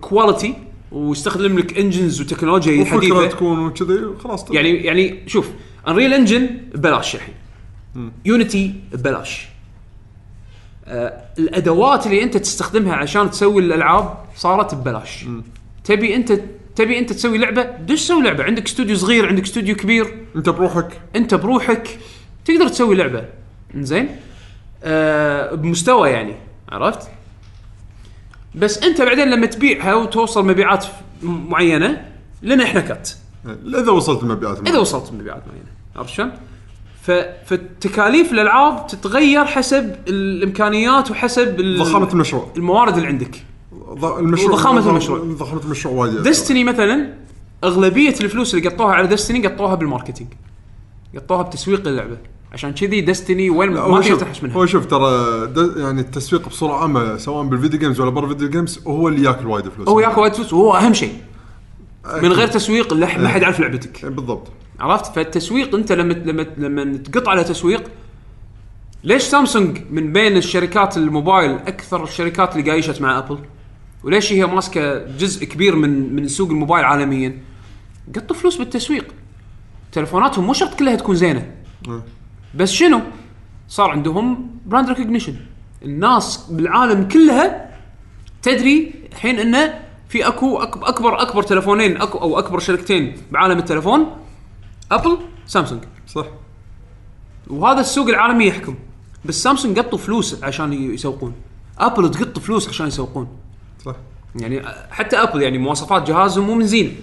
quality 0.01 0.55
ويستخدم 0.93 1.59
لك 1.59 1.79
engines 1.79 2.21
وتكنولوجيا 2.21 2.83
وفكرة 2.83 2.97
حديثة 2.97 3.27
تكون 3.27 3.67
وكذي 3.67 4.01
خلاص 4.25 4.45
تمام. 4.45 4.57
يعني 4.57 4.77
يعني 4.77 5.23
شوف 5.27 5.51
Unreal 5.89 6.15
Engine 6.15 6.51
ببلاش 6.75 7.15
الحين 7.15 7.35
Unity 8.25 8.75
ببلاش. 8.93 9.49
آه 10.87 11.23
الأدوات 11.39 12.07
اللي 12.07 12.23
أنت 12.23 12.37
تستخدمها 12.37 12.95
عشان 12.95 13.31
تسوي 13.31 13.63
الألعاب 13.63 14.19
صارت 14.37 14.75
ببلاش. 14.75 15.27
تبي 15.85 16.17
أنت 16.17 16.41
تبي 16.77 16.99
أنت 16.99 17.13
تسوي 17.13 17.39
لعبة؟ 17.39 17.63
دش 17.63 18.01
سوي 18.01 18.23
لعبة؟ 18.23 18.45
عندك 18.45 18.67
استوديو 18.67 18.97
صغير 18.97 19.29
عندك 19.29 19.43
استوديو 19.43 19.77
كبير. 19.77 20.27
أنت 20.37 20.49
بروحك. 20.49 21.01
أنت 21.17 21.35
بروحك. 21.35 21.99
تقدر 22.45 22.69
تسوي 22.69 22.95
لعبة. 22.95 23.25
زين 23.75 24.09
آه 24.85 25.55
بمستوى 25.55 26.11
يعني 26.11 26.35
عرفت؟ 26.69 27.09
بس 28.55 28.79
أنت 28.79 29.03
بعدين 29.03 29.31
لما 29.31 29.47
تبيعها 29.47 29.95
وتوصل 29.95 30.47
مبيعات 30.47 30.87
معينة 31.23 32.05
لنا 32.43 32.65
إحنا 32.65 32.81
كات. 32.81 33.11
إذا 33.67 33.91
وصلت 33.91 34.23
المبيعات 34.23 34.69
إذا 34.69 34.79
وصلت 34.79 35.13
مبيعات 35.13 35.43
معينة. 35.49 35.71
عرفت 35.97 36.11
شلون؟ 36.11 36.33
فتكاليف 37.47 38.33
الالعاب 38.33 38.87
تتغير 38.87 39.45
حسب 39.45 39.95
الإمكانيات 40.09 41.11
وحسب 41.11 41.61
ال- 41.61 41.79
ضخامة 41.79 42.13
المشروع. 42.13 42.49
الموارد 42.57 42.97
اللي 42.97 43.09
عندك. 43.09 43.43
ض- 43.99 44.05
المشروع 44.05 44.51
وضخامة 44.53 44.81
ض- 44.81 44.89
المشروع. 44.89 45.19
ضخامة 45.19 45.63
المشروع 45.65 45.95
وايد. 45.95 46.23
Destiny 46.23 46.65
مثلا 46.65 47.15
أغلبية 47.65 48.15
الفلوس 48.21 48.55
اللي 48.55 48.69
قطوها 48.69 48.95
على 48.95 49.07
Destiny 49.07 49.47
قطوها 49.47 49.75
بال 49.75 49.84
marketing. 49.84 50.29
قطوها 51.17 51.43
بتسويق 51.43 51.89
اللعبة. 51.89 52.17
عشان 52.53 52.73
كذي 52.75 53.01
Destiny 53.01 53.51
وين 53.51 53.71
ما 53.71 53.81
هو 53.81 53.93
تقدر 54.01 54.09
شوف 54.09 54.21
تحش 54.21 54.43
منها. 54.43 54.57
هو 54.57 54.67
شوف 54.67 54.87
ترى 54.87 55.47
د- 55.47 55.75
يعني 55.77 56.01
التسويق 56.01 56.49
بصورة 56.49 56.75
عامة 56.75 57.17
سواء 57.17 57.45
بال 57.45 57.55
video 57.55 57.81
games 57.81 58.01
ولا 58.01 58.11
برا 58.11 58.25
ال 58.25 58.29
video 58.29 58.49
games 58.51 58.81
هو 58.87 59.09
اللي 59.09 59.23
ياكل 59.23 59.47
وايد 59.47 59.69
فلوس. 59.69 59.89
هو 59.89 60.01
ياكل 60.01 60.21
وايد 60.21 60.35
فلوس 60.35 60.53
وهو 60.53 60.75
أهم 60.77 60.95
شيء. 60.95 61.13
من. 62.23 62.33
غير 62.33 62.49
تسويق 62.49 62.95
لا- 62.95 63.19
ما 63.19 63.29
حد 63.29 63.43
يعرف 63.43 63.61
لعبتك. 63.61 64.05
إيه، 64.05 64.11
بالضبط. 64.11 64.49
عرفت؟ 64.81 65.15
فالتسويق 65.15 65.75
انت 65.75 65.93
لما 65.93 66.13
لما 66.13 66.47
لما 66.59 66.97
تقط 66.97 67.29
على 67.29 67.45
تسويق 67.45 67.91
ليش 69.05 69.23
سامسونج 69.23 69.79
من 69.91 70.13
بين 70.13 70.37
الشركات 70.37 70.97
الموبايل 70.97 71.51
أكثر 71.51 72.05
الشركات 72.05 72.57
اللي 72.57 72.71
قايشت 72.71 73.01
مع 73.01 73.19
أبل؟ 73.19 73.39
وليش 74.05 74.33
هي 74.33 74.47
ماسكة 74.47 75.07
جزء 75.07 75.45
كبير 75.45 75.77
من 75.77 76.15
من 76.17 76.29
سوق 76.29 76.51
الموبايل 76.51 76.85
عالميا؟ 76.85 77.39
قطوا 78.17 78.37
فلوس 78.37 78.57
بالتسويق. 78.57 79.15
تلفوناتهم 79.93 80.47
مو 80.47 80.53
شرط 80.53 80.75
كلها 80.75 80.95
تكون 80.95 81.17
زينة. 81.17 81.53
بس 82.55 82.73
شنو؟ 82.73 83.01
صار 83.69 83.91
عندهم 83.91 84.51
brand 84.67 84.89
recognition 84.89 85.37
الناس 85.83 86.47
بالعالم 86.51 87.09
كلها 87.09 87.71
تدري 88.43 88.95
الحين 89.13 89.39
إنه 89.39 89.75
في 90.09 90.27
أكو 90.29 90.59
اكبر 90.59 91.23
أكبر 91.23 91.43
تلفونين 91.43 91.97
أكو 91.97 92.19
أو 92.19 92.39
أكبر 92.39 92.59
شركتين 92.59 93.17
بعالم 93.31 93.59
التلفون 93.59 94.17
ابل 94.93 95.19
سامسونج 95.47 95.83
صح. 96.09 96.27
وهذا 97.47 97.81
السوق 97.81 98.09
العالمي 98.09 98.47
يحكم. 98.47 98.75
بس 99.25 99.43
سامسونج 99.43 99.79
قطوا 99.79 99.99
فلوس 99.99 100.45
عشان 100.45 100.73
يسوقون. 100.73 101.35
ابل 101.79 102.11
تقط 102.11 102.39
فلوس 102.39 102.69
عشان 102.69 102.87
يسوقون. 102.87 103.29
صح. 103.85 103.97
يعني 104.37 104.63
حتى 104.91 105.17
ابل 105.17 105.43
يعني 105.43 105.59
مواصفات 105.59 106.09
جهازهم 106.09 106.47
مو 106.47 106.55
من 106.55 106.67
زين. 106.67 106.97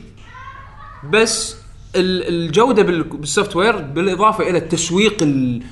بس 1.10 1.56
ال- 1.96 2.28
الجودة 2.46 2.84
بال- 2.84 3.04
بال 3.04 3.56
software 3.56 3.78
بالإضافة 3.78 4.50
إلى 4.50 4.58
التسويق 4.58 5.24
ال- 5.24 5.64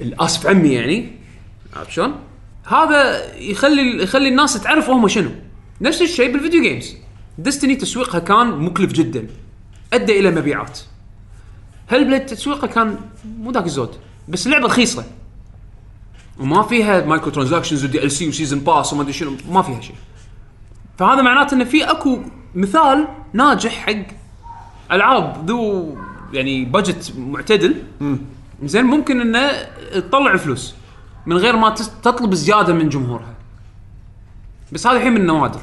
الآسف 0.00 0.46
عمي 0.46 0.68
يعني. 0.68 1.12
عرفت 1.76 1.90
شلون؟ 1.90 2.14
هذا 2.66 3.34
يخلي 3.36 4.02
يخلي 4.02 4.28
الناس 4.28 4.62
تعرف 4.62 4.90
هم 4.90 5.08
شنو. 5.08 5.30
نفس 5.80 6.02
الشيء 6.02 6.32
بال 6.32 6.41
video 6.41 6.62
games 6.62 6.94
Destiny 7.38 7.76
تسويقها 7.76 8.18
كان 8.18 8.46
مكلف 8.46 8.92
جدا. 8.92 9.26
أدى 9.92 10.18
إلى 10.20 10.30
مبيعات. 10.30 10.80
Hellblade 11.88 12.26
تسويقها 12.26 12.66
كان 12.66 12.98
مو 13.38 13.50
ذاك 13.50 13.66
الزود 13.66 13.90
بس 14.28 14.46
اللعبه 14.46 14.66
رخيصة. 14.66 15.04
وما 16.40 16.62
فيها 16.62 17.06
microtransactions 17.06 17.84
و 17.84 18.04
DLC 18.04 18.28
و 18.28 18.33
season 18.33 18.60
pass 18.60 18.92
وما 18.92 19.02
أدري 19.02 19.12
شنو 19.12 19.36
ما 19.50 19.62
فيها 19.62 19.80
شيء. 19.80 19.96
فهذا 20.98 21.22
معناته 21.22 21.54
إنه 21.54 21.64
في 21.64 21.84
أكو 21.84 22.18
مثال 22.54 23.08
ناجح 23.32 23.70
حق 23.70 24.06
ألعاب 24.92 25.50
ذو 25.50 25.96
يعني 26.32 26.64
budget 26.64 27.12
معتدل. 27.18 27.82
زين 28.64 28.84
ممكن 28.84 29.20
إنه 29.20 29.50
تطلع 30.00 30.36
فلوس 30.36 30.74
من 31.26 31.36
غير 31.36 31.56
ما 31.56 31.70
تطلب 32.02 32.34
زيادة 32.34 32.72
من 32.72 32.88
جمهورها. 32.88 33.34
بس 34.72 34.86
هذا 34.86 34.96
الحين 34.96 35.12
من 35.12 35.20
النوادر 35.20 35.60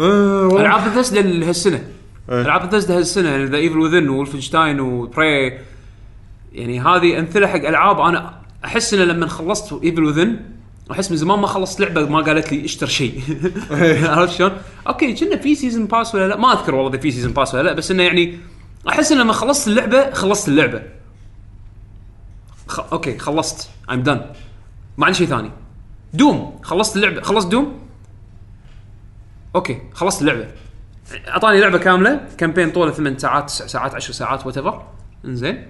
آه. 0.00 0.60
ألعاب 0.60 1.04
Bethesda 1.04 1.16
هالسنه. 1.16 1.84
العاب 2.28 2.70
Bethesda 2.70 2.90
هالسنة 2.90 3.28
يعني 3.28 3.44
The 3.44 3.56
Evil 3.56 3.78
Within 3.78 4.08
و 4.08 4.14
Wolfenstein 4.14 4.80
و 4.80 4.96
Prey 4.96 5.58
يعني 6.52 6.80
هذه 6.80 7.18
أمثلة 7.18 7.46
حق 7.46 7.66
ألعاب 7.66 8.00
أنا 8.00 8.34
أحس 8.64 8.94
إنه 8.94 9.04
لما 9.04 9.26
خلصت 9.26 9.82
Evil 9.82 10.04
Within 10.04 10.40
أحس 10.90 11.10
من 11.10 11.16
زمان 11.16 11.38
ما 11.38 11.46
خلصت 11.46 11.80
لعبة 11.80 12.06
ما 12.06 12.20
قالت 12.20 12.52
لي 12.52 12.64
اشتر 12.64 12.86
شيء. 12.86 13.22
عرفت 14.10 14.38
شلون؟ 14.38 14.52
okay 14.86 15.12
كنا 15.12 15.36
في 15.36 15.54
season 15.54 15.86
pass 15.86 16.14
ولا 16.14 16.28
لا؟ 16.28 16.36
ما 16.36 16.52
أذكر 16.52 16.74
والله 16.74 16.90
إذا 16.90 16.98
في 16.98 17.10
season 17.10 17.32
pass 17.32 17.54
ولا 17.54 17.62
لا 17.62 17.72
بس 17.72 17.90
إنه 17.90 18.02
يعني 18.02 18.38
أحس 18.88 19.12
إن 19.12 19.18
لما 19.18 19.32
خلصت 19.32 19.68
اللعبة 19.68 20.10
خلصت 20.10 20.48
اللعبة. 20.48 20.82
خ... 22.66 22.80
okay 22.92 23.18
خلصت. 23.18 23.70
I'm 23.90 24.02
done 24.02 24.20
ما 24.98 25.06
عندي 25.06 25.18
شيء 25.18 25.26
ثاني. 25.26 25.50
Doom 26.14 26.60
خلصت 26.62 26.96
اللعبة. 26.96 27.20
خلصت 27.20 27.48
Doom؟ 27.48 27.78
okay 29.54 29.78
خلصت 29.94 30.22
اللعبة. 30.22 30.48
أعطاني 31.28 31.60
لعبة 31.60 31.78
كاملة 31.78 32.20
campaign 32.38 32.70
طوله 32.70 32.90
8 32.90 33.18
ساعات 33.18 33.48
9 33.48 33.66
ساعات 33.66 33.94
10 33.94 34.12
ساعات 34.12 34.46
whatever 34.46 34.82
إنزين. 35.24 35.66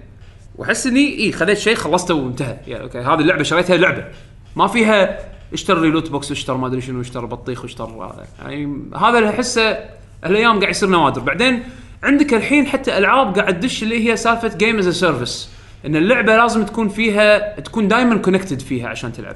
وأحس 0.55 0.87
إني 0.87 1.19
اي 1.19 1.31
خذيت 1.31 1.57
شيء 1.57 1.75
خلصته 1.75 2.13
وانتهى. 2.13 2.57
يعني 2.67 2.83
okay 2.83 2.99
هذه 2.99 3.19
اللعبة 3.19 3.43
شريتها 3.43 3.77
لعبة. 3.77 4.05
ما 4.55 4.67
فيها 4.67 5.19
اشتر 5.53 5.81
لي 5.81 5.87
loot 5.87 6.09
box 6.09 6.29
واشتر 6.31 6.57
ما 6.57 6.67
أدري 6.67 6.81
شنو 6.81 7.01
اشتر 7.01 7.25
بطيخ 7.25 7.61
واشتر 7.61 7.85
هذا. 7.85 8.25
يعني 8.41 8.81
هذا 8.95 9.17
اللي 9.17 9.29
أحسه 9.29 9.79
هالايام 10.23 10.59
قاعد 10.59 10.71
يصير 10.71 10.89
نوادر. 10.89 11.21
بعدين 11.21 11.63
عندك 12.03 12.33
الحين 12.33 12.67
حتى 12.67 12.97
ألعاب 12.97 13.39
قاعد 13.39 13.59
تدش 13.59 13.83
اللي 13.83 14.09
هي 14.09 14.17
سالفة 14.17 14.57
game 14.57 14.77
as 14.77 14.89
service 14.89 15.49
إن 15.85 15.95
اللعبة 15.95 16.37
لازم 16.37 16.65
تكون 16.65 16.89
فيها 16.89 17.59
تكون 17.59 17.87
دائما 17.87 18.17
connected 18.17 18.59
فيها 18.59 18.87
عشان 18.87 19.13
تلعب. 19.13 19.35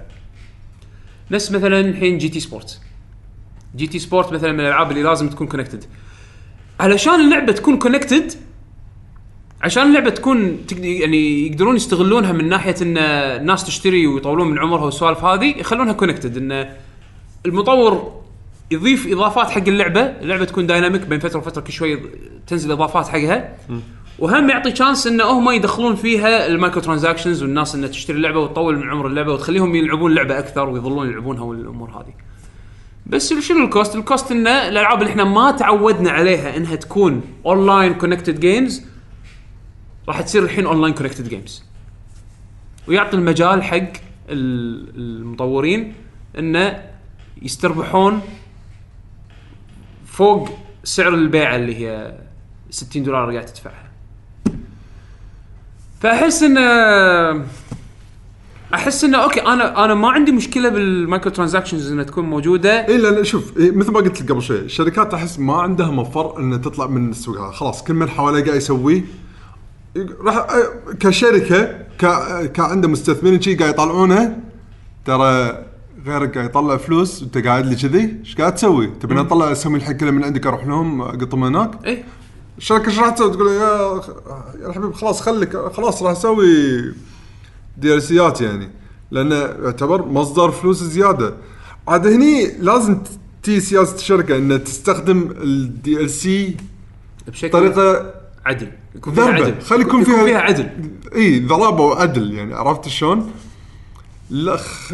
نفس 1.32 1.52
مثلا 1.52 1.80
الحين 1.80 2.18
GT 2.18 2.40
Sport 2.40 2.80
GT 3.76 4.00
Sport 4.00 4.34
مثلا 4.34 4.52
من 4.52 4.60
الألعاب 4.60 4.92
اللي 4.92 5.04
لازم 5.04 5.30
تكون 5.30 5.48
connected 5.48 5.84
علشان 6.80 7.16
اللعبة 7.16 7.52
تكون 7.52 7.78
connected 7.78 8.32
عشان 9.62 9.84
اللعبة 9.84 10.10
تكون 10.10 10.66
تقدر 10.68 10.86
يعني 10.86 11.48
يقدرون 11.48 11.76
يستغلونها 11.76 12.32
من 12.32 12.50
ناحية 12.50 12.76
إن 12.82 12.98
الناس 12.98 13.64
تشتري 13.64 14.08
ويطولون 14.08 14.48
من 14.48 14.60
عمرها 14.60 14.86
والسوالف 14.86 15.24
هذه 15.24 15.60
يخلونها 15.60 15.94
connected 15.94 16.38
إن 16.38 16.70
المطور 17.46 18.22
يضيف 18.72 19.08
إضافات 19.08 19.50
حق 19.50 19.68
اللعبة، 19.68 20.02
اللعبة 20.02 20.46
تكون 20.46 20.68
dynamic 20.68 21.02
بين 21.02 21.20
فترة 21.20 21.40
وفترة 21.40 21.62
كل 21.62 21.74
شوي 21.74 22.00
تنزل 22.48 22.72
إضافات 22.72 23.08
حقها. 23.08 23.56
وهم 24.20 24.50
يعطي 24.50 24.76
chance 24.76 25.08
إن 25.08 25.22
هم 25.22 25.50
يدخلون 25.50 25.96
فيها 25.96 26.48
ال 26.48 26.82
microtransactions 26.82 27.44
والناس 27.44 27.76
انها 27.76 27.88
تشتري 27.88 28.18
اللعبة 28.18 28.40
وتطول 28.40 28.78
من 28.78 28.90
عمر 28.90 29.08
اللعبة 29.08 29.34
وتخليهم 29.34 29.76
يلعبون 29.76 30.12
اللعبه 30.12 30.40
أكثر 30.40 30.70
ويظلون 30.70 31.10
يلعبونها 31.10 31.44
والأمور 31.44 31.90
هذه. 31.90 32.27
بس 33.10 33.34
شنو 33.34 33.66
ال 33.66 33.71
cost؟ 33.71 33.96
ال 33.96 34.03
cost 34.03 34.32
ان 34.32 34.48
الألعاب 34.48 35.02
اللي 35.02 35.12
إحنا 35.12 35.24
ما 35.24 35.52
تعودنا 35.52 36.12
عليها 36.12 36.58
إنها 36.58 36.76
تكون 36.76 37.22
online 37.46 37.94
connected 37.94 38.40
games 38.40 38.84
راح 40.08 40.22
تصير 40.22 40.44
الحين 40.44 40.66
online 40.66 40.94
connected 40.94 41.30
games 41.30 41.64
ويعطي 42.88 43.18
المجال 43.18 43.64
حق 43.64 43.78
ال- 44.30 44.96
المطورين 44.98 45.94
إنه 46.40 46.84
يستربحون 47.42 48.22
فوق 50.06 50.50
سعر 50.84 51.14
البيعه 51.14 51.56
اللي 51.56 51.76
هي 51.88 52.18
60 52.70 53.04
دولار 53.04 53.32
قاعد 53.32 53.46
تدفعها 53.46 53.88
فأحس 56.02 56.44
انه 56.44 56.62
أحس 58.74 59.04
إنه 59.04 59.18
okay 59.18 59.42
أنا 59.42 59.86
أنا 59.86 59.94
ما 59.94 60.10
عندي 60.10 60.32
مشكلة 60.32 60.70
بال 60.70 61.32
microtransactions 61.32 61.92
إنها 61.92 62.04
تكون 62.04 62.26
موجودة 62.26 62.88
اي 62.88 62.98
لأن 62.98 63.24
شوف 63.24 63.58
إيه 63.58 63.72
مثل 63.72 63.92
ما 63.92 64.00
قلت 64.00 64.22
لك 64.22 64.32
قبل 64.32 64.42
شوي 64.42 64.60
الشركات 64.60 65.14
أحس 65.14 65.40
ما 65.40 65.54
عندها 65.54 65.92
مفر 65.92 66.40
ان 66.40 66.62
تطلع 66.62 66.88
من 66.88 67.10
السوق 67.10 67.38
هذا 67.38 67.52
خلاص 67.52 67.84
كل 67.84 67.94
من 67.94 68.10
حواليه 68.10 68.44
قاعد 68.44 68.58
يسويه 68.58 69.06
راح 70.22 70.38
آه، 70.38 70.94
كشركة 71.00 71.64
ك 72.00 72.06
كعنده 72.52 72.88
مستثمرين 72.88 73.42
شي 73.42 73.56
قاعد 73.56 73.74
يطلعونه 73.74 74.40
ترى 75.06 75.64
غيرك 76.06 76.36
قاعد 76.36 76.50
يطلع 76.50 76.78
فلوس 76.78 77.22
وأنت 77.22 77.38
قاعد 77.38 77.66
لي 77.66 77.76
كذي 77.76 78.16
إيش 78.20 78.36
قاعد 78.36 78.56
تسوي؟ 78.56 78.88
تبي 78.88 79.20
اطلع 79.20 79.52
أسوي 79.52 79.76
الحين 79.76 79.98
كله 79.98 80.12
من 80.12 80.24
عندك 80.24 80.48
أروح 80.48 80.68
لهم 80.68 81.02
اقطهم 81.02 81.44
هناك؟ 81.44 81.86
إيه 81.86 82.04
الشركة 82.58 82.88
إيش 82.88 83.00
راح 83.00 83.10
تسوي؟ 83.10 83.32
تقول 83.32 83.48
يا 83.48 84.02
يا 84.68 84.72
حبيبي 84.72 84.94
خلاص 84.94 85.22
خليك 85.22 85.58
خلاص 85.58 86.04
راح 86.04 86.12
أسوي 86.12 86.94
DLC 87.78 88.02
ات 88.02 88.42
يعني. 88.42 88.70
لأنه 89.12 89.36
يعتبر 89.36 90.06
مصدر 90.06 90.52
فلوس 90.52 90.84
زيادة. 90.84 91.34
عاد 91.88 92.08
هني 92.08 92.58
لازم 92.60 92.98
تي 93.44 93.60
سياسة 93.60 93.96
الشركة 93.96 94.38
إنها 94.38 94.58
تستخدم 94.58 95.30
ال 95.38 96.10
DLC 96.10 96.58
بشكل 97.28 97.48
بطريقة 97.50 98.14
عدل. 98.46 98.72
يكون 98.96 99.14
فيها 99.14 99.26
عدل. 99.26 99.62
خلي 99.62 99.82
يكون 99.82 100.04
فيها 100.04 100.26
فيها 100.26 100.40
عدل. 100.40 100.70
إي 101.16 101.40
ذرابة 101.40 101.84
وعدل 101.84 102.34
يعني 102.34 102.54
عرفت 102.54 102.88
شلون؟ 102.88 103.32
لا 104.30 104.58
خ... 104.58 104.94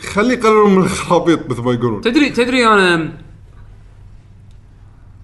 خلي 0.00 0.34
يقللون 0.34 0.74
من 0.74 0.82
الخرابيط 0.82 1.50
مثل 1.50 1.62
ما 1.62 1.72
يقولون. 1.72 2.00
تدري 2.00 2.30
تدري 2.30 2.66
أنا 2.66 3.12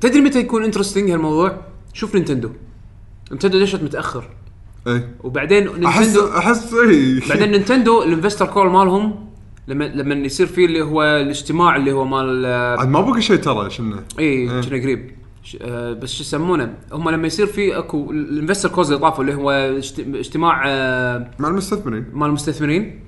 تدري 0.01 0.21
متى 0.21 0.39
يكون 0.39 0.65
interesting 0.65 1.11
هالموضوع؟ 1.11 1.61
شوف 1.93 2.15
نينتندو. 2.15 2.51
نينتندو 3.31 3.61
دشت 3.61 3.83
متأخر؟ 3.83 4.29
اي 4.87 5.05
وبعدين 5.25 5.85
احس 5.87 6.07
نينتندو 6.07 6.39
احس 6.39 6.75
اي 6.75 7.21
بعدين 7.29 7.51
نينتندو 7.51 8.03
ال 8.03 8.08
investor 8.08 8.47
call 8.47 8.71
مالهم 8.71 9.29
لما 9.69 9.85
لما 9.85 10.15
يصير 10.15 10.47
فيه 10.47 10.67
اللي 10.67 10.83
هو 10.83 11.03
الاجتماع 11.03 11.77
اللي 11.77 11.93
هو 11.93 12.05
مال 12.05 12.47
عاد 12.79 12.89
ما 12.89 13.01
بقى 13.01 13.23
شيء 13.23 13.37
ترى 13.37 13.71
شنو؟ 13.71 13.97
اي 14.19 14.47
كنا 14.47 14.83
قريب. 14.83 15.11
ش- 15.43 15.57
آه، 15.63 15.93
بس 15.93 16.13
شو 16.15 16.23
يسمونه؟ 16.23 16.75
هم 16.93 17.11
لما 17.11 17.27
يصير 17.27 17.47
في 17.47 17.79
أكو 17.79 18.11
ال 18.11 18.17
investor 18.17 18.69
calls 18.69 18.87
اللي 18.93 19.01
طافوا 19.03 19.25
اللي 19.25 19.35
هو 19.35 19.51
اجت- 19.51 20.07
اجتماع 20.15 20.63
آه، 20.67 21.31
مع 21.39 21.49
المستثمرين. 21.49 22.05
مال 22.13 22.27
المستثمرين. 22.27 23.01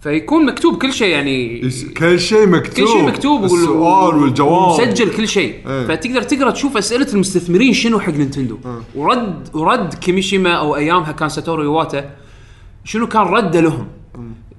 فيكون 0.00 0.46
مكتوب 0.46 0.78
كل 0.82 0.92
شيء 0.92 1.08
يعني. 1.08 1.70
كل 1.96 2.20
شيء 2.20 2.48
مكتوب. 2.48 2.86
كل 2.86 2.92
شيء 2.92 3.02
مكتوب 3.06 3.44
السؤال 3.44 4.14
والجواب. 4.22 4.80
مسجل 4.80 5.16
كل 5.16 5.28
شيء. 5.28 5.54
إيه. 5.66 5.86
فتقدر 5.86 6.22
تقرأ 6.22 6.50
تشوف 6.50 6.76
أسئلة 6.76 7.06
المستثمرين 7.12 7.72
شنو 7.72 8.00
حق 8.00 8.12
نينتندو. 8.12 8.58
ورد 8.94 9.48
ورد 9.54 9.94
كيميشيما 9.94 10.52
أو 10.52 10.76
أيامها 10.76 11.12
كان 11.12 11.28
ساتورو 11.28 11.62
يواتا 11.62 12.10
شنو 12.84 13.06
كان 13.06 13.22
رده 13.22 13.60
لهم. 13.60 13.86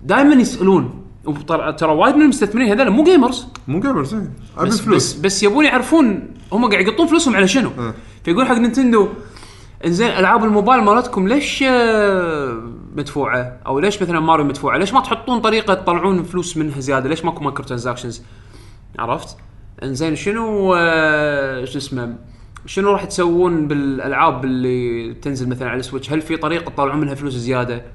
دائما 0.04 0.36
يسألون. 0.36 1.02
ترى 1.78 1.92
وايد 1.92 2.16
من 2.16 2.22
المستثمرين 2.22 2.68
هذول 2.68 2.90
مو 2.90 3.04
gamers 3.04 3.48
مو 3.68 3.80
gamers 3.80 4.14
اي 4.14 4.22
بس, 4.58 4.82
فلوس. 4.82 5.14
بس 5.14 5.20
بس 5.20 5.44
يبون 5.44 5.66
يعرفون 5.66 6.28
هم 6.52 6.70
قاعد 6.72 6.88
يقطون 6.88 7.08
فلوسهم 7.08 7.36
على 7.36 7.48
شنو. 7.48 7.70
إيه. 7.80 7.94
فيقول 8.26 8.48
حق 8.48 8.58
نينتندو 8.58 9.08
إنزين 9.86 10.08
ألعاب 10.08 10.44
الموبايل 10.44 10.84
مالتكم 10.84 11.28
ليش 11.28 11.64
آه، 11.68 12.64
مدفوعة؟ 12.96 13.60
أو 13.66 13.80
ليش 13.80 14.02
مثلا 14.02 14.20
ماريو 14.20 14.46
مدفوعة؟ 14.46 14.78
ليش 14.78 14.94
ما 14.94 15.00
تحطون 15.00 15.40
طريقة 15.40 15.74
تطلعون 15.74 16.24
فلوس 16.24 16.58
منها 16.58 16.80
زيادة؟ 16.80 17.10
ليش 17.10 17.26
ماكو 17.26 17.44
microtransactions 17.44 18.24
عرفت؟ 19.00 19.38
إنزين 19.84 20.16
شنو 20.16 20.74
آه، 20.78 21.66
شو 21.66 21.78
اسمه 21.78 22.16
شنو 22.66 22.92
راح 22.92 23.04
تسوون 23.04 23.68
بالألعاب 23.68 24.46
اللي 24.46 25.14
تنزل 25.14 25.50
مثلا 25.50 25.70
على 25.70 25.80
السويتش 25.80 26.12
هل 26.12 26.22
في 26.22 26.38
طريقة 26.38 26.72
تطلعون 26.72 27.00
منها 27.00 27.16
فلوس 27.16 27.34
زيادة؟ 27.34 27.86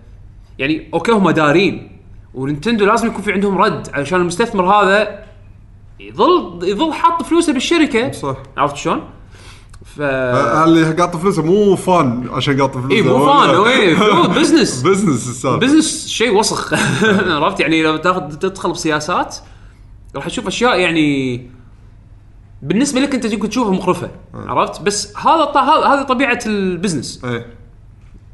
يعني 0.59 0.91
okay 0.95 1.13
هم 1.13 1.31
دارين 1.31 2.01
ونينتندو 2.35 2.87
لازم 2.87 3.09
يكون 3.09 3.23
في 3.23 3.33
عندهم 3.33 3.59
رد 3.59 3.89
علشان 3.95 4.21
المستثمر 4.21 4.65
هذا 4.65 5.25
يظل 6.01 6.59
يظل 6.63 6.93
حاط 6.93 7.23
فلوسه 7.23 7.53
بالشركة. 7.53 8.13
صح. 8.13 8.37
عرفت 8.57 8.77
شلون؟ 8.77 9.05
ف 9.97 10.01
آه، 10.01 10.65
اللي 10.65 10.93
قاط 10.93 11.17
فلوسه 11.17 11.43
مو 11.43 11.77
fan 11.77 12.29
عشان 12.33 12.61
قاط 12.61 12.75
فلوسه. 12.79 12.91
اي 12.97 13.03
مو 13.03 13.27
fan 13.27 13.67
اي 13.67 13.95
business 14.29 14.83
business 14.83 15.29
السالفة. 15.29 15.57
business 15.59 16.07
شيء 16.09 16.39
وسخ. 16.39 16.75
عرفت؟ 17.43 17.61
يعني 17.61 17.83
لو 17.83 17.97
تاخذ 17.97 18.35
تدخل 18.35 18.73
بسياسات 18.73 19.37
راح 20.17 20.27
تشوف 20.27 20.47
أشياء 20.47 20.79
يعني 20.81 21.51
بالنسبة 22.63 23.01
لك 23.01 23.15
أنت 23.15 23.25
يمكن 23.25 23.49
تشوفها 23.49 23.73
مقرفة. 23.73 24.11
عرفت؟ 24.35 24.83
بس 24.83 25.17
هذا 25.17 25.45
ط- 25.45 25.57
هذا- 25.57 25.87
هذه 25.87 26.03
طبيعة 26.03 26.41
ال 26.47 26.55
business 26.55 27.25
إيه. 27.25 27.47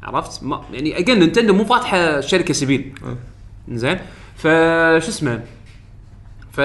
عرفت؟ 0.03 0.43
ما 0.43 0.61
يعني 0.73 0.99
اجين 0.99 1.19
نينتندو 1.19 1.53
مو 1.53 1.65
فاتحة 1.65 2.19
شركة 2.21 2.53
سبيل. 2.53 2.93
زين؟ 3.71 3.99
فشو 4.35 5.09
اسمه؟ 5.09 5.43
ف 6.51 6.61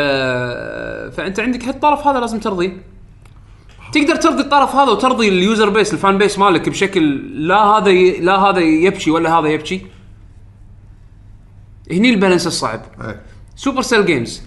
فأنت 1.17 1.41
عندك 1.41 1.65
هالطرف 1.65 2.07
هذا 2.07 2.21
لازم 2.21 2.39
ترضيه. 2.39 2.83
تقدر 3.93 4.17
ترضي 4.17 4.41
الطرف 4.43 4.75
هذا 4.77 4.91
وترضي 4.91 5.29
ال 5.29 5.37
user 5.37 5.69
base 5.69 5.95
ال 5.95 6.01
fan 6.01 6.19
base 6.19 6.39
مالك 6.39 6.69
بشكل 6.69 7.17
لا 7.49 7.63
هذا 7.63 7.91
ي... 7.91 8.21
لا 8.21 8.37
هذا 8.37 8.61
يبكي 8.61 9.11
ولا 9.11 9.39
هذا 9.39 9.49
يبكي. 9.49 9.87
هني 11.91 12.11
ال 12.11 12.15
balance 12.15 12.47
الصعب. 12.47 12.81
إيه. 13.01 13.23
Supercell 13.57 14.07
games 14.07 14.43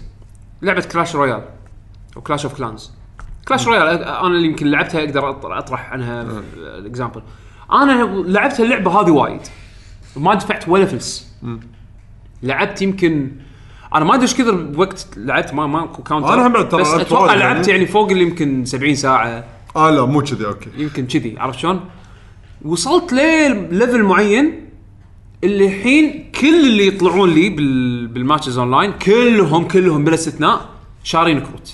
لعبه 0.62 0.80
Clash 0.92 1.14
Royale 1.16 1.42
أو 2.16 2.20
Clash 2.22 2.44
of 2.44 2.56
Clans 2.56 2.90
Clash 3.48 3.66
Royale 3.66 4.02
أنا 4.02 4.26
اللي 4.26 4.48
يمكن 4.48 4.66
لعبتها 4.66 5.04
أقدر 5.04 5.30
أطرح 5.58 5.92
عنها 5.92 6.42
ال 6.56 6.64
example 6.64 7.22
أنا 7.72 8.04
لعبت 8.26 8.60
اللعبة 8.60 9.00
هذه 9.00 9.10
وايد 9.10 9.40
ما 10.16 10.34
دفعت 10.34 10.68
ولا 10.68 10.86
فلس. 10.86 11.32
لعبت 12.42 12.82
يمكن 12.82 13.32
أنا 13.94 14.04
ما 14.04 14.14
أدري 14.14 14.22
إيش 14.22 14.34
كثر 14.34 14.68
وقت 14.76 15.06
لعبت 15.16 15.54
ما 15.54 15.66
ما 15.66 15.86
counter 16.08 16.34
أنا 16.34 16.46
هم 16.46 16.52
بعد 16.52 16.68
ترى 16.68 16.80
بس 16.80 16.88
لعبت 16.88 17.00
أتوقع 17.00 17.24
وايد 17.24 17.38
لعبت 17.38 17.68
يعني. 17.68 17.78
يعني 17.78 17.92
فوق 17.92 18.10
اللي 18.10 18.22
يمكن 18.22 18.64
70 18.64 18.94
ساعة. 18.94 19.44
آه 19.76 19.90
لا 19.90 20.04
مو 20.04 20.22
كذي 20.22 20.46
okay. 20.46 20.68
يمكن 20.78 21.06
كذي 21.06 21.34
عرفت 21.38 21.58
شلون؟ 21.58 21.80
وصلت 22.64 23.12
لل 23.12 23.38
level 23.38 24.02
معين 24.02 24.68
اللي 25.44 25.66
الحين 25.66 26.30
كل 26.40 26.66
اللي 26.66 26.86
يطلعون 26.86 27.30
لي 27.30 27.50
بال... 27.50 28.06
بال 28.06 28.18
matches 28.18 28.58
online 28.58 28.92
كلهم 28.92 29.68
كلهم 29.68 30.04
بلا 30.04 30.14
استثناء 30.14 30.68
شارين 31.04 31.40
كروت. 31.40 31.72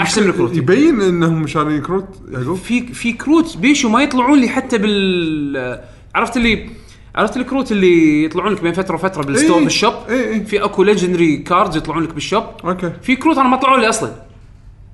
أحسن 0.00 0.26
من 0.26 0.32
كروت. 0.32 0.56
يبين 0.56 1.00
إنهم 1.00 1.46
شارين 1.46 1.82
كروت 1.82 2.08
يعقوب؟ 2.30 2.56
في 2.56 2.86
في 2.86 3.12
كروت 3.12 3.56
بيشو 3.56 3.88
ما 3.88 4.02
يطلعون 4.02 4.40
لي 4.40 4.48
حتى 4.48 4.78
بال 4.78 5.80
عرفت 6.14 6.36
اللي 6.36 6.70
عرفت 7.14 7.36
الكروت 7.36 7.72
اللي 7.72 8.24
يطلعون 8.24 8.52
لك 8.52 8.62
بين 8.62 8.72
فترة 8.72 8.94
وفترة 8.94 9.22
بال 9.22 9.32
store 9.32 9.58
إيه. 9.58 9.64
بال 9.64 9.73
shop؟ 9.73 9.94
إيه 10.08 10.26
إيه. 10.28 10.44
في 10.44 10.64
أكو 10.64 10.82
legendary 10.82 11.36
cards 11.36 11.76
يطلعون 11.76 12.02
لك 12.02 12.14
بال 12.14 12.23
shop. 12.23 12.44
okay. 12.64 12.92
في 13.02 13.16
كروت 13.16 13.38
أنا 13.38 13.48
ما 13.48 13.56
طلعوا 13.56 13.78
لي 13.78 13.88
أصلا. 13.88 14.10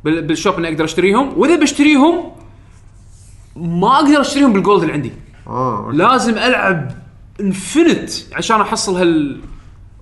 بال- 0.04 0.22
بال 0.22 0.33
shop 0.33 0.54
إني 0.58 0.68
أقدر 0.68 0.84
أشتريهم. 0.84 1.32
وإذا 1.36 1.56
بشتريهم 1.56 2.14
ما 3.56 3.96
أقدر 3.96 4.20
أشتريهم 4.20 4.52
بال 4.52 4.61
gold 4.61 4.80
اللي 4.82 4.92
عندي. 4.92 5.12
آه 5.46 5.84
okay. 5.86 5.96
لازم 5.96 6.38
ألعب 6.38 6.90
infinite 7.40 8.10
عشان 8.32 8.60
أحصل 8.60 8.96
هال 8.96 9.40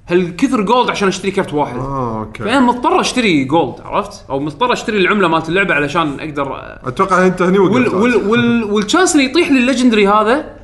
هالكثر 0.08 0.60
gold 0.60 0.90
عشان 0.90 1.08
أشتري 1.08 1.30
كرت 1.30 1.54
واحد. 1.54 1.76
آه 1.76 2.18
okay. 2.20 2.42
فأنا 2.42 2.60
مضطر 2.60 3.00
أشتري 3.00 3.44
gold 3.44 3.74
عرفت؟ 3.84 4.24
أو 4.30 4.40
مضطر 4.40 4.72
أشتري 4.72 4.96
العملة 4.98 5.28
مالت 5.28 5.48
اللعبة 5.48 5.74
علشان 5.74 6.20
أقدر 6.20 6.56
أتوقع 6.84 7.26
أنت 7.26 7.42
هني 7.42 7.58
وقفت. 7.58 7.74
وال 7.74 7.94
وال 7.94 8.16
وال 8.28 8.64
وال 8.64 8.76
chance 8.76 9.12
اللي 9.16 9.24
يطيح 9.26 9.50
لي 9.50 9.58
ال 9.58 9.63
legendary 9.63 10.08
هذا 10.08 10.57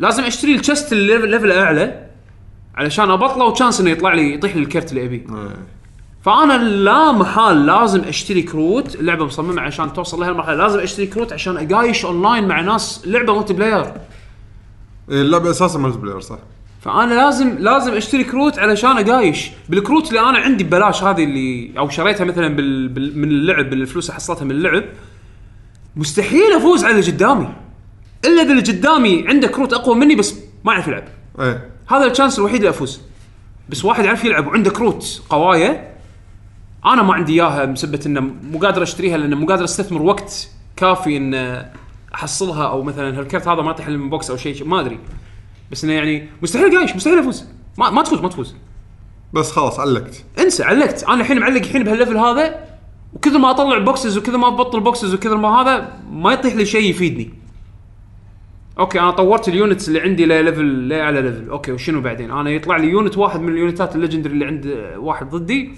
لازم 0.00 0.22
اشتري 0.22 0.54
ال 0.54 0.60
chest 0.60 0.92
ال 0.92 0.98
level 0.98 1.30
level 1.30 1.52
اعلى 1.52 2.06
علشان 2.74 3.10
ابطله 3.10 3.44
و 3.44 3.49
chance 3.49 3.80
إنه 3.80 3.90
يطلع 3.90 4.14
لي 4.14 4.34
يطيح 4.34 4.56
لي 4.56 4.62
الكرت 4.62 4.90
اللي 4.90 5.04
أبيه. 5.04 5.16
إيه. 5.18 5.56
فأنا 6.22 6.52
لا 6.58 7.12
محال 7.12 7.66
لازم 7.66 8.00
اشتري 8.04 8.42
كروت 8.42 8.94
اللعبه 8.94 9.24
مصممة 9.24 9.62
عشان 9.62 9.92
توصل 9.92 10.20
لهالمرحله 10.20 10.54
لازم 10.54 10.78
اشتري 10.78 11.06
كروت 11.06 11.32
عشان 11.32 11.70
أقايش 11.70 12.04
اونلاين 12.04 12.48
مع 12.48 12.60
ناس 12.60 13.02
لعبة 13.06 13.38
multiplayer 13.38 13.92
اللعبة 15.08 15.50
أساسا 15.50 15.78
multiplayer 15.78 16.20
صح. 16.20 16.38
فأنا 16.80 17.14
لازم 17.14 17.58
لازم 17.58 17.94
اشتري 17.94 18.24
كروت 18.24 18.58
علشان 18.58 18.90
أقايش. 18.90 19.50
بالكروت 19.68 20.08
اللي 20.08 20.20
أنا 20.20 20.38
عندي 20.38 20.64
ببلاش 20.64 21.02
هذه 21.02 21.24
اللي 21.24 21.72
أو 21.78 21.88
شريتها 21.88 22.24
مثلا 22.24 22.48
بال 22.48 22.88
بال 22.88 23.18
من 23.18 23.28
اللعب 23.28 23.70
بالفلوس 23.70 24.04
اللي 24.04 24.14
حصلتها 24.14 24.44
من 24.44 24.50
اللعب 24.50 24.84
مستحيل 25.96 26.52
أفوز 26.56 26.84
على 26.84 26.98
اللي 26.98 27.10
قدامي. 27.10 27.48
إلا 28.24 28.42
إذا 28.42 28.50
اللي 28.50 28.62
قدامي 28.62 29.24
عنده 29.28 29.48
كروت 29.48 29.72
أقوى 29.72 29.94
مني 29.94 30.14
بس 30.14 30.34
ما 30.64 30.72
يعرف 30.72 30.88
يلعب. 30.88 31.04
إيه. 31.40 31.70
هذا 31.88 32.06
ال 32.06 32.11
chance 32.11 32.38
الوحيد 32.38 32.56
اللي 32.56 32.70
أفوز. 32.70 33.00
بس 33.68 33.84
واحد 33.84 34.04
يعرف 34.04 34.24
يلعب 34.24 34.46
وعنده 34.46 34.70
كروت 34.70 35.22
قوية 35.30 35.94
أنا 36.84 37.02
ما 37.02 37.14
عندي 37.14 37.32
إياها 37.32 37.64
بسبة 37.64 38.00
إنه 38.06 38.20
مو 38.20 38.58
قادر 38.58 38.82
أشتريها 38.82 39.16
لأن 39.16 39.34
مو 39.34 39.46
قادر 39.46 39.64
أستثمر 39.64 40.02
وقت 40.02 40.48
كافي 40.76 41.16
إن 41.16 41.64
أحصلها 42.14 42.68
أو 42.68 42.82
مثلا 42.82 43.18
هالكرت 43.18 43.48
هذا 43.48 43.62
ما 43.62 43.70
يطيح 43.70 43.88
لي 43.88 43.96
من 43.96 44.10
box 44.10 44.30
أو 44.30 44.36
شيء 44.36 44.64
ما 44.64 44.80
أدري. 44.80 44.98
بس 45.72 45.84
إنه 45.84 45.92
يعني 45.92 46.28
مستحيل 46.42 46.78
أقايش 46.78 46.96
مستحيل 46.96 47.18
أفوز. 47.18 47.44
ما, 47.78 47.90
ما 47.90 48.02
تفوز 48.02 48.20
ما 48.20 48.28
تفوز. 48.28 48.54
بس 49.32 49.50
خلاص 49.50 49.80
علقت. 49.80 50.24
انسى 50.38 50.62
علقت. 50.62 51.04
أنا 51.04 51.20
الحين 51.20 51.38
معلق 51.38 51.62
الحين 51.62 51.84
بهال 51.84 51.96
level 51.96 52.16
هذا 52.16 52.64
وكثر 53.14 53.38
ما 53.38 53.50
أطلع 53.50 53.78
boxes 53.78 54.18
وكثر 54.18 54.36
ما 54.36 54.48
أبطل 54.48 54.80
boxes 54.80 55.14
وكثر 55.14 55.36
ما 55.36 55.48
هذا 55.48 55.92
ما 56.12 56.32
يطيح 56.32 56.54
لي 56.54 56.66
شيء 56.66 56.90
يفيدني. 56.90 57.34
أوكي 58.78 59.00
أنا 59.00 59.10
طورت 59.10 59.48
ال 59.48 59.55
units 59.55 59.88
اللي 59.88 60.00
عندي 60.00 60.26
ل 60.26 60.36
level 60.36 60.88
لاعلى 60.88 61.22
level. 61.22 61.48
أوكي 61.48 61.72
وشنو 61.72 62.00
بعدين؟ 62.00 62.30
أنا 62.30 62.50
يطلع 62.50 62.76
لي 62.76 62.86
unit 62.88 63.18
واحد 63.18 63.40
من 63.40 63.48
اليونتات 63.48 63.94
ال 63.94 63.98
legendary 63.98 64.32
اللي 64.32 64.44
عند 64.44 64.66
واحد 64.96 65.30
ضدي. 65.30 65.72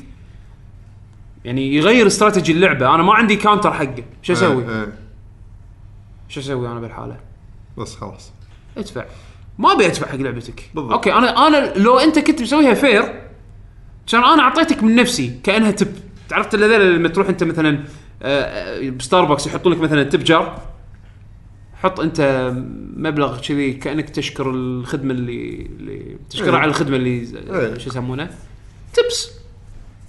يعني 1.44 1.74
يغير 1.74 2.06
استراتيجي 2.06 2.52
اللعبة. 2.52 2.94
أنا 2.94 3.02
ما 3.02 3.14
عندي 3.14 3.36
counter 3.37 3.73
حقه. 3.72 4.05
شو 4.22 4.32
أسوي؟ 4.32 4.62
إيه، 4.62 4.81
إيه. 4.81 4.93
شو 6.28 6.40
أسوي 6.40 6.68
أنا 6.68 6.81
بالحالة؟ 6.81 7.16
بس 7.78 7.97
خلاص. 7.97 8.32
ادفع. 8.77 9.05
ما 9.59 9.72
أبي 9.72 9.86
أدفع 9.86 10.06
حق 10.06 10.16
لعبتك. 10.16 10.70
بالضبط. 10.74 10.93
أوكي 10.93 11.12
أنا 11.12 11.47
أنا 11.47 11.72
لو 11.77 11.98
أنت 11.98 12.18
كنت 12.18 12.43
مسويها 12.43 12.74
fair 12.74 13.23
عشان 14.06 14.24
أنا 14.24 14.43
أعطيتك 14.43 14.82
من 14.82 14.94
نفسي 14.94 15.40
كأنها 15.43 15.70
tip 15.70 15.89
عرفت 16.32 16.55
اللي 16.55 16.97
لما 16.97 17.09
تروح 17.09 17.28
أنت 17.28 17.44
مثلا 17.44 17.85
بستاربكس 18.90 19.47
يحطون 19.47 19.72
لك 19.72 19.81
مثلا 19.81 20.02
tip 20.03 20.24
jar 20.24 20.70
حط 21.82 22.01
انت 22.01 22.51
مبلغ 22.97 23.40
كذي 23.40 23.73
كأنك 23.73 24.11
تشكر 24.11 24.51
الخدمة 24.51 25.15
اللي 25.15 25.69
اللي 25.78 26.16
تشكرها 26.31 26.55
إيه. 26.55 26.61
على 26.61 26.69
الخدمة 26.69 26.97
اللي 26.97 27.27
إيه. 27.51 27.78
شو 27.78 27.90
يسمونه؟ 27.90 28.31
tips. 28.95 29.31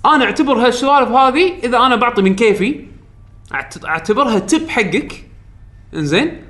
أنا 0.06 0.26
أعتبر 0.26 0.54
هالسوالف 0.54 1.10
هذه 1.10 1.54
إذا 1.64 1.78
أنا 1.78 1.96
بعطي 1.96 2.22
من 2.22 2.36
كيفي 2.36 2.86
أعتبرها 3.86 4.40
tip 4.40 4.70
حقك. 4.70 5.26
إنزين؟ 5.94 6.42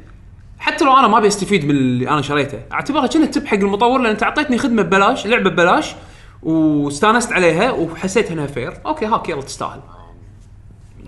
حتى 0.60 0.86
لو 0.86 0.98
أنا 0.98 1.08
ما 1.08 1.18
أبي 1.18 1.28
أستفيد 1.28 1.66
من 1.66 1.72
اللي 1.72 2.10
أنا 2.10 2.22
شريته 2.22 2.60
أعتبرها 2.72 3.08
كأنها 3.08 3.28
tip 3.32 3.46
حق 3.46 3.58
المطور 3.58 4.00
لأن 4.00 4.12
أنت 4.12 4.24
أعطيتني 4.24 4.58
خدمة 4.58 4.82
ببلاش 4.82 5.28
لعبة 5.28 5.50
ببلاش 5.50 5.96
واستانست 6.44 7.32
عليها 7.32 7.72
وحسيت 7.72 8.32
إنها 8.32 8.48
fair 8.48 8.74
أوكي 8.86 9.06
هاك 9.06 9.30
يلا 9.30 9.42
تستاهل. 9.42 9.80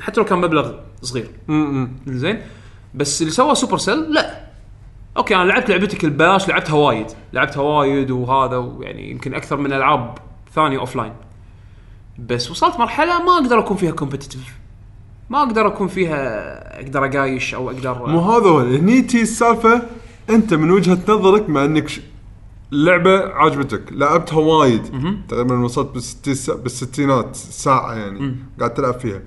حتى 0.01 0.21
لو 0.21 0.25
كان 0.25 0.37
مبلغ 0.37 0.73
صغير. 1.01 1.27
زين 2.07 2.41
بس 2.95 3.21
اللي 3.21 3.33
سواه 3.33 3.53
Supercell 3.53 4.13
لا. 4.13 4.43
أوكي 5.17 5.35
أنا 5.35 5.43
لعبت 5.43 5.69
لعبتك 5.69 6.03
البلاش 6.03 6.47
لعبتها 6.49 6.73
وايد. 6.75 7.07
لعبتها 7.33 7.61
وايد 7.61 8.11
وهذا 8.11 8.57
ويعني 8.57 9.11
يمكن 9.11 9.33
أكثر 9.33 9.57
من 9.57 9.73
ألعاب 9.73 10.17
ثانية 10.55 10.79
offline 10.79 11.13
بس 12.19 12.51
وصلت 12.51 12.79
مرحلة 12.79 13.23
ما 13.23 13.31
أقدر 13.31 13.59
أكون 13.59 13.77
فيها 13.77 13.91
competitive 13.91 14.39
ما 15.29 15.43
أقدر 15.43 15.67
أكون 15.67 15.87
فيها 15.87 16.79
أقدر 16.81 17.05
أقايش 17.05 17.55
أو 17.55 17.69
أقدر 17.71 18.07
مو 18.07 18.19
هذا 18.19 18.49
هو. 18.49 18.59
هني 18.59 19.01
تي 19.01 19.21
السالفة 19.21 19.81
أنت 20.29 20.53
من 20.53 20.71
وجهة 20.71 20.99
نظرك 21.07 21.49
مع 21.49 21.65
إنك 21.65 21.87
ش... 21.87 22.01
لعبه 22.71 23.19
عجبتك 23.19 23.83
لعبتها 23.91 24.39
وايد. 24.39 24.81
تقريبا 25.29 25.59
وصلت 25.59 25.93
بالستي. 25.93 26.53
بالستينات 26.57 27.35
ساعة 27.35 27.93
يعني. 27.93 28.35
قاعد 28.59 28.73
تلعب 28.73 28.99
فيها. 28.99 29.21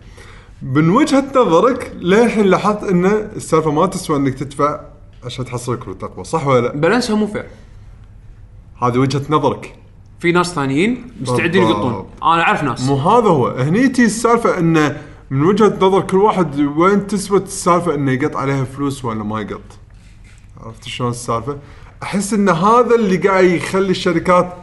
من 0.63 0.91
وجهة 0.91 1.25
نظرك 1.37 1.93
للحين 2.01 2.47
لاحظت 2.47 2.83
إن 2.83 3.07
السالفة 3.07 3.71
ما 3.71 3.87
تسوى 3.87 4.17
إنك 4.17 4.35
تدفع 4.35 4.81
عشان 5.25 5.45
تحصل 5.45 5.79
كروت 5.79 6.05
اقوى 6.05 6.25
صح 6.25 6.47
ولا 6.47 6.61
لا؟ 6.61 6.73
balance 6.73 7.11
ها 7.11 7.17
مو 7.17 7.27
fair 7.27 7.47
هذه 8.83 8.99
وجهة 8.99 9.23
نظرك. 9.31 9.79
في 10.21 10.33
ناس 10.33 10.55
ثانيين 10.55 11.07
مستعدين 11.21 11.65
بالضبط. 11.65 11.85
يقطون. 11.85 12.07
أنا 12.23 12.43
أعرف 12.43 12.63
ناس. 12.63 12.83
مو 12.83 12.97
هذا 12.97 13.29
هو. 13.29 13.49
هني 13.49 13.89
تي 13.89 14.05
السالفة 14.05 14.59
انه 14.59 15.01
من 15.31 15.43
وجهة 15.43 15.79
نظر 15.81 16.01
كل 16.01 16.17
واحد 16.17 16.61
وين 16.61 17.07
تسوى 17.07 17.39
السالفة 17.39 17.95
إنه 17.95 18.13
يقط 18.13 18.37
عليها 18.37 18.65
فلوس 18.65 19.05
ولا 19.05 19.25
ما 19.25 19.41
يقط. 19.41 19.61
عرفت 20.61 20.85
شلون 20.85 21.11
السالفة؟ 21.11 21.59
أحس 22.03 22.33
إن 22.33 22.49
هذا 22.49 22.95
اللي 22.95 23.17
قاعد 23.17 23.45
يخلي 23.45 23.91
الشركات 23.91 24.55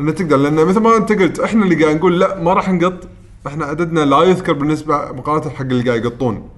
انها 0.00 0.12
تقدر 0.12 0.36
لأن 0.36 0.66
مثل 0.66 0.80
ما 0.80 0.96
أنت 0.96 1.12
قلت 1.12 1.40
إحنا 1.40 1.64
اللي 1.64 1.84
قاعد 1.84 1.96
نقول 1.96 2.20
لا 2.20 2.42
ما 2.42 2.52
راح 2.52 2.70
نقط. 2.70 3.08
إحنا 3.46 3.64
عددنا 3.64 4.00
لا 4.00 4.22
يذكر 4.22 4.52
بالنسبة 4.52 5.12
مقارنة 5.12 5.50
حق 5.50 5.62
اللي 5.62 5.82
قاعد 5.82 6.04
يقطون. 6.04 6.48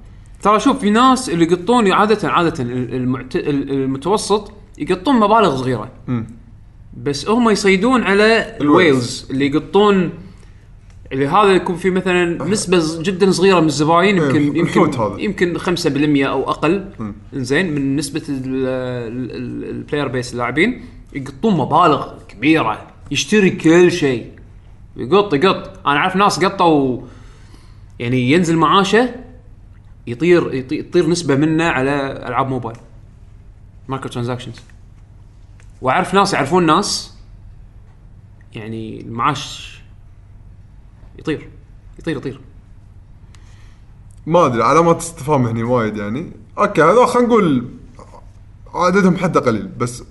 ترى 0.43 0.61
شوف 0.61 0.79
في 0.79 0.91
ناس 0.91 1.31
اللي 1.31 1.45
يقطون 1.45 1.93
عادة 1.93 2.29
عادة 2.29 2.55
المعت... 2.65 3.37
المتوسط 3.37 4.53
يقطون 4.79 5.21
مبالغ 5.21 5.57
صغيرة. 5.57 5.91
بس 7.03 7.29
هم 7.29 7.51
يصيدون 7.51 8.03
على 8.03 8.57
ال 8.61 8.69
whales. 8.69 9.27
اللي 9.31 9.47
يقطون 9.47 10.11
اللي 11.13 11.27
هذا 11.27 11.49
يكون 11.49 11.77
في 11.77 11.91
مثلا 11.91 12.45
نسبة 12.45 13.03
جدا 13.03 13.31
صغيرة 13.31 13.61
من 13.61 13.67
الزباين 13.67 14.17
يمكن 14.17 14.37
إيه، 14.37 14.59
يمكن 14.59 14.95
هذا. 15.01 15.17
يمكن 15.19 15.59
5% 15.59 16.27
أو 16.27 16.51
أقل. 16.51 16.85
زين 17.33 17.75
من 17.75 17.97
نسبة 17.97 18.23
ال 18.29 18.54
player 18.54 20.09
base 20.09 20.33
اللاعبين 20.33 20.85
يقطون 21.15 21.57
مبالغ 21.57 22.09
كبيرة. 22.29 22.87
يشتري 23.11 23.51
كل 23.51 23.93
شيء. 23.93 24.38
يقط 24.99 25.35
يقط. 25.35 25.87
أنا 25.87 25.97
أعرف 25.97 26.17
ناس 26.17 26.45
قطوا 26.45 27.01
يعني 27.99 28.31
ينزل 28.31 28.57
معاشه 28.57 29.15
يطير 30.07 30.55
يطير, 30.55 31.09
نسبة 31.09 31.37
منه 31.37 31.65
على 31.65 32.13
ألعاب 32.27 32.49
موبايل. 32.49 32.77
microtransactions 33.89 34.61
وأعرف 35.83 36.15
ناس 36.15 36.35
يعرفون 36.35 36.67
ناس 36.67 37.15
يعني 38.55 39.01
المعاش 39.01 39.79
يطير 41.19 41.49
يطير 41.99 42.17
يطير. 42.17 42.41
ما 44.27 44.47
أدري 44.47 44.63
علامات 44.63 44.97
استفهام 44.97 45.47
هني 45.47 45.63
وايد 45.63 45.97
يعني. 45.97 46.33
أوكي 46.59 46.83
هذا 46.83 47.07
خلينا 47.07 47.29
نقول 47.29 47.69
عددهم 48.75 49.17
حده 49.17 49.41
قليل 49.41 49.69
بس 49.69 50.03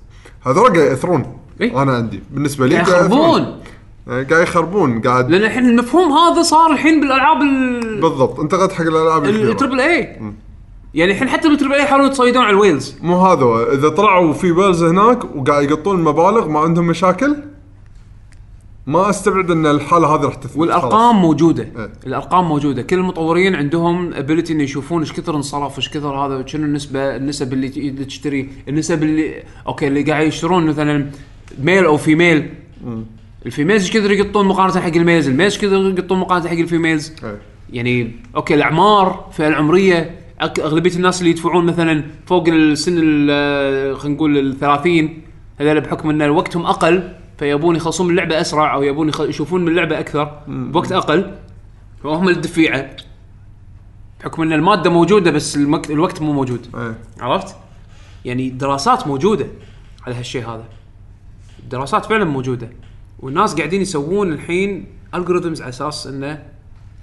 هذول 0.46 0.74
قاعد 0.74 0.90
يأثرون 0.90 1.38
إيه؟ 1.62 1.82
أنا 1.82 1.96
عندي. 1.96 2.24
بالنسبة 2.32 2.68
لي. 2.68 2.76
يخربون 2.76 3.62
قاعد 4.08 4.44
يخربون 4.44 5.02
قاعد 5.02 5.32
لأن 5.32 5.44
الحين 5.44 5.66
المفهوم 5.70 6.12
هذا 6.12 6.42
صار 6.42 6.72
الحين 6.72 7.00
بالألعاب 7.02 7.42
ال- 7.42 8.02
بالضبط. 8.02 8.40
انتقد 8.40 8.72
حق 8.72 8.82
الألعاب 8.86 9.26
الكبيرة. 9.26 9.52
ال 9.52 9.56
triple 9.56 9.80
A 9.80 10.20
يعني 10.94 11.12
الحين 11.12 11.30
حتى 11.30 11.50
بال 11.50 11.56
triple 11.56 11.74
A 11.74 11.84
يحاولون 11.84 12.08
يتصيدون 12.08 12.44
على 12.44 12.54
ال 12.54 12.59
whales. 12.59 12.96
مو 13.02 13.18
هذا 13.18 13.74
إذا 13.74 13.90
طلعوا 13.90 14.34
في 14.34 14.52
whales 14.52 14.84
هناك 14.84 15.36
وقاعد 15.36 15.64
يقطون 15.64 16.04
مبالغ 16.04 16.48
ما 16.48 16.60
عندهم 16.60 16.88
مشاكل 16.88 17.36
ما 18.88 19.10
أستبعد 19.10 19.52
إن 19.52 19.66
الحالة 19.66 20.16
هذه 20.16 20.22
راح 20.22 20.36
تثبت 20.36 20.58
والأرقام 20.58 21.16
موجودة. 21.16 21.64
إيه. 21.64 21.90
الأرقام 22.06 22.48
موجودة. 22.48 22.82
كل 22.82 22.96
المطورين 22.96 23.56
عندهم 23.56 24.14
ability 24.14 24.54
انه 24.54 24.64
يشوفون 24.64 25.02
إيش 25.02 25.14
كثر 25.14 25.36
انصرف 25.36 25.78
إيش 25.78 25.90
كثر 25.90 26.16
هذا 26.16 26.46
شنو 26.46 26.66
النسبة 26.66 27.16
النسب 27.16 27.54
اللي 27.54 28.06
تشتري 28.06 28.50
النسب 28.68 29.04
اللي 29.04 29.44
أوكي 29.68 29.88
اللي 29.88 30.02
قاعد 30.02 30.28
يشترون 30.28 30.66
مثلا 30.66 31.06
male 31.64 31.86
أو 31.86 31.98
female 31.98 32.50
ال 33.48 33.52
females 33.52 33.82
إيش 33.84 33.92
كثر 33.98 34.12
يقطون 34.12 34.46
مقارنة 34.48 34.82
حق 34.82 34.96
ال 34.96 35.01
males 35.01 35.28
ال 35.28 35.32
males 35.32 35.54
إيش 35.54 35.62
كثر 35.66 35.76
يقطون 36.00 36.20
مقارنة 36.20 36.48
حق 36.50 36.56
ال 36.58 36.64
females. 36.64 37.14
يعني 37.74 38.12
أوكي 38.36 38.54
الأعمار 38.54 39.26
الفئه 39.28 39.48
العمرية 39.48 40.20
أك- 40.42 40.60
أغلبية 40.60 40.96
الناس 40.96 41.20
اللي 41.20 41.30
يدفعون 41.32 41.66
مثلا 41.66 42.04
فوق 42.26 42.48
السن 42.48 42.96
ال- 43.04 43.98
خلينا 44.00 44.16
نقول 44.16 44.38
ال 44.38 44.60
30 44.60 45.22
هذول 45.60 45.82
بحكم 45.82 46.10
إن 46.10 46.30
وقتهم 46.30 46.66
أقل 46.66 47.14
فيبون 47.40 47.76
يخلصون 47.76 48.06
من 48.08 48.12
اللعبة 48.12 48.42
أسرع 48.42 48.74
أو 48.76 48.84
يبون 48.84 49.10
يخ- 49.10 49.22
يشوفون 49.22 49.62
من 49.62 49.68
اللعبة 49.68 50.00
أكثر 50.00 50.42
بوقت 50.48 50.92
أقل 50.92 51.32
فهم 52.04 52.30
الدفيعة. 52.30 52.90
بحكم 54.20 54.42
إن 54.42 54.54
المادة 54.54 54.90
موجودة 54.90 55.32
بس 55.32 55.56
المك... 55.56 55.92
الوقت 55.92 56.22
مو 56.22 56.34
موجود. 56.34 56.68
إيه. 56.76 56.98
عرفت؟ 57.22 57.56
يعني 58.26 58.50
دراسات 58.50 59.08
موجودة 59.08 59.48
على 60.08 60.16
هالشيء 60.16 60.46
هذا. 60.50 60.64
دراسات 61.72 62.06
فعلا 62.06 62.26
موجودة. 62.26 62.70
والناس 63.20 63.56
قاعدين 63.56 63.82
يسوون 63.82 64.34
الحين 64.34 64.86
algorithms 65.16 65.62
على 65.62 65.70
أساس 65.70 66.08
إنه 66.08 66.44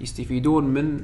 يستفيدون 0.01 0.63
من 0.63 0.99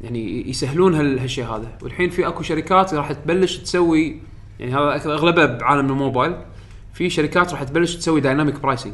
يعني 0.00 0.50
يسهلون 0.50 0.94
هال- 0.94 1.18
هالشيء 1.18 1.44
هذا. 1.44 1.68
والحين 1.82 2.10
في 2.10 2.26
أكو 2.28 2.42
شركات 2.42 2.94
راح 2.94 3.12
تبلش 3.12 3.56
تسوي 3.56 4.20
يعني 4.60 4.72
هذا 4.74 5.12
اغلبها 5.14 5.46
بعالم 5.46 5.90
الموبايل 5.90 6.34
في 6.94 7.10
شركات 7.10 7.52
راح 7.52 7.62
تبلش 7.62 7.96
تسوي 7.96 8.20
dynamic 8.20 8.60
pricing 8.60 8.92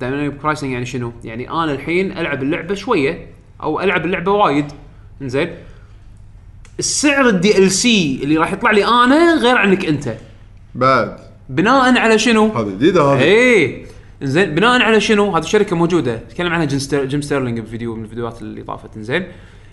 dynamic 0.00 0.32
pricing 0.42 0.72
يعني 0.72 0.86
شنو؟ 0.86 1.12
يعني 1.24 1.50
أنا 1.50 1.72
الحين 1.72 2.18
ألعب 2.18 2.42
اللعبة 2.42 2.74
شوية 2.74 3.26
أو 3.62 3.80
ألعب 3.80 4.04
اللعبة 4.06 4.32
وايد. 4.32 4.66
زين 5.22 5.54
السعر 6.78 7.28
ال 7.28 7.70
DLC 7.70 8.20
اللي 8.22 8.36
راح 8.36 8.52
يطلع 8.52 8.70
لي 8.70 8.84
أنا 8.84 9.34
غير 9.34 9.56
عنك 9.56 9.84
أنت. 9.84 10.14
بعد. 10.74 11.27
بناء 11.48 11.98
على 11.98 12.18
شنو؟ 12.18 12.46
هذه 12.46 12.70
جديدة 12.70 13.02
هذه. 13.02 13.22
إيه. 13.22 13.86
زين 14.22 14.54
بناء 14.54 14.82
على 14.82 15.00
شنو؟ 15.00 15.36
هذه 15.36 15.42
الشركة 15.42 15.76
موجودة. 15.76 16.16
تكلم 16.16 16.52
عنها 16.52 16.64
جيم, 16.64 17.04
جيم 17.04 17.20
ستيرلينج 17.20 17.60
بفيديو 17.60 17.96
من 17.96 18.04
الفيديوهات 18.04 18.42
اللي 18.42 18.62
طافت. 18.62 18.98
زين 18.98 19.26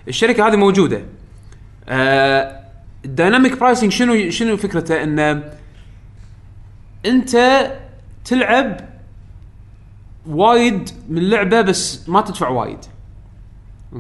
الشركة 0.08 0.48
هذه 0.48 0.56
موجودة. 0.56 1.02
آه 1.90 2.60
ال 3.06 3.13
dynamic 3.13 3.60
pricing 3.60 3.92
شنو 3.92 4.30
شنو 4.30 4.58
فكرته؟ 4.58 5.04
انه 5.04 5.44
أنت 7.06 7.66
تلعب 8.26 8.80
وايد 10.28 10.90
من 11.10 11.30
لعبة 11.30 11.62
بس 11.62 12.10
ما 12.10 12.22
تدفع 12.22 12.50
وايد. 12.50 12.80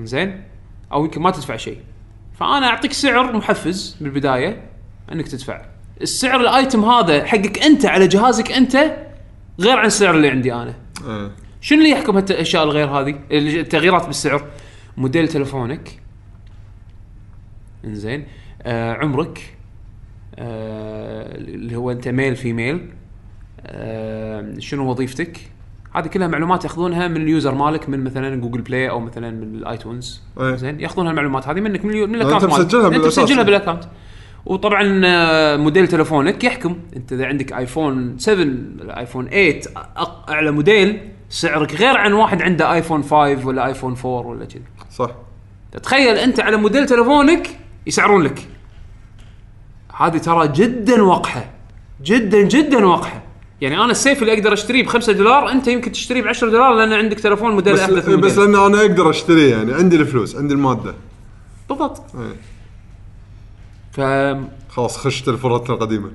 زين 0.04 0.44
أو 0.92 1.06
يمكن 1.06 1.22
ما 1.22 1.32
تدفع 1.32 1.56
شيء. 1.58 1.80
فأنا 2.40 2.68
أعطيك 2.68 2.94
سعر 2.94 3.38
محفز 3.38 3.98
بالبداية 4.02 4.62
إنك 5.12 5.28
تدفع. 5.28 5.75
السعر 6.02 6.40
الايتم 6.42 6.86
هذا 6.86 7.26
حقك 7.26 7.64
انت 7.64 7.86
على 7.86 8.08
جهازك 8.08 8.52
انت 8.52 8.76
غير 9.60 9.78
عن 9.78 9.86
السعر 9.86 10.16
اللي 10.16 10.30
عندي 10.30 10.54
أنا. 10.54 10.74
إيه. 11.08 11.32
شنو 11.62 11.78
اللي 11.80 11.90
يحكم 11.90 12.18
هالاشياء 12.18 12.64
الغير 12.64 12.88
هذه؟ 12.88 13.20
التغييرات 13.32 14.06
بالسعر. 14.06 14.44
موديل 14.98 15.28
تلفونك. 15.28 16.00
إنزين. 17.86 18.26
آه 18.62 18.94
عمرك. 18.94 19.56
آه 20.36 21.38
اللي 21.38 21.76
هو 21.76 21.92
أنت 21.92 22.08
ميل 22.08 22.36
فيميل 22.36 22.90
آه 23.66 24.54
شنو 24.60 24.90
وظيفتك؟ 24.92 25.40
هذه 25.96 26.08
كلها 26.08 26.28
معلومات 26.28 26.64
ياخذونها 26.64 27.08
من 27.08 27.22
ال 27.22 27.29
user 27.29 27.56
مالك 27.56 27.90
من 27.90 28.04
مثلا 28.04 28.36
Google 28.36 28.62
Play 28.62 28.90
أو 28.90 29.00
مثلا 29.00 29.32
من 29.32 29.56
ال 29.56 29.64
iTunes. 29.64 30.22
إيه. 30.40 30.56
زين 30.56 30.80
ياخذون 30.80 31.08
المعلومات 31.08 31.48
هذه 31.48 31.60
منك 31.62 31.86
من, 31.86 31.92
اليو- 31.92 32.08
من 32.08 32.16
ال 32.16 32.19
account 32.19 32.44
مالك. 32.46 32.60
مسجلها 32.60 32.88
أنت. 32.88 33.06
مسجلها 33.06 33.44
بال 33.44 33.53
account 33.53 33.84
وطبعا 34.46 35.02
آه، 35.06 35.58
موديل 35.58 35.88
تلفونك 35.88 36.44
يحكم. 36.44 36.76
أنت 36.96 37.14
إذا 37.14 37.26
عندك 37.26 37.54
iPhone 37.54 38.18
7 38.20 38.46
ولا 38.82 39.00
iPhone 39.00 39.26
8 39.30 39.62
أق- 39.62 40.30
أعلى 40.30 40.52
موديل 40.52 41.00
سعرك 41.30 41.76
غير 41.76 41.98
عن 41.98 42.14
واحد 42.14 42.42
عنده 42.42 42.74
iPhone 42.74 43.04
5 43.04 43.48
ولا 43.48 43.66
iPhone 43.66 43.96
4 44.06 44.28
ولا 44.28 44.46
كذي. 44.46 44.62
صح. 44.96 45.12
تخيل 45.84 46.16
أنت 46.18 46.40
على 46.40 46.58
موديل 46.58 46.86
تلفونك 46.86 47.50
يسعرون 47.88 48.22
لك. 48.24 48.48
هذه 49.98 50.18
ترى 50.18 50.48
جدا 50.48 51.04
وقحة. 51.04 51.46
جدا 52.04 52.42
جدا 52.42 52.86
وقحة. 52.86 53.22
يعني 53.62 53.76
أنا 53.78 53.92
ال 53.92 53.98
save 53.98 54.22
اللي 54.22 54.34
أقدر 54.34 54.54
أشتريه 54.54 54.84
ب 54.84 54.88
5 54.88 55.14
دولار 55.14 55.52
أنت 55.52 55.68
يمكن 55.68 55.92
تشتريه 55.92 56.22
ب 56.22 56.28
10 56.28 56.50
دولار 56.50 56.74
لأن 56.74 56.94
عندك 56.94 57.20
تلفون 57.20 57.52
موديل 57.52 57.74
بس 57.74 57.80
أحدث 57.80 58.10
بس. 58.10 58.38
لأن 58.38 58.56
أنا 58.56 58.82
أقدر 58.82 59.10
أشتريه 59.10 59.56
يعني 59.56 59.74
عندي 59.74 59.96
الفلوس 59.96 60.36
عندي 60.36 60.54
المادة. 60.54 60.96
بالضبط. 61.70 62.16
إيه. 62.16 62.55
ف 63.96 64.02
خلاص 64.70 64.98
خش 64.98 65.22
تلفوناتنا 65.22 65.76
القديمة. 65.76 66.12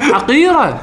حقيرة 0.00 0.80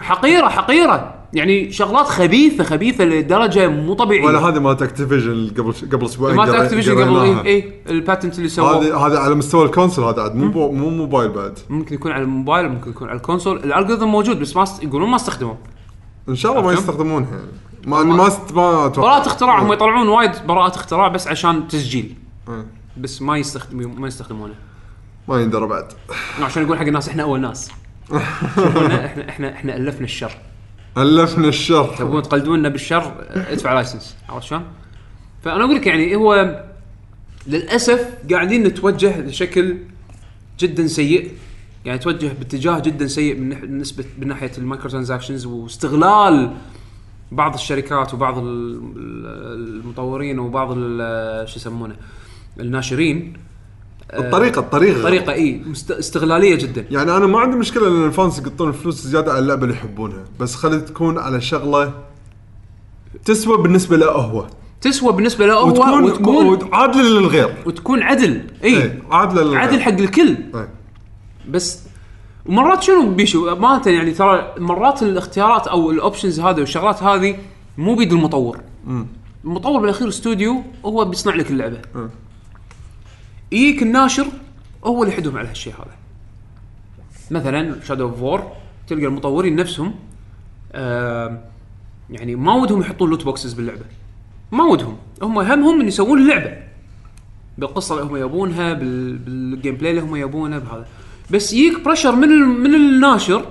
حقيرة 0.00 0.48
حقيرة. 0.48 1.14
يعني 1.34 1.72
شغلات 1.72 2.06
خبيثة 2.06 2.64
خبيثة 2.64 3.04
لدرجة 3.04 3.68
مو 3.68 3.94
طبيعية. 3.94 4.26
ولا 4.26 4.38
هذه 4.38 4.58
مالت 4.58 4.82
Activision 4.82 5.50
قبل 5.58 5.74
قبل 5.92 6.04
أسبوعين 6.04 6.36
مالت 6.36 6.54
Activision 6.54 7.02
قبل. 7.02 7.16
اي 7.16 7.46
اي 7.46 7.72
ال 7.88 7.95
patent 7.95 8.38
اللي 8.38 8.48
سووه. 8.48 8.76
هذه 8.76 9.06
هذه 9.06 9.18
على 9.18 9.34
مستوى 9.34 9.64
ال 9.64 9.69
console 9.69 10.02
هذا 10.02 10.22
عاد 10.22 10.34
مو 10.34 10.72
مو 10.72 10.90
موبايل 10.90 11.28
بعد. 11.28 11.58
ممكن 11.70 11.94
يكون 11.94 12.12
على 12.12 12.22
الموبايل 12.22 12.68
ممكن 12.68 12.90
يكون 12.90 13.08
على 13.08 13.16
ال 13.16 13.21
console 13.21 13.56
ال 13.56 13.61
algorithm 13.61 14.08
موجود 14.08 14.40
بس 14.40 14.56
ما. 14.56 14.64
يقولون 14.82 15.10
ما 15.10 15.16
استخدموه. 15.16 15.58
إن 16.28 16.36
شاء 16.36 16.52
الله 16.52 16.64
ما؟ 16.64 16.72
يستخدمونها 16.72 17.30
يعني 17.30 17.46
ما 17.86 18.02
ما 18.02 18.14
ما 18.54 18.86
أتوقع. 18.86 19.08
براءة 19.08 19.26
اختراع 19.26 19.62
هم 19.62 19.72
يطلعون 19.72 20.08
وايد 20.08 20.30
براءة 20.46 20.76
اختراع 20.76 21.08
بس 21.08 21.28
عشان 21.28 21.68
تسجيل. 21.68 22.14
إيه. 22.48 22.66
بس 22.96 23.22
ما 23.22 23.38
يستخدم 23.38 24.00
ما 24.00 24.08
يستخدمونه. 24.08 24.54
ما 25.28 25.40
يندرى 25.40 25.66
بعد. 25.66 25.92
عشان 26.40 26.62
يقول 26.62 26.78
حق 26.78 26.84
الناس 26.86 27.08
إحنا 27.08 27.22
أول 27.22 27.40
ناس. 27.40 27.70
شوفونا 28.54 29.06
إحنا 29.06 29.28
إحنا 29.28 29.52
إحنا 29.52 29.76
ألفنا 29.76 30.04
الشر. 30.04 30.32
ألفنا 30.98 31.48
الشر. 31.48 31.94
تبون 31.98 32.22
تقلدونا 32.22 32.68
بالشر 32.68 33.14
ادفع 33.30 33.72
لايسنس. 33.72 34.16
عرفت 34.28 34.46
شلون؟ 34.46 34.62
فأنا 35.44 35.64
أقول 35.64 35.76
لك 35.76 35.86
يعني 35.86 36.16
هو 36.16 36.62
للأسف 37.46 38.08
قاعدين 38.30 38.62
نتوجه 38.62 39.20
لشكل 39.20 39.76
جدا 40.58 40.86
سيء. 40.86 41.32
يعني 41.84 41.98
نتوجه 41.98 42.32
باتجاه 42.38 42.78
جدا 42.80 43.06
سيء 43.06 43.36
من 43.36 43.48
ناحيه 43.48 43.66
نسبه 43.66 44.04
من 44.18 44.28
ناحية 44.28 44.50
ال 44.58 44.63
micro 44.63 44.88
transactions 44.90 45.46
واستغلال 45.46 46.54
بعض 47.32 47.54
الشركات 47.54 48.14
وبعض 48.14 48.38
ال- 48.38 48.44
ال- 48.96 49.80
المطورين 49.80 50.38
وبعض 50.38 50.68
شو 51.46 51.56
يسمونه 51.56 51.96
الناشرين. 52.60 53.32
الطريقة 54.18 54.58
الطريقة. 54.58 55.02
طريقة 55.02 55.32
إي 55.32 55.62
مست... 55.66 55.90
استغلالية 55.90 56.54
جدا. 56.54 56.86
يعني 56.90 57.16
أنا 57.16 57.26
ما 57.26 57.38
عندي 57.38 57.56
مشكلة 57.56 57.88
إن 57.88 58.04
ال 58.04 58.11
fans 58.11 58.38
يقطون 58.38 58.72
فلوس 58.72 59.06
زيادة 59.06 59.32
على 59.32 59.38
اللعبة 59.38 59.62
اللي 59.62 59.74
يحبونها 59.74 60.24
بس 60.40 60.54
خلي 60.54 60.80
تكون 60.80 61.18
على 61.18 61.40
شغلة 61.40 61.92
تسوى 63.24 63.62
بالنسبة 63.62 63.96
له 63.96 64.06
هو. 64.06 64.46
تسوى 64.80 65.12
بالنسبة 65.12 65.46
له 65.46 65.54
هو 65.54 65.68
وتكون, 65.68 66.04
وتكون 66.04 66.46
وتكون 66.46 66.74
عادله 66.74 67.02
للغير. 67.02 67.54
وتكون 67.66 68.02
عدل 68.02 68.42
إي. 68.64 68.76
إيه، 68.76 69.02
عادله 69.10 69.42
للغير. 69.42 69.58
عدل 69.58 69.80
حق 69.80 69.92
الكل. 69.92 70.36
إيه. 70.54 70.68
بس 71.48 71.80
ومرات 72.46 72.82
شنو 72.82 73.10
بيشو؟ 73.10 73.52
أمانة 73.52 73.82
يعني 73.86 74.10
ترى 74.10 74.54
مرات 74.58 75.02
الاختيارات 75.02 75.66
أو 75.66 75.90
ال 75.90 75.96
options 75.96 76.40
هذه 76.40 76.60
والشغلات 76.60 77.02
هذه 77.02 77.36
مو 77.78 77.94
بيد 77.94 78.12
المطور. 78.12 78.60
المطور 79.44 79.80
بالأخير 79.80 80.08
استوديو 80.08 80.62
هو 80.84 81.04
بيصنع 81.04 81.34
لك 81.34 81.50
اللعبة. 81.50 81.78
مم. 81.94 82.10
يجيك 83.52 83.82
الناشر 83.82 84.26
هو 84.84 85.02
اللي 85.02 85.14
يحدهم 85.14 85.38
على 85.38 85.48
هالشيء 85.48 85.72
هذا. 85.72 85.96
مثلا 87.30 87.82
Shadow 87.84 88.08
of 88.08 88.22
War 88.22 88.52
تلقى 88.88 89.06
المطورين 89.06 89.56
نفسهم 89.56 89.94
آه 90.72 91.44
يعني 92.10 92.36
ما 92.36 92.54
ودهم 92.54 92.80
يحطون 92.80 93.10
loot 93.10 93.24
boxes 93.24 93.52
باللعبة. 93.52 93.84
ما 94.52 94.64
ودهم. 94.64 94.96
هم 95.22 95.38
همهم 95.38 95.80
إن 95.80 95.88
يسوون 95.88 96.18
اللعبة. 96.22 96.56
بالقصة 97.58 97.94
اللي 97.94 98.12
هم 98.12 98.16
يبونها 98.16 98.72
بال... 98.72 99.18
بال 99.18 99.74
gameplay 99.76 99.90
اللي 99.90 100.02
هم 100.02 100.16
يبونه 100.16 100.58
بهذا. 100.58 100.86
بس 101.30 101.52
يجيك 101.52 101.84
pressure 101.84 102.16
من 102.16 102.24
ال... 102.24 102.46
من 102.46 102.74
الناشر 102.74 103.46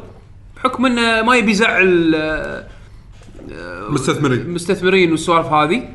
بحكم 0.55 0.85
إنه 0.85 1.21
ما 1.21 1.35
يبي 1.35 1.51
يزعل 1.51 2.15
آه، 2.15 2.67
مستثمرين. 3.89 4.41
المستثمرين 4.41 5.11
والسوالف 5.11 5.47
هذه. 5.47 5.89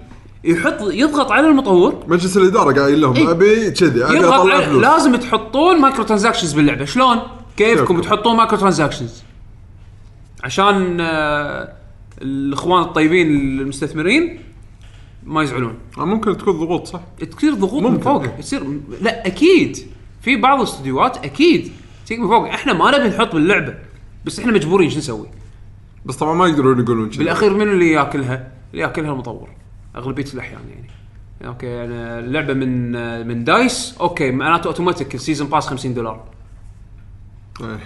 يحط 0.46 0.80
يضغط 0.80 1.32
على 1.32 1.48
المطور 1.48 2.04
مجلس 2.08 2.36
الإدارة 2.36 2.80
قايل 2.80 3.00
لهم 3.00 3.16
إيه. 3.16 3.30
أبي 3.30 3.70
كذي 3.70 4.04
أبي 4.04 4.16
يضغط 4.16 4.32
أطلع 4.32 4.54
على 4.54 4.66
فلوس 4.66 4.82
لازم 4.82 5.16
تحطون 5.16 5.80
micro 5.80 6.04
transactions 6.04 6.52
باللعبة 6.52 6.84
شلون؟ 6.84 7.18
كيفكم 7.56 7.76
كيفكم. 7.96 8.00
تحطون 8.00 8.36
micro 8.36 8.58
transactions 8.58 9.22
عشان 10.44 11.00
آه، 11.00 11.72
الإخوان 12.22 12.82
الطيبين 12.82 13.26
المستثمرين 13.60 14.40
ما 15.24 15.42
يزعلون 15.42 15.74
آه، 15.98 16.04
ممكن 16.04 16.36
تكون 16.36 16.54
ضغوط 16.54 16.86
صح 16.86 17.00
تصير 17.36 17.54
ضغوط 17.54 17.82
من 17.82 17.90
ممكن. 17.90 18.02
فوق 18.02 18.26
تصير 18.26 18.62
لا 19.00 19.26
أكيد 19.26 19.78
في 20.22 20.36
بعض 20.36 20.58
الاستديوهات 20.58 21.24
أكيد 21.24 21.72
تيجي 22.06 22.20
من 22.22 22.28
فوق 22.28 22.48
إحنا 22.48 22.72
ما 22.72 22.98
نبي 22.98 23.08
نحط 23.08 23.32
باللعبة 23.34 23.74
بس 24.24 24.38
إحنا 24.38 24.52
مجبورين 24.52 24.90
شو 24.90 24.98
نسوي؟ 24.98 25.26
بس 26.06 26.16
طبعا 26.16 26.34
ما 26.34 26.46
يقدرون 26.46 26.80
يقولون 26.80 27.08
بالأخير 27.08 27.54
منو 27.54 27.72
اللي 27.72 27.90
ياكلها؟ 27.92 28.48
اللي 28.72 28.82
ياكلها 28.82 29.12
المطور 29.12 29.48
أغلبية 29.96 30.24
الأحيان 30.34 30.60
يعني. 30.70 30.90
أوكي 31.44 31.66
يعني 31.66 31.94
اللعبة 32.18 32.52
من 32.54 32.92
من 33.26 33.44
DICE 33.44 33.96
okay 34.00 34.30
معناته 34.30 34.68
automatic 34.68 35.14
ال 35.14 35.19
season 35.19 35.48
pass 35.48 35.66
50 35.66 35.94
دولار. 35.94 36.24
إيه. 37.60 37.78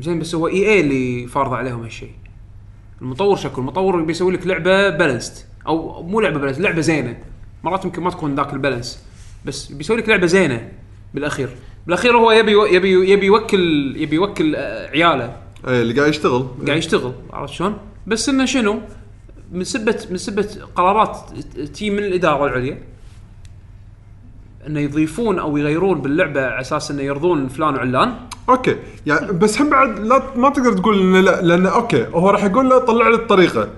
زين 0.00 0.18
بس 0.18 0.34
هو 0.34 0.48
EA 0.48 0.80
اللي 0.80 1.26
فارض 1.26 1.52
عليهم 1.52 1.82
هالشيء. 1.82 2.10
المطور 3.02 3.36
شكل 3.36 3.60
المطور 3.60 4.02
بيسوي 4.02 4.32
لك 4.32 4.46
لعبة 4.46 4.90
balanced 4.90 5.46
أو 5.66 6.02
مو 6.02 6.20
لعبة 6.20 6.38
balance 6.38 6.58
لعبة 6.58 6.80
زينة. 6.80 7.18
مرات 7.64 7.84
يمكن 7.84 8.02
ما 8.02 8.10
تكون 8.10 8.34
ذاك 8.34 8.52
ال 8.52 8.59
balance 8.59 9.04
بس 9.44 9.72
بيسوي 9.72 9.96
لك 9.96 10.08
لعبة 10.08 10.26
زينة 10.26 10.72
بالأخير. 11.14 11.48
بالأخير 11.86 12.16
هو 12.16 12.32
يبي 12.32 12.52
يبي 12.76 13.10
يبي 13.10 13.26
يوكل 13.26 13.94
يبي 13.96 14.16
يوكل 14.16 14.56
آه، 14.56 14.90
عياله. 14.90 15.36
إيه 15.68 15.82
اللي 15.82 15.94
قاعد 15.94 16.08
يشتغل. 16.08 16.48
قاعد 16.66 16.78
يشتغل 16.78 17.12
عرفت 17.32 17.52
شلون؟ 17.54 17.78
بس 18.06 18.28
إنه 18.28 18.44
شنو؟ 18.44 18.80
من 19.52 19.64
سبه 19.64 19.98
من 20.10 20.16
سبة 20.16 20.48
قرارات 20.74 21.16
تي 21.74 21.90
من 21.90 21.98
الإدارة 21.98 22.46
العليا. 22.46 22.78
أنه 24.66 24.80
يضيفون 24.80 25.38
أو 25.38 25.56
يغيرون 25.56 26.00
باللعبة 26.00 26.46
على 26.46 26.60
أساس 26.60 26.90
أنه 26.90 27.02
يرضون 27.02 27.48
فلان 27.48 27.74
وعلان. 27.74 28.14
Okay. 28.48 28.76
يعني 29.06 29.32
بس 29.32 29.60
هم 29.60 29.70
بعد 29.70 29.98
لا 29.98 30.22
ما 30.36 30.48
تقدر 30.50 30.72
تقول 30.72 31.00
إنه 31.00 31.20
لا 31.20 31.42
لأن 31.42 31.66
okay. 31.66 32.06
هو 32.06 32.30
راح 32.30 32.44
يقول 32.44 32.68
له 32.68 32.78
طلع 32.78 33.08
لي 33.08 33.14
الطريقة. 33.14 33.68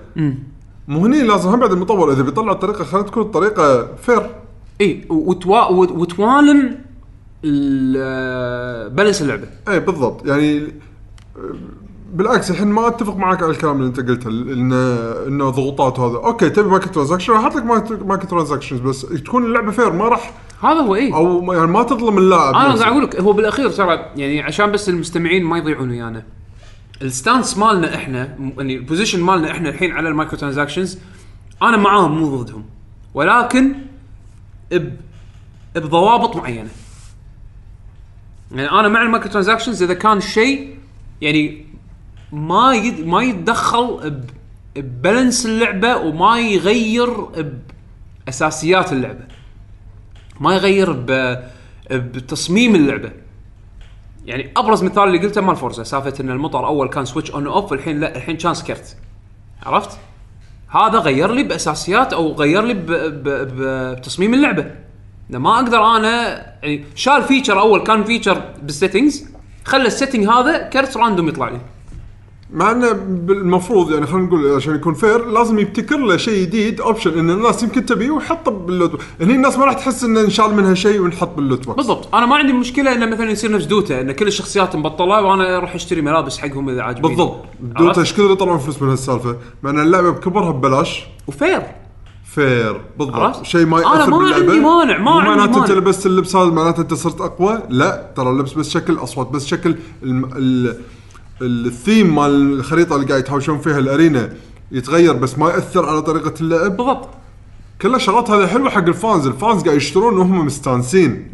مو 0.87 1.05
هني 1.05 1.21
لازم 1.23 1.49
هم 1.49 1.59
بعد 1.59 1.71
المطور 1.71 2.11
إذا 2.13 2.23
بيطلع 2.23 2.51
الطريقة 2.51 2.83
خلينا 2.83 3.07
تكون 3.07 3.23
الطريقة 3.23 3.95
fair 3.95 4.29
اي 4.81 5.05
وتوا 5.09 5.65
وت- 5.65 5.91
وتوالم 5.91 6.77
ال- 7.45 8.89
balance 8.89 9.21
اللعبة. 9.21 9.47
اي 9.67 9.79
بالضبط. 9.79 10.25
يعني 10.27 10.67
بالعكس 12.13 12.51
الحين 12.51 12.67
ما 12.67 12.87
أتفق 12.87 13.17
معك 13.17 13.43
على 13.43 13.51
الكلام 13.51 13.75
اللي 13.75 13.87
أنت 13.87 13.99
قلته 13.99 14.29
انه 14.29 14.75
انه 15.27 15.49
ضغوطات 15.49 15.99
وهذا 15.99 16.17
okay 16.17 16.49
تبي 16.49 16.69
micro 16.69 16.91
transaction 16.91 17.33
راح 17.33 17.45
أحط 17.45 17.55
لك 17.55 17.65
micro 18.05 18.29
transactions 18.29 18.79
بس 18.79 19.01
تكون 19.01 19.45
اللعبة 19.45 19.71
fair 19.71 19.93
ما 19.93 20.07
راح 20.07 20.33
هذا 20.63 20.79
هو 20.79 20.95
إي. 20.95 21.13
أو 21.13 21.53
يعني 21.53 21.67
ما 21.67 21.83
تظلم 21.83 22.17
اللاعب. 22.17 22.55
أنا. 22.55 22.63
قاعد 22.63 22.81
أقول 22.81 23.03
لك 23.03 23.15
هو 23.15 23.33
بالأخير 23.33 23.69
ترى 23.69 24.05
يعني 24.15 24.41
عشان 24.41 24.71
بس 24.71 24.89
المستمعين 24.89 25.43
ما 25.43 25.57
يضيعون 25.57 25.89
ويانا 25.89 26.23
ال 27.01 27.09
stance 27.09 27.57
مالنا 27.57 27.95
إحنا 27.95 28.37
يعني 28.57 28.75
ال 28.75 28.80
position 28.80 29.21
مالنا 29.21 29.51
إحنا 29.51 29.69
الحين 29.69 29.91
على 29.91 30.09
ال 30.09 30.14
micro 30.14 30.37
transactions 30.37 30.99
أنا 31.61 31.77
معاهم 31.77 32.19
مو 32.19 32.37
ضدهم. 32.37 32.65
ولكن 33.13 33.73
ب 34.71 34.89
بضوابط 35.75 36.35
معينة. 36.35 36.69
يعني 38.51 38.71
أنا 38.71 38.87
مع 38.87 39.01
ال 39.01 39.06
micro 39.06 39.31
transactions 39.31 39.83
إذا 39.83 39.93
كان 39.93 40.17
الشيء 40.17 40.75
يعني 41.21 41.68
ما 42.31 42.73
يد 42.75 43.07
ما 43.07 43.21
يتدخل 43.23 44.09
ب- 44.09 44.29
ب 44.75 44.84
balance 44.84 45.45
اللعبة 45.45 45.95
وما 45.97 46.39
يغير 46.39 47.09
باساسيات 48.25 48.93
اللعبة. 48.93 49.23
ما 50.39 50.53
يغير 50.55 50.91
ب 50.91 51.37
بتصميم 51.91 52.75
اللعبة. 52.75 53.11
يعني 54.25 54.51
أبرز 54.57 54.83
مثال 54.83 55.03
اللي 55.03 55.17
قلته 55.17 55.41
مال 55.41 55.55
Forza 55.55 55.83
سالفة 55.83 56.13
إن 56.19 56.29
المطر 56.29 56.67
اول 56.67 56.89
كان 56.89 57.05
switch 57.05 57.31
on 57.31 57.47
off 57.47 57.73
الحين 57.73 57.99
لا 57.99 58.15
الحين 58.17 58.37
كان 58.37 58.53
سكرت 58.53 58.97
عرفت؟ 59.65 59.97
هذا 60.69 60.99
غير 60.99 61.31
لي 61.31 61.43
بأساسيات 61.43 62.13
أو 62.13 62.33
غير 62.33 62.63
لي 62.63 62.73
ب- 62.73 62.85
ب- 62.91 63.95
بتصميم 63.95 64.33
اللعبة. 64.33 64.71
ما 65.29 65.55
أقدر 65.55 65.85
أنا 65.97 66.27
يعني 66.63 66.85
شال 66.95 67.23
feature 67.23 67.59
أول 67.59 67.83
كان 67.83 68.03
feature 68.03 68.41
بال 68.61 68.75
settings 68.75 69.29
خلى 69.65 69.87
ال 69.87 69.92
setting 69.92 70.27
هذا 70.27 70.57
كرت 70.69 70.97
random 70.97 71.27
يطلع 71.27 71.49
لي. 71.49 71.61
مع 72.53 72.71
انه 72.71 72.91
المفروض 73.29 73.91
يعني 73.91 74.07
خلينا 74.07 74.27
نقول 74.27 74.55
عشان 74.55 74.75
يكون 74.75 74.93
fair 74.93 75.25
لازم 75.25 75.59
يبتكر 75.59 75.97
له 75.97 76.17
شيء 76.17 76.41
جديد 76.41 76.81
option 76.81 77.19
إن 77.19 77.29
الناس 77.29 77.63
يمكن 77.63 77.85
تبيه 77.85 78.11
ويحطه 78.11 78.51
بال 78.51 78.64
loot 78.64 78.91
box. 78.91 79.03
هني 79.21 79.35
الناس 79.35 79.57
ما 79.57 79.65
راح 79.65 79.73
تحس 79.73 80.03
انه 80.03 80.21
نشال 80.21 80.55
منها 80.55 80.73
شيء 80.73 81.01
ونحط 81.01 81.35
بال 81.35 81.45
loot 81.45 81.65
box 81.65 81.77
بالضبط. 81.77 82.15
أنا 82.15 82.25
ما 82.25 82.35
عندي 82.35 82.53
مشكلة 82.53 82.93
إنه 82.93 83.05
مثلا 83.05 83.31
يصير 83.31 83.51
نفس 83.51 83.65
Dota 83.65 84.01
إن 84.01 84.11
كل 84.11 84.27
الشخصيات 84.27 84.75
مبطلة 84.75 85.21
وأنا 85.21 85.57
أروح 85.57 85.75
أشتري 85.75 86.01
ملابس 86.01 86.37
حقهم 86.37 86.69
إذا 86.69 86.81
عاجبني. 86.81 87.07
بالضبط. 87.07 87.45
Dota 87.59 88.01
إيش 88.01 88.13
كثر 88.13 88.31
يطلعون 88.31 88.57
فلوس 88.57 88.81
من 88.81 88.89
هالسالفة؟ 88.89 89.35
مع 89.63 89.69
إن 89.69 89.79
اللعبة 89.79 90.09
بكبرها 90.09 90.51
ببلاش. 90.51 91.05
و 91.27 91.33
fair. 91.33 91.61
Fair. 92.25 92.81
بالضبط؟ 92.99 93.45
شيء 93.45 93.65
ما 93.65 93.79
يأثر 93.79 94.09
ما 94.09 94.17
باللعبة. 94.17 94.43
عندي 94.43 94.59
مانع، 94.59 94.97
ما 94.97 95.11
عندي 95.11 95.29
معناته 95.29 95.61
انت. 95.61 95.71
لبست 95.71 96.05
اللبس 96.05 96.35
هذا 96.35 96.49
معناته 96.49 96.81
أنت 96.81 96.93
صرت 96.93 97.21
أقوى. 97.21 97.61
لا 97.69 98.11
ترى 98.15 98.29
اللبس 98.29 98.53
بس 98.53 98.69
شكل 98.69 98.97
أصوات 98.97 99.27
بس 99.27 99.45
شكل 99.45 99.75
الم... 100.03 100.29
ال... 100.35 100.75
الثيم 101.41 102.15
مال 102.15 102.59
الخريطة 102.59 102.95
اللي 102.95 103.07
قاعد 103.07 103.19
يتهاوشون 103.19 103.57
فيها 103.57 103.79
ال 103.79 103.88
arena 103.88 104.33
يتغير 104.71 105.13
بس 105.13 105.37
ما 105.37 105.49
يأثر 105.49 105.85
على 105.85 106.01
طريقة 106.01 106.33
اللعب؟ 106.41 106.77
بالضبط. 106.77 107.09
كلها 107.81 107.97
شغلات 107.97 108.31
هذه 108.31 108.47
حلوة 108.47 108.69
حق 108.69 108.87
ال 108.87 108.94
fans. 108.94 109.27
ال 109.27 109.34
fans 109.34 109.63
قاعد 109.63 109.77
يشترون 109.77 110.17
وهم 110.17 110.45
مستانسين. 110.45 111.29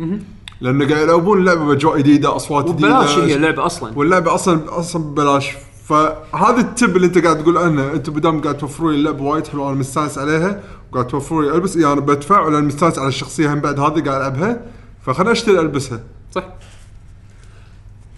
لأنه 0.61 0.89
قاعد 0.89 1.03
يلعبون 1.03 1.37
اللعبه 1.37 1.65
بأجواء 1.65 1.97
جديدة 1.97 2.35
أصوات 2.35 2.69
جديدة. 2.69 2.99
وبلاش 2.99 3.17
هي 3.17 3.35
اللعبة 3.35 3.65
أصلا. 3.65 3.91
واللعبة 3.95 4.35
أصلا 4.35 4.79
أصلا 4.79 5.03
ببلاش. 5.03 5.51
فهذا 5.85 6.59
التب 6.59 6.95
اللي 6.95 7.07
أنت 7.07 7.17
قاعد 7.17 7.43
تقول 7.43 7.57
عنه 7.57 7.93
أنتم 7.93 8.13
بدام 8.13 8.41
قاعد 8.41 8.57
توفروا 8.57 8.91
لي 8.91 8.97
اللعبة 8.97 9.23
وايد 9.23 9.47
حلوة 9.47 9.69
أنا 9.69 9.77
مستانس 9.77 10.17
عليها 10.17 10.63
وقاعد 10.91 11.07
توفروا 11.07 11.43
لي 11.43 11.55
ألبس. 11.55 11.75
يعني 11.75 12.01
بدفع 12.01 12.45
ولا 12.45 12.61
مستانس 12.61 12.99
على 12.99 13.07
الشخصية 13.07 13.53
هم 13.53 13.59
بعد 13.59 13.79
هذه 13.79 14.01
قاعد 14.01 14.07
ألعبها؟ 14.07 14.61
فخلنا 15.05 15.31
اشتري 15.31 15.59
ألبسها. 15.59 15.99
صح. 16.35 16.43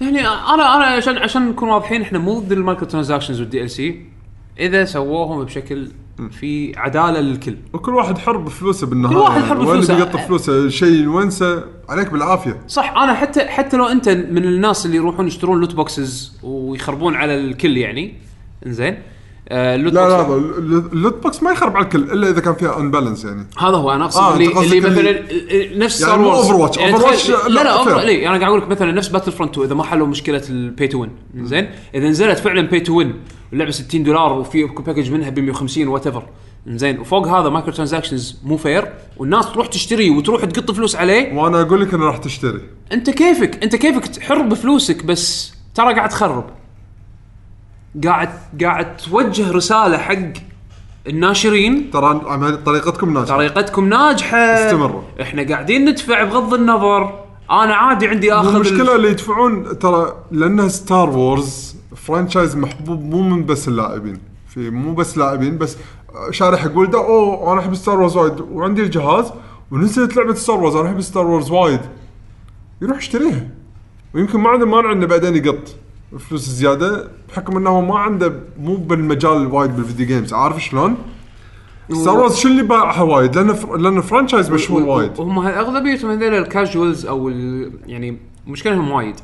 يعني 0.01 0.19
أنا 0.19 0.75
أنا 0.75 0.85
عشان 0.85 1.17
عشان 1.17 1.49
نكون 1.49 1.69
واضحين 1.69 2.01
إحنا 2.01 2.19
مو 2.19 2.39
ضد 2.39 2.51
ال 2.51 3.69
microtransactions 3.69 3.97
وال 3.97 4.00
DLC 4.00 4.05
إذا 4.59 4.85
سووهم 4.85 5.43
بشكل 5.43 5.87
في 6.31 6.73
عدالة 6.77 7.19
للكل. 7.19 7.55
وكل 7.73 7.95
واحد 7.95 8.17
حر 8.17 8.37
بفلوسه 8.37 8.87
بالنهايه 8.87 9.15
كل 9.15 9.21
واحد 9.21 9.41
حر 9.41 9.57
وين 9.57 9.67
بفلوسه. 9.67 9.93
اللي 9.93 10.05
بيقط 10.05 10.19
فلوسه 10.19 10.69
شيء 10.69 11.07
وينسى 11.07 11.63
عليك 11.89 12.11
بالعافية. 12.11 12.61
صح 12.67 12.97
أنا 12.97 13.13
حتى 13.13 13.45
حتى 13.45 13.77
لو 13.77 13.85
أنت 13.85 14.09
من 14.09 14.43
الناس 14.43 14.85
اللي 14.85 14.97
يروحون 14.97 15.27
يشترون 15.27 15.59
loot 15.59 15.75
boxes 15.75 16.39
ويخربون 16.43 17.15
على 17.15 17.35
الكل 17.35 17.77
يعني 17.77 18.13
إنزين. 18.65 18.97
آه 19.49 19.75
ال 19.75 19.79
loot 19.79 19.93
لا 19.93 20.09
لا 20.09 20.21
box 20.23 20.57
لا، 20.59 20.77
ال 20.93 20.99
loot 20.99 21.23
box 21.23 21.43
ما 21.43 21.51
يخرب 21.51 21.75
على 21.77 21.85
الكل 21.85 22.03
إلا 22.03 22.29
إذا 22.29 22.41
كان 22.41 22.53
فيها 22.55 22.79
imbalance 22.79 23.25
يعني. 23.25 23.47
هذا 23.57 23.75
هو 23.77 23.91
أنا 23.91 24.05
أقصد 24.05 24.19
آه، 24.19 24.33
اللي 24.33 24.47
اللي 24.61 24.79
مثلا 24.79 25.09
ال- 25.09 25.79
نفس 25.79 26.01
يعني 26.01 26.13
Star 26.13 26.19
مو 26.19 26.27
Wars 26.27 26.47
Overwatch. 26.47 26.79
Overwatch 26.79 27.27
تخيل- 27.27 27.53
لا، 27.53 27.59
لا 27.59 27.63
لا. 27.63 27.69
أوفر 27.79 27.99
لي 27.99 28.27
أنا 28.27 28.37
قاعد 28.37 28.43
أقول 28.43 28.61
لك 28.61 28.67
مثلا 28.67 28.91
نفس 28.91 29.07
Battlefront 29.07 29.51
2 29.51 29.65
إذا 29.67 29.75
ما 29.75 29.83
حلوا 29.83 30.07
مشكلة 30.07 30.41
ال 30.49 30.59
pay 30.59 30.87
to 30.87 31.01
win 31.01 31.09
زين؟ 31.35 31.69
إذا 31.95 32.07
نزلت 32.09 32.37
فعلا 32.39 32.61
pay 32.61 32.79
to 32.79 32.93
win 32.97 33.13
اللعبة 33.53 33.71
60 33.71 34.03
دولار 34.03 34.33
وفي 34.33 34.63
package 34.63 35.11
منها 35.11 35.29
ب 35.29 35.39
150 35.39 35.87
whatever 35.87 36.23
زين؟ 36.67 36.99
وفوق 36.99 37.27
هذا 37.27 37.49
microtransactions 37.49 38.37
مو 38.43 38.57
fair 38.57 38.87
والناس 39.17 39.51
تروح 39.51 39.67
تشتري 39.67 40.09
وتروح 40.09 40.45
تقط 40.45 40.71
فلوس 40.71 40.95
عليه. 40.95 41.33
وأنا 41.33 41.61
أقول 41.61 41.81
لك 41.81 41.93
انه 41.93 42.05
راح 42.05 42.17
تشتري. 42.17 42.61
أنت 42.91 43.09
كيفك؟ 43.09 43.63
أنت 43.63 43.75
كيفك 43.75 44.21
حر 44.23 44.41
بفلوسك 44.41 45.05
بس 45.05 45.53
ترى 45.75 45.93
قاعد 45.93 46.09
تخرب. 46.09 46.43
قاعد 48.05 48.29
قاعد 48.61 48.97
توجه 48.97 49.51
رسالة 49.51 49.97
حق 49.97 50.33
الناشرين. 51.07 51.91
ترى 51.91 52.19
طريقتكم 52.65 53.13
ناجحة. 53.13 53.35
طريقتكم 53.35 53.89
ناجحة. 53.89 54.37
استمروا. 54.37 55.01
إحنا 55.21 55.43
قاعدين 55.47 55.85
ندفع 55.89 56.23
بغض 56.23 56.53
النظر. 56.53 57.13
أنا 57.51 57.75
عادي 57.75 58.07
عندي 58.07 58.33
اخذ 58.33 58.55
المشكلة 58.55 58.81
ال- 58.81 58.95
اللي 58.95 59.07
يدفعون 59.09 59.79
ترى 59.79 60.13
لانها 60.31 60.67
Star 60.67 61.09
Wars 61.09 61.75
franchise 61.95 62.55
محبوب 62.55 63.03
مو 63.03 63.21
من 63.21 63.45
بس 63.45 63.67
اللاعبين. 63.67 64.19
في 64.49 64.69
مو 64.69 64.93
بس 64.93 65.17
لاعبين 65.17 65.57
بس 65.57 65.77
شارح 66.31 66.65
يقول 66.65 66.89
ده 66.89 66.97
أوه 66.99 67.53
أنا 67.53 67.61
أحب 67.61 67.75
Star 67.75 67.99
Wars 67.99 68.17
وايد. 68.17 68.41
وعندي 68.41 68.81
الجهاز 68.83 69.31
ونزلت 69.71 70.15
لعبة 70.15 70.33
Star 70.33 70.55
Wars 70.59 70.75
أنا 70.75 70.89
أحب 70.89 71.01
Star 71.01 71.27
Wars 71.27 71.51
وايد. 71.51 71.79
يروح 72.81 72.97
يشتريها. 72.97 73.47
ويمكن 74.13 74.39
ما 74.39 74.49
عنده 74.49 74.65
مانع 74.65 74.91
إنه 74.91 75.05
بعدين 75.05 75.35
يقط. 75.35 75.75
فلوس 76.19 76.41
زيادة 76.49 77.07
بحكم 77.29 77.57
إنه 77.57 77.81
ما 77.81 77.99
عنده 77.99 78.33
مو 78.59 78.75
بالمجال 78.75 79.47
وايد 79.47 79.75
بال 79.75 79.84
video 79.84 80.05
games 80.07 80.33
عارف 80.33 80.63
شلون؟ 80.63 80.95
Star 81.91 82.17
Wars 82.17 82.35
شو 82.35 82.47
اللي 82.47 82.63
باعها 82.63 83.01
وايد؟ 83.01 83.35
لأن 83.35 83.53
فر... 83.53 83.77
لأن 83.77 84.01
franchise 84.01 84.49
مشهور 84.51 84.83
وايد. 84.83 85.19
وهم 85.19 85.39
اغلبيتهم 85.39 86.11
هذول 86.11 86.33
ال 86.33 86.42
casuals 86.42 87.05
أو 87.05 87.29
ال- 87.29 87.71
يعني 87.87 88.17
مشكلتهم 88.47 88.91
وايد. 88.91 89.15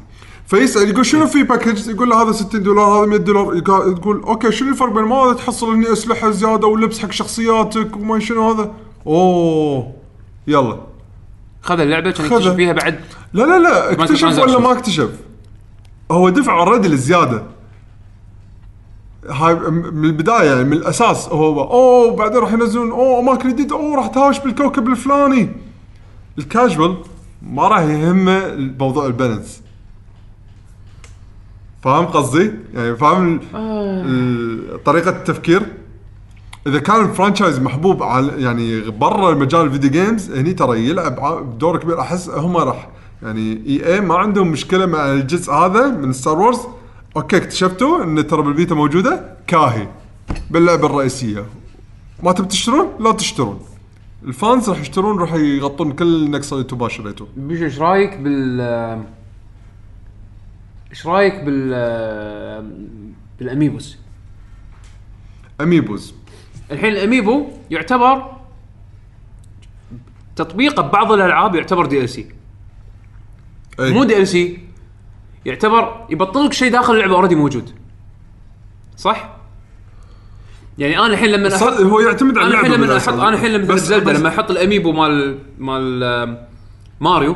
فيسال 0.48 0.90
يقول 0.90 1.06
شنو 1.06 1.28
في 1.28 1.44
package 1.44 1.88
يقول 1.90 2.10
له 2.10 2.22
هذا 2.24 2.32
60 2.32 2.64
دولار 2.64 2.86
هذا 2.86 3.06
100 3.06 3.18
دولار. 3.20 3.60
تقول 3.60 4.22
okay 4.22 4.52
شنو 4.52 4.70
الفرق 4.70 4.92
بين 4.94 5.04
ما 5.04 5.16
هذا؟ 5.16 5.34
تحصل 5.34 5.74
إني 5.74 5.92
أسلحة 5.92 6.32
زيادة 6.32 6.68
ولبس 6.68 7.00
حق 7.00 7.12
شخصياتك 7.12 7.96
وما 7.98 8.20
شنو 8.20 8.52
هذا؟ 8.52 8.72
أوه. 9.08 9.94
يلا. 10.48 10.78
خذ 11.62 11.80
اللعبة 11.80 12.12
كان. 12.12 12.26
يكتشف 12.26 12.54
فيها 12.54 12.74
بعد. 12.74 13.00
لا 13.34 13.44
لا 13.44 13.60
لا. 13.60 13.92
اكتشف 13.92 14.40
ولا. 14.40 14.60
ما 14.60 14.72
اكتشف؟ 14.72 15.10
هو 16.14 16.30
دفع 16.30 16.60
already 16.60 16.88
الزياده 16.88 17.44
هاي 19.30 19.56
من 19.70 20.06
البداية 20.06 20.50
يعني 20.52 20.64
من 20.64 20.74
الأساس 20.74 21.28
هو 21.30 21.62
أوه 21.62 22.16
بعدين 22.16 22.38
راح 22.38 22.54
ينزلون 22.54 22.92
أوه 22.92 23.20
اماكن 23.20 23.50
جديده 23.50 23.76
أوه 23.76 23.96
راح 23.96 24.08
تهاوش 24.08 24.40
بالكوكب 24.40 24.88
الفلاني. 24.88 25.50
الكاجوال 26.38 26.98
ما 27.42 27.68
راح 27.68 27.80
يهمه 27.82 28.56
موضوع 28.80 29.06
ال 29.06 29.12
balance. 29.12 29.62
فاهم 31.82 32.06
قصدي؟ 32.06 32.52
يعني 32.74 32.96
فاهم 32.96 33.40
ال- 33.56 34.84
طريقة 34.84 35.10
التفكير؟ 35.10 35.62
إذا 36.68 36.80
كان 36.80 37.06
ال 37.06 37.11
franchise 37.11 37.60
محبوب 37.60 38.04
على 38.04 38.42
يعني 38.44 38.82
برا 38.92 39.36
مجال 39.36 39.62
ال 39.62 39.67
video 39.67 39.92
games 39.92 40.32
هني 40.32 40.54
ترى 40.54 40.88
يلعب 40.90 41.58
دور 41.60 41.78
كبير. 41.80 42.00
أحس 42.02 42.30
هم 42.30 42.58
راح 42.58 42.90
يعني 43.24 43.64
اي 43.68 43.94
اي 43.94 44.02
ما 44.02 44.16
عندهم 44.16 44.48
مشكلة 44.48 44.86
مع 44.86 45.12
الجزء 45.12 45.54
هذا 45.54 45.88
من 45.88 46.14
Star 46.14 46.40
Wars 46.40 46.60
okay 47.16 47.38
اكتشفتوا 47.38 48.04
إن 48.04 48.28
ترى 48.28 48.42
بالبيتا 48.42 48.76
موجودة 48.76 49.38
كاهي 49.48 49.88
باللعبة 50.50 50.86
الرئيسية. 50.86 51.46
ما 52.24 52.32
تبي 52.32 52.48
تشترون؟ 52.48 52.88
لا 53.00 53.12
تشترون. 53.12 53.60
ال 54.24 54.33
fans 54.33 54.70
راح 54.70 54.80
يشترون 54.80 55.20
راح 55.20 55.34
يغطون 55.34 55.92
كل 55.92 56.32
نقص 56.32 56.54
اللي 56.54 56.62
أنتم 56.64 56.90
شريتوه 56.90 57.28
بيشو 57.38 57.64
إيش 57.64 57.80
رأيك 57.80 58.18
بال 58.18 58.62
إيش 60.92 61.08
رأيك 61.08 61.44
بال 61.44 61.70
بال 63.40 63.52
Amiibos؟ 63.52 63.98
Amiibos 65.62 66.14
الحين 66.72 66.90
ال 66.94 67.02
Amiibo 67.02 67.48
يعتبر 67.72 68.32
تطبيقه 70.36 70.82
ببعض 70.82 71.12
الألعاب 71.12 71.56
يعتبر 71.56 71.86
DLC 71.86 72.28
أي. 73.80 73.92
مو 73.94 74.04
DLC 74.04 74.60
يعتبر 75.46 76.06
يبطل 76.10 76.46
لك 76.46 76.54
شيء 76.54 76.72
داخل 76.72 76.94
اللعبة 76.94 77.16
already 77.16 77.36
موجود 77.36 77.70
صح؟ 78.98 79.30
يعني 80.78 81.00
أنا 81.00 81.08
الحين 81.08 81.30
لما 81.30 81.56
أحط 81.56 81.64
هو 81.82 82.00
يعتمد 82.00 82.38
على 82.38 82.48
أنا 82.48 82.54
الحين 82.54 82.74
اللعبة 82.74 82.86
لما. 82.94 82.98
أحط 82.98 83.14
أنا 83.14 83.30
الحين 83.30 83.52
لما 83.52 83.74
بس- 83.74 83.82
Zelda 83.82 84.14
لما 84.14 84.30
أحط 84.30 84.52
ال 84.52 84.58
Amiibo 84.58 84.92
مال 84.92 85.40
مال 85.60 86.04
آم، 86.04 86.38
Mario 87.02 87.36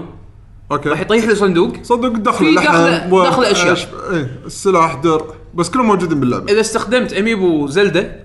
okay 0.72 0.90
راح 0.90 1.00
يطيح 1.02 1.26
لي 1.26 1.36
صندوق 1.36 1.74
صدق 1.84 2.08
دخل 2.10 2.46
في 2.60 3.08
و- 3.12 3.24
دخلة 3.26 3.52
أشياء. 3.52 3.76
أش- 3.76 4.12
إيه 4.14 4.40
السلاح 4.46 4.94
در 4.96 5.22
بس 5.54 5.70
كلهم 5.70 5.86
موجودين 5.88 6.20
باللعبة 6.20 6.52
إذا 6.52 6.60
استخدمت 6.62 7.14
Amiibo 7.14 7.68
Zelda 7.68 8.24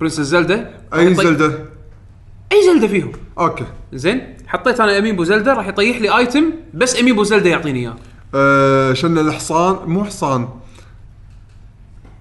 Princess 0.00 0.20
Zelda 0.20 0.74
أي 0.94 1.06
يطي- 1.14 1.22
Zelda 1.22 1.58
أي 2.52 2.62
Zelda 2.66 2.86
فيهم؟ 2.86 3.12
okay. 3.38 3.64
زين. 3.92 4.36
حطيت 4.46 4.80
أنا 4.80 4.98
Amiibo 4.98 5.24
Zelda 5.24 5.52
راح 5.52 5.68
يطيح 5.68 6.00
لي 6.00 6.18
item 6.18 6.44
بس 6.74 7.00
Amiibo 7.00 7.22
Zelda 7.22 7.50
يعطيني 7.50 7.80
إياه. 7.80 7.96
آه 8.34 8.92
شلنا 8.92 9.20
الحصان 9.20 9.76
مو 9.86 10.04
حصان 10.04 10.48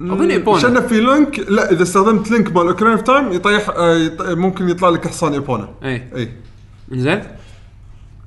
اظن 0.01 0.31
Epona 0.31 0.59
شلنا 0.59 0.81
في 0.81 1.01
Link؟ 1.01 1.39
لا 1.39 1.71
إذا 1.71 1.83
استخدمت 1.83 2.31
Link 2.31 2.55
مال 2.55 2.67
Ocarina 2.67 2.91
of 2.91 3.01
Time 3.01 3.31
يطيح 3.31 3.69
آه 3.69 3.95
يط... 3.95 4.21
ممكن 4.21 4.69
يطلع 4.69 4.89
لك 4.89 5.07
حصان 5.07 5.33
Epona 5.33 5.69
اي 5.83 6.03
اي 6.15 6.31
زين. 6.91 7.23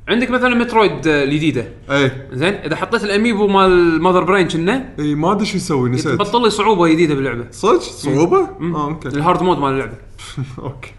عندك 0.09 0.31
مثلا 0.31 0.55
Metroid 0.55 1.07
آه، 1.07 1.25
الجديدة. 1.25 1.69
اي 1.91 2.13
زين. 2.33 2.55
إذا 2.55 2.77
حطيت 2.77 3.05
ال 3.05 3.11
Amiibo 3.11 3.47
مال 3.47 4.03
Mother 4.03 4.25
Brain 4.25 4.49
كنا 4.49 4.95
اي 4.99 5.15
ما 5.15 5.33
أدري 5.33 5.47
شو 5.47 5.57
يسوي 5.57 5.91
نسيت. 5.91 6.15
بطل 6.19 6.43
لي 6.43 6.51
صعوبة 6.51 6.89
جديدة 6.89 7.15
باللعبة. 7.15 7.47
صدق؟ 7.51 7.81
صعوبة؟ 7.81 8.39
آه 8.39 8.89
okay. 8.89 9.09
ال 9.09 9.16
hard 9.16 9.43
mode 9.43 9.59
مال 9.59 9.73
اللعبة. 9.73 9.97
okay. 10.59 10.93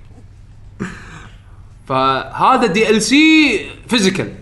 فهذا 1.88 2.66
DLC 2.66 3.60
physical 3.88 4.34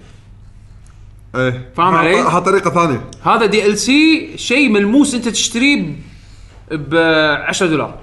إيه. 1.36 1.72
فاهم 1.76 1.96
علي؟ 1.96 2.20
ها 2.20 2.40
طريقة 2.40 2.70
ثانية. 2.70 3.10
هذا 3.24 3.46
DLC 3.46 4.32
شيء 4.38 4.70
ملموس 4.70 5.16
أنت 5.16 5.30
تشتريه 5.30 5.96
ب 6.72 6.96
10 6.96 7.68
دولار 7.68 8.00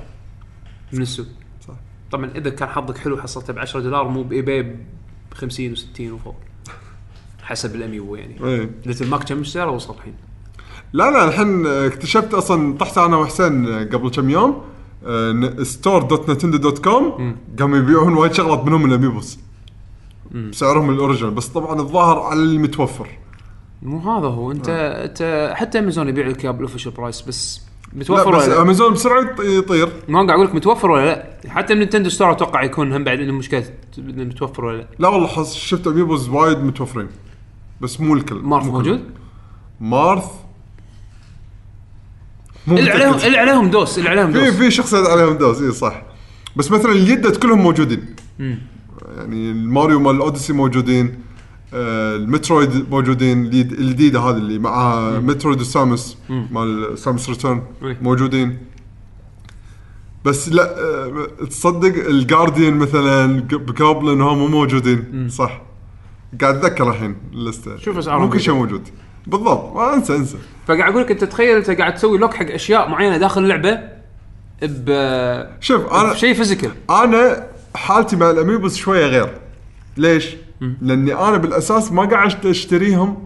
من 0.92 1.02
السوق. 1.02 1.26
صح. 1.68 1.74
طبعا 2.12 2.30
إذا 2.36 2.50
كان 2.50 2.68
حظك 2.68 2.98
حلو 2.98 3.22
حصلته 3.22 3.52
ب 3.52 3.58
10 3.58 3.80
دولار 3.80 4.08
مو 4.08 4.22
ب 4.22 4.42
eBay 4.42 4.62
ب 4.62 4.76
50 5.34 5.76
و60 5.76 6.00
وفوق. 6.00 6.36
حسب 7.42 7.74
ال 7.74 7.80
Amiibo 7.80 8.16
يعني. 8.16 8.36
إيه. 8.44 8.70
Little 8.86 9.06
Mac 9.06 9.24
كم 9.24 9.44
سعره 9.44 9.70
وصل 9.70 9.94
الحين؟ 9.94 10.14
لا 10.92 11.10
لا 11.10 11.28
الحين 11.28 11.66
اكتشفت 11.66 12.34
أصلا 12.34 12.78
طحت 12.78 12.98
أنا 12.98 13.16
وحسين 13.16 13.66
قبل 13.88 14.10
كم 14.10 14.30
يوم. 14.30 14.64
store 15.62 16.02
dot 16.02 16.30
Nintendo 16.30 16.58
dot 16.58 16.78
com 16.84 17.36
قاموا 17.58 17.78
يبيعون 17.78 18.14
وايد 18.14 18.32
شغلات 18.32 18.64
منهم 18.64 18.84
ال 18.86 18.93
Amiibos 18.93 19.38
بسعرهم 20.50 20.90
ال 20.90 20.95
original 20.95 21.30
بس 21.30 21.48
طبعا 21.48 21.80
الظاهر 21.80 22.18
على 22.20 22.40
المتوفر 22.40 23.08
مو 23.82 23.98
هذا 23.98 24.26
هو 24.26 24.52
انت 24.52 24.68
انت 24.68 25.52
حتى 25.56 25.78
امازون 25.78 26.08
يبيع 26.08 26.26
لك 26.26 26.44
إياه 26.44 26.50
بال 26.52 26.60
official 26.60 26.92
price 26.92 27.22
بس 27.22 27.60
لا 27.92 27.98
متوفر 28.00 28.36
بس 28.36 28.44
ولا 28.44 28.54
لا؟ 28.54 28.62
امازون 28.62 28.92
بسرعة 28.92 29.22
يط- 29.36 29.40
يطير. 29.40 29.88
ما 30.08 30.18
قاعد 30.18 30.30
أقول 30.30 30.46
لك 30.46 30.54
متوفر 30.54 30.90
ولا 30.90 31.04
لا. 31.06 31.50
حتى 31.50 31.74
من 31.74 31.80
Nintendo 31.80 32.08
Store 32.08 32.30
أتوقع 32.32 32.62
يكون 32.62 32.92
هم 32.92 33.04
بعد 33.04 33.20
إنه 33.20 33.32
مشكلة 33.32 33.64
متوفر 33.98 34.64
ولا 34.64 34.76
لا. 34.78 34.86
لا 34.98 35.08
والله 35.08 35.26
حس 35.26 35.54
شفت 35.54 35.86
Amiibos 35.86 36.28
وايد 36.28 36.58
متوفرين 36.58 37.08
بس 37.80 38.00
مو 38.00 38.14
الكل 38.14 38.34
Marth 38.36 38.64
مو 38.66 38.72
موجود؟ 38.72 39.00
Marth 39.80 40.24
اللي 42.78 42.90
عليهم. 42.90 43.14
اللي 43.14 43.38
عليهم 43.38 43.70
دوس 43.70 43.98
اللي 43.98 44.08
عليهم 44.10 44.32
في 44.32 44.38
دوس. 44.40 44.54
في 44.54 44.70
شخصيات 44.70 45.06
عليهم 45.06 45.34
دوس 45.38 45.62
اي 45.62 45.72
صح. 45.72 46.02
بس 46.56 46.70
مثلا 46.70 46.92
اليديدة 46.92 47.30
كلهم 47.30 47.58
موجودين. 47.62 48.04
يعني 49.16 49.50
الماريو 49.50 50.00
مال 50.00 50.14
ال 50.16 50.21
Odyssey 50.21 50.52
موجودين 50.52 51.18
آه 51.74 52.16
ال 52.16 52.25
Metroid 52.26 52.90
موجودين 52.90 53.44
الجديد- 53.44 53.72
الجديده 53.72 54.20
هذه 54.20 54.36
اللي 54.36 54.58
معها 54.58 55.20
Metroid 55.20 55.60
و 55.60 55.70
Samus 55.70 56.18
مال 56.50 56.98
Samus 56.98 57.28
Returns 57.28 57.62
إيه. 57.82 57.98
موجودين. 58.02 58.58
بس 60.24 60.48
لا 60.48 60.78
آه 60.80 61.26
تصدق 61.50 62.06
ال 62.08 62.16
Guardian 62.16 62.76
مثلا 62.76 63.40
Bokoblin 63.40 64.20
هم 64.20 64.38
مو 64.38 64.46
موجودين 64.46 65.28
صح. 65.28 65.62
قاعد 66.40 66.56
أتذكر 66.56 66.90
الحين 66.90 67.16
اللسته 67.32 67.76
شوف 67.76 67.98
أسعارهم 67.98 68.22
مو 68.24 68.30
كل 68.30 68.40
شيء 68.40 68.54
موجود. 68.54 68.88
بالضبط. 69.26 69.76
ما 69.76 69.94
أنسى 69.94 70.16
أنسى. 70.16 70.36
فقاعد 70.66 70.90
أقول 70.90 71.02
لك 71.02 71.10
أنت 71.10 71.24
تخيل 71.24 71.56
أنت 71.56 71.70
قاعد 71.70 71.94
تسوي 71.94 72.18
lock 72.18 72.34
حق 72.34 72.50
أشياء 72.50 72.88
معينة 72.88 73.16
داخل 73.16 73.42
اللعبة 73.42 73.80
ب 74.62 74.90
شوف 75.60 75.92
أنا 75.92 76.14
شيء 76.14 76.34
physical 76.34 76.70
أنا 76.90 77.46
حالتي 77.74 78.16
مع 78.16 78.30
ال 78.30 78.36
Amiibos 78.36 78.76
شوية 78.76 79.06
غير. 79.06 79.28
ليش؟ 79.96 80.36
لأني 80.82 81.14
أنا 81.14 81.36
بالأساس 81.36 81.92
ما 81.92 82.04
قاعد 82.04 82.46
أشتريهم 82.46 83.24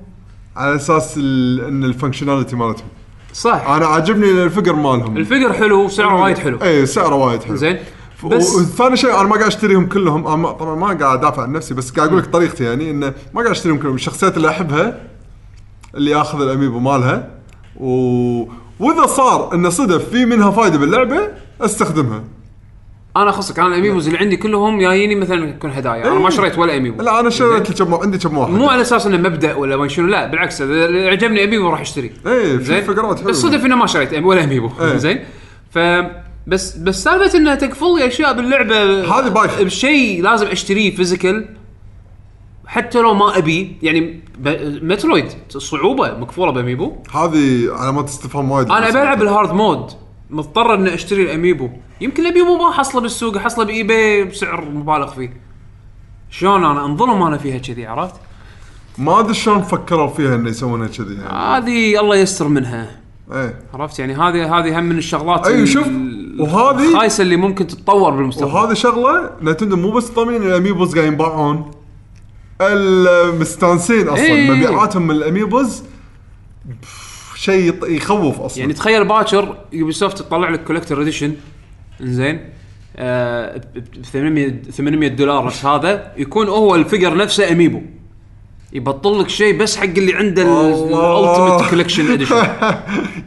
على 0.56 0.76
أساس 0.76 1.16
إن 1.16 1.84
ال 1.84 1.89
functionality 1.89 2.56
مالتهم. 2.56 2.88
صح. 3.32 3.68
أنا 3.68 3.86
عاجبني 3.86 4.30
ال 4.30 4.36
figure 4.36 4.72
مالهم. 4.72 5.16
ال 5.16 5.21
figure 5.21 5.52
حلو 5.52 5.84
وسعره 5.84 6.22
وايد 6.22 6.38
حلو. 6.38 6.58
اي 6.62 6.86
سعره 6.86 7.14
وايد 7.14 7.42
حلو. 7.42 7.56
زين. 7.56 7.78
بس 8.24 8.54
وثاني 8.54 8.96
شيء 8.96 9.10
أنا 9.10 9.22
ما 9.22 9.34
قاعد 9.34 9.46
أشتريهم 9.46 9.86
كلهم. 9.86 10.22
طبعا 10.52 10.74
ما 10.74 10.86
قاعد 10.86 11.18
أدافع 11.18 11.42
عن 11.42 11.52
نفسي 11.52 11.74
بس 11.74 11.90
قاعد 11.90 12.08
أقول 12.08 12.20
لك 12.20 12.26
طريقتي. 12.26 12.64
يعني 12.64 12.90
إنه 12.90 13.14
ما 13.34 13.40
قاعد 13.40 13.50
أشتريهم 13.50 13.78
كلهم. 13.78 13.94
الشخصيات 13.94 14.36
اللي 14.36 14.48
أحبها 14.48 15.00
اللي 15.96 16.14
اخذ 16.14 16.42
الأميبو 16.42 16.78
مالها. 16.78 17.28
و... 17.76 17.88
وإذا 18.80 19.06
صار 19.06 19.54
إنه 19.54 19.68
صدف 19.68 20.08
في 20.08 20.24
منها 20.24 20.50
فايدة 20.50 20.78
باللعبة 20.78 21.28
أستخدمها. 21.60 22.24
أنا 23.16 23.30
أخصك 23.30 23.58
أنا 23.58 23.68
الأميبوز 23.68 24.06
اللي 24.06 24.18
عندي 24.18 24.36
كلهم 24.36 24.80
جاييني 24.80 25.14
مثلا 25.14 25.48
يكون 25.48 25.70
هدايا. 25.70 26.06
أنا 26.06 26.18
ما 26.18 26.30
شريت 26.30 26.58
ولا 26.58 26.76
أميبو. 26.76 27.02
لا 27.02 27.20
أنا 27.20 27.30
شريت 27.30 27.82
كم 27.82 27.94
عندي 27.94 28.18
كم 28.18 28.38
واحد. 28.38 28.52
مو 28.52 28.68
على 28.68 28.82
أساس 28.82 29.06
إنه 29.06 29.16
مبدأ 29.16 29.54
ولا 29.54 29.76
ما 29.76 29.88
شنو 29.88 30.06
لا 30.06 30.26
بالعكس. 30.26 30.62
إذا 30.62 31.10
عجبني 31.10 31.44
أميبو 31.44 31.68
راح 31.68 31.80
أشتري. 31.80 32.12
إيه 32.26 32.56
في 32.56 32.64
زين؟ 32.64 32.82
figure 32.82 33.13
ات 33.13 33.18
حلوة. 33.18 33.30
بس 33.30 33.36
صدف 33.36 33.64
إنه 33.64 33.76
ما 33.76 33.86
شريت 33.86 34.14
ولا 34.14 34.44
أميبو. 34.44 34.70
إيه. 34.80 34.96
زين؟ 35.06 35.24
ف 35.70 35.78
بس 36.46 36.76
بس 36.76 37.04
سالفة 37.04 37.38
إنها 37.38 37.54
تقفل 37.54 37.96
لي 37.98 38.06
أشياء 38.06 38.32
باللعبة 38.32 39.00
هذه 39.00 39.28
بايخة. 39.28 39.64
بشيء 39.64 40.22
لازم 40.22 40.46
أشتريه 40.46 40.96
physical 40.96 41.48
حتى 42.66 43.00
لو 43.00 43.14
ما 43.14 43.38
أبي 43.38 43.76
يعني 43.82 44.20
مترويد 44.82 45.26
صعوبة 45.48 46.18
مقفولة 46.18 46.52
بأميبو. 46.52 46.92
هذه 47.14 47.72
علامات 47.72 48.08
استفهام 48.08 48.50
وايد. 48.50 48.70
أنا 48.70 48.90
بلعب 48.90 49.22
ال 49.22 49.28
hard 49.28 49.52
mode 49.52 49.90
مضطر 50.30 50.74
إني 50.74 50.94
أشتري 50.94 51.22
الأميبو. 51.22 51.68
يمكن 52.00 52.26
الأميبو 52.26 52.56
ما 52.56 52.72
حصله 52.72 53.00
بالسوق 53.00 53.38
حصله 53.38 53.64
بإي 53.64 53.82
باي 53.82 54.24
بسعر 54.24 54.64
مبالغ 54.64 55.10
فيه. 55.10 55.36
شلون 56.30 56.64
أنا 56.64 56.84
أنظلم 56.86 57.22
أنا 57.22 57.38
فيها 57.38 57.58
كذي 57.58 57.86
عرفت؟ 57.86 58.14
ما 58.98 59.20
أدري 59.20 59.34
شلون 59.34 59.62
فكروا 59.62 60.08
فيها 60.08 60.34
إنه 60.34 60.48
يسوونها 60.50 60.88
كذي 60.88 61.14
يعني. 61.14 61.64
هذه 61.66 62.00
الله 62.00 62.16
يستر 62.16 62.48
منها. 62.48 63.00
إيه. 63.32 63.60
عرفت؟ 63.74 63.98
يعني 63.98 64.14
هذه 64.14 64.58
هذه 64.58 64.78
هم 64.78 64.84
من 64.84 64.98
الشغلات 64.98 65.46
أيوة، 65.46 65.62
ال- 65.62 65.68
شوف، 65.68 65.86
وهذه- 66.38 66.88
الخايسة 66.90 67.22
اللي 67.22 67.36
ممكن 67.36 67.66
تتطور 67.66 68.10
بالمستقبل. 68.10 68.52
وهذه 68.52 68.74
شغلة 68.74 69.30
نتندو 69.42 69.76
مو 69.76 69.90
بس 69.90 70.10
ضامنين 70.10 70.42
الأميبوز 70.42 70.94
قاعد 70.94 71.06
ينباعون. 71.06 71.70
المستانسين 72.60 74.08
أصلا 74.08 74.24
إيه. 74.24 74.50
مبيعاتهم 74.50 75.06
من 75.06 75.14
الأميبوز 75.14 75.82
شيء 77.34 77.72
يط- 77.72 77.84
يخوف 77.88 78.40
أصلا 78.40 78.60
يعني 78.60 78.72
تخيل 78.72 79.04
باكر 79.08 79.56
يوبي 79.72 79.92
سوفت 79.92 80.18
تطلع 80.18 80.48
لك 80.50 80.64
collector 80.64 81.02
edition 81.02 81.34
إنزين 82.00 82.40
آه 82.96 83.56
ب 83.74 84.04
800 84.12 84.62
800 84.62 85.08
دولار 85.08 85.46
بس 85.46 85.64
هذا 85.64 86.12
يكون 86.16 86.48
هو 86.48 86.74
ال 86.74 86.80
figure 86.80 87.16
نفسه 87.16 87.52
أميبو 87.52 87.80
يبطل 88.72 89.20
لك 89.20 89.28
شيء 89.28 89.58
بس 89.58 89.76
حق 89.76 89.84
اللي 89.84 90.14
عنده 90.14 90.42
الله. 90.42 91.20
ال 91.38 91.42
ultimate 91.42 91.70
collection 91.70 92.10
edition 92.12 92.36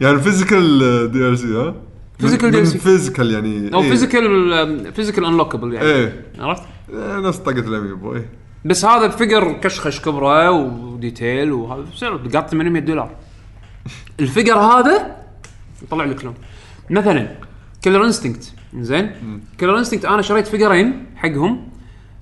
يعني 0.00 0.20
physical 0.20 0.78
DLC 1.12 1.46
ها 1.56 1.74
Physical 2.22 2.52
DLC. 2.52 2.78
physical 2.78 3.30
يعني 3.32 3.74
أو 3.74 3.82
إيه. 3.82 3.88
physical 3.90 4.92
physical 4.92 5.24
unlockable 5.24 5.74
يعني 5.74 5.86
إيه 5.88 6.24
عرفت؟ 6.38 6.62
إيه، 6.92 7.16
نفس 7.20 7.38
طاقة 7.38 7.58
الأميبو 7.58 8.14
إيه 8.14 8.28
بس 8.64 8.84
هذا 8.84 9.06
ال 9.06 9.13
figure 9.13 9.52
كشخش 9.52 10.00
كبره 10.00 10.50
و 10.50 10.65
detail 10.65 11.52
وهذا 11.52 11.84
قاط 12.34 12.50
800 12.50 12.82
دولار. 12.82 13.10
ال 14.20 14.25
figure 14.25 14.54
هذا 14.58 15.16
يطلع 15.82 16.04
لك 16.04 16.24
لون. 16.24 16.34
مثلا 16.90 17.28
كيلر 17.82 18.04
انستنكت 18.04 18.52
زين؟ 18.78 19.10
كيلر 19.58 19.78
انستنكت 19.78 20.04
أنا 20.04 20.22
شريت 20.22 20.46
فيجرين 20.46 21.06
حقهم. 21.16 21.68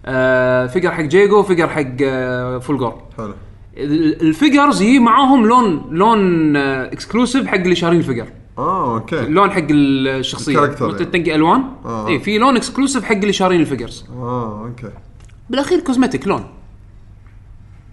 آه 0.07 0.67
figure 0.67 0.91
حق 0.91 1.03
جيجو 1.03 1.39
و 1.41 1.45
figure 1.45 1.69
حق 1.69 1.83
آه 2.03 2.59
فولجور 2.59 3.03
حلو. 3.17 3.35
ال- 3.77 4.23
ال 4.23 4.30
figures 4.30 4.83
يجي 4.83 4.99
معاهم 4.99 5.47
لون 5.47 5.87
لون 5.91 6.57
آه 6.57 6.93
exclusive 6.93 7.47
حق 7.47 7.55
اللي 7.55 7.75
شارين 7.75 7.99
ال 7.99 8.03
figure 8.03 8.27
آه 8.59 8.95
okay. 8.95 9.21
لون 9.21 9.51
حق 9.51 9.67
الشخصية. 9.71 10.53
ال 10.53 10.56
character 10.56 10.91
يعني. 10.91 11.05
تنقي 11.05 11.35
ألوان؟ 11.35 11.65
آه. 11.85 12.09
اي 12.09 12.19
في 12.19 12.39
لون 12.39 12.57
exclusive 12.57 13.05
حق 13.05 13.13
اللي 13.13 13.33
شارين 13.33 13.61
ال 13.61 13.66
figures 13.66 14.05
آه 14.17 14.65
okay. 14.67 14.91
بالاخير 15.51 15.81
cosmetic 15.81 16.27
لون 16.29 16.47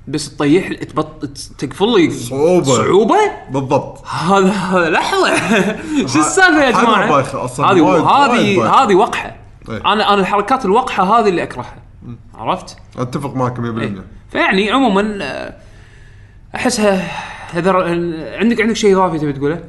بس 0.07 0.35
تطيح 0.35 0.73
تبط 0.73 1.25
تقفل 1.57 1.99
لي 1.99 2.11
صعوبة. 2.11 2.63
صعوبة 2.63 3.15
بالضبط 3.51 4.05
هذا 4.07 4.51
هذا 4.51 4.89
لحظة 4.89 5.35
شو 6.13 6.19
السالفة 6.19 6.63
يا 6.63 6.71
جماعة 6.71 7.19
هذه 7.19 8.01
هذه. 8.01 8.84
هذه 8.84 8.95
وقحة 8.95 9.35
إيه. 9.69 9.77
أنا 9.77 10.13
أنا 10.13 10.21
الحركات 10.21 10.65
الوقحة 10.65 11.19
هذه 11.19 11.30
اللي 11.30 11.43
أكرهها 11.43 11.75
عرفت؟ 12.35 12.77
أتفق 12.97 13.35
معك 13.35 13.57
100% 13.57 13.59
إيه. 13.59 14.03
فيعني 14.31 14.71
عموما 14.71 15.17
آه، 15.21 15.53
أحسها 16.55 17.07
هذر 17.53 17.77
عندك 18.39 18.61
عندك 18.61 18.75
شيء 18.75 18.93
إضافي 18.93 19.19
تبي 19.19 19.34
تقوله؟ 19.34 19.63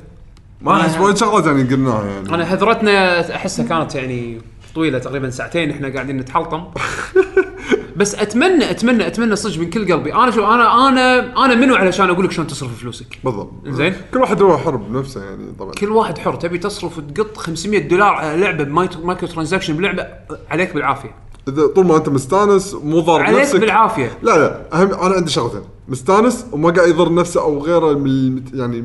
ما 0.61 0.81
احس 0.81 0.99
وايد 0.99 1.17
شغلات 1.17 1.47
يعني 1.47 1.63
قلناها 1.63 2.05
يعني 2.05 2.29
أنا 2.35 2.45
حذرتنا 2.45 3.21
أحسها 3.37 3.67
كانت 3.67 3.95
يعني 3.95 4.41
طويلة 4.75 4.99
تقريبا 4.99 5.31
ساعتين 5.31 5.71
إحنا 5.71 5.89
قاعدين 5.89 6.17
نتحلطم 6.17 6.65
بس 7.97 8.15
اتمنى 8.15 8.71
اتمنى 8.71 9.07
أتمنى 9.07 9.37
صدق 9.37 9.59
من 9.61 9.71
كل 9.71 9.93
قلبي. 9.93 10.15
أنا 10.15 10.31
شو 10.31 10.45
أنا 10.47 10.89
أنا 10.89 11.45
أنا 11.45 11.55
منو 11.55 11.75
علشان 11.75 12.11
أقول 12.11 12.25
لك 12.25 12.33
شلون 12.33 12.47
تصرف 12.47 12.81
فلوسك؟ 12.81 13.19
بالضبط. 13.25 13.51
زين. 13.67 13.95
كل 14.15 14.21
واحد 14.21 14.43
هو 14.43 14.59
حر 14.59 14.77
بنفسه 14.77 15.25
يعني 15.25 15.53
طبعا. 15.59 15.73
كل 15.73 15.89
واحد 15.89 16.19
حر. 16.19 16.35
تبي 16.35 16.59
تصرف 16.59 16.99
وتقط 16.99 17.37
500 17.37 17.79
دولار 17.89 18.13
على 18.15 18.41
لعبة 18.41 18.65
ب 18.65 19.07
micro 19.07 19.29
microtransaction 19.29 19.77
بلعبة 19.77 20.07
عليك 20.51 20.75
بالعافية. 20.75 21.15
إذا 21.49 21.67
طول 21.67 21.87
ما 21.87 21.97
أنت 21.97 22.09
مستانس 22.09 22.75
مو 22.75 23.01
ضار 23.01 23.23
عليك 23.23 23.41
نفسك 23.41 23.61
بالعافية. 23.61 24.19
لا 24.23 24.39
لا. 24.39 24.61
اهم 24.83 24.91
أنا 24.95 25.15
عندي 25.15 25.31
شغلتين. 25.31 25.63
مستانس 25.89 26.47
وما 26.53 26.71
قاعد 26.71 26.89
يضر 26.89 27.15
نفسه 27.15 27.41
أو 27.41 27.59
غيره 27.63 27.93
من 27.93 28.07
المت- 28.07 28.55
يعني 28.55 28.85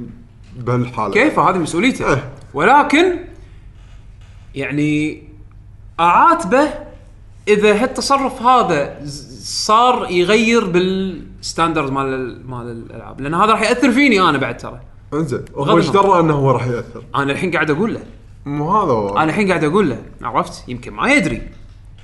بهالحالة. 0.60 1.14
كيف؟ 1.14 1.40
هذه 1.40 1.58
مسؤوليته. 1.58 2.10
إيه. 2.14 2.30
ولكن 2.54 3.16
يعني 4.56 5.24
أعاتبه 6.00 6.89
إذا 7.50 7.84
هالتصرف 7.84 8.42
هذا 8.42 9.00
صار 9.44 10.08
يغير 10.12 10.66
بالستاندرد 10.66 11.92
مال 11.92 12.06
ال- 12.06 12.50
مال 12.52 12.68
الألعاب. 12.72 13.22
لأن 13.22 13.34
هذا 13.34 13.52
راح 13.52 13.62
يأثر 13.62 13.92
فيني 13.92 14.22
أنا 14.22 14.38
بعد 14.38 14.58
ترى. 14.58 14.80
انزين 15.14 15.46
هو 15.56 15.78
إيش. 15.78 15.90
درى 15.90 16.20
إنه 16.20 16.34
هو 16.34 16.52
راح 16.52 16.68
يأثر؟ 16.68 17.04
أنا 17.16 17.32
الحين 17.32 17.52
قاعد 17.52 17.72
أقول 17.72 17.94
له. 17.94 18.02
مو 18.46 18.72
هذا 18.72 18.92
هو. 18.92 19.18
أنا 19.18 19.24
الحين 19.24 19.48
قاعد 19.48 19.64
أقول 19.64 19.90
له 19.90 20.02
عرفت؟ 20.22 20.70
يمكن 20.70 20.94
ما 20.94 21.14
يدري. 21.14 21.42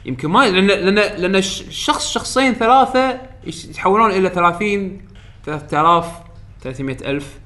يمكن 0.05 0.29
ما 0.29 0.49
لأن 0.49 0.67
لأن 0.67 0.95
لأن 1.21 1.41
شخص 1.69 2.11
شخصين 2.11 2.53
ثلاثة 2.53 3.19
يتحولون 3.47 4.11
إلى 4.11 4.29
30 4.29 5.01
3000 5.45 6.05
300 6.61 6.97
ألف. 7.05 7.39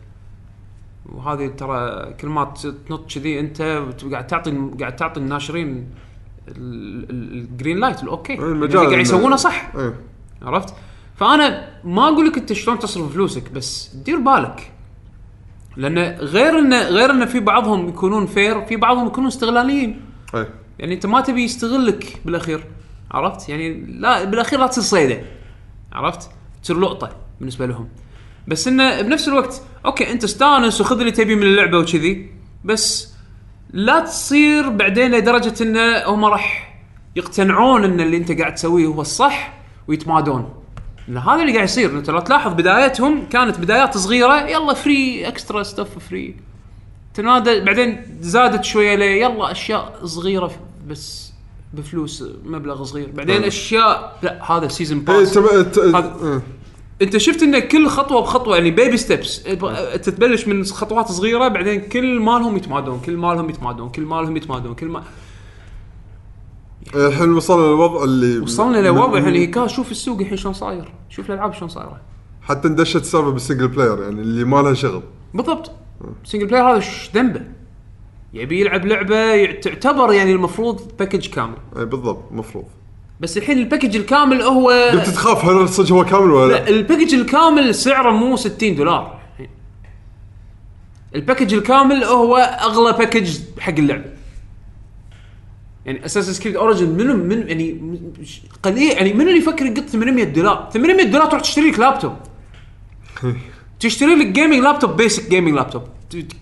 وهذه 1.05 1.47
ترى 1.47 2.13
كل 2.21 2.27
ما 2.27 2.53
تنط 2.87 3.11
كذي 3.13 3.39
أنت 3.39 3.61
قاعد 4.11 4.27
تعطي 4.27 4.51
قاعد 4.79 4.95
تعطي 4.95 5.19
الناشرين 5.19 5.67
ال- 5.67 5.77
ال- 5.77 5.85
ال 6.57 6.78
green 6.78 7.79
light 7.79 8.03
ال 8.03 8.09
okay 8.09 8.33
المجال 8.33 8.77
اللي 8.77 8.89
قاعد 8.89 9.01
يسوونه 9.01 9.35
صح. 9.35 9.71
إيه. 9.75 9.95
عرفت؟ 10.41 10.73
فأنا 11.15 11.69
ما 11.83 12.07
أقول 12.07 12.27
لك 12.27 12.37
أنت 12.37 12.53
شلون 12.53 12.79
تصرف 12.79 13.13
فلوسك 13.13 13.51
بس 13.51 13.95
دير 13.95 14.19
بالك. 14.19 14.71
لأن 15.77 15.99
غير 16.19 16.59
انه 16.59 16.81
غير 16.81 17.11
انه 17.11 17.25
في 17.25 17.39
بعضهم 17.39 17.87
يكونون 17.87 18.25
fair 18.25 18.65
في 18.65 18.75
بعضهم 18.75 19.07
يكونون 19.07 19.27
استغلاليين. 19.27 20.01
إيه. 20.35 20.49
يعني 20.79 20.93
أنت 20.93 21.05
ما 21.05 21.21
تبي 21.21 21.43
يستغلك 21.43 22.21
بالأخير. 22.25 22.63
عرفت؟ 23.11 23.49
يعني 23.49 23.85
لا 23.85 24.23
بالأخير 24.23 24.59
لا 24.59 24.67
تصير 24.67 24.83
صيدة. 24.83 25.21
عرفت؟ 25.93 26.29
تصير 26.63 26.79
لقطة 26.79 27.15
بالنسبة 27.39 27.65
لهم. 27.65 27.87
بس 28.47 28.67
انه 28.67 29.01
بنفس 29.01 29.27
الوقت 29.27 29.61
okay 29.85 30.11
أنت 30.11 30.23
استانس 30.23 30.81
وخذ 30.81 30.99
اللي 30.99 31.11
تبي 31.11 31.35
من 31.35 31.43
اللعبة 31.43 31.77
وكذي 31.77 32.29
بس 32.65 33.13
لا 33.73 33.99
تصير 33.99 34.69
بعدين 34.69 35.11
لدرجة 35.11 35.63
انه 35.63 35.97
هم 36.05 36.25
راح 36.25 36.79
يقتنعون 37.15 37.83
إن 37.83 37.99
اللي 37.99 38.17
أنت 38.17 38.31
قاعد 38.31 38.55
تسويه 38.55 38.85
هو 38.85 39.01
الصح 39.01 39.53
ويتمادون. 39.87 40.53
هذا 41.09 41.41
اللي 41.41 41.53
قاعد 41.53 41.63
يصير. 41.63 41.97
أنت 41.97 42.09
لو 42.09 42.19
تلاحظ 42.19 42.53
بدايتهم 42.53 43.25
كانت 43.29 43.59
بدايات 43.59 43.97
صغيرة 43.97 44.47
يلا 44.47 44.73
free 44.73 45.27
extra 45.27 45.63
stuff 45.63 45.99
free 46.09 46.35
تنادى 47.13 47.59
بعدين 47.59 48.17
زادت 48.21 48.63
شوية 48.63 48.95
ليه؟ 48.95 49.21
يلا 49.21 49.51
أشياء 49.51 49.99
صغيرة 50.03 50.51
بس 50.87 51.31
بفلوس 51.73 52.23
مبلغ 52.45 52.83
صغير. 52.83 53.09
بعدين 53.13 53.35
نعم. 53.35 53.43
اشياء 53.43 54.17
لا 54.23 54.51
هذا 54.51 54.67
season 54.67 55.05
إيه 55.09 55.19
pass 55.19 55.39
إيه. 57.01 57.07
انت 57.07 57.17
شفت 57.17 57.43
ان 57.43 57.59
كل 57.59 57.87
خطوة 57.87 58.21
بخطوة 58.21 58.55
يعني 58.55 58.71
baby 58.71 58.97
steps 58.97 59.43
تتبلش 59.93 60.47
من 60.47 60.65
خطوات 60.65 61.07
صغيرة 61.07 61.47
بعدين 61.47 61.81
كل 61.81 62.19
مالهم 62.19 62.57
يتمادون 62.57 62.99
كل 62.99 63.17
مالهم 63.17 63.49
يتمادون 63.49 63.89
كل 63.89 64.01
مالهم 64.01 64.37
يتمادون 64.37 64.75
كل 64.75 64.87
ما 64.87 65.03
الحين 66.95 67.33
وصلنا 67.33 67.65
للوضع 67.65 68.03
اللي 68.03 68.39
وصلنا 68.39 68.77
لوضع 68.77 69.19
يعني 69.19 69.47
كا 69.47 69.67
شوف 69.67 69.91
السوق 69.91 70.19
الحين 70.19 70.37
شلون 70.37 70.53
صاير. 70.53 70.93
شوف 71.09 71.29
الألعاب 71.29 71.53
شلون 71.53 71.69
صايرة. 71.69 72.01
حتى 72.41 72.67
اندشت 72.67 72.95
السالفه 72.95 73.29
بال 73.29 73.39
single 73.39 73.67
player 73.67 74.03
يعني 74.03 74.21
اللي 74.21 74.43
ما 74.43 74.61
لها 74.61 74.73
شغل. 74.73 75.03
بالضبط. 75.33 75.71
single 76.23 76.47
player 76.47 76.69
هذا 76.69 76.75
إيش 76.75 77.09
ذنبه. 77.15 77.41
يبي 78.33 78.61
يلعب 78.61 78.85
لعبة 78.85 79.45
تعتبر 79.45 80.13
يعني 80.13 80.31
المفروض 80.31 80.91
package 80.99 81.27
كامل. 81.27 81.57
اي 81.77 81.85
بالضبط 81.85 82.23
المفروض 82.31 82.65
بس 83.19 83.37
الحين 83.37 83.57
ال 83.57 83.62
package 83.62 83.95
الكامل 83.95 84.41
هو 84.41 84.69
قمت 84.91 85.09
تخاف 85.09 85.45
هل 85.45 85.69
صدق 85.69 85.91
هو 85.91 86.05
كامل 86.05 86.31
ولا 86.31 86.53
لا؟ 86.53 86.59
لا؟ 86.59 86.69
ال 86.69 86.75
package 86.75 87.13
الكامل 87.13 87.75
سعره 87.75 88.11
مو 88.11 88.35
60 88.35 88.75
دولار. 88.75 89.19
ال 91.15 91.20
package 91.20 91.53
الكامل 91.53 92.03
هو 92.03 92.37
أغلى 92.37 92.97
package 92.97 93.37
حق 93.59 93.73
اللعبة. 93.73 94.05
يعني 95.85 96.05
أساسنز 96.05 96.39
كريد 96.39 96.55
اوريجنز 96.55 96.89
منو 96.89 97.17
من 97.17 97.47
يعني 97.47 97.99
قليل 98.63 98.91
يعني 98.91 99.13
منو 99.13 99.27
اللي 99.27 99.37
يفكر 99.39 99.65
يقط 99.65 99.83
800 99.83 100.23
دولار؟ 100.23 100.69
800 100.73 101.05
دولار 101.05 101.27
تروح 101.27 101.41
تشتري 101.41 101.71
لك 101.71 101.79
لابتوب 101.79 102.13
تشتري 103.79 104.15
لك 104.15 104.27
gaming 104.27 104.59
laptop 104.63 104.97
basic 104.97 105.29
gaming 105.29 105.53
laptop 105.53 105.83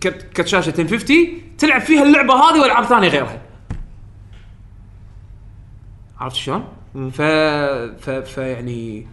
كرت 0.04 0.48
شاشه 0.48 0.74
1050 0.80 1.18
تلعب 1.58 1.82
فيها 1.82 2.04
اللعبة 2.04 2.34
هذه 2.34 2.62
والعاب 2.62 2.86
ثانية 2.86 3.08
غيرها. 3.08 3.42
عرفت 6.20 6.36
شلون؟ 6.36 6.64
ف... 7.12 7.22
ف... 8.02 8.38
يعني 8.38 9.08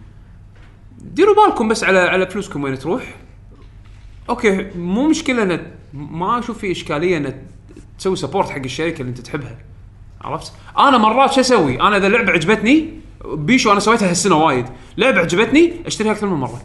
ديروا 0.97 1.47
بالكم 1.47 1.67
بس 1.67 1.83
على 1.83 1.99
على 1.99 2.27
فلوسكم 2.27 2.63
وين 2.63 2.79
تروح 2.79 3.15
okay 4.29 4.71
مو 4.75 5.07
مشكلة 5.09 5.43
ان 5.43 5.71
ما 5.93 6.39
أشوف 6.39 6.57
في 6.57 6.71
إشكالية 6.71 7.17
ان 7.17 7.33
تسوي 7.99 8.15
support 8.15 8.49
حق 8.49 8.57
الشركة 8.57 9.01
اللي 9.01 9.09
أنت 9.09 9.19
تحبها 9.19 9.57
عرفت؟ 10.21 10.53
أنا 10.77 10.97
مرات 10.97 11.33
شو 11.33 11.41
أسوي؟ 11.41 11.81
أنا 11.81 11.97
إذا 11.97 12.09
لعبة 12.09 12.31
عجبتني 12.31 12.89
بيشو 13.25 13.71
أنا 13.71 13.79
سويتها 13.79 14.09
هالسنة 14.09 14.35
وايد، 14.35 14.65
لعبة 14.97 15.19
عجبتني 15.19 15.73
أشتريها 15.87 16.11
أكثر 16.11 16.27
من 16.27 16.37
مرة. 16.37 16.61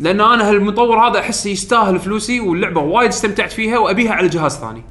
لأن 0.00 0.20
أنا 0.20 0.50
هالمطور 0.50 0.98
هذا 0.98 1.20
أحس 1.20 1.46
يستاهل 1.46 1.98
فلوسي 1.98 2.40
واللعبة 2.40 2.80
وايد 2.80 3.08
استمتعت 3.08 3.52
فيها 3.52 3.78
وأبيها 3.78 4.12
على 4.12 4.28
جهاز 4.28 4.56
ثاني. 4.56 4.82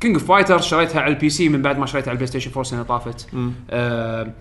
كينج 0.00 0.14
اوف 0.14 0.24
فايتر 0.24 0.60
شريتها 0.60 1.00
على 1.00 1.14
ال 1.14 1.30
PC 1.30 1.48
من 1.48 1.62
بعد 1.62 1.78
ما 1.78 1.86
شريتها 1.86 2.08
على 2.08 2.12
البلاي 2.12 2.26
ستيشن 2.26 2.50
4 2.50 2.60
السنة 2.62 2.82
طافت. 2.82 3.28
آه 3.70 4.32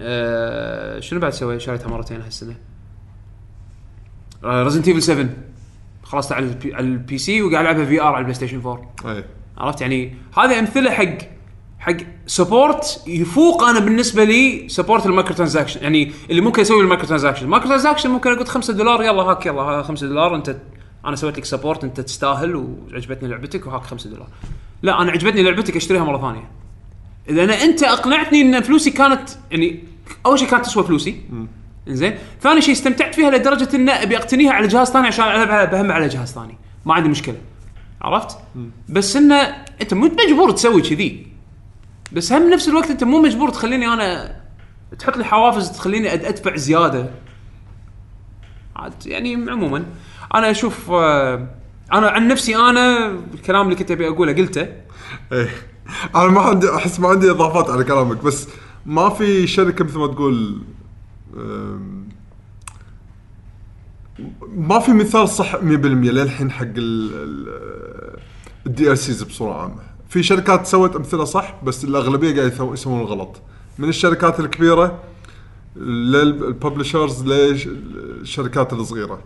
آه 0.00 1.00
شنو 1.00 1.20
بعد 1.20 1.32
سويت؟ 1.32 1.60
شريتها 1.60 1.88
مرتين 1.88 2.20
هالسنة. 2.20 2.54
Resident 4.44 4.88
Evil 4.88 5.02
7 5.02 5.28
خلصت 6.02 6.32
على 6.32 6.46
ال 6.46 6.55
P, 6.55 6.74
على 6.74 6.86
ال 6.86 7.18
PC 7.18 7.42
وقاعد 7.42 7.64
ألعبها 7.64 7.84
في 7.84 8.00
VR 8.00 8.06
على 8.06 8.18
ال 8.18 8.34
PlayStation 8.34 8.56
4 8.56 8.94
أي. 9.04 9.24
عرفت؟ 9.58 9.80
يعني 9.80 10.14
هذه 10.38 10.58
أمثلة 10.58 10.90
حق 10.90 11.18
حق 11.78 11.96
support 12.26 13.02
يفوق 13.06 13.62
أنا 13.62 13.80
بالنسبة 13.80 14.24
لي 14.24 14.68
support 14.68 15.06
ال 15.06 15.34
microtransaction 15.34 15.82
يعني 15.82 16.12
اللي 16.30 16.40
ممكن 16.40 16.60
أسوي 16.60 16.82
ال 16.82 17.06
microtransaction 17.06 17.44
ال 17.44 17.68
microtransaction 17.68 18.10
ممكن 18.10 18.32
أقول 18.32 18.46
5 18.46 18.72
دولار 18.72 19.02
يلا 19.02 19.22
هاك 19.22 19.46
يلا 19.46 19.62
ها 19.62 19.82
5 19.82 20.06
دولار 20.06 20.34
انت 20.34 20.56
أنا 21.04 21.16
سويت 21.16 21.38
لك 21.38 21.44
support 21.44 21.84
أنت 21.84 22.00
تستاهل 22.00 22.56
وعجبتني 22.56 23.28
لعبتك 23.28 23.66
وهاك 23.66 23.82
5 23.82 24.10
دولار. 24.10 24.28
لا 24.82 25.02
أنا 25.02 25.12
عجبتني 25.12 25.42
لعبتك 25.42 25.76
أشتريها 25.76 26.04
مرة 26.04 26.20
ثانية. 26.20 26.50
لأن 27.28 27.50
أنت 27.50 27.82
أقنعتني 27.82 28.40
إن 28.40 28.60
فلوسي 28.60 28.90
كانت 28.90 29.30
يعني 29.50 29.84
أول 30.26 30.38
شيء 30.38 30.48
كانت 30.48 30.64
تسوى 30.64 30.84
فلوسي. 30.84 31.20
زين 31.88 32.18
ثاني 32.40 32.60
شيء 32.60 32.74
استمتعت 32.74 33.14
فيها 33.14 33.30
لدرجة 33.30 33.76
إن 33.76 33.88
أبي 33.88 34.16
أقتنيها 34.16 34.52
على 34.52 34.68
جهاز 34.68 34.88
ثاني 34.88 35.06
عشان 35.06 35.24
العبها 35.24 35.64
بهم 35.64 35.92
على 35.92 36.08
جهاز 36.08 36.32
ثاني. 36.32 36.58
ما 36.86 36.94
عندي 36.94 37.08
مشكلة. 37.08 37.36
عرفت؟ 38.02 38.38
بس 38.88 39.16
انه 39.16 39.34
أنت 39.82 39.94
مو 39.94 40.10
مجبور 40.26 40.50
تسوي 40.50 40.82
كذي. 40.82 41.26
بس 42.12 42.32
هم 42.32 42.50
نفس 42.50 42.68
الوقت 42.68 42.90
أنت 42.90 43.04
مو 43.04 43.22
مجبور 43.22 43.50
تخليني 43.50 43.88
أنا 43.88 44.36
تحط 44.98 45.16
لي 45.16 45.24
حوافز 45.24 45.70
تخليني 45.70 46.14
أدفع 46.14 46.56
زيادة. 46.56 47.10
عاد 48.76 49.06
يعني 49.06 49.50
عموما 49.50 49.84
أنا 50.34 50.50
أشوف 50.50 50.90
آه، 50.90 51.48
أنا 51.92 52.08
عن 52.08 52.28
نفسي 52.28 52.56
أنا 52.56 53.06
الكلام 53.34 53.64
اللي 53.64 53.74
كنت 53.76 53.90
أبي 53.90 54.08
أقوله 54.08 54.32
قلته. 54.32 54.66
إيه. 55.32 55.50
أنا 56.14 56.26
ما 56.28 56.40
عندي 56.40 56.74
أحس 56.74 57.00
ما 57.00 57.08
عندي 57.08 57.30
إضافات 57.30 57.70
على 57.70 57.84
كلامك 57.84 58.24
بس 58.24 58.48
ما 58.86 59.08
في 59.08 59.46
شركة 59.46 59.84
مثل 59.84 59.98
ما 59.98 60.06
تقول 60.06 60.58
ما 64.56 64.78
في 64.78 64.92
مثال 64.92 65.28
صح 65.28 65.56
100% 65.56 65.60
للحين 65.64 66.50
حق 66.50 66.66
ال 68.66 68.98
DLCs 68.98 69.22
بصورة 69.22 69.54
عامة. 69.62 69.82
في 70.08 70.22
شركات 70.22 70.66
سوت 70.66 70.96
أمثلة 70.96 71.24
صح 71.24 71.54
بس 71.64 71.84
الأغلبية 71.84 72.36
قاعد 72.36 72.52
يسو- 72.52 72.72
يسوون 72.72 73.00
الغلط. 73.00 73.40
من 73.78 73.88
الشركات 73.88 74.40
الكبيرة 74.40 75.02
لل 75.76 76.01
publishers 76.01 77.24
للشركات 77.24 78.72
الصغيرة. 78.72 79.18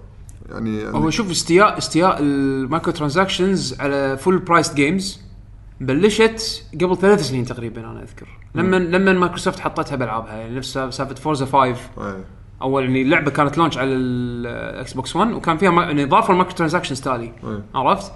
يعني, 0.53 0.87
هو 0.87 0.99
يعني 0.99 1.13
شوف 1.13 1.31
استياء 1.31 1.79
استياء 1.79 2.17
ال 2.21 2.93
microtransactions 2.93 3.81
على 3.81 4.19
full 4.19 4.39
price 4.39 4.75
games 4.75 5.21
بلشت 5.81 6.65
قبل 6.75 6.97
ثلاث 6.97 7.29
سنين 7.29 7.45
تقريبا 7.45 7.81
أنا 7.81 8.03
أذكر. 8.03 8.29
لما 8.55 8.77
لما 8.77 9.13
مايكروسوفت 9.13 9.61
حطتها 9.61 9.97
بألعابها 9.97 10.35
يعني 10.35 10.57
نفس 10.57 10.73
سالفه 10.73 11.15
Forza 11.15 11.47
5 11.47 11.59
إيه. 11.59 11.77
أول 12.63 12.83
يعني 12.83 13.03
اللعبه 13.03 13.31
كانت 13.31 13.59
launch 13.59 13.79
على 13.79 13.89
ال 13.89 14.93
Xbox 14.93 15.17
One 15.17 15.33
وكان 15.33 15.57
فيها 15.57 15.73
يعني 15.73 16.05
ضافوا 16.05 16.33
ال 16.33 16.57
microtransactions 16.57 17.01
تالي. 17.01 17.33
عرفت؟ 17.75 18.13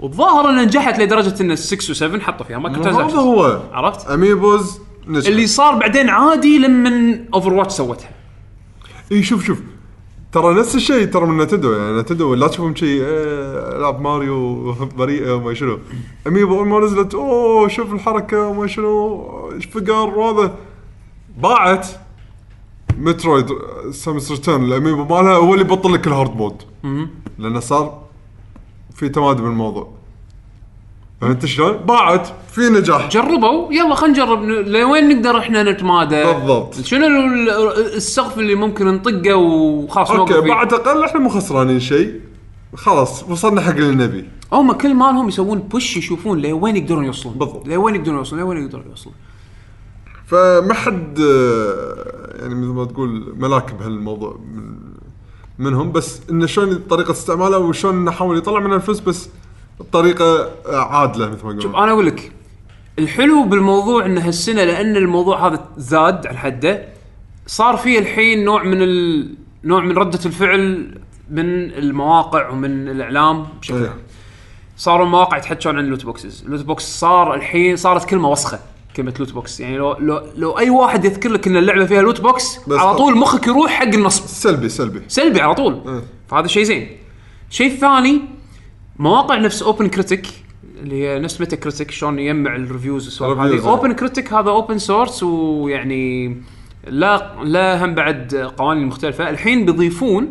والظاهر 0.00 0.50
انها 0.50 0.64
نجحت 0.64 0.98
لدرجة 0.98 1.42
إن 1.42 1.56
6 1.56 1.94
و7 1.94 2.20
حطوا 2.20 2.46
فيها 2.46 2.58
مايكرو 2.58 2.82
هذا 2.82 2.90
transactions 2.90 3.18
هو. 3.18 3.62
عرفت؟ 3.72 4.06
amiibos 4.06 4.80
نجح 5.06 5.28
اللي 5.28 5.46
صار 5.46 5.74
بعدين 5.74 6.08
عادي 6.08 6.58
لما 6.58 7.18
Overwatch 7.34 7.72
سوتها. 7.72 8.10
إي 9.12 9.22
شوف 9.22 9.44
شوف. 9.44 9.62
ترى 10.32 10.54
نفس 10.54 10.74
الشيء 10.74 11.04
ترى 11.04 11.26
من 11.26 11.42
Nintendo 11.42 11.72
يعني 11.72 11.98
Nintendo 12.00 12.34
لا 12.34 12.46
تشوفهم 12.46 12.74
شيء 12.74 13.02
إيه، 13.02 13.76
ألعاب 13.76 14.00
ماريو 14.00 14.72
بريئة 14.98 15.34
وما 15.34 15.54
شنو. 15.54 15.78
amiibo 16.26 16.58
أول 16.58 16.68
ما 16.68 16.80
نزلت 16.80 17.14
أوه 17.14 17.68
شوف 17.68 17.92
الحركة 17.92 18.48
وما 18.48 18.66
شنو 18.66 19.50
فقر 19.72 20.18
وهذا. 20.18 20.54
باعت 21.42 21.88
Metroid 22.98 23.46
Samus 23.90 24.30
Returns 24.30 24.64
ال 24.64 24.70
amiibo 24.70 25.04
مالها 25.04 25.36
هو 25.36 25.54
اللي 25.54 25.64
بطل 25.64 25.92
لك 25.92 26.06
ال 26.06 26.12
hard 26.12 26.36
mode. 26.36 26.62
لأنه 27.38 27.60
صار 27.60 28.02
في 28.94 29.08
تمادي 29.08 29.42
بالموضوع. 29.42 29.99
فهمت 31.20 31.46
شلون؟ 31.46 31.72
باعت. 31.72 32.28
في 32.52 32.60
نجاح. 32.60 33.08
جربوا. 33.08 33.72
يلا 33.72 33.94
خلينا 33.94 34.12
نجرب. 34.24 34.42
لوين 34.44 35.08
نقدر 35.08 35.38
إحنا 35.38 35.62
نتمادى؟ 35.62 36.24
بالضبط. 36.24 36.74
شنو 36.80 37.06
ال- 37.06 37.50
ال- 37.50 37.94
السقف 37.94 38.38
اللي 38.38 38.54
ممكن 38.54 38.86
نطقه 38.86 39.34
وخلاص 39.34 40.10
أوكي 40.10 40.32
نوقف 40.32 40.44
فيه؟ 40.44 40.48
بعد 40.54 40.72
أقل 40.74 41.04
إحنا 41.04 41.20
مو 41.20 41.28
خسرانين 41.28 41.80
شيء. 41.80 42.20
خلاص 42.76 43.24
وصلنا 43.28 43.60
حق 43.60 43.70
اللي 43.70 44.04
نبي. 44.04 44.28
هم 44.52 44.72
كل 44.72 44.94
مالهم 44.94 45.28
يسوون 45.28 45.58
بوش 45.58 45.96
يشوفون 45.96 46.38
لوين 46.42 46.76
يقدرون 46.76 47.04
يوصلون. 47.04 47.34
بالضبط. 47.38 47.68
لوين 47.68 47.94
يقدرون 47.94 48.18
يوصلون 48.18 48.40
لوين 48.42 48.62
يقدرون 48.64 48.84
يوصلون. 48.90 49.14
فما 50.26 50.74
حد 50.74 51.20
آه، 51.20 52.36
يعني 52.40 52.54
مثل 52.54 52.66
ما 52.72 52.84
تقول 52.84 53.34
ملاك 53.38 53.74
بهالموضوع 53.74 54.38
من 54.54 54.74
منهم 55.58 55.92
بس 55.92 56.20
إنه 56.30 56.46
شلون 56.46 56.80
طريقة 56.90 57.10
استعماله 57.10 57.58
وشلون 57.58 58.04
نحاول 58.04 58.38
يطلع 58.38 58.60
منها 58.60 58.76
الفلوس 58.76 59.00
بس 59.00 59.28
بطريقة 59.80 60.50
عادلة 60.66 61.26
مثل 61.30 61.44
ما 61.46 61.52
شوف 61.52 61.64
يقولون. 61.64 61.82
أنا 61.82 61.92
أقول 61.92 62.06
لك 62.06 62.32
الحلو 62.98 63.44
بالموضوع 63.44 64.06
إن 64.06 64.18
هالسنة 64.18 64.64
لأن 64.64 64.96
الموضوع 64.96 65.46
هذا 65.46 65.68
زاد 65.76 66.26
عن 66.26 66.36
حده 66.36 66.88
صار 67.46 67.76
في 67.76 67.98
الحين 67.98 68.44
نوع 68.44 68.62
من 68.62 68.82
ال... 68.82 69.28
نوع 69.64 69.80
من 69.80 69.98
ردة 69.98 70.20
الفعل 70.26 70.94
من 71.30 71.72
المواقع 71.74 72.48
ومن 72.48 72.88
الإعلام 72.88 73.46
بشكل 73.60 73.76
إيه. 73.76 73.88
عام. 73.88 73.98
صاروا 74.76 75.06
المواقع 75.06 75.36
يتحكون 75.36 75.78
عن 75.78 75.84
ال 75.84 75.88
loot 75.88 76.04
boxes 76.04 76.42
ال 76.44 76.48
loot 76.48 76.64
box 76.64 76.84
صار 77.00 77.34
الحين 77.34 77.76
صارت 77.76 78.04
كلمة 78.04 78.30
وسخة 78.30 78.58
كلمة 78.96 79.14
loot 79.18 79.32
box 79.32 79.60
يعني 79.60 79.78
لو 79.78 79.92
لو 79.98 80.22
لو 80.36 80.58
أي 80.58 80.70
واحد 80.70 81.04
يذكر 81.04 81.28
لك 81.32 81.46
إن 81.46 81.56
اللعبة 81.56 81.86
فيها 81.86 82.02
loot 82.02 82.20
box 82.20 82.58
بس 82.68 82.78
على. 82.78 82.96
طول 82.96 83.18
مخك 83.18 83.46
يروح 83.46 83.70
حق 83.70 83.84
النصب. 83.94 84.26
سلبي 84.26 84.68
سلبي. 84.68 85.02
سلبي 85.08 85.40
على 85.40 85.54
طول. 85.54 85.82
إيه. 85.86 86.02
فهذا 86.28 86.46
شيء 86.46 86.62
زين. 86.62 86.88
الشيء 87.50 87.72
الثاني 87.72 88.20
مواقع 89.00 89.36
نفس 89.36 89.62
OpenCritic 89.62 90.26
اللي 90.82 91.02
هي 91.08 91.18
نفس 91.18 91.40
Metacritic 91.40 91.90
شلون 91.90 92.18
يجمع 92.18 92.56
ال 92.56 92.62
reviews 92.62 93.04
والسوالف 93.04 93.38
هذه. 93.38 93.68
OpenCritic 93.70 94.32
هذا 94.32 94.50
open 94.50 94.78
source 94.78 95.22
ويعني 95.22 96.36
لا 96.86 97.34
لا 97.44 97.84
هم 97.84 97.94
بعد 97.94 98.34
قوانين 98.56 98.86
مختلفة. 98.86 99.30
الحين 99.30 99.66
بيضيفون 99.66 100.28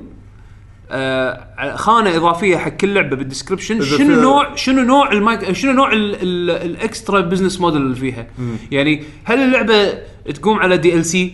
آه 0.91 1.75
خانة 1.75 2.15
إضافية 2.17 2.57
حق 2.57 2.69
كل 2.71 2.93
لعبة 2.93 3.15
بال 3.15 3.25
description 3.25 3.81
شنو 3.81 4.21
نوع 4.21 4.55
شنو 4.55 4.81
نوع 4.81 5.11
المايك 5.11 5.51
شنو 5.51 5.71
نوع 5.71 5.93
ال- 5.93 6.15
ال- 6.21 6.49
ال 6.71 6.80
extra 6.80 7.21
business 7.21 7.61
model 7.61 7.81
اللي 7.81 7.95
فيها؟ 7.95 8.27
يعني 8.71 9.03
هل 9.23 9.39
اللعبة 9.39 9.93
تقوم 10.33 10.59
على 10.59 10.77
DLC 10.77 11.33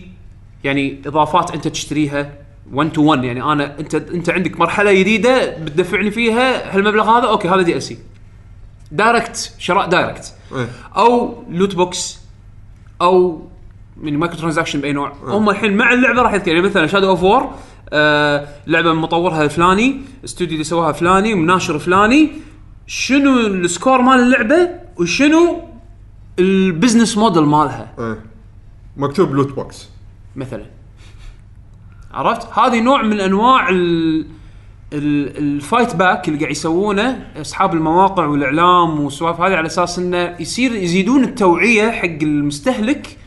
يعني 0.64 1.02
إضافات 1.06 1.50
أنت 1.50 1.68
تشتريها؟ 1.68 2.32
1 2.72 2.92
to 2.92 3.02
1 3.02 3.24
يعني 3.24 3.42
أنا 3.42 3.80
انت 3.80 3.94
أنت 3.94 4.30
عندك 4.30 4.60
مرحلة 4.60 4.92
جديدة 4.92 5.58
بتدفعني 5.58 6.10
فيها 6.10 6.76
هالمبلغ 6.76 7.18
هذا 7.18 7.26
أوكي 7.26 7.48
هذا 7.48 7.62
DLC 7.62 7.98
direct 8.92 9.54
شراء 9.58 9.88
دايركت 9.88 10.34
إيه. 10.54 10.68
أو 10.96 11.42
loot 11.50 11.74
box 11.74 12.18
أو 13.00 13.42
من 13.96 14.18
microtransaction 14.18 14.80
بأي 14.80 14.92
نوع. 14.92 15.12
هم 15.24 15.50
الحين 15.50 15.76
مع 15.76 15.92
اللعبة 15.92 16.22
راح 16.22 16.34
يذكر. 16.34 16.48
يعني 16.48 16.68
مثلا 16.68 16.86
Shadow 16.86 17.08
of 17.08 17.22
War 17.22 17.54
آه 17.92 18.48
لعبة 18.66 18.92
مطورها 18.92 19.44
الفلاني 19.44 20.00
استوديو 20.24 20.52
اللي 20.52 20.64
سواها 20.64 20.92
فلاني 20.92 21.34
مناشر 21.34 21.78
فلاني. 21.78 22.30
شنو 22.86 23.40
ال 23.40 23.50
score 23.50 24.00
مال 24.02 24.20
اللعبة؟ 24.20 24.70
وشنو 24.96 25.62
ال 26.38 26.47
business 26.47 27.18
model 27.18 27.42
مالها؟ 27.42 27.94
إيه. 27.98 28.18
مكتوب 28.96 29.32
loot 29.34 29.52
box 29.52 29.88
مثلا. 30.36 30.75
عرفت 32.16 32.58
هذه 32.58 32.80
نوع 32.80 33.02
من 33.02 33.20
أنواع 33.20 33.68
ال 33.68 34.26
ال- 34.92 35.38
ال 35.38 35.48
fight 35.48 35.96
back 35.96 36.28
اللي 36.28 36.38
قاعد 36.40 36.50
يسوونه 36.50 37.26
أصحاب 37.40 37.74
المواقع 37.74 38.24
والإعلام 38.26 39.00
والسوالف 39.00 39.40
هذه 39.40 39.54
على 39.56 39.66
أساس 39.66 39.98
إنه 39.98 40.36
يصير 40.40 40.74
يزيدون 40.74 41.24
التوعية 41.24 41.90
حق 41.90 42.18
المستهلك 42.22 43.18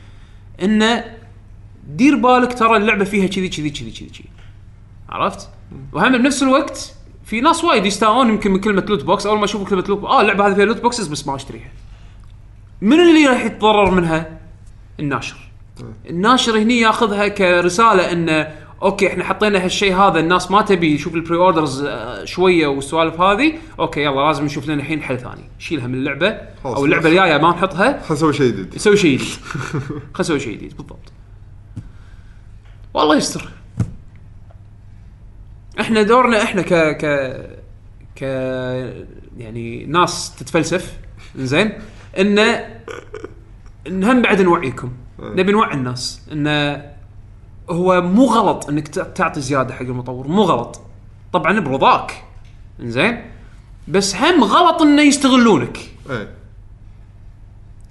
إنه 0.63 1.05
دير 1.87 2.15
بالك 2.15 2.53
ترى 2.53 2.77
اللعبة 2.77 3.03
فيها 3.05 3.27
كذي 3.27 3.49
كذي 3.49 3.69
كذي 3.69 3.91
كذي 3.91 4.09
كذي 4.09 4.29
عرفت؟ 5.09 5.49
وهم 5.93 6.17
بنفس 6.17 6.43
الوقت 6.43 6.93
في 7.25 7.41
ناس 7.41 7.63
وايد 7.63 7.85
يستاءون 7.85 8.29
يمكن 8.29 8.51
من 8.51 8.59
كلمة 8.59 8.81
loot 8.89 9.03
box 9.03 9.25
أول 9.25 9.37
ما 9.37 9.43
يشوفوا 9.43 9.67
كلمة 9.67 9.83
loot 9.89 10.03
آه 10.03 10.21
اللعبة 10.21 10.47
هذه 10.47 10.53
فيها 10.53 10.65
loot 10.65 10.81
boxes 10.81 11.07
بس 11.07 11.27
ما 11.27 11.35
أشتريها. 11.35 11.71
من 12.81 12.99
اللي 12.99 13.27
راح 13.27 13.45
يتضرر 13.45 13.91
منها؟ 13.91 14.39
الناشر 14.99 15.37
الناشر 16.09 16.57
هني 16.57 16.79
ياخذها 16.79 17.27
كرسالة 17.27 18.11
إنه 18.11 18.47
أوكي 18.81 19.07
إحنا 19.07 19.23
حطينا 19.23 19.65
هالشيء 19.65 19.95
هذا 19.95 20.19
الناس 20.19 20.51
ما 20.51 20.61
تبي 20.61 20.93
يشوف 20.93 21.15
ال 21.15 21.37
pre-orders 21.37 21.83
آه، 21.83 22.25
شوية 22.25 22.67
والسوالف 22.67 23.21
هذه. 23.21 23.53
أوكي 23.79 24.01
يلا 24.03 24.27
لازم 24.27 24.45
نشوف 24.45 24.65
لنا 24.65 24.73
الحين 24.73 25.01
حل 25.03 25.19
ثاني. 25.19 25.49
شيلها 25.59 25.87
من 25.87 25.93
اللعبة 25.93 26.37
أو 26.65 26.85
اللعبة. 26.85 27.09
الجاية 27.09 27.37
ما 27.37 27.49
نحطها. 27.49 27.91
خلينا 28.01 28.11
نسوي 28.11 28.33
شيء 28.33 28.47
جديد. 28.51 28.75
نسوي 28.75 28.97
شيء 28.97 29.17
جديد. 29.17 29.27
خلينا 29.89 30.19
نسوي 30.19 30.39
شيء 30.39 30.53
جديد 30.53 30.77
بالضبط. 30.77 31.11
والله 32.93 33.15
يستر. 33.15 33.49
إحنا 35.79 36.01
دورنا 36.01 36.43
إحنا 36.43 36.61
ك 36.61 36.73
ك 36.73 37.05
ك 38.15 38.21
يعني 39.37 39.85
ناس 39.85 40.35
تتفلسف. 40.35 40.97
زين. 41.35 41.71
إن 42.19 42.39
إن 43.87 44.03
هم 44.03 44.21
بعد 44.21 44.41
نوعيكم. 44.41 44.91
نبي 45.19 45.51
نوعي 45.51 45.73
الناس. 45.73 46.21
انه 46.31 46.85
هو 47.69 48.01
مو 48.01 48.25
غلط 48.25 48.69
إنك 48.69 48.87
تعطي 48.87 49.41
زيادة 49.41 49.73
حق 49.73 49.81
المطور 49.81 50.27
مو 50.27 50.41
غلط. 50.41 50.81
طبعا 51.33 51.59
برضاك 51.59 52.23
زين 52.79 53.21
بس 53.87 54.15
هم 54.15 54.43
غلط 54.43 54.81
إنه 54.81 55.01
يستغلونك. 55.01 55.77
إيه. 56.09 56.29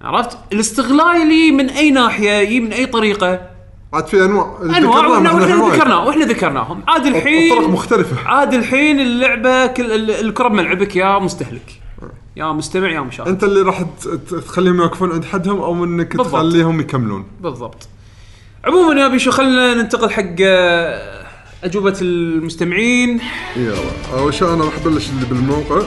عرفت؟ 0.02 0.38
الاستغلالي 0.52 1.50
من 1.50 1.70
أي 1.70 1.90
ناحية 1.90 2.30
يجي 2.30 2.60
من 2.60 2.72
أي 2.72 2.86
طريقة. 2.86 3.40
عاد 3.92 4.06
في 4.06 4.24
أنواع 4.24 4.59
أنواع 4.78 5.06
وإحنا 5.06 5.28
إحنا 5.28 5.40
وإحنا 5.40 5.62
وايد. 5.64 5.74
ذكرناه 5.74 6.06
وإحنا 6.06 6.24
ذكرناهم. 6.24 6.82
عاد 6.88 7.06
الحين 7.06 7.59
طرق 7.59 7.68
مختلفة. 7.68 8.28
عاد 8.28 8.55
الحين 8.55 9.00
اللعبة 9.00 9.66
كل 9.66 9.92
ال- 9.92 10.10
الكرة 10.10 10.48
بملعبك 10.48 10.96
يا 10.96 11.18
مستهلك. 11.18 11.80
يا 12.36 12.52
مستمع 12.52 12.88
يا 12.90 13.00
مشاهد. 13.00 13.28
أنت 13.28 13.44
اللي 13.44 13.60
راح 13.62 13.84
تخليهم 14.46 14.76
يوقفون 14.76 15.12
عند 15.12 15.24
حدهم 15.24 15.60
أو 15.60 15.84
إنك 15.84 16.16
بالضبط. 16.16 16.34
تخليهم 16.34 16.80
يكملون. 16.80 17.26
بالضبط. 17.40 17.88
عموما 18.64 19.01
يا 19.01 19.09
بيشو 19.09 19.30
خلينا 19.30 19.74
ننتقل 19.74 20.10
حق 20.10 20.35
آه، 20.40 21.24
أجوبة 21.64 21.97
المستمعين. 22.02 23.20
يلا 23.56 23.74
أول 24.18 24.35
شيء 24.35 24.55
أنا 24.55 24.64
راح 24.64 24.76
أبلش 24.76 25.10
اللي 25.10 25.26
بالموقع. 25.26 25.82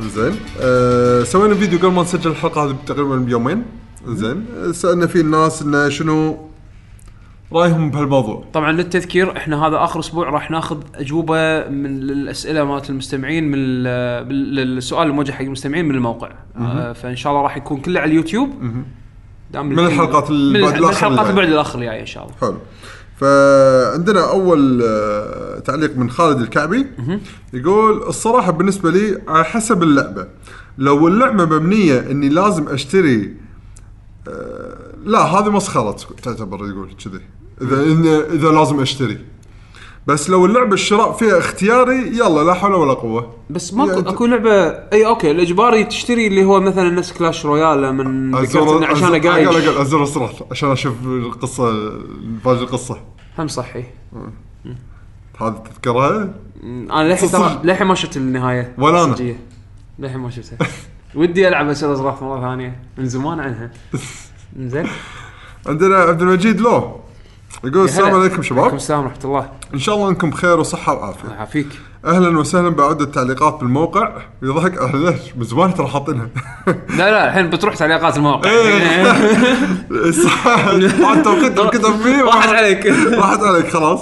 زين. 0.00 0.32
أه 0.60 1.22
سوينا 1.22 1.54
فيديو 1.54 1.78
قبل 1.78 1.92
ما 1.92 2.02
نسجل 2.02 2.30
الحلقة 2.30 2.64
هذه 2.64 2.76
تقريبا 2.86 3.16
بيومين. 3.16 3.64
زين. 4.06 4.46
سألنا 4.72 5.06
فيه 5.06 5.20
الناس 5.20 5.62
إنه 5.62 5.88
شنو 5.88 6.48
رأيهم 7.52 7.90
بهالموضوع. 7.90 8.44
طبعا 8.52 8.72
للتذكير 8.72 9.36
إحنا 9.36 9.66
هذا 9.66 9.84
آخر 9.84 10.00
أسبوع 10.00 10.30
راح 10.30 10.50
ناخذ 10.50 10.82
أجوبة 10.94 11.68
من 11.68 11.86
الاسئله 11.86 12.64
مالت 12.64 12.90
المستمعين 12.90 13.44
من 13.44 13.58
السؤال 13.58 15.08
الموجه 15.08 15.32
حق 15.32 15.42
المستمعين 15.42 15.84
من 15.84 15.94
الموقع. 15.94 16.30
آه 16.56 16.92
فإن 16.92 17.16
شاء 17.16 17.32
الله 17.32 17.42
راح 17.42 17.56
يكون 17.56 17.80
كله 17.80 18.00
على 18.00 18.10
اليوتيوب. 18.10 18.50
دام 18.60 18.84
من 19.54 19.78
الحلقات 19.78 20.30
البعد 20.30 20.74
من 20.82 20.88
الحلقات 20.88 21.30
البعد 21.30 21.48
الآخر 21.48 21.78
الجايه 21.78 22.00
إن 22.00 22.06
شاء 22.06 22.24
الله. 22.24 22.36
حلو. 22.40 22.58
فعندنا 23.16 24.30
أول 24.30 24.82
آه، 24.82 25.58
تعليق 25.58 25.96
من 25.96 26.10
خالد 26.10 26.40
الكعبي. 26.40 26.86
يقول 27.52 28.02
الصراحة 28.02 28.52
بالنسبة 28.52 28.90
لي 28.90 29.22
على 29.28 29.44
حسب 29.44 29.82
اللعبة. 29.82 30.26
لو 30.78 31.08
اللعبة 31.08 31.44
مبنية 31.44 32.00
إني 32.00 32.28
لازم 32.28 32.68
أشتري 32.68 33.36
آه، 34.28 34.76
لا 35.04 35.18
هذه 35.18 35.50
مسخره 35.50 35.96
تعتبر 36.22 36.56
يقول 36.68 36.88
كذي. 37.04 37.20
إذا 37.62 37.82
إذا 38.32 38.48
لازم 38.48 38.80
أشتري. 38.80 39.18
بس 40.06 40.30
لو 40.30 40.46
اللعبة 40.46 40.74
الشراء 40.74 41.12
فيها 41.12 41.38
اختياري 41.38 41.98
يلا 41.98 42.44
لا 42.44 42.54
حول 42.54 42.74
ولا 42.74 42.92
قوة. 42.92 43.34
بس 43.50 43.74
ماكو 43.74 43.90
يعني 43.90 44.08
أكو 44.08 44.26
لعبه 44.26 44.50
إي 44.92 45.06
أوكي 45.06 45.30
الإجباري 45.30 45.84
تشتري 45.84 46.26
اللي 46.26 46.44
هو 46.44 46.60
مثلا 46.60 46.90
نفس 46.90 47.12
كلاش 47.12 47.46
رويال 47.46 47.92
من 47.94 48.34
إنه 48.34 48.86
عشان 48.86 49.06
قاعد 49.06 49.46
قايش 49.46 49.68
ازر 49.68 50.02
اسرع 50.02 50.30
عشان 50.50 50.70
أشوف 50.70 50.94
القصة 51.04 51.92
باقي 52.44 52.58
القصة. 52.58 53.00
هم 53.38 53.48
صحي. 53.48 53.84
هذه 55.40 55.62
تذكرها؟ 55.72 56.34
أنا 56.64 57.08
للحين 57.08 57.30
ترى. 57.30 57.60
للحين 57.64 57.86
ما 57.86 57.94
شفت 57.94 58.16
النهاية. 58.16 58.74
ولا. 58.78 59.04
الصجية. 59.04 59.40
للحين 59.98 60.20
ما 60.20 60.30
شفتها. 60.30 60.58
ودي 61.14 61.48
ألعب 61.48 61.68
اسئله 61.68 61.92
أزراف 61.92 62.22
مرة 62.22 62.40
ثانية. 62.40 62.82
من 62.98 63.06
زمان 63.06 63.40
عنها. 63.40 63.70
زين 64.58 64.86
عندنا 65.66 65.96
عبد 65.96 66.22
المجيد 66.22 66.60
لو. 66.60 67.00
يقول 67.64 67.84
السلام 67.84 68.06
عليكم 68.06 68.20
عليكم 68.20 68.42
شباب 68.42 68.74
السلام 68.74 69.00
ورحمة 69.00 69.24
الله. 69.24 69.48
إن 69.74 69.78
شاء 69.78 69.94
الله 69.94 70.08
أنكم 70.08 70.30
بخير 70.30 70.60
وصحة 70.60 70.92
الله 70.92 71.04
وعافيه 71.04 71.28
يعافيك. 71.28 71.68
أهلا 72.04 72.38
وسهلا 72.38 72.68
بعد 72.68 73.00
التعليقات 73.00 73.54
بالموقع. 73.60 74.12
يضحك 74.42 74.78
أهلا 74.78 75.10
ليش؟ 75.10 75.20
من 75.36 75.44
زمان 75.44 75.74
ترى 75.74 75.86
حاطينها. 75.86 76.28
لا 76.98 77.10
لا 77.10 77.28
الحين 77.28 77.50
بتروح 77.50 77.76
تعليقات 77.76 78.16
الموقع. 78.16 78.50
صح. 80.24 80.46
بعد 81.02 81.22
توقيت 81.22 81.60
الكتب 81.60 81.96
فيه 82.02 82.22
راحت 82.22 82.48
عليك. 82.48 82.86
راحت 83.12 83.40
عليك 83.40 83.68
خلاص. 83.68 84.00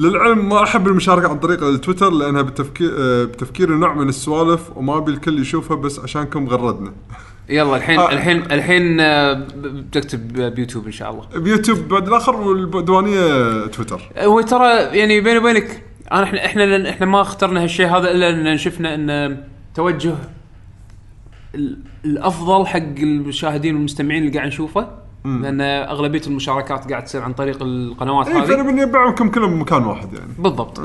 للعلم 0.00 0.48
ما 0.48 0.62
أحب 0.62 0.86
المشاركة 0.88 1.28
عن 1.28 1.38
طريق 1.38 1.62
التويتر 1.64 2.10
لأنها 2.10 2.42
بتفكير 2.42 2.90
آه، 2.98 3.24
بتفكيري 3.24 3.74
نوع 3.74 3.94
من 3.94 4.08
السوالف 4.08 4.70
وما 4.76 4.96
أبي 4.96 5.10
الكل 5.12 5.38
يشوفها 5.40 5.76
بس 5.76 5.98
عشانكم 5.98 6.48
غردنا. 6.48 6.92
يلا 7.48 7.76
الحين 7.76 7.98
آه. 7.98 8.12
الحين 8.12 8.42
الحين 8.52 9.00
آه، 9.00 9.46
بتكتب 9.56 10.32
بيوتيوب 10.54 10.86
إن 10.86 10.92
شاء 10.92 11.10
الله. 11.10 11.40
بيوتيوب 11.40 11.78
بعد 11.88 12.08
الآخر 12.08 12.36
والديوانية 12.36 13.66
تويتر. 13.66 14.00
هو 14.18 14.40
ترى 14.40 14.68
يعني 14.98 15.20
بيني 15.20 15.38
وبينك 15.38 15.82
أنا 16.12 16.22
إحنا 16.24 16.46
إحنا 16.46 16.90
إحنا 16.90 17.06
ما 17.06 17.20
اخترنا 17.20 17.62
هالشيء 17.62 17.86
هذا 17.86 18.10
إلا 18.10 18.52
إن 18.52 18.58
شفنا 18.58 18.94
إن 18.94 19.36
توجه 19.74 20.14
ال- 21.54 21.78
الأفضل 22.04 22.66
حق 22.66 22.76
المشاهدين 22.98 23.74
والمستمعين 23.74 24.22
اللي 24.26 24.34
قاعد 24.38 24.48
نشوفه. 24.48 24.88
لأن 25.24 25.60
أغلبية 25.60 26.22
المشاركات 26.26 26.90
قاعد 26.90 27.04
تصير 27.04 27.22
عن 27.22 27.32
طريق 27.32 27.62
القنوات 27.62 28.28
اي 28.28 28.32
فأنا 28.32 28.62
هذه 28.62 28.62
بنجمعهم 28.62 29.30
كلهم 29.30 29.54
بمكان 29.54 29.84
واحد 29.84 30.12
يعني. 30.12 30.32
بالضبط. 30.38 30.80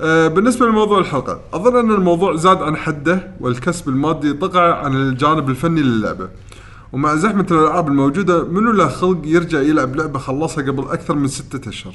آه، 0.00 0.28
بالنسبة 0.28 0.66
لموضوع 0.66 0.98
الحلقة 0.98 1.40
أظن 1.52 1.78
أن 1.78 1.90
الموضوع 1.90 2.36
زاد 2.36 2.62
عن 2.62 2.76
حده 2.76 3.30
والكسب 3.40 3.88
المادي 3.88 4.32
طغى 4.32 4.72
عن 4.72 4.94
الجانب 4.94 5.50
الفني 5.50 5.82
للعبة. 5.82 6.28
ومع 6.92 7.14
زحمة 7.14 7.46
الألعاب 7.50 7.88
الموجودة 7.88 8.44
منو 8.44 8.72
له 8.72 8.88
خلق 8.88 9.18
يرجع 9.24 9.60
يلعب 9.60 9.96
لعبة 9.96 10.18
خلصها 10.18 10.64
قبل 10.64 10.82
أكثر 10.82 11.14
من 11.14 11.28
ستة 11.28 11.68
أشهر؟ 11.68 11.94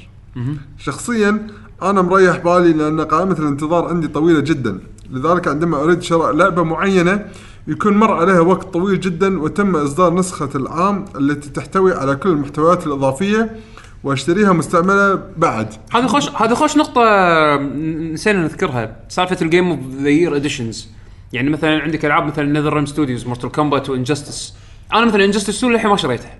شخصيا 0.78 1.46
أنا 1.82 2.02
مريح 2.02 2.36
بالي 2.36 2.72
لأن 2.72 3.00
قائمة 3.00 3.36
الانتظار 3.38 3.88
عندي 3.88 4.08
طويلة 4.08 4.40
جدا. 4.40 4.80
لذلك 5.10 5.48
عندما 5.48 5.82
أريد 5.82 6.02
شراء 6.02 6.32
لعبة 6.32 6.62
معينة 6.62 7.26
يكون 7.68 7.96
مر 7.96 8.12
عليها 8.12 8.40
وقت 8.40 8.72
طويل 8.72 9.00
جدا 9.00 9.40
وتم 9.40 9.76
إصدار 9.76 10.14
نسخة 10.14 10.48
العام 10.54 11.04
التي 11.16 11.50
تحتوي 11.50 11.92
على 11.92 12.16
كل 12.16 12.28
المحتويات 12.28 12.86
الإضافية 12.86 13.56
وأشتريها 14.04 14.52
مستعملة 14.52 15.22
بعد. 15.36 15.74
هذا 15.92 16.06
خوش 16.06 16.30
هذا 16.30 16.54
خوش 16.54 16.76
نقطة 16.76 17.02
نسينا 18.12 18.42
نذكرها. 18.42 18.96
سالفة 19.08 19.36
ال 19.42 19.48
game 19.48 19.70
of 19.70 19.80
the 20.02 20.08
year 20.08 20.36
editions 20.36 20.88
يعني 21.32 21.50
مثلا 21.50 21.82
عندك 21.82 22.04
ألعاب 22.04 22.26
مثلا 22.26 22.44
NetherRealm 22.44 22.72
Studios 22.72 22.86
Mortal 22.86 23.26
Kombat 23.26 23.52
و 23.52 23.90
Injustice 23.90 24.54
أنا 24.94 25.06
مثلا 25.06 25.24
Injustice 25.24 25.58
2 25.58 25.72
للحين 25.72 25.90
ما 25.90 25.96
شريتها. 25.96 26.38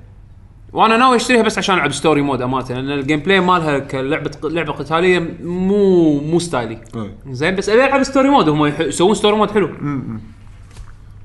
وأنا 0.73 0.97
ناوي 0.97 1.17
أشتريها 1.17 1.43
بس 1.43 1.59
عشان 1.59 1.75
ألعب 1.75 1.93
story 1.93 2.23
mode 2.23 2.43
أمانة 2.43 2.69
لأن 2.69 2.91
ال 2.91 3.21
gameplay 3.21 3.41
مالها 3.41 3.79
كلعبة 3.79 4.31
لعبة 4.45 4.73
قتالية 4.73 5.37
مو 5.43 6.21
مو 6.21 6.39
style 6.39 6.69
ي. 6.69 6.81
زين 7.31 7.55
بس 7.57 7.69
أبي 7.69 7.85
ألعب 7.85 8.03
story 8.03 8.29
mode 8.29 8.49
هم 8.49 8.67
يسوون 8.67 9.15
story 9.15 9.37
mode 9.37 9.51
حلو. 9.51 9.71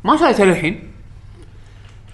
ما 0.06 0.18
شريتها 0.18 0.46
للحين 0.46 0.80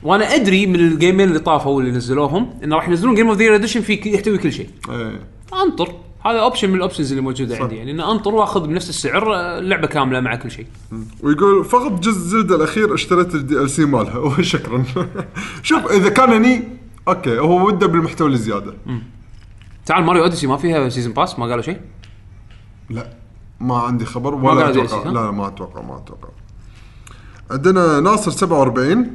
وأنا 0.03 0.35
أدري 0.35 0.65
من 0.65 0.75
ال 0.75 0.82
game 0.82 1.12
ين 1.12 1.27
اللي 1.27 1.39
طافوا 1.39 1.81
اللي 1.81 1.91
نزلوهم 1.91 2.59
انه 2.63 2.75
راح 2.75 2.89
ينزلون 2.89 3.15
game 3.15 3.27
of 3.27 3.37
the 3.37 3.55
edition 3.55 3.81
في 3.81 4.01
يحتوي 4.05 4.37
كل 4.37 4.51
شيء. 4.51 4.69
إيه. 4.89 5.19
أنطر. 5.53 5.95
هذا 6.25 6.39
option 6.39 6.69
من 6.69 6.75
ال 6.75 6.80
options 6.80 7.11
اللي 7.11 7.21
موجودة 7.21 7.57
عندي. 7.57 7.75
يعني 7.75 7.91
انه 7.91 8.11
أنطر 8.11 8.35
وأخذ 8.35 8.67
بنفس 8.67 8.89
السعر 8.89 9.35
آه، 9.35 9.59
لعبة 9.59 9.87
كاملة 9.87 10.19
مع 10.19 10.35
كل 10.35 10.51
شيء. 10.51 10.65
ويقول 11.23 11.65
فقط 11.65 11.99
جزء 11.99 12.19
Zelda 12.19 12.55
الأخير 12.55 12.93
اشتريت 12.93 13.35
ال 13.35 13.69
DLC 13.69 13.85
مالها. 13.85 14.17
وشكرا 14.39 14.83
شوف 15.63 15.91
إذا 15.91 16.09
كان 16.09 16.29
هني 16.29 16.63
أوكي 17.07 17.39
هو 17.39 17.67
وده 17.67 17.87
بالمحتوى 17.87 18.29
الزياده 18.29 18.73
تعال 19.85 20.03
Mario 20.03 20.23
Odyssey 20.23 20.47
ما 20.47 20.57
فيها 20.57 20.89
season 20.89 21.13
pass 21.13 21.39
ما 21.39 21.45
قالوا 21.45 21.61
شيء؟ 21.61 21.77
لا. 22.89 23.13
ما 23.59 23.77
عندي 23.77 24.05
خبر 24.05 24.35
ما 24.35 24.51
ولا 24.51 24.65
قالوا 24.65 24.83
أتوقع؟ 24.83 25.09
لا 25.09 25.19
لا 25.19 25.31
ما 25.31 25.47
أتوقع 25.47 25.81
ما 25.81 25.97
أتوقع. 25.97 26.29
عندنا 27.51 27.99
ناصر 27.99 28.31
47 28.31 29.13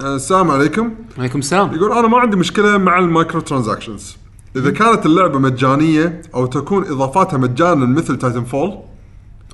آه، 0.00 0.16
السلام 0.16 0.50
عليكم. 0.50 0.90
عليكم 1.18 1.38
السلام. 1.38 1.74
يقول 1.74 1.92
أنا 1.92 2.08
ما 2.08 2.18
عندي 2.18 2.36
مشكلة 2.36 2.78
مع 2.78 2.98
ال 2.98 3.40
microtransactions. 3.40 4.16
إذا 4.56 4.70
كانت 4.70 5.06
اللعبة 5.06 5.38
مجانية 5.38 6.22
أو 6.34 6.46
تكون 6.46 6.84
إضافاتها 6.84 7.36
مجانا 7.38 7.86
مثل 7.86 8.18
Titanfall 8.18 8.78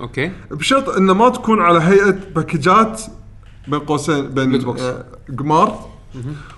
okay. 0.01 0.33
بشرط 0.51 0.89
انه 0.89 1.13
ما 1.15 1.29
تكون 1.29 1.61
على 1.61 1.81
هيئة 1.81 2.19
باكجات 2.35 3.03
بين 3.69 3.81
قوسين 3.81 4.27
بين 4.29 4.59
box. 4.59 4.81
آه، 4.81 5.05
قمار. 5.39 5.89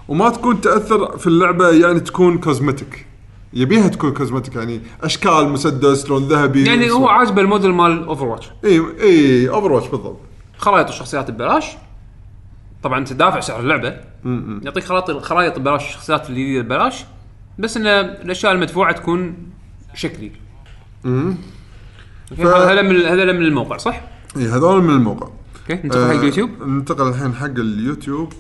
وما 0.09 0.29
تكون 0.31 0.61
تأثر 0.61 1.19
في 1.19 1.27
اللعبة 1.27 1.69
يعني 1.69 2.01
تكون 2.01 2.39
cosmetic 2.39 3.07
يبيها 3.53 3.89
تكون 3.89 4.13
cosmetic 4.13 4.55
يعني 4.57 4.81
أشكال 5.03 5.49
مسدس 5.49 6.11
لون 6.11 6.29
ذهبي 6.29 6.67
يعني 6.67 6.91
هو 6.91 7.09
عاجبه 7.09 7.41
الموديل 7.43 7.73
مال 7.73 8.05
Overwatch 8.05 8.51
اي 8.65 8.83
اي 9.01 9.49
Overwatch 9.49 9.89
بالضبط. 9.89 10.30
خرائط 10.61 10.89
الشخصيات 10.89 11.31
ببلاش. 11.31 11.65
طبعا 12.83 13.05
تدافع 13.05 13.41
سعر 13.41 13.61
اللعبة. 13.61 14.01
يعطيك 14.65 14.85
خرائط 14.85 15.11
خرائط 15.11 15.59
ببلاش 15.59 15.89
الشخصيات 15.89 16.31
الجديده 16.31 16.63
ببلاش. 16.63 17.05
بس 17.59 17.77
إن 17.77 17.87
الأشياء 17.87 18.53
المدفوعة 18.53 18.93
تكون 18.93 19.35
شكلي. 19.95 20.33
okay، 21.05 21.37
ف- 22.37 22.41
هذا 22.47 22.83
من 22.83 22.97
هذا 22.97 23.25
من 23.33 23.43
الموقع 23.43 23.77
صح؟ 23.77 24.01
اي 24.37 24.47
هذول 24.49 24.83
من 24.83 24.91
الموقع. 24.91 25.29
okay 25.63 25.75
ننتقل 25.85 26.07
حق 26.09 26.15
اليوتيوب. 26.19 26.51
آه 26.63 26.65
ننتقل 26.65 27.09
الحين 27.09 27.35
حق 27.35 27.45
اليوتيوب. 27.47 28.33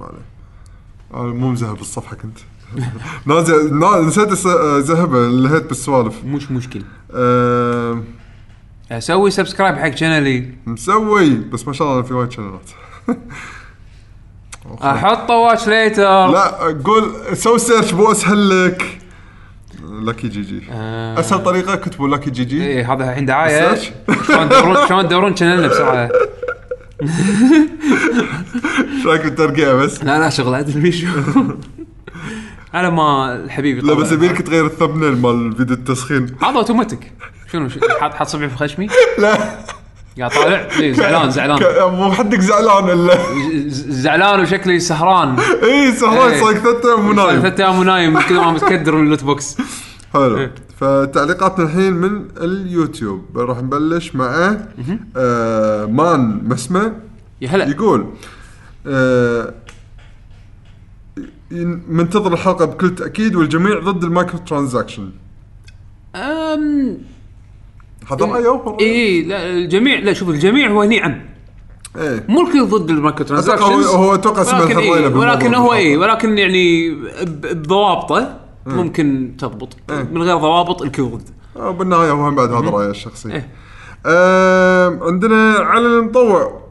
ما 0.00 0.06
عليه. 0.06 1.24
أنا 1.24 1.34
مو 1.34 1.50
مزهب 1.50 1.80
الصفحه 1.80 2.16
كنت. 2.16 2.38
نازل 3.26 3.78
نا- 3.78 4.00
نسيت 4.00 4.28
أس- 4.28 4.46
ازهبها 4.46 5.28
لهيت 5.28 5.66
بالسوالف. 5.68 6.24
مش 6.24 6.50
مشكل 6.50 6.82
آه 7.14 8.02
أسوي 8.92 9.30
subscribe 9.30 9.76
حق 9.76 9.94
شانلي 9.96 10.48
مسوي 10.66 11.30
بس 11.30 11.66
ما 11.66 11.72
شاء 11.72 11.88
الله 11.92 12.02
في 12.02 12.14
وايد 12.14 12.30
شانلات 12.30 12.70
أحطه 14.82 15.34
watch 15.34 15.68
later 15.68 16.26
لا 16.26 16.50
قول 16.84 17.12
سوي 17.36 17.58
search 17.58 17.94
مو 17.94 18.10
اسهل 18.12 18.66
لك 18.66 18.98
Lucky 20.02 20.28
GG 20.28 20.62
آه. 20.70 21.20
أسهل 21.20 21.42
طريقة 21.44 21.76
كتبوا 21.76 22.08
Lucky 22.08 22.30
GG 22.30 22.62
إيه 22.66 22.92
هذا 22.92 23.04
الحين 23.10 23.26
دعايه. 23.26 23.74
شلون 23.74 24.48
تدورون 24.48 24.88
شلون 24.88 25.08
تدورون 25.08 25.36
شانلنا 25.36 25.68
بسرعة؟ 25.68 26.08
إيش 28.96 29.06
رايك 29.06 29.22
بالترقيع 29.22 29.72
بس؟ 29.74 30.04
لا 30.04 30.18
لا 30.18 30.30
شغل 30.30 30.54
عدل 30.54 30.80
بيشو 30.80 31.06
على 32.74 32.90
ما 32.90 33.34
الحبيب 33.36 33.84
لا. 33.84 33.94
بس 33.94 34.12
يبيلك 34.12 34.42
تغير 34.42 34.66
ال 34.66 34.71
thumbnail 34.71 35.16
مال 35.16 35.56
فيديو 35.56 35.76
التسخين. 35.76 36.26
هذا 36.42 36.56
اوتوماتيك 36.56 37.12
شنو 37.52 37.68
حاط 38.00 38.14
حاط 38.14 38.28
صبعي 38.28 38.48
في 38.48 38.56
خشمي؟ 38.56 38.86
لا. 39.22 39.38
قاعد 40.18 40.30
طالع. 40.30 40.68
إيه، 40.80 40.92
زعلان 40.92 41.30
زعلان. 41.30 41.58
مو 41.94 42.12
حدك 42.12 42.40
زعلان 42.40 42.90
الا 42.90 43.18
زعلان 43.76 44.40
وشكلي 44.40 44.80
سهران. 44.80 45.38
اي 45.62 45.92
سهران. 45.92 46.40
صار 46.40 46.54
ثلاث 46.54 46.86
أيام 46.86 47.00
مو 47.00 47.12
نايم. 47.12 47.40
ثلاث 47.40 47.60
أيام 47.60 47.78
ونايم 47.78 48.12
من 48.12 48.20
كذا 48.20 48.40
ما 48.40 48.50
متكدر 48.50 48.94
من 48.94 49.04
ال 49.04 49.08
loot 49.08 49.24
box. 49.24 49.56
حلو. 50.12 50.38
إيه. 50.38 50.54
فتعليقاتنا 50.80 51.64
الحين 51.64 51.92
من 51.92 52.28
اليوتيوب. 52.36 53.38
راح 53.38 53.58
نبلش 53.58 54.14
مع 54.14 54.56
آه 55.16 55.86
مان 55.86 56.40
مسمى. 56.44 56.92
يا 57.40 57.48
هلا. 57.48 57.68
يقول 57.68 58.06
آه 58.86 59.54
منتظر 61.88 62.32
الحلقة 62.32 62.64
بكل 62.64 62.94
تأكيد 62.94 63.36
والجميع 63.36 63.80
ضد 63.80 64.04
ال 64.04 64.38
microtransaction. 64.38 65.10
هذا 68.12 68.26
رايه 68.26 68.48
هو 68.48 68.70
رأيه. 68.70 68.86
اي 68.86 69.22
لا 69.22 69.46
الجميع 69.46 69.98
لا 69.98 70.12
شوف 70.12 70.28
الجميع 70.28 70.70
هو 70.70 70.82
عن 70.82 71.20
إيه. 71.96 72.24
مو 72.28 72.46
الكل 72.46 72.66
ضد 72.66 72.90
ال 72.90 73.24
microtransactions 73.24 73.86
هو 73.86 74.14
أتوقع 74.14 74.42
سمع 74.42 74.60
ولكن 74.60 74.78
إيه 74.78 74.92
بالموضوع 74.92 75.32
ولكن 75.32 75.54
هو. 75.54 75.74
اي 75.74 75.96
ولكن 75.96 76.38
يعني 76.38 76.90
بضوابطه 77.24 78.40
ممكن 78.66 79.34
تضبط. 79.38 79.76
إيه. 79.90 80.08
من 80.12 80.22
غير 80.22 80.36
ضوابط 80.36 80.82
الكل 80.82 81.02
ضد. 81.02 81.28
آه، 81.56 81.70
بالنهاية 81.70 82.10
هو 82.10 82.30
بعد 82.30 82.52
هذا 82.52 82.70
رايه 82.70 82.90
الشخصي. 82.90 83.32
إيه. 83.32 83.48
آه 84.06 84.98
عندنا 85.02 85.54
علي 85.58 85.86
المطوع. 85.86 86.67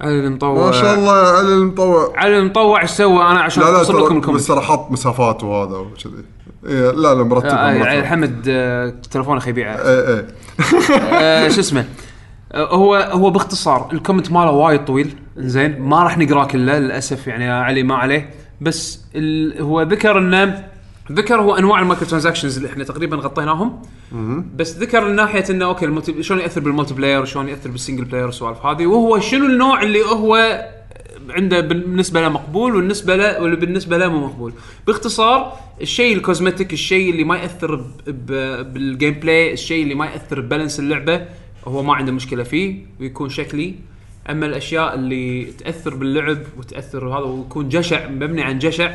علي 0.00 0.26
المطوع. 0.26 0.66
ما 0.66 0.72
شاء 0.72 0.94
الله 0.94 1.12
علي 1.12 1.54
المطوع. 1.54 2.12
علي 2.16 2.38
المطوع 2.38 2.82
إيش 2.82 2.90
سوى؟ 2.90 3.22
أنا 3.22 3.40
عشان 3.40 3.62
لا 3.62 3.70
لا 3.70 3.78
أوصل 3.78 4.04
لكم 4.04 4.16
ال 4.16 4.19
comment. 4.19 4.40
بس 4.40 4.46
ترى 4.46 4.60
حط 4.60 4.90
مسافات 4.90 5.44
وهذا 5.44 5.76
وكذي. 5.76 6.24
إيه 6.66 6.90
لا 6.90 7.14
لا 7.14 7.22
مرتب 7.22 7.48
آه، 7.48 8.02
حمد 8.02 8.44
آه، 8.48 8.94
تلفونه 9.10 9.40
خي 9.40 9.50
يبيعه 9.50 9.74
إيه 9.74 10.08
إيه. 10.08 10.26
آه، 11.12 11.48
شو 11.48 11.60
اسمه؟ 11.60 11.84
آه، 12.52 12.74
هو 12.74 12.94
هو 12.94 13.30
باختصار 13.30 13.88
ال 13.92 13.97
comment 13.97 14.32
ماله 14.32 14.50
وايد 14.50 14.84
طويل. 14.84 15.16
زين 15.36 15.80
ما 15.80 16.02
راح 16.02 16.18
نقراه 16.18 16.44
كله 16.44 16.78
للأسف 16.78 17.26
يعني 17.26 17.50
علي 17.50 17.82
ما 17.82 17.94
عليه. 17.94 18.30
بس 18.60 19.00
ال... 19.14 19.62
هو 19.62 19.82
ذكر 19.82 20.18
إنه 20.18 20.68
ذكر 21.12 21.40
هو 21.40 21.54
أنواع 21.54 21.80
ال 21.80 22.06
microtransactions 22.06 22.56
اللي 22.56 22.68
إحنا 22.68 22.84
تقريبا 22.84 23.16
غطيناهم. 23.16 23.82
بس 24.56 24.76
ذكر 24.76 25.08
من 25.08 25.16
ناحية 25.16 25.44
إنه 25.50 25.64
okay 25.64 25.84
ال 25.84 25.88
multi... 25.88 26.22
شلون 26.22 26.40
يأثر 26.40 26.60
بال 26.60 26.94
multiplayer 26.94 27.24
شلون 27.24 27.48
يأثر 27.48 27.70
بال 27.70 27.78
single 27.78 28.04
player 28.04 28.26
والسوالف 28.26 28.66
هذه. 28.66 28.86
وهو 28.86 29.20
شنو 29.20 29.46
النوع 29.46 29.82
اللي 29.82 30.02
هو 30.02 30.64
عنده 31.30 31.60
بالنسبة 31.60 32.20
له 32.20 32.28
مقبول 32.28 32.76
والنسبة 32.76 33.16
له 33.16 33.42
واللي 33.42 33.56
بالنسبة 33.56 33.98
له 33.98 34.08
مو 34.08 34.26
مقبول. 34.26 34.52
باختصار 34.86 35.52
الشيء 35.80 36.16
ال 36.16 36.22
cosmetic 36.22 36.72
الشيء 36.72 37.10
اللي 37.10 37.24
ما 37.24 37.36
يأثر. 37.36 37.84
بال 38.06 39.14
gameplay 39.14 39.52
الشيء 39.52 39.82
اللي 39.82 39.94
ما 39.94 40.06
يأثر 40.06 40.40
ب 40.40 40.45
balance 40.45 40.80
اللعبة 40.80 41.26
هو 41.64 41.82
ما 41.82 41.94
عنده 41.94 42.12
مشكلة 42.12 42.42
فيه 42.42 42.86
ويكون 43.00 43.28
شكلي. 43.28 43.74
أما 44.30 44.46
الأشياء 44.46 44.94
اللي 44.94 45.44
تأثر 45.44 45.94
باللعب 45.94 46.38
وتأثر 46.58 47.08
هذا 47.08 47.24
ويكون 47.24 47.68
جشع 47.68 48.08
مبني 48.08 48.42
عن 48.42 48.58
جشع 48.58 48.94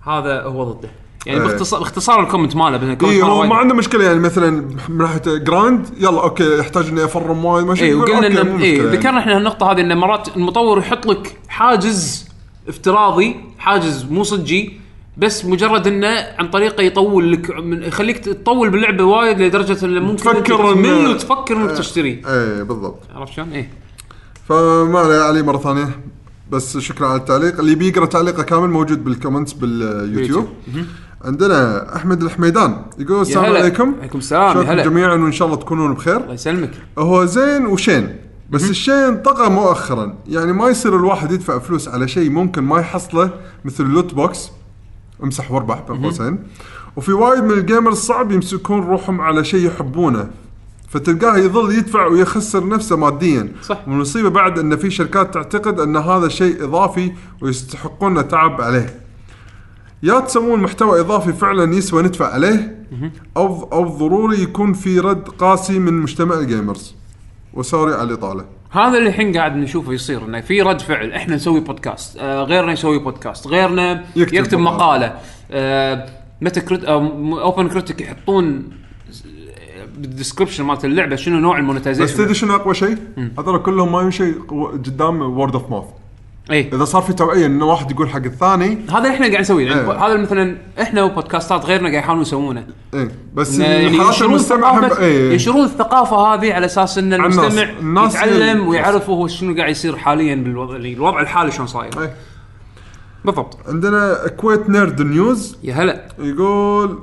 هذا 0.00 0.42
هو 0.42 0.64
ضده. 0.64 0.90
يعني 1.26 1.40
إيه. 1.40 1.46
باختصار 1.46 1.78
باختصار 1.80 2.22
ال 2.22 2.26
comment 2.26 2.56
ماله 2.56 2.76
مثلا 2.76 2.92
ال 2.92 2.95
comment 2.95 3.14
اي 3.14 3.20
ماله 3.22 3.32
هو 3.32 3.38
وايد- 3.40 3.50
ما 3.50 3.56
عنده 3.56 3.74
مشكلة 3.74 4.04
يعني 4.04 4.18
مثلا 4.18 4.50
من 4.88 4.98
ناحيه 4.98 5.22
grind 5.26 5.86
يلا 6.00 6.22
okay 6.22 6.58
يحتاج 6.58 6.86
إني 6.88 7.04
أفرم 7.04 7.44
وايد 7.44 7.66
ماشي 7.66 7.84
اي 7.84 7.94
وقلنا 7.94 8.16
okay، 8.16 8.26
ان 8.40 8.46
اي 8.46 8.54
مشكلة 8.54 8.66
يعني. 8.84 8.96
ذكرنا 8.96 9.18
إحنا 9.18 9.38
النقطه 9.38 9.72
هذه 9.72 9.80
إن 9.80 9.96
مرات 9.98 10.36
المطور 10.36 10.78
يحط 10.78 11.06
لك 11.06 11.36
حاجز 11.48 12.28
افتراضي 12.68 13.36
حاجز 13.58 14.04
مو 14.10 14.22
صجي 14.22 14.80
بس 15.16 15.44
مجرد 15.44 15.86
إنه 15.86 16.08
عن 16.38 16.50
طريقه 16.50 16.82
يطول 16.82 17.32
لك 17.32 17.50
من 17.50 17.82
يخليك 17.82 18.18
تطول 18.18 18.70
باللعبة 18.70 19.04
وايد 19.04 19.40
لدرجة 19.40 19.84
إنه 19.84 20.00
ممكن 20.00 20.16
تفكر 20.22 20.72
إن- 20.72 20.74
تمل 20.74 21.06
وتفكر 21.06 21.56
إنك 21.56 21.70
تشتري. 21.70 22.22
إيه 22.26 22.62
بالضبط. 22.62 22.98
عرفت 23.14 23.32
شلون؟ 23.32 23.48
إيه. 23.52 23.70
فما 24.48 24.98
عليه 24.98 25.20
علي 25.22 25.42
مرة 25.42 25.58
ثانية 25.58 25.90
بس 26.50 26.78
شكرا 26.78 27.06
على 27.08 27.20
التعليق. 27.20 27.58
اللي 27.60 27.74
بيقرأ 27.74 28.06
تعليقه 28.06 28.42
كامل 28.42 28.70
موجود 28.70 29.04
بال 29.04 29.14
comments 29.14 29.52
باليوتيوب. 29.52 30.48
عندنا 31.24 31.96
أحمد 31.96 32.22
الحميدان. 32.22 32.84
يقول 32.98 33.20
السلام. 33.20 33.44
عليكم. 33.44 33.94
عليكم 34.00 34.18
السلام، 34.18 34.56
يا 34.56 34.72
هلا. 34.72 34.84
جميعا؟ 34.84 35.14
وإن 35.14 35.32
شاء 35.32 35.48
الله 35.48 35.58
تكونون 35.58 35.94
بخير. 35.94 36.16
الله 36.16 36.32
يسلمك. 36.34 36.70
هو 36.98 37.24
زين 37.24 37.66
وشين. 37.66 38.16
بس 38.50 38.70
الشين 38.70 39.16
طغى 39.16 39.50
مؤخرا. 39.50 40.14
يعني 40.28 40.52
ما 40.52 40.68
يصير 40.68 40.96
الواحد 40.96 41.32
يدفع 41.32 41.58
فلوس 41.58 41.88
على 41.88 42.08
شيء 42.08 42.30
ممكن 42.30 42.62
ما 42.62 42.80
يحصله 42.80 43.30
مثل 43.64 43.84
ال 43.84 43.90
loot 43.90 44.14
box 44.14 44.50
امسح 45.22 45.52
واربح 45.52 45.82
بين 45.88 46.04
قوسين 46.04 46.38
وفي 46.96 47.12
وايد 47.12 47.44
من 47.44 47.50
ال 47.50 47.57
gamers 47.57 47.96
صعب 47.96 48.32
يمسكون 48.32 48.80
روحهم 48.80 49.20
على 49.20 49.44
شيء 49.44 49.66
يحبونه. 49.66 50.30
فتلقاه 50.88 51.36
يظل 51.36 51.74
يدفع 51.74 52.06
ويخسر 52.06 52.68
نفسه 52.68 52.96
ماديا. 52.96 53.52
صح. 53.62 53.88
والمصيبة 53.88 54.30
بعد 54.30 54.58
إن 54.58 54.76
في 54.76 54.90
شركات 54.90 55.34
تعتقد 55.34 55.80
إن 55.80 55.96
هذا 55.96 56.28
شيء 56.28 56.64
إضافي 56.64 57.12
ويستحقون 57.42 58.28
تعب 58.28 58.60
عليه. 58.60 59.03
يا 60.04 60.20
تسوون 60.20 60.60
محتوى 60.60 61.00
إضافي 61.00 61.32
فعلا 61.32 61.74
يسوى 61.74 62.02
ندفع 62.02 62.32
عليه 62.32 62.86
أو 63.36 63.68
أو 63.72 63.88
ضروري 63.88 64.42
يكون 64.42 64.72
في 64.72 65.00
رد 65.00 65.28
قاسي 65.28 65.78
من 65.78 65.92
مجتمع 65.92 66.38
ال 66.38 66.45
gamers. 66.45 66.94
و 67.54 67.61
sorry 67.61 67.94
على 67.94 68.02
الاطاله 68.02 68.44
هذا 68.70 68.98
اللي 68.98 69.08
الحين 69.08 69.36
قاعد 69.36 69.56
نشوفه 69.56 69.92
يصير 69.92 70.24
إنه 70.24 70.40
في 70.40 70.62
رد 70.62 70.80
فعل. 70.80 71.12
إحنا 71.12 71.36
نسوي 71.36 71.60
بودكاست. 71.60 72.16
آه 72.16 72.42
غيرنا 72.42 72.72
يسوي 72.72 72.98
بودكاست. 72.98 73.46
غيرنا 73.46 73.92
يكتب 73.92 74.16
يكتب, 74.16 74.34
يكتب 74.34 74.58
مقال. 74.58 74.76
مقالة. 74.76 75.14
آه 75.50 76.08
Metacritic 76.40 76.84
OpenCritic 76.84 78.00
يحطون 78.00 78.70
بال 79.98 80.08
description 80.08 80.64
مالت 80.64 80.84
اللعبة 80.84 81.16
شنو 81.16 81.38
نوع 81.38 81.54
بس 81.54 81.60
ال 81.60 81.64
monetization 81.64 82.16
تدري 82.16 82.34
شنو 82.34 82.54
أقوى 82.54 82.74
شيء؟ 82.74 82.96
هذول 83.38 83.58
كلهم 83.58 83.92
ما 83.92 84.02
يمشي 84.02 84.32
قدام 84.32 85.22
word 85.22 85.54
of 85.54 85.70
mouth 85.70 85.86
اي 86.50 86.70
إذا 86.72 86.84
صار 86.84 87.02
في 87.02 87.12
توعية 87.12 87.46
إنه 87.46 87.64
واحد 87.64 87.90
يقول 87.90 88.08
حق 88.08 88.24
الثاني 88.24 88.78
هذا 88.90 89.08
إحنا 89.08 89.26
قاعد 89.26 89.40
نسويه 89.40 89.66
يعني 89.66 89.80
إيه. 89.80 90.06
هذا 90.06 90.16
مثلا 90.16 90.56
إحنا 90.82 91.02
وبودكاستات 91.02 91.64
غيرنا 91.64 91.88
قاعد 91.88 92.02
يحاولون 92.02 92.22
يسوونه. 92.22 92.66
إيه. 92.94 93.10
بس 93.34 93.58
يعني 93.58 93.98
حالات 93.98 94.06
ينشرون 94.06 94.30
المستمع 94.30 94.78
الثقافه 94.78 95.04
إيه. 95.04 95.32
ينشرون 95.32 95.64
الثقافة 95.64 96.16
هذه 96.16 96.52
على 96.54 96.66
أساس 96.66 96.98
إن 96.98 97.14
الناس. 97.14 97.38
المستمع 97.38 97.62
الناس 97.80 98.16
هي 98.16 98.36
يتعلم 98.36 98.62
ال- 98.62 98.68
ويعرف 98.68 99.10
هو 99.10 99.28
شنو 99.28 99.56
قاعد 99.56 99.70
يصير 99.70 99.96
حاليا 99.96 100.34
بالوضع 100.34 100.76
اللي 100.76 100.92
الوضع 100.92 101.20
الحالي 101.20 101.50
شلون 101.50 101.66
صاير. 101.66 102.00
إيه. 102.02 102.14
بالضبط. 103.24 103.58
عندنا 103.68 104.14
Kuwait 104.36 104.70
Nerd 104.70 105.02
News 105.02 105.58
يا 105.62 105.74
هلا. 105.74 106.08
يقول 106.18 106.98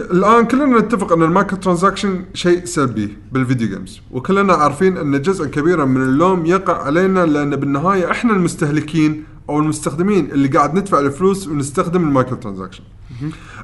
الآن 0.00 0.44
كلنا 0.44 0.78
نتفق 0.78 1.12
أن 1.12 1.22
ال 1.22 1.58
microtransaction 1.58 2.24
شيء 2.34 2.64
سلبي 2.64 3.16
بال 3.32 3.42
video 3.42 3.68
games 3.68 4.00
وكلنا 4.10 4.54
عارفين 4.54 4.96
أن 4.96 5.22
جزء 5.22 5.46
كبيرا 5.46 5.84
من 5.84 6.02
اللوم 6.02 6.46
يقع 6.46 6.82
علينا 6.82 7.26
لأن 7.26 7.56
بالنهاية 7.56 8.10
إحنا 8.10 8.32
المستهلكين 8.32 9.24
أو 9.48 9.58
المستخدمين 9.58 10.30
اللي 10.30 10.48
قاعد 10.48 10.74
ندفع 10.74 10.98
الفلوس 10.98 11.48
ونستخدم 11.48 12.02
ال 12.08 12.36
microtransaction 12.36 12.82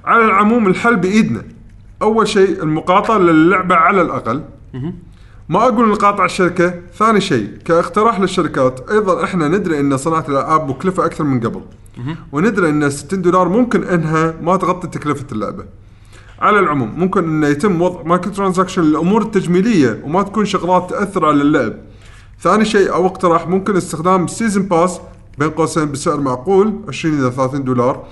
على 0.05 0.25
العموم 0.25 0.67
الحل 0.67 0.97
بايدنا 0.97 1.43
أول 2.03 2.29
شيء 2.29 2.63
المقاطعه 2.63 3.19
للعبة 3.19 3.75
على 3.75 4.03
الأقل. 4.03 4.43
ما 5.49 5.59
أقول 5.69 5.89
نقاطع 5.89 6.25
الشركة. 6.25 6.75
ثاني 6.95 7.21
شيء 7.21 7.49
كاقتراح 7.65 8.21
للشركات 8.21 8.91
أيضا 8.91 9.25
إحنا 9.25 9.49
ندري 9.49 9.81
أن 9.81 9.97
صناعة 9.97 10.25
الألعاب 10.29 10.69
مكلفة 10.69 11.05
أكثر 11.05 11.25
من 11.25 11.41
قبل. 11.41 11.61
وندري 12.33 12.69
أن 12.71 12.91
60 12.91 13.23
دولار 13.23 13.49
ممكن 13.49 13.85
إنها 13.85 14.35
ما 14.43 14.57
تغطي 14.57 14.89
تكلفة 14.89 15.27
اللعبة. 15.33 15.65
على 16.40 16.59
العموم 16.59 16.93
ممكن 16.97 17.24
إنه 17.24 17.47
يتم 17.47 17.82
وضع 17.82 18.02
microtransaction 18.03 18.83
للأمور 18.82 19.23
التجميلية 19.23 20.01
وما 20.05 20.23
تكون 20.23 20.44
شغلات 20.44 20.90
تأثر 20.90 21.27
على 21.27 21.43
اللعب. 21.43 21.73
ثاني 22.40 22.65
شيء 22.65 22.93
أو 22.93 23.06
اقتراح 23.06 23.48
ممكن 23.48 23.77
استخدام 23.77 24.27
season 24.27 24.62
pass 24.62 25.01
بين 25.39 25.51
قوسين 25.51 25.93
بسعر 25.93 26.20
معقول 26.20 26.74
20 26.89 27.20
إلى 27.20 27.31
30 27.31 27.65
دولار. 27.65 28.06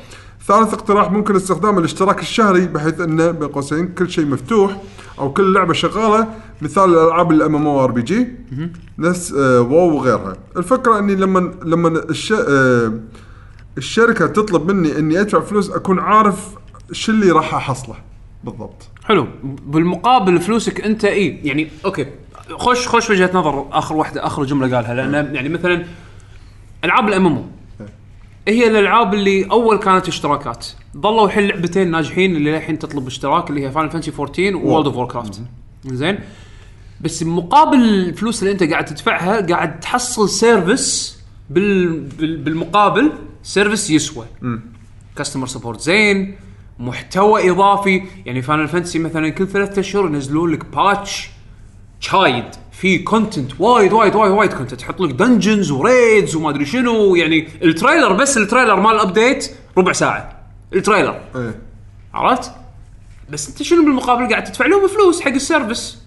ثالث 0.46 0.74
اقتراح 0.74 1.10
ممكن 1.12 1.36
استخدام 1.36 1.78
الاشتراك 1.78 2.20
الشهري 2.20 2.66
بحيث 2.66 3.00
إنه 3.00 3.30
بين 3.30 3.48
قوسين 3.48 3.88
كل 3.88 4.10
شيء 4.10 4.26
مفتوح 4.26 4.80
أو 5.18 5.32
كل 5.32 5.52
لعبة 5.54 5.72
شغالة. 5.72 6.28
مثال 6.62 6.84
الألعاب 6.94 7.32
الأم 7.32 7.56
إم 7.56 7.66
أو 7.66 7.84
آر 7.84 7.90
بي 7.90 8.02
جي. 8.02 8.28
نفس 8.98 9.32
آه، 9.32 9.60
WoW 9.60 9.96
وغيرها. 9.96 10.36
الفكرة 10.56 10.98
إني 10.98 11.14
لما 11.14 11.54
لما 11.64 11.88
الش... 11.88 12.32
آه، 12.32 12.92
الشركة 13.78 14.26
تطلب 14.26 14.70
مني 14.72 14.98
إني 14.98 15.20
أدفع 15.20 15.40
فلوس 15.40 15.70
أكون 15.70 15.98
عارف 15.98 16.48
شو 16.92 17.12
اللي 17.12 17.30
راح 17.30 17.54
أحصله. 17.54 18.05
بالضبط. 18.46 18.88
حلو. 19.04 19.26
بالمقابل 19.42 20.40
فلوسك 20.40 20.80
أنت 20.80 21.04
إي 21.04 21.40
يعني 21.44 21.68
okay. 21.84 22.06
خوش 22.50 22.88
خوش 22.88 23.10
وجهة 23.10 23.30
نظر 23.34 23.66
آخر 23.72 23.96
واحدة 23.96 24.26
آخر 24.26 24.44
جملة 24.44 24.76
قالها. 24.76 24.94
لأن 24.94 25.34
يعني 25.34 25.48
مثلا 25.48 25.84
ألعاب 26.84 27.08
ال 27.08 27.18
MMO 27.18 27.46
هي 28.48 28.68
الألعاب 28.68 29.14
اللي 29.14 29.44
أول 29.44 29.78
كانت 29.78 30.08
اشتراكات. 30.08 30.66
ظلوا 30.96 31.26
الحين 31.26 31.46
لعبتين 31.46 31.90
ناجحين 31.90 32.36
اللي 32.36 32.52
للحين 32.52 32.78
تطلب 32.78 33.06
اشتراك 33.06 33.50
اللي 33.50 33.66
هي 33.66 33.70
Final 33.70 33.90
Fantasy 33.90 34.12
14 34.18 34.56
و 34.56 34.61
World 34.61 34.86
of 34.86 35.12
Warcraft 35.12 35.40
زين؟ 35.84 36.18
بس 37.00 37.22
مقابل 37.22 37.78
الفلوس 37.78 38.42
اللي 38.42 38.52
أنت 38.52 38.62
قاعد 38.62 38.84
تدفعها 38.84 39.46
قاعد 39.46 39.80
تحصل 39.80 40.28
service 40.28 41.18
بال... 41.50 42.00
بال... 42.00 42.36
بالمقابل 42.36 43.12
service 43.42 43.90
يسوى. 43.90 44.26
customer 45.16 45.46
support 45.46 45.80
زين. 45.80 46.36
محتوى 46.78 47.50
إضافي. 47.50 48.02
يعني 48.26 48.42
Final 48.42 48.68
Fantasy 48.68 48.98
مثلا 48.98 49.28
كل 49.28 49.48
ثلاثة 49.48 49.80
اشهر 49.80 50.06
ينزلون 50.06 50.52
لك 50.52 50.64
patch 50.64 51.28
شايد 52.00 52.44
في 52.72 52.98
content 52.98 53.52
وايد 53.60 53.92
وايد 53.92 54.14
وايد 54.14 54.32
وايد 54.32 54.52
content 54.52 54.82
يحط 54.82 55.00
لك 55.00 55.10
dungeons 55.10 55.70
و 55.70 55.81
raids 55.81 56.36
وما 56.36 56.50
أدري 56.50 56.64
شنو. 56.64 57.14
يعني 57.14 57.48
ال 57.62 57.68
trailer 57.68 58.12
بس 58.12 58.36
ال 58.36 58.42
trailer 58.42 58.80
مال 58.80 58.94
ال 58.94 59.02
update 59.02 59.50
ربع 59.78 59.92
ساعة. 59.92 60.42
ال 60.74 60.79
trailer. 60.79 61.20
إيه. 61.36 61.58
عرفت؟ 62.14 62.52
بس 63.30 63.48
أنت 63.48 63.62
شنو 63.62 63.84
بالمقابل 63.84 64.28
قاعد 64.28 64.44
تدفع 64.44 64.66
لهم 64.66 64.88
فلوس 64.88 65.20
حق 65.20 65.30
ال 65.30 65.39
service 65.39 65.98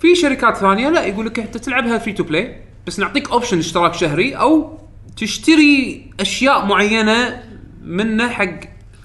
في 0.00 0.14
شركات 0.14 0.56
ثانية 0.56 0.88
لا 0.88 1.04
يقول 1.04 1.26
لك 1.26 1.38
أنت 1.38 1.56
تلعبها 1.56 1.98
free 1.98 2.12
to 2.12 2.24
play 2.24 2.56
بس 2.86 2.98
نعطيك 2.98 3.30
option 3.30 3.58
اشتراك 3.58 3.94
شهري 3.94 4.34
أو 4.34 4.78
تشتري 5.16 6.06
أشياء 6.20 6.66
معينة 6.66 7.42
منه 7.82 8.28
حق 8.28 8.60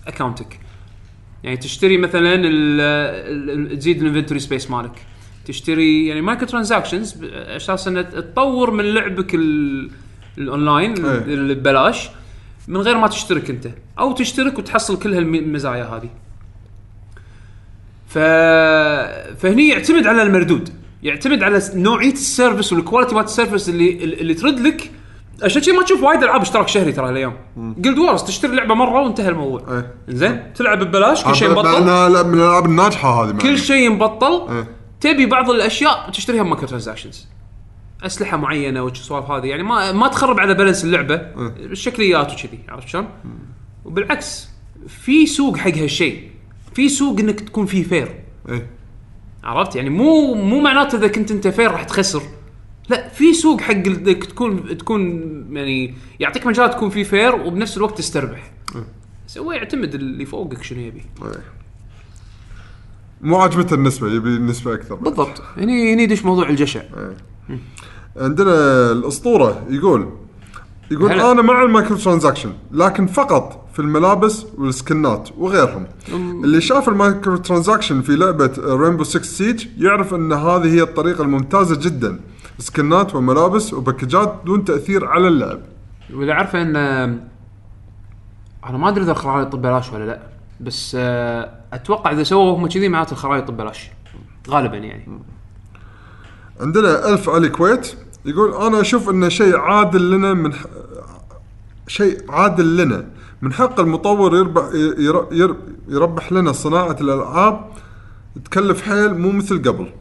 اكونتك 0.07 0.60
يعني 1.44 1.57
تشتري 1.57 1.98
مثلا 1.98 2.36
تزيد 3.76 4.02
ال 4.02 4.05
inventory 4.05 4.40
space 4.40 4.72
مالك. 4.72 4.91
تشتري 5.45 6.07
يعني 6.07 6.22
micro 6.22 6.48
transactions 6.48 7.16
أساس 7.34 7.88
ان 7.88 8.10
تطور 8.10 8.72
من 8.72 8.86
لعبك 8.86 9.36
ال- 9.36 9.90
الأونلاين 10.38 11.06
إيه. 11.06 11.18
اللي 11.18 11.56
ببلاش 11.56 12.10
من 12.68 12.78
غير 12.78 12.98
ما 12.98 13.07
تشترك 13.07 13.49
أنت. 13.49 13.68
أو 13.99 14.11
تشترك 14.14 14.60
وتحصل 14.60 14.99
كل 14.99 15.14
هالمزايا 15.14 15.84
هذه. 15.84 16.10
ف... 18.07 18.18
فهني 19.41 19.68
يعتمد 19.70 20.07
على 20.07 20.22
المردود. 20.22 20.70
يعتمد 21.03 21.44
على 21.44 21.61
نوعية 21.76 22.11
ال 22.14 22.21
service 22.21 22.74
وال 22.74 22.83
quality 22.83 23.16
مالت 23.16 23.28
ال 23.28 23.33
service 23.33 23.70
اللي 23.70 24.03
اللي 24.03 24.34
ترد 24.34 24.60
لك 24.60 24.91
عشان 25.44 25.61
شي 25.61 25.72
ما 25.72 25.84
تشوف 25.84 26.03
وايد 26.03 26.24
ألعاب 26.24 26.41
اشتراك 26.41 26.68
شهري 26.68 26.91
ترى 26.91 27.10
الأيام 27.10 27.34
Guild 27.57 27.98
Wars 27.98 28.24
تشتري 28.24 28.56
لعبة 28.56 28.74
مرة 28.76 29.02
وانتهى 29.02 29.30
الموضوع. 29.30 29.64
إيه. 29.72 29.94
زين؟ 30.10 30.53
تلعب 30.53 30.84
ببلاش 30.84 31.24
كل 31.24 31.36
شيء 31.36 31.49
مبطل. 31.49 31.76
انها 31.76 32.10
لا- 32.10 32.24
من 32.24 32.34
الألعاب 32.34 32.66
الناجحة 32.66 33.24
هذه 33.24 33.38
كل 33.38 33.57
شيء 33.57 33.90
مبطل. 33.90 34.48
إيه. 34.56 34.68
تبي 35.02 35.26
بعض 35.26 35.49
الأشياء 35.49 36.10
تشتريها 36.14 36.44
ب 36.44 36.48
micro 36.48 36.68
transactions. 36.68 37.28
أسلحة 38.06 38.38
معينة 38.38 38.84
والسوالف 38.84 39.32
هذه. 39.32 39.45
يعني 39.45 39.64
ما 39.64 39.91
ما 39.91 40.07
تخرب 40.07 40.40
على 40.40 40.53
balance 40.53 40.84
اللعبة. 40.84 41.16
الشكليات 41.16 42.34
وكذي 42.34 42.60
عرفت 42.70 42.88
شلون؟ 42.88 43.07
وبالعكس 43.86 44.49
في 44.88 45.26
سوق 45.26 45.57
حق 45.57 45.72
هالشيء. 45.78 46.30
في 46.74 46.90
سوق 46.90 47.20
إنك 47.20 47.40
تكون 47.40 47.66
فيه 47.66 47.84
fair 47.84 48.16
إيه. 48.49 48.68
عرفت؟ 49.44 49.76
يعني 49.76 49.90
مو 49.90 50.34
مو 50.34 50.60
معناته 50.60 50.95
إذا 50.98 51.07
كنت 51.07 51.32
أنت 51.32 51.48
fair 51.48 51.72
راح 51.72 51.84
تخسر. 51.84 52.22
لا 52.90 53.10
في 53.10 53.34
سوق 53.34 53.61
حق 53.61 53.74
إنك 53.74 54.26
تكون 54.26 54.78
تكون 54.78 55.02
يعني 55.52 55.94
يعطيك 56.20 56.48
مجال 56.48 56.70
تكون 56.70 56.90
فيه 56.90 57.03
fair 57.03 57.36
وبنفس 57.36 57.78
الوقت 57.78 57.98
تستربح. 57.98 58.52
بس 59.28 59.38
هو 59.38 59.52
يعتمد 59.52 59.95
اللي 59.95 60.26
فوقك 60.26 60.64
شنو 60.64 60.80
يبي؟ 60.80 61.02
إيه. 61.22 61.44
مو 63.22 63.38
عاجبته 63.38 63.74
النسبة 63.74 64.07
يبي 64.07 64.30
النسبة 64.30 64.74
أكثر. 64.74 64.95
بالضبط. 64.95 65.41
هني 65.57 65.94
هني 65.94 66.03
يدش 66.03 66.26
موضوع 66.26 66.49
الجشع. 66.49 66.82
عندنا 68.18 68.91
الأسطورة 68.91 69.66
يقول 69.70 70.10
يقول 70.91 71.11
هلا. 71.11 71.32
أنا 71.32 71.41
مع 71.41 71.64
ال 71.64 71.69
micro 71.69 71.98
transaction 71.98 72.53
لكن 72.72 73.07
فقط 73.07 73.70
في 73.74 73.80
الملابس 73.80 74.45
والسكنات 74.57 75.30
وغيرهم. 75.38 75.88
اللي 76.44 76.61
شاف 76.61 76.90
ال 76.90 76.98
micro 76.98 77.38
transaction 77.38 78.02
في 78.02 78.16
لعبة 78.16 78.52
Rainbow 78.57 79.03
6 79.03 79.24
Siege 79.24 79.68
يعرف 79.78 80.14
إن 80.14 80.34
هذه 80.34 80.74
هي 80.74 80.82
الطريقة 80.82 81.24
الممتازة 81.24 81.76
جدا. 81.76 82.20
سكنات 82.60 83.15
وملابس 83.15 83.73
وباكجات 83.73 84.36
دون 84.45 84.65
تأثير 84.65 85.06
على 85.06 85.27
اللعب. 85.27 85.60
وإذا 86.14 86.34
عارفه 86.34 86.61
إن 86.61 86.76
أنا 88.65 88.77
ما 88.77 88.90
أدري 88.90 89.03
إذا 89.03 89.11
الخرائط 89.11 89.56
ببلاش 89.56 89.94
ولا 89.94 90.06
لا 90.06 90.19
بس 90.60 90.98
آه، 90.99 91.52
أتوقع 91.73 92.11
إذا 92.11 92.23
سووا 92.23 92.57
هم 92.57 92.68
كذي 92.68 92.90
معناته 92.90 93.11
الخرائط 93.11 93.52
ببلاش 93.52 93.90
غالبا 94.49 94.77
يعني. 94.77 95.19
عندنا 96.60 97.10
ألف 97.10 97.30
علي 97.30 97.49
كويت 97.49 97.95
يقول 98.26 98.53
أنا 98.53 98.81
أشوف 98.81 99.10
انه 99.10 99.30
شيء 99.30 99.57
عادل 99.57 100.11
لنا 100.11 100.34
من 100.34 100.53
ح... 100.53 100.65
شيء 101.88 102.31
عادل 102.31 102.77
لنا 102.77 103.06
من 103.41 103.53
حق 103.53 103.80
المطور 103.80 104.36
يربح 104.36 104.64
ير... 104.98 105.26
ير... 105.31 105.56
يربح 105.88 106.31
لنا 106.31 106.52
صناعة 106.52 106.98
الألعاب 107.02 107.69
تكلف 108.45 108.81
حيل 108.81 109.18
مو 109.18 109.31
مثل 109.31 109.61
قبل. 109.61 109.91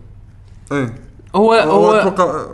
إيه. 0.73 1.08
هو 1.37 1.53
هو 1.55 2.13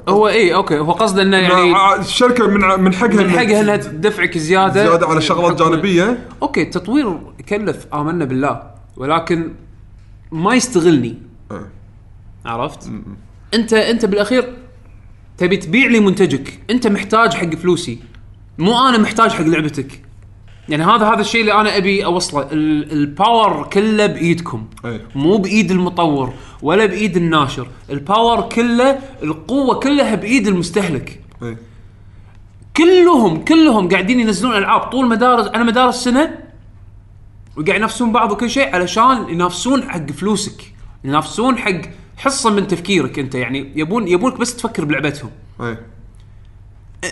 هو 0.08 0.28
اي 0.28 0.54
okay. 0.54 0.78
هو 0.78 0.92
قصده 0.92 1.22
إنه 1.22 1.36
يعني 1.36 1.70
مع- 1.70 1.94
الشركة 1.96 2.46
من 2.46 2.80
من 2.84 2.94
حقها 2.94 3.08
من 3.22 3.30
حقها 3.30 3.60
إنها 3.60 3.76
تدفعك 3.76 4.38
زيادة. 4.38 4.86
زيادة 4.88 5.06
على 5.06 5.20
شغلات 5.20 5.62
جانبية. 5.62 6.28
okay 6.42 6.62
التطوير 6.62 7.18
يكلف 7.40 7.86
آمنا 7.94 8.24
بالله. 8.24 8.62
ولكن 8.96 9.52
ما 10.32 10.54
يستغلني. 10.54 11.18
إيه. 11.52 11.70
عرفت؟ 12.46 12.90
أنت 13.54 13.72
أنت 13.72 14.04
بالأخير 14.04 14.54
تبي 15.38 15.56
تبيع 15.56 15.86
لي 15.86 16.00
منتجك. 16.00 16.60
أنت 16.70 16.86
محتاج 16.86 17.32
حق 17.34 17.54
فلوسي. 17.54 17.98
مو 18.58 18.88
أنا 18.88 18.98
محتاج 18.98 19.30
حق 19.30 19.44
لعبتك. 19.44 20.03
يعني 20.68 20.84
هذا 20.84 21.06
هذا 21.14 21.20
الشيء 21.20 21.40
اللي 21.40 21.52
أنا 21.52 21.76
أبي 21.76 22.04
أوصله. 22.04 22.42
ال- 22.52 22.92
الـ 22.92 23.05
power 23.05 23.68
كله 23.72 24.06
بإيدكم. 24.06 24.66
أي. 24.84 25.00
مو 25.14 25.36
بإيد 25.36 25.70
المطور 25.70 26.32
ولا 26.62 26.86
بإيد 26.86 27.16
الناشر. 27.16 27.66
الباور 27.90 28.40
كله 28.40 28.98
القوة 29.22 29.74
كلها 29.74 30.14
بإيد 30.14 30.46
المستهلك. 30.48 31.20
إيه. 31.42 31.56
كلهم 32.76 33.44
كلهم 33.44 33.88
قاعدين 33.88 34.20
ينزلون 34.20 34.56
ألعاب 34.56 34.80
طول 34.80 35.08
مدار 35.08 35.50
على 35.54 35.64
مدار 35.64 35.88
السنة 35.88 36.38
وقاعد 37.56 37.76
ينافسون 37.78 38.12
بعض 38.12 38.32
وكل 38.32 38.50
شيء 38.50 38.74
علشان 38.74 39.28
ينافسون 39.28 39.90
حق 39.90 40.10
فلوسك. 40.10 40.72
ينافسون 41.04 41.58
حق 41.58 41.80
حصة 42.16 42.50
من 42.50 42.66
تفكيرك 42.66 43.18
أنت. 43.18 43.34
يعني 43.34 43.72
يبون 43.76 44.08
يبونك 44.08 44.38
بس 44.40 44.56
تفكر 44.56 44.84
بلعبتهم. 44.84 45.30
إيه. 45.60 45.86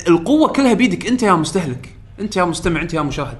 القوة 0.09 0.49
كلها 0.49 0.73
بيدك 0.73 1.07
أنت 1.07 1.23
يا 1.23 1.33
مستهلك. 1.33 1.95
انت 2.23 2.37
يا 2.37 2.45
مستمع 2.45 2.83
انت 2.83 2.95
يا 2.95 3.03
مشاهد. 3.03 3.39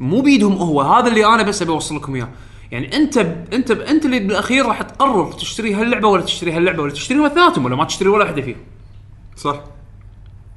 مو 0.00 0.20
بيدهم 0.20 0.52
هو 0.52 0.80
هذا 0.80 1.08
اللي 1.08 1.26
أنا 1.26 1.42
بس 1.42 1.62
أبي 1.62 1.70
اوصل 1.70 1.96
لكم 1.96 2.14
إياه. 2.14 2.28
يعني 2.70 2.96
أنت 2.96 3.18
ب... 3.18 3.44
أنت 3.52 3.72
ب... 3.72 3.80
أنت 3.80 4.04
اللي 4.04 4.18
بالأخير 4.18 4.66
راح 4.66 4.82
تقرر 4.82 5.32
تشتري 5.32 5.74
هاللعبة 5.74 6.08
ولا 6.08 6.22
تشتري 6.22 6.52
هاللعبة 6.52 6.82
ولا 6.82 6.92
تشتري 6.92 7.26
اثنيناتهم 7.26 7.64
ولا 7.64 7.76
ما 7.76 7.84
تشتري 7.84 8.08
ولا 8.08 8.24
واحدة 8.24 8.42
فيهم. 8.42 8.56
صح. 9.36 9.60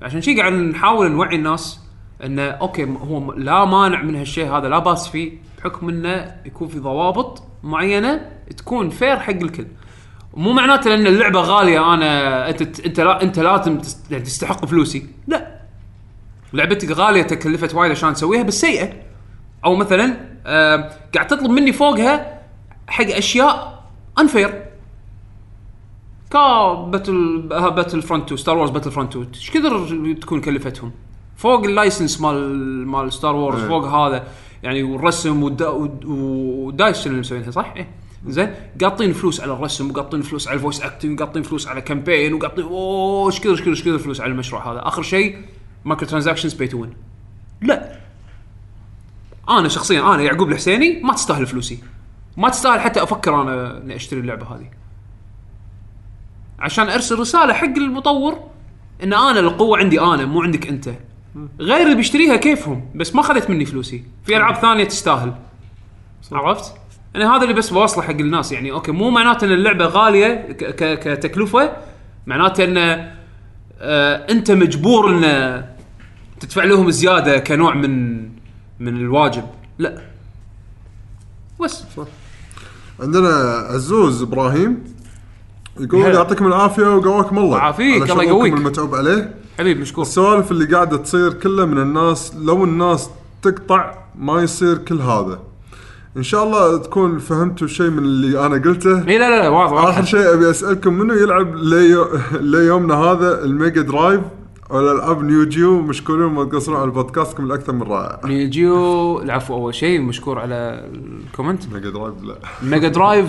عشان 0.01 0.21
شي 0.21 0.39
قاعد 0.39 0.53
نحاول 0.53 1.11
نوعي 1.11 1.35
الناس 1.35 1.79
انه 2.23 2.43
okay 2.43 2.85
هو 2.85 3.33
لا 3.33 3.65
مانع 3.65 4.01
من 4.01 4.15
هالشيء 4.15 4.57
هذا 4.57 4.67
لا 4.67 4.79
باس 4.79 5.07
فيه 5.07 5.31
بحكم 5.57 5.89
إنه 5.89 6.35
يكون 6.45 6.67
في 6.67 6.79
ضوابط 6.79 7.43
معينة 7.63 8.31
تكون 8.57 8.89
fair 8.89 9.19
حق 9.19 9.29
الكل. 9.29 9.67
مو 10.33 10.53
معناته 10.53 10.89
لأن 10.89 11.07
اللعبة 11.07 11.41
غالية 11.41 11.93
أنا 11.93 12.49
أنت 12.49 12.79
أنت 12.79 12.99
لا 12.99 13.21
أنت 13.21 13.39
لازم 13.39 13.81
يعني 14.11 14.23
تستحق 14.23 14.65
فلوسي. 14.65 15.05
لا. 15.27 15.58
لعبتك 16.53 16.91
غالية 16.91 17.21
تكلفت 17.21 17.75
وايد 17.75 17.91
عشان 17.91 18.13
تسويها 18.13 18.43
بس 18.43 18.61
سيئة 18.61 18.93
أو 19.65 19.75
مثلا 19.75 20.17
آه 20.45 20.91
قاعد 21.15 21.27
تطلب 21.27 21.51
مني 21.51 21.73
فوقها 21.73 22.41
حق 22.87 23.05
أشياء 23.05 23.83
unfair 24.19 24.65
ك 26.31 26.73
Battle 26.73 27.41
Battlefront 27.75 28.23
2 28.23 28.37
Star 28.37 28.57
Wars 28.57 28.69
Battlefront 28.69 29.15
2 29.15 29.31
إيش 29.35 29.51
كثر 29.51 30.13
تكون 30.13 30.41
كلفتهم؟ 30.41 30.91
فوق 31.37 31.63
ال 31.63 31.70
license 31.70 32.21
مال 32.21 32.87
مال 32.87 33.13
Star 33.13 33.35
Wars 33.35 33.61
إيه. 33.61 33.67
فوق 33.67 33.85
هذا 33.85 34.27
يعني 34.63 34.83
والرسم 34.83 35.43
والدا 35.43 35.69
و 36.05 36.26
DICE 36.26 37.07
اللي 37.07 37.19
مسوينها 37.19 37.51
صح؟ 37.51 37.73
إيه. 37.75 37.87
زين 38.27 38.53
قاطين 38.81 39.13
فلوس 39.13 39.41
على 39.41 39.53
الرسم 39.53 39.91
وقاطين 39.91 40.21
فلوس 40.21 40.47
على 40.47 40.55
ال 40.55 40.59
voice 40.59 40.81
acting 40.81 41.21
وقاطين 41.21 41.43
فلوس 41.43 41.67
على 41.67 41.81
campaign 41.81 42.33
وقاطين 42.33 42.65
أوه 42.65 43.27
إيش 43.27 43.39
كثر 43.39 43.49
إيش 43.49 43.61
كثر 43.61 43.69
إيش 43.69 43.81
كثر 43.81 43.97
فلوس 43.97 44.21
على 44.21 44.31
المشروع 44.31 44.71
هذا 44.71 44.87
آخر 44.87 45.01
شيء 45.01 45.37
micro 45.85 46.07
transactions 46.07 46.53
pay 46.53 46.67
to 46.67 46.85
لا. 47.61 47.99
أنا 49.49 49.67
شخصيا 49.67 50.15
أنا 50.15 50.21
يعقوب 50.21 50.49
الحسيني 50.49 51.01
ما 51.03 51.13
تستاهل 51.13 51.45
فلوسي. 51.45 51.79
ما 52.37 52.49
تستاهل 52.49 52.79
حتى 52.79 53.03
أفكر 53.03 53.41
أنا 53.41 53.77
إني 53.77 53.95
أشتري 53.95 54.19
اللعبة 54.19 54.55
هذه. 54.55 54.69
عشان 56.59 56.89
أرسل 56.89 57.19
رسالة 57.19 57.53
حق 57.53 57.77
المطور 57.77 58.39
إن 59.03 59.13
أنا 59.13 59.39
القوة 59.39 59.77
عندي 59.77 60.01
أنا 60.01 60.25
مو 60.25 60.41
عندك 60.41 60.67
أنت. 60.67 60.89
غير 61.59 61.83
اللي 61.85 61.95
بيشتريها 61.95 62.35
كيفهم 62.35 62.85
بس 62.95 63.15
ما 63.15 63.21
خذت 63.21 63.49
مني 63.49 63.65
فلوسي. 63.65 64.03
في 64.25 64.37
ألعاب 64.37 64.55
ثانية 64.55 64.83
تستاهل. 64.83 65.33
عرفت؟ 66.31 66.73
يعني 67.13 67.25
هذا 67.25 67.43
اللي 67.43 67.53
بس 67.53 67.69
بوصله 67.69 68.03
حق 68.03 68.09
الناس 68.09 68.51
يعني. 68.51 68.71
okay 68.71 68.91
مو 68.91 69.09
معناته 69.09 69.45
إن 69.45 69.51
اللعبة 69.51 69.85
غالية 69.85 70.51
كتكلفة 70.51 71.77
معناته 72.27 72.63
إن 72.63 72.77
آه 73.81 74.31
أنت 74.31 74.51
مجبور 74.51 75.09
إن 75.09 75.23
تدفع 76.39 76.63
لهم 76.63 76.91
زيادة 76.91 77.37
كنوع 77.37 77.75
من 77.75 78.21
من 78.79 78.97
الواجب؟ 78.97 79.43
لا. 79.79 80.01
بس 81.63 81.83
عندنا 82.99 83.29
عزوز 83.69 84.21
إبراهيم 84.21 84.83
يقول 85.79 86.01
هلا. 86.01 86.13
يعطيكم 86.13 86.47
العافية 86.47 86.95
وقواكم 86.95 87.37
الله. 87.37 87.57
يعافيك، 87.57 87.93
على 87.93 88.03
الله 88.03 88.07
شغلكم 88.07 88.29
يقويك. 88.29 88.53
المتعوب 88.53 88.95
عليه. 88.95 89.35
حبيبي 89.59 89.81
مشكور. 89.81 90.01
السوالف 90.01 90.51
اللي 90.51 90.65
قاعدة 90.75 90.97
تصير 90.97 91.33
كلها 91.33 91.65
من 91.65 91.77
الناس 91.77 92.33
لو 92.35 92.63
الناس 92.63 93.09
تقطع 93.41 93.95
ما 94.15 94.41
يصير 94.41 94.77
كل 94.77 95.01
هذا. 95.01 95.39
إن 96.17 96.23
شاء 96.23 96.43
الله 96.43 96.77
تكون 96.77 97.19
فهمتوا 97.19 97.67
شيء 97.67 97.89
من 97.89 97.99
اللي 97.99 98.45
أنا 98.45 98.55
قلته. 98.55 99.07
إي 99.07 99.17
لا 99.17 99.29
لا 99.29 99.41
لا 99.41 99.49
واضح 99.49 99.73
آخر 99.73 99.85
واضح 99.85 100.05
شيء 100.05 100.33
أبي 100.33 100.49
أسألكم 100.49 100.93
منو 100.93 101.13
يلعب 101.13 101.55
ليو... 101.55 102.07
ليومنا 102.31 102.95
هذا 102.95 103.43
ال 103.43 103.51
Mega 103.51 103.81
Drive؟ 103.81 104.21
ولا 104.69 104.91
العاب 104.91 105.23
Neo 105.23 105.45
Geo 105.45 105.81
مشكورين 105.81 106.25
ما 106.25 106.43
تقصرون 106.43 106.77
على 106.81 106.91
بودكاستكم 106.91 107.45
الاكثر 107.45 107.73
من 107.73 107.83
رائع 107.83 108.19
Neo 108.25 108.73
Geo 108.73 109.21
العفو 109.21 109.53
أول 109.53 109.75
شيء 109.75 110.01
مشكور 110.01 110.39
على 110.39 110.89
ال 110.93 111.03
comment 111.03 111.73
Mega 111.73 111.89
Drive 111.89 112.23
لا 112.23 112.35
Mega 112.63 112.87
Drive 112.87 113.27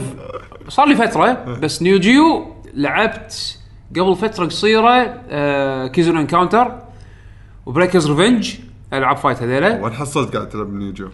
صار 0.68 0.88
لي 0.88 0.94
فترة 0.94 1.32
بس 1.62 1.82
Neo 1.82 1.98
Geo 1.98 2.46
لعبت 2.74 3.58
قبل 3.96 4.16
فترة 4.16 4.46
قصيرة 4.46 5.20
آه 5.28 5.86
Kizuna 5.86 6.16
Encounter 6.16 6.78
و 7.66 7.71
Breakers 7.71 8.10
Revenge 8.10 8.54
ألعاب 8.92 9.16
fight 9.16 9.42
هذيلا 9.42 9.84
وين 9.84 9.92
حصلت 9.92 10.36
قاعد 10.36 10.48
تلعب 10.48 10.72
Neo 10.72 10.92
Geo؟ 10.92 11.10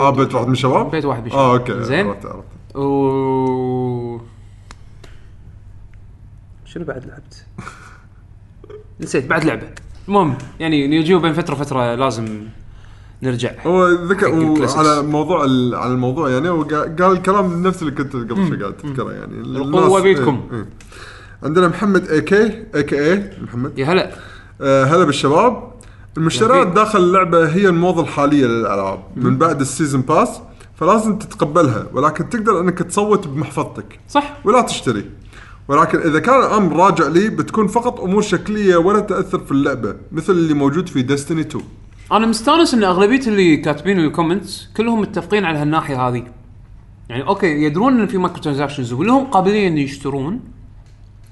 آه 0.00 0.10
بيت 0.10 0.34
واحد 0.34 0.46
من 0.46 0.52
الشباب؟ 0.52 0.90
بيت 0.90 1.04
واحد 1.04 1.20
من 1.20 1.26
الشباب. 1.26 1.44
آه 1.44 1.52
okay 1.52 1.82
زين. 1.82 2.06
عرفت 2.06 2.26
عرفت 2.26 2.76
و 2.76 4.20
شنو 6.64 6.84
بعد 6.84 7.06
لعبت؟ 7.06 7.46
نسيت 9.00 9.26
بعد 9.26 9.44
لعبة. 9.44 9.68
المهم 10.08 10.38
يعني 10.60 10.86
Neo 10.86 11.02
Geo 11.02 11.20
بين 11.20 11.32
فترة 11.32 11.54
فتره 11.54 11.94
لازم 11.94 12.42
نرجع 13.22 13.50
هو 13.66 13.88
ذكر. 13.88 14.26
على 14.78 15.02
موضوع 15.02 15.44
ال- 15.44 15.74
على 15.74 15.92
الموضوع 15.92 16.30
يعني 16.30 16.48
هو 16.48 16.64
قا- 16.64 16.72
قال 17.02 17.12
الكلام 17.12 17.62
نفس 17.66 17.82
اللي 17.82 17.92
كنت 17.94 18.12
قبل 18.16 18.48
شوي 18.48 18.60
قاعد 18.60 18.76
تذكره 18.76 19.12
يعني. 19.12 19.32
الناس- 19.34 20.02
بيدكم. 20.02 20.46
إيه، 20.52 20.58
إيه. 20.58 20.66
عندنا 21.42 21.68
محمد 21.68 22.08
AKA 22.08 22.64
KA 22.74 23.30
محمد. 23.42 23.78
يا 23.78 23.86
هلا. 23.86 24.12
آه 24.60 24.84
هلا 24.84 25.04
بالشباب. 25.04 25.72
المشتريات 26.16 26.66
يا 26.66 26.72
داخل 26.74 26.98
اللعبة 26.98 27.48
هي 27.48 27.68
الموضة 27.68 28.02
الحالية 28.02 28.46
للألعاب 28.46 29.00
من 29.16 29.38
بعد 29.38 29.60
ال 29.60 29.66
season 29.66 30.00
pass 30.00 30.40
فلازم 30.74 31.18
تتقبلها 31.18 31.86
ولكن 31.92 32.28
تقدر 32.28 32.60
إنك 32.60 32.78
تصوت 32.78 33.28
بمحفظتك. 33.28 33.98
صح. 34.08 34.36
ولا 34.44 34.60
تشتري. 34.62 35.04
ولكن 35.68 35.98
إذا 35.98 36.18
كان 36.18 36.38
الأمر 36.38 36.76
راجع 36.76 37.08
لي 37.08 37.28
بتكون 37.28 37.66
فقط 37.66 38.00
أمور 38.00 38.22
شكلية 38.22 38.76
ولا 38.76 39.00
تأثر 39.00 39.38
في 39.38 39.52
اللعبة 39.52 39.96
مثل 40.12 40.32
اللي 40.32 40.54
موجود 40.54 40.88
في 40.88 41.02
Destiny 41.02 41.40
2 41.40 41.64
أنا 42.12 42.26
مستأنس 42.26 42.74
إن 42.74 42.84
أغلبية 42.84 43.26
اللي 43.26 43.56
كاتبين 43.56 43.98
ال 43.98 44.06
comments 44.06 44.68
كلهم 44.76 45.00
متفقين 45.00 45.44
على 45.44 45.58
هالناحية 45.58 46.08
هذه. 46.08 46.26
يعني 47.08 47.22
okay 47.26 47.46
يدرون 47.46 48.00
إن 48.00 48.06
في 48.06 48.18
micro 48.18 48.40
transactions 48.40 48.92
ولهم 48.92 49.24
قابليه 49.24 49.68
إن 49.68 49.78
يشترون 49.78 50.40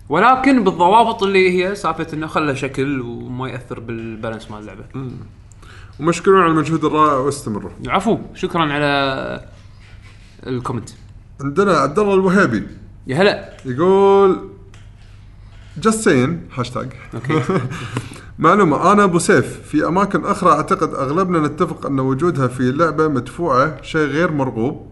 ولكن 0.08 0.64
بالضوابط 0.64 1.22
اللي 1.22 1.64
هي 1.64 1.74
سالفة 1.74 2.06
إنه 2.12 2.26
خله 2.26 2.54
شكل 2.54 3.00
وما 3.00 3.48
يأثر 3.48 3.80
بال 3.80 3.96
balance 3.96 4.50
مال 4.50 4.60
اللعبة. 4.60 4.84
ومشكورين 6.00 6.40
على 6.40 6.52
المجهود 6.52 6.84
الرائع 6.84 7.14
واستمروا. 7.14 7.70
عفو 7.86 8.18
شكرا 8.34 8.72
على 8.72 9.40
ال 10.46 10.51
comment. 10.51 10.90
عندنا 11.40 11.72
عبد 11.72 11.98
الله 11.98 12.14
الوهيبي 12.14 12.66
يا 13.06 13.16
هلا. 13.16 13.52
يقول 13.64 14.48
just 15.82 16.00
saying 16.00 16.40
hashtag 16.54 16.88
okay 17.14 17.42
معلومة 18.38 18.92
أنا 18.92 19.04
أبو 19.04 19.18
سيف. 19.18 19.60
في 19.60 19.86
أماكن 19.86 20.24
أخرى 20.24 20.50
أعتقد 20.50 20.94
أغلبنا 20.94 21.48
نتفق 21.48 21.86
أن 21.86 22.00
وجودها 22.00 22.46
في 22.46 22.72
لعبة 22.72 23.08
مدفوعة 23.08 23.82
شيء 23.82 24.06
غير 24.06 24.32
مرغوب 24.32 24.86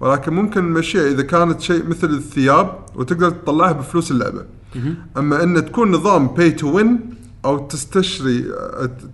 ولكن 0.00 0.32
ممكن 0.32 0.64
نمشيها 0.64 1.06
إذا 1.06 1.22
كانت 1.22 1.60
شيء 1.60 1.88
مثل 1.88 2.10
الثياب 2.10 2.78
وتقدر 2.94 3.30
تطلعها 3.30 3.72
بفلوس 3.72 4.10
اللعبة. 4.10 4.44
أما 5.16 5.42
أن 5.42 5.64
تكون 5.64 5.90
نظام 5.90 6.26
pay 6.26 6.50
to 6.50 6.76
win 6.76 7.00
أو 7.44 7.66
تستشري 7.66 8.44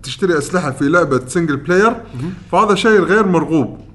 تشتري 0.03 0.37
أسلحة 0.37 0.71
في 0.71 0.89
لعبة 0.89 1.21
single 1.27 1.57
player 1.57 1.95
فهذا 2.51 2.75
شيء 2.75 2.99
غير 2.99 3.27
مرغوب. 3.27 3.86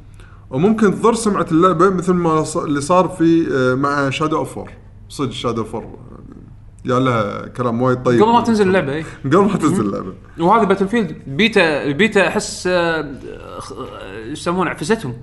وممكن 0.53 0.95
تضر 0.95 1.15
سمعة 1.15 1.47
اللعبة 1.53 1.91
مثل 1.91 2.13
ما 2.13 2.45
اللي 2.57 2.81
صار 2.81 3.09
في 3.09 3.49
آه، 3.53 3.75
مع 3.75 4.11
Shadow 4.11 4.37
of 4.37 4.59
War 4.59 4.73
صدق 5.09 5.31
Shadow 5.31 5.63
of 5.63 5.75
War 5.75 6.13
يا 6.85 6.99
لها 6.99 7.47
كلام 7.47 7.83
وايد 7.83 8.03
طيب. 8.03 8.23
قبل 8.23 8.33
ما 8.33 8.41
تنزل 8.41 8.69
اللعبة 8.69 8.95
إي. 8.95 9.05
قبل 9.25 9.39
ما 9.39 9.57
تنزل 9.57 9.87
اللعبة. 9.87 10.13
وهذه 10.39 10.65
Battlefield 10.65 10.89
beta 10.89 11.17
ال 11.27 11.85
beta 11.85 12.29
أحس 12.29 12.67
آه، 12.67 13.13
يسمونه 14.27 14.71
عفستهم. 14.71 15.15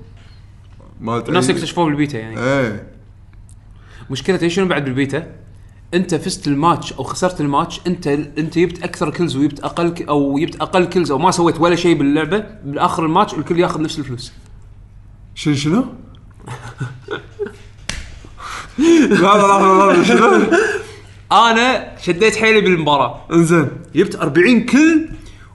مالت 1.01 1.29
الناس 1.29 1.49
يكتشفوه 1.49 1.85
بالبيتا 1.85 2.19
يعني. 2.19 2.39
إيه 2.39 2.87
مشكلة 4.09 4.39
إيش 4.41 4.55
شنو 4.55 4.67
بعد 4.67 4.85
بالبيتا؟ 4.85 5.27
أنت 5.93 6.15
فزت 6.15 6.47
الماتش 6.47 6.93
أو 6.93 7.03
خسرت 7.03 7.41
الماتش 7.41 7.81
أنت 7.87 8.07
أنت 8.07 8.59
جبت 8.59 8.83
أكثر 8.83 9.09
kills 9.09 9.35
وجبت 9.35 9.59
أقل 9.59 10.05
أو 10.09 10.39
جبت 10.39 10.61
أقل 10.61 10.85
kills 10.85 11.11
أو 11.11 11.17
ما 11.17 11.31
سويت 11.31 11.59
ولا 11.59 11.75
شيء 11.75 11.97
باللعبة 11.97 12.45
بالآخر 12.65 13.05
الماتش 13.05 13.33
الكل 13.33 13.59
ياخذ 13.59 13.81
نفس 13.81 13.99
الفلوس. 13.99 14.33
شنو 15.39 15.55
شنو؟ 15.55 15.81
لا 19.09 19.37
لا 19.37 19.93
لا 19.93 20.03
شنو؟ 20.03 20.41
أنا 21.31 21.97
شديت 22.01 22.35
حيلي 22.35 22.61
بالمباراة. 22.61 23.21
انزين. 23.33 23.69
جبت 23.95 24.15
40 24.15 24.65
kill 24.65 25.09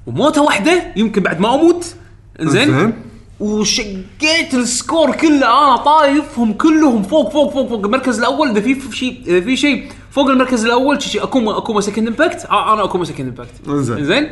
وموتة 0.06 0.42
واحدة 0.42 0.92
يمكن 0.96 1.22
بعد 1.22 1.40
ما 1.40 1.54
أموت. 1.54 1.94
انزين. 2.40 2.92
وشقيت 3.40 4.54
ال 4.54 4.65
score 4.65 5.16
كله. 5.16 5.46
أنا 5.46 5.76
طايفهم 5.76 6.52
كلهم 6.52 7.02
فوق 7.02 7.32
فوق 7.32 7.52
فوق 7.52 7.68
فوق 7.68 7.84
المركز 7.84 8.18
الأول. 8.18 8.48
إذا 8.48 8.60
في 8.60 8.96
شيء 8.96 9.22
إذا 9.26 9.40
في 9.40 9.56
شيء 9.56 9.92
فوق 10.10 10.28
المركز 10.30 10.64
الأول 10.64 11.02
شيء 11.02 11.22
Akuma 11.22 11.58
Akuma 11.58 11.80
Second 11.80 12.08
Impact 12.08 12.44
أنا 12.44 12.84
Akuma 12.84 13.04
Second 13.04 13.28
Impact 13.28 13.68
إنزين. 13.68 14.04
زين 14.04 14.30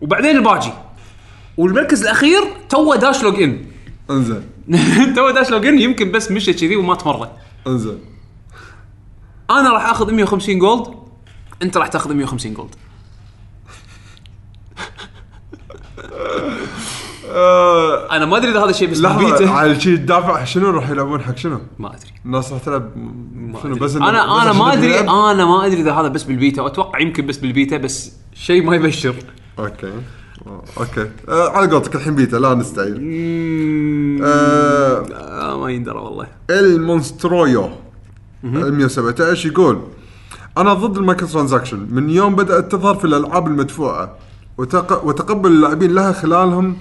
وبعدين 0.00 0.36
الباجي. 0.36 0.72
والمركز 1.56 2.02
الأخير 2.02 2.40
توه 2.68 2.94
داش 2.94 3.22
log 3.22 3.42
in. 3.42 3.73
انزين. 4.10 4.44
توه 5.16 5.30
داش 5.30 5.50
log 5.50 5.66
in 5.66 5.78
يمكن 5.78 6.12
بس 6.12 6.30
مشى 6.30 6.52
كذي 6.52 6.76
ومات 6.76 7.06
مره 7.06 7.32
انزين. 7.66 7.98
أنا 9.50 9.70
راح 9.70 9.90
اخذ 9.90 10.12
150 10.12 10.58
gold 10.58 10.94
انت 11.62 11.76
راح 11.76 11.88
تاخذ 11.88 12.14
150 12.14 12.54
gold 12.54 12.74
أنا 18.10 18.24
ما 18.24 18.36
ادري 18.36 18.50
إذا 18.50 18.58
هذا 18.58 18.70
الشيء 18.70 18.90
بس 18.90 19.00
لحظة 19.00 19.18
بالبيتا 19.18 19.50
على 19.50 19.80
شيء 19.80 19.96
تدافع 19.96 20.44
شنو 20.44 20.70
راح 20.70 20.90
يلعبون 20.90 21.20
حق 21.22 21.36
شنو؟ 21.36 21.60
ما 21.78 21.88
أدري. 21.94 22.10
الناس 22.26 22.52
راح 22.52 22.62
تلعب 22.62 22.90
شنو. 23.62 23.74
بس 23.74 23.96
أنا 23.96 24.04
بس 24.04 24.08
أنا 24.08 24.20
عشان 24.20 24.56
ما 24.56 24.72
ادري؟ 24.72 25.00
أنا 25.00 25.44
ما 25.44 25.66
أدري 25.66 25.80
إذا 25.80 25.92
هذا 25.92 26.08
بس 26.08 26.22
بالبيتا 26.22 26.62
واتوقع 26.62 27.00
يمكن 27.00 27.26
بس 27.26 27.36
بالبيتا 27.36 27.76
بس 27.76 28.12
شيء 28.34 28.62
ما 28.62 28.76
يبشر. 28.76 29.14
okay. 29.58 29.92
okay. 30.46 31.10
آه، 31.28 31.48
على 31.48 31.72
قولتك 31.72 31.94
الحين 31.94 32.14
بيتا 32.14 32.36
لا 32.36 32.54
نستعيل 32.54 33.00
آه، 34.24 35.04
آه 35.12 35.58
ما 35.60 35.70
يندرى 35.70 35.98
والله. 35.98 36.26
المونسترويو 36.50 37.68
117 38.42 39.48
يقول 39.48 39.80
أنا 40.58 40.74
ضد 40.74 40.96
ال 40.96 41.01
micro 41.01 41.28
transaction. 41.28 41.86
من 41.90 42.10
يوم 42.10 42.34
بدأت 42.36 42.72
تظهر 42.72 42.94
في 42.94 43.04
الألعاب 43.04 43.46
المدفوعة 43.46 44.16
وتق... 44.58 45.04
وتقبل 45.04 45.50
اللاعبين 45.50 45.94
لها 45.94 46.12
خلالهم 46.12 46.76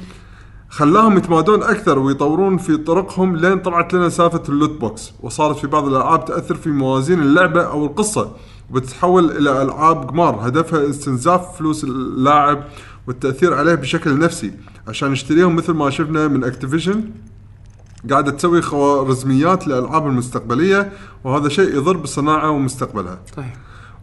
خلاهم 0.70 1.18
يتمادون 1.18 1.64
أكثر 1.64 2.00
ويطورون 2.00 2.58
في 2.58 2.78
طرقهم 2.78 3.36
لين 3.36 3.60
طلعت 3.60 3.94
لنا 3.94 4.10
سالفة 4.10 4.44
ال 4.50 4.56
loot 4.56 4.80
box. 4.80 5.14
وصارت 5.22 5.58
في 5.58 5.68
بعض 5.68 5.88
الألعاب 5.88 6.26
تأثر 6.26 6.56
في 6.56 6.70
موازين 6.70 7.20
اللعبة 7.22 7.62
أو 7.62 7.86
القصة 7.86 8.32
وبتتحول 8.72 9.32
إلى 9.32 9.62
ألعاب 9.62 10.10
قمار. 10.10 10.48
هدفها 10.48 10.90
استنزاف 10.90 11.58
فلوس 11.58 11.84
اللاعب 11.84 12.64
والتأثير 13.08 13.54
عليه 13.54 13.76
بشكل 13.76 14.20
نفسي. 14.20 14.52
عشان 14.88 15.12
يشتريهم 15.12 15.56
مثل 15.56 15.74
ما 15.74 15.90
شفنا 15.90 16.28
من 16.28 16.44
Activision 16.44 17.04
قاعدة 18.10 18.32
تسوي 18.32 18.62
خوارزميات 18.62 19.68
للالعاب 19.68 20.08
المستقبلية 20.08 20.92
وهذا 21.24 21.50
شيء 21.50 21.76
يضر 21.76 21.98
بالصناعه 21.98 22.52
ومستقبلها. 22.52 23.20
طيب 23.38 23.46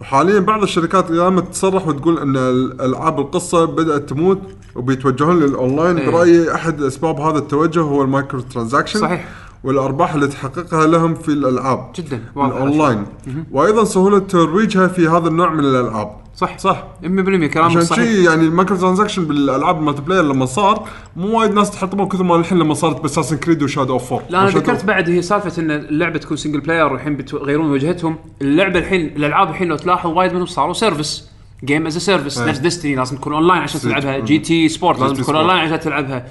وحاليا 0.00 0.40
بعض 0.40 0.62
الشركات 0.62 1.12
قامت 1.12 1.48
تصرح 1.48 1.88
وتقول 1.88 2.18
إن 2.18 2.36
الألعاب 2.36 3.20
القصة 3.20 3.64
بدأت 3.64 4.08
تموت 4.08 4.40
وبيتوجهون 4.74 5.40
للأونلاين. 5.40 5.98
إيه. 5.98 6.10
برأيي 6.10 6.54
أحد 6.54 6.82
أسباب 6.82 7.20
هذا 7.20 7.38
التوجه 7.38 7.80
هو 7.80 8.02
ال 8.02 8.09
micro 8.09 8.40
transaction. 8.40 9.00
صحيح. 9.00 9.28
والأرباح 9.64 10.14
اللي 10.14 10.28
تحققها 10.28 10.86
لهم 10.86 11.14
في 11.14 11.28
الألعاب 11.28 11.92
جدا. 11.96 12.24
واضح. 12.34 12.56
الاونلاين 12.56 13.06
وأيضا 13.50 13.84
سهولة 13.84 14.18
ترويجها 14.18 14.86
في 14.86 15.08
هذا 15.08 15.28
النوع 15.28 15.52
من 15.52 15.64
الألعاب. 15.64 16.20
صح 16.40 16.58
صح. 16.58 16.84
100% 17.02 17.04
كلامك 17.04 17.56
عشان 17.56 17.80
صحيح. 17.80 18.04
شيء 18.04 18.28
يعني 18.28 18.42
ال 18.42 18.48
micro 18.48 18.76
transaction 18.76 19.24
بالألعاب 19.24 19.78
ال 19.78 20.02
multiplayer 20.02 20.22
لما 20.24 20.46
صار 20.46 20.88
مو 21.16 21.38
وايد 21.38 21.52
ناس 21.52 21.70
تحطمه 21.70 22.08
كثر 22.08 22.22
ما 22.22 22.36
الحين 22.36 22.58
لما 22.58 22.74
صارت 22.74 23.00
ب 23.00 23.04
Assassin's 23.04 23.36
Creed 23.36 23.62
و 23.62 23.67
Shadow 23.67 23.92
of 23.92 24.12
War 24.12 24.26
لا 24.30 24.40
أنا 24.40 24.48
ذكرت 24.48 24.84
بعد 24.84 25.10
هي 25.10 25.22
سالفة 25.22 25.62
إن 25.62 25.70
اللعبة 25.70 26.18
تكون 26.18 26.36
single 26.36 26.60
player 26.60 26.92
والحين 26.92 27.16
بيغيرون 27.16 27.70
وجهتهم. 27.70 28.16
اللعبة 28.42 28.78
الحين 28.78 29.06
الألعاب 29.06 29.50
الحين 29.50 29.68
لو 29.68 29.76
تلاحظ 29.76 30.10
وايد 30.10 30.32
منهم 30.32 30.46
صاروا 30.46 30.72
service 30.72 31.30
game 31.64 31.86
as 31.86 31.98
service. 31.98 32.38
نفس 32.38 32.58
Destiny 32.58 32.94
لازم 32.94 33.16
تكون 33.16 33.32
اونلاين 33.32 33.62
عشان 33.62 33.80
صدق. 33.80 33.90
تلعبها. 33.90 34.18
GT 34.18 34.68
Sport 34.68 35.00
لازم 35.00 35.14
تكون 35.14 35.24
Sport. 35.24 35.38
online 35.38 35.60
عشان 35.60 35.80
تلعبها. 35.80 36.26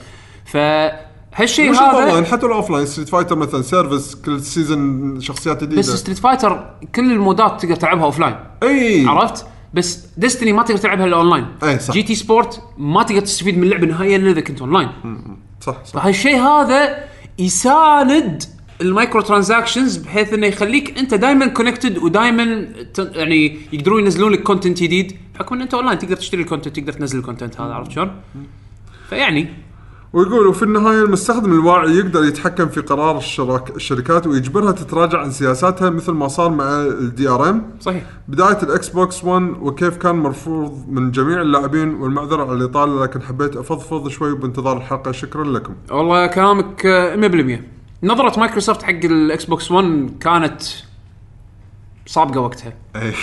فهالشيء 0.45 1.72
مش 1.72 1.77
الاونلاين 1.77 2.15
هذا 2.15 2.26
حتى 2.26 2.45
ال 2.46 2.70
offline 2.70 2.86
Street 2.86 3.10
Fighter 3.10 3.36
مثلا 3.36 3.61
service 3.62 4.16
كل 4.15 4.41
season 4.41 5.22
شخصيات 5.22 5.64
جديدة. 5.64 5.80
بس 5.80 5.90
Street 5.90 6.18
Fighter 6.18 6.66
كل 6.95 7.11
المودات 7.11 7.61
تقدر 7.61 7.76
تلعبها 7.76 8.06
offline 8.06 8.36
اي 8.64 9.06
عرفت؟ 9.07 9.45
بس 9.74 10.06
Destiny 10.18 10.54
ما 10.54 10.64
تقدر 10.64 10.78
تلعبها 10.78 11.06
إلا 11.06 11.16
اونلاين 11.16 11.46
إيه، 11.64 11.78
صح. 11.78 11.94
GT 11.94 12.16
Sport 12.16 12.64
ما 12.78 13.04
تقدر 13.04 13.22
تستفيد 13.22 13.58
من 13.58 13.64
اللعبه 13.64 13.88
نهائيا 13.88 14.18
إلا 14.18 14.32
إذا 14.32 14.41
كنت 14.41 14.62
اونلاين 14.62 14.90
صح 15.62 15.86
صح. 15.86 16.02
فهالشيء 16.02 16.38
هذا 16.38 17.06
يساند 17.40 18.44
ال 18.82 18.88
micro 18.88 19.22
transactions 19.22 19.98
بحيث 19.98 20.34
إنه 20.34 20.48
يخليك 20.48 20.98
أنت 20.98 21.14
دائما 21.14 21.48
connected 21.48 21.98
ودائما 21.98 22.68
يعني 23.00 23.58
يقدرون 23.74 24.04
ينزلون 24.04 24.32
لك 24.32 24.44
content 24.44 24.84
جديد 24.84 25.18
بحكم 25.36 25.56
إن 25.56 25.62
أنت 25.62 25.74
اونلاين 25.74 26.00
تقدر 26.00 26.16
تشتري 26.16 26.41
ال 26.41 26.46
content 26.46 26.80
تقدر 26.80 26.94
تنزل 26.94 27.20
ال 27.20 27.25
content 27.25 27.62
هذا 27.62 27.74
عرفت 27.74 27.91
شلون؟ 27.91 28.12
فيعني 29.10 29.48
ويقول 30.14 30.48
وفي 30.48 30.64
النهاية 30.64 31.03
المستخدم 31.03 31.52
الواعي 31.53 31.91
يقدر 31.91 32.23
يتحكم 32.23 32.68
في 32.69 32.81
قرار 32.81 33.18
الشراك 33.18 33.76
الشركات 33.76 34.27
ويجبرها 34.27 34.72
تتراجع 34.72 35.19
عن 35.22 35.31
سياساتها 35.31 35.90
مثل 35.90 36.11
ما 36.11 36.27
صار 36.27 36.49
مع 36.49 36.81
ال 36.82 37.28
DRM 37.30 37.64
صحيح. 37.81 38.03
بداية 38.27 38.57
ال 38.64 38.90
Xbox 38.90 39.24
1 39.23 39.44
وكيف 39.44 39.98
كان 39.98 40.15
مرفوض 40.15 40.86
من 40.88 41.11
جميع 41.11 41.41
اللاعبين 41.41 41.95
والمعذرة 41.95 42.44
على 42.44 42.53
الإطالة 42.53 43.03
لكن 43.03 43.22
حبيت 43.22 43.56
أفضفض 43.56 44.07
شوي 44.07 44.36
بانتظار 44.36 44.77
الحلقة. 44.77 45.11
شكرا 45.11 45.44
لكم. 45.44 45.73
والله 45.91 46.27
كلامك 46.27 46.86
آه، 46.86 47.15
100% 47.15 47.61
نظرة 48.03 48.40
مايكروسوفت 48.40 48.84
حق 48.84 48.90
ال 49.04 49.46
Xbox 49.46 49.72
1 49.72 50.10
كانت 50.19 50.61
سابقه 52.06 52.40
وقتها. 52.40 52.73
اي 52.95 53.14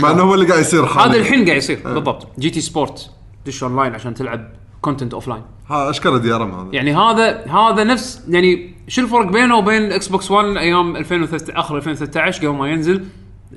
مع. 0.00 0.10
إنه 0.10 0.22
هو 0.22 0.34
اللي 0.34 0.46
قاعد 0.46 0.60
يصير 0.60 0.84
هذا. 0.84 1.16
الحين 1.16 1.44
قاعد 1.44 1.56
يصير 1.56 1.80
بالضبط. 1.84 2.28
GT 2.38 2.60
Sport 2.60 3.10
دش 3.46 3.62
أونلاين 3.64 3.94
عشان 3.94 4.14
تلعب 4.14 4.48
content 4.80 5.14
offline 5.14 5.42
ها 5.72 5.90
اشكره 5.90 6.18
DRM 6.18 6.50
هذا. 6.50 6.68
يعني 6.72 6.96
هذا 6.96 7.46
هذا 7.46 7.84
نفس 7.84 8.22
يعني 8.28 8.74
شو 8.88 9.02
الفرق 9.02 9.32
بينه 9.32 9.56
وبين 9.56 9.82
ال 9.84 10.08
Xbox 10.08 10.30
1 10.30 10.56
أيام 10.56 10.96
2013 10.96 11.60
آخر 11.60 11.76
2013 11.76 12.46
قبل 12.48 12.56
ما 12.56 12.70
ينزل 12.70 13.04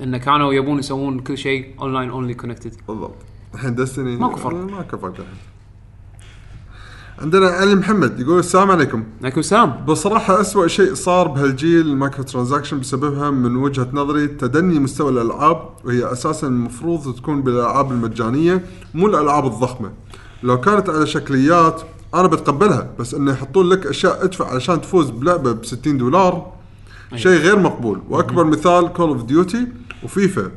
انه 0.02 0.18
كانوا 0.18 0.52
يبون 0.52 0.78
يسوون 0.78 1.18
كل 1.18 1.38
شيء 1.38 1.74
online 1.80 2.10
only 2.10 2.34
connected 2.34 2.74
بالضبط. 2.88 3.14
الحين 3.54 3.74
Destiny 3.74 4.16
ماكو 4.16 4.36
فرق. 4.36 4.54
ماكو 4.54 4.98
فرق 4.98 5.10
الحين. 5.10 5.26
عندنا 7.18 7.46
علي 7.46 7.74
محمد 7.74 8.20
يقول 8.20 8.38
السلام 8.38 8.70
عليكم. 8.70 9.04
عليكم 9.22 9.40
السلام 9.40 9.84
بصراحة 9.88 10.40
أسوأ 10.40 10.66
شيء 10.66 10.94
صار 10.94 11.28
بهالجيل 11.28 11.80
ال 11.80 11.87
micro 11.87 12.24
transaction 12.24 12.80
بسببها 12.80 13.30
من 13.30 13.56
وجهة 13.56 13.88
نظري 13.92 14.26
تدني 14.26 14.78
مستوى 14.78 15.10
الألعاب 15.10 15.68
وهي 15.84 16.12
أساسا 16.12 16.46
المفروض 16.46 17.14
تكون 17.16 17.42
بالألعاب 17.42 17.92
المجانية 17.92 18.64
مو 18.94 19.06
الألعاب 19.06 19.46
الضخمة 19.46 19.92
لو 20.42 20.60
كانت 20.60 20.90
على 20.90 21.06
شكليات 21.06 21.82
أنا 22.14 22.26
بتقبلها 22.28 22.90
بس 22.98 23.14
إنه 23.14 23.32
يحطون 23.32 23.68
لك 23.68 23.86
أشياء 23.86 24.24
ادفع 24.24 24.50
علشان 24.50 24.80
تفوز 24.80 25.10
بلعبة 25.10 25.52
ب 25.52 25.64
60 25.64 25.98
دولار 25.98 26.52
شيء 27.14 27.40
غير 27.40 27.58
مقبول. 27.58 28.02
وأكبر 28.08 28.44
مثال 28.44 28.92
Call 28.92 29.08
of 29.08 29.22
Duty 29.22 29.66
و 30.02 30.10
FIFA. 30.10 30.50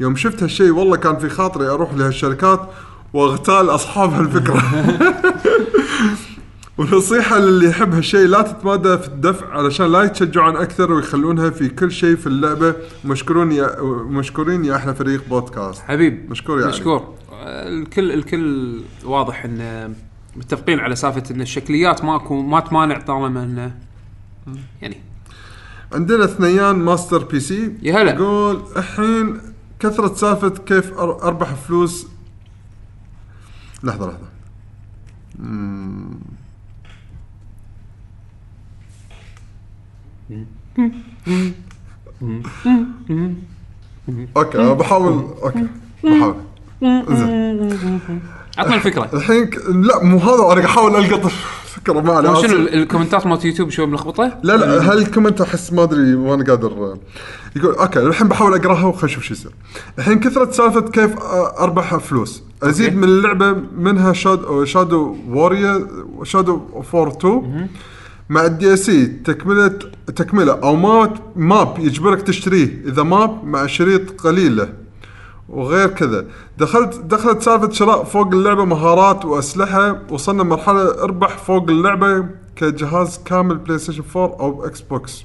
يوم 0.00 0.16
شفت 0.16 0.42
هالشيء 0.42 0.70
والله 0.70 0.96
كان 0.96 1.18
في 1.18 1.28
خاطري 1.28 1.68
أروح 1.68 1.94
لهالشركات 1.94 2.60
وأغتال 3.12 3.70
أصحاب 3.70 4.12
هالفكرة. 4.12 4.62
ونصيحة 6.78 7.38
للي 7.38 7.66
يحب 7.68 7.94
هالشيء 7.94 8.26
لا 8.26 8.42
تتمادى 8.42 8.98
في 8.98 9.08
الدفع 9.08 9.46
علشان 9.46 9.92
لا 9.92 10.02
يتشجعون 10.02 10.56
أكثر 10.56 10.92
ويخلونها 10.92 11.50
في 11.50 11.68
كل 11.68 11.92
شيء 11.92 12.16
في 12.16 12.26
اللعبة. 12.26 12.74
مشكورون 13.04 13.52
يا 13.52 13.82
مشكورين 14.08 14.64
يا 14.64 14.76
أحلى 14.76 14.94
فريق 14.94 15.28
بودكاست. 15.28 15.82
حبيب 15.82 16.30
مشكور 16.30 16.58
يا 16.58 16.64
علي. 16.64 16.72
مشكور. 16.72 17.14
آه، 17.32 17.68
الكل 17.68 18.12
الكل 18.12 18.80
واضح 19.04 19.44
ان 19.44 19.94
متفقين 20.36 20.80
على 20.80 20.96
سالفة 20.96 21.34
إن 21.34 21.40
الشكليات 21.40 22.04
ماكو 22.04 22.42
ما 22.42 22.60
تمانع 22.60 22.98
طالما 23.00 23.42
انه 23.44 23.74
يعني. 24.82 24.96
عندنا 25.92 26.26
ثنيان 26.26 26.76
Master 26.76 27.24
PC. 27.24 27.72
يا 27.82 28.02
هلا. 28.02 28.12
يقول 28.14 28.62
الحين 28.76 29.40
كثرة 29.80 30.14
سالفة 30.14 30.48
كيف 30.48 30.92
أر- 30.94 31.00
أربح 31.00 31.54
فلوس. 31.54 32.06
لحظة 33.84 34.06
لحظة. 34.06 34.28
مم. 35.38 36.14
أوكي 44.36 44.74
بحاول 44.74 45.12
أوكي 45.42 45.66
بحاول. 46.04 46.34
زين 47.16 48.20
عطنا 48.58 48.74
الفكرة 48.74 49.10
الحين 49.14 49.44
ك... 49.46 49.58
لا 49.68 50.04
مو 50.04 50.18
هذا 50.18 50.34
أنا 50.34 50.42
قاعد 50.44 50.58
أحاول 50.64 50.96
ألقط 50.96 51.30
فكرة 51.66 52.00
ما 52.00 52.12
عليه 52.12 52.34
شنو. 52.34 52.56
ال- 52.56 52.74
الكومنتات 52.74 53.26
مالت 53.26 53.44
يوتيوب 53.44 53.70
شوي 53.70 53.86
ملخبطة؟ 53.86 54.38
لا 54.42 54.56
لا 54.56 54.92
هالكومنت 54.92 55.40
أحس 55.40 55.72
ما 55.72 55.82
أدري 55.82 56.16
ماني 56.16 56.44
قادر 56.44 56.96
يقول 57.56 57.74
أوكي 57.74 57.98
الحين 58.00 58.28
بحاول 58.28 58.54
أقراها 58.54 58.84
وخلينا 58.86 59.04
نشوف 59.06 59.24
شو 59.24 59.34
يصير. 59.34 59.50
الحين 59.98 60.20
كثرة 60.20 60.50
سالفة 60.50 60.80
كيف 60.80 61.10
أربح 61.58 61.96
فلوس. 61.96 62.42
أزيد. 62.62 62.96
من 62.96 63.04
اللعبة 63.04 63.56
منها 63.78 64.12
شادو 64.12 64.64
شادو 64.64 65.16
وورير 65.28 65.86
شادو 66.22 66.60
فور 66.92 67.08
2 67.08 67.68
مع 68.28 68.44
الدي 68.44 68.76
سي 68.76 69.06
تكمله 69.06 69.68
تكملة 70.16 70.52
أو 70.52 70.76
ماب 70.76 71.16
ماب 71.36 71.74
يجبرك 71.78 72.22
تشتريه 72.22 72.82
إذا 72.86 73.02
ماب 73.02 73.44
مع 73.44 73.66
شريط 73.66 74.20
قليلة 74.20 74.68
وغير 75.52 75.88
كذا. 75.88 76.24
دخلت 76.58 76.98
دخلت 76.98 77.42
سالفة 77.42 77.70
شراء 77.70 78.04
فوق 78.04 78.26
اللعبة 78.26 78.64
مهارات 78.64 79.24
وأسلحة 79.24 79.98
وصلنا 80.10 80.42
مرحلة 80.42 81.02
أربح 81.02 81.36
فوق 81.38 81.70
اللعبة 81.70 82.26
كجهاز 82.56 83.20
كامل 83.24 83.58
بلاي 83.58 83.78
ستيشن 83.78 84.02
4 84.16 84.40
أو 84.40 84.66
إكس 84.66 84.80
بوكس 84.80 85.24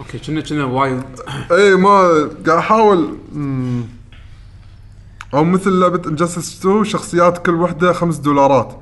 أوكي 0.00 0.18
كنا 0.18 0.40
كنا 0.40 0.64
وايد. 0.64 1.02
إي 1.52 1.74
ما 1.74 1.98
قاعد 2.46 2.48
أحاول. 2.48 3.16
مم. 3.32 3.82
أو 5.34 5.44
مثل 5.44 5.70
لعبة 5.70 6.02
انجستس 6.08 6.58
2 6.60 6.84
شخصيات 6.84 7.46
كل 7.46 7.54
وحدة 7.54 7.92
5 7.92 8.22
دولارات. 8.22 8.80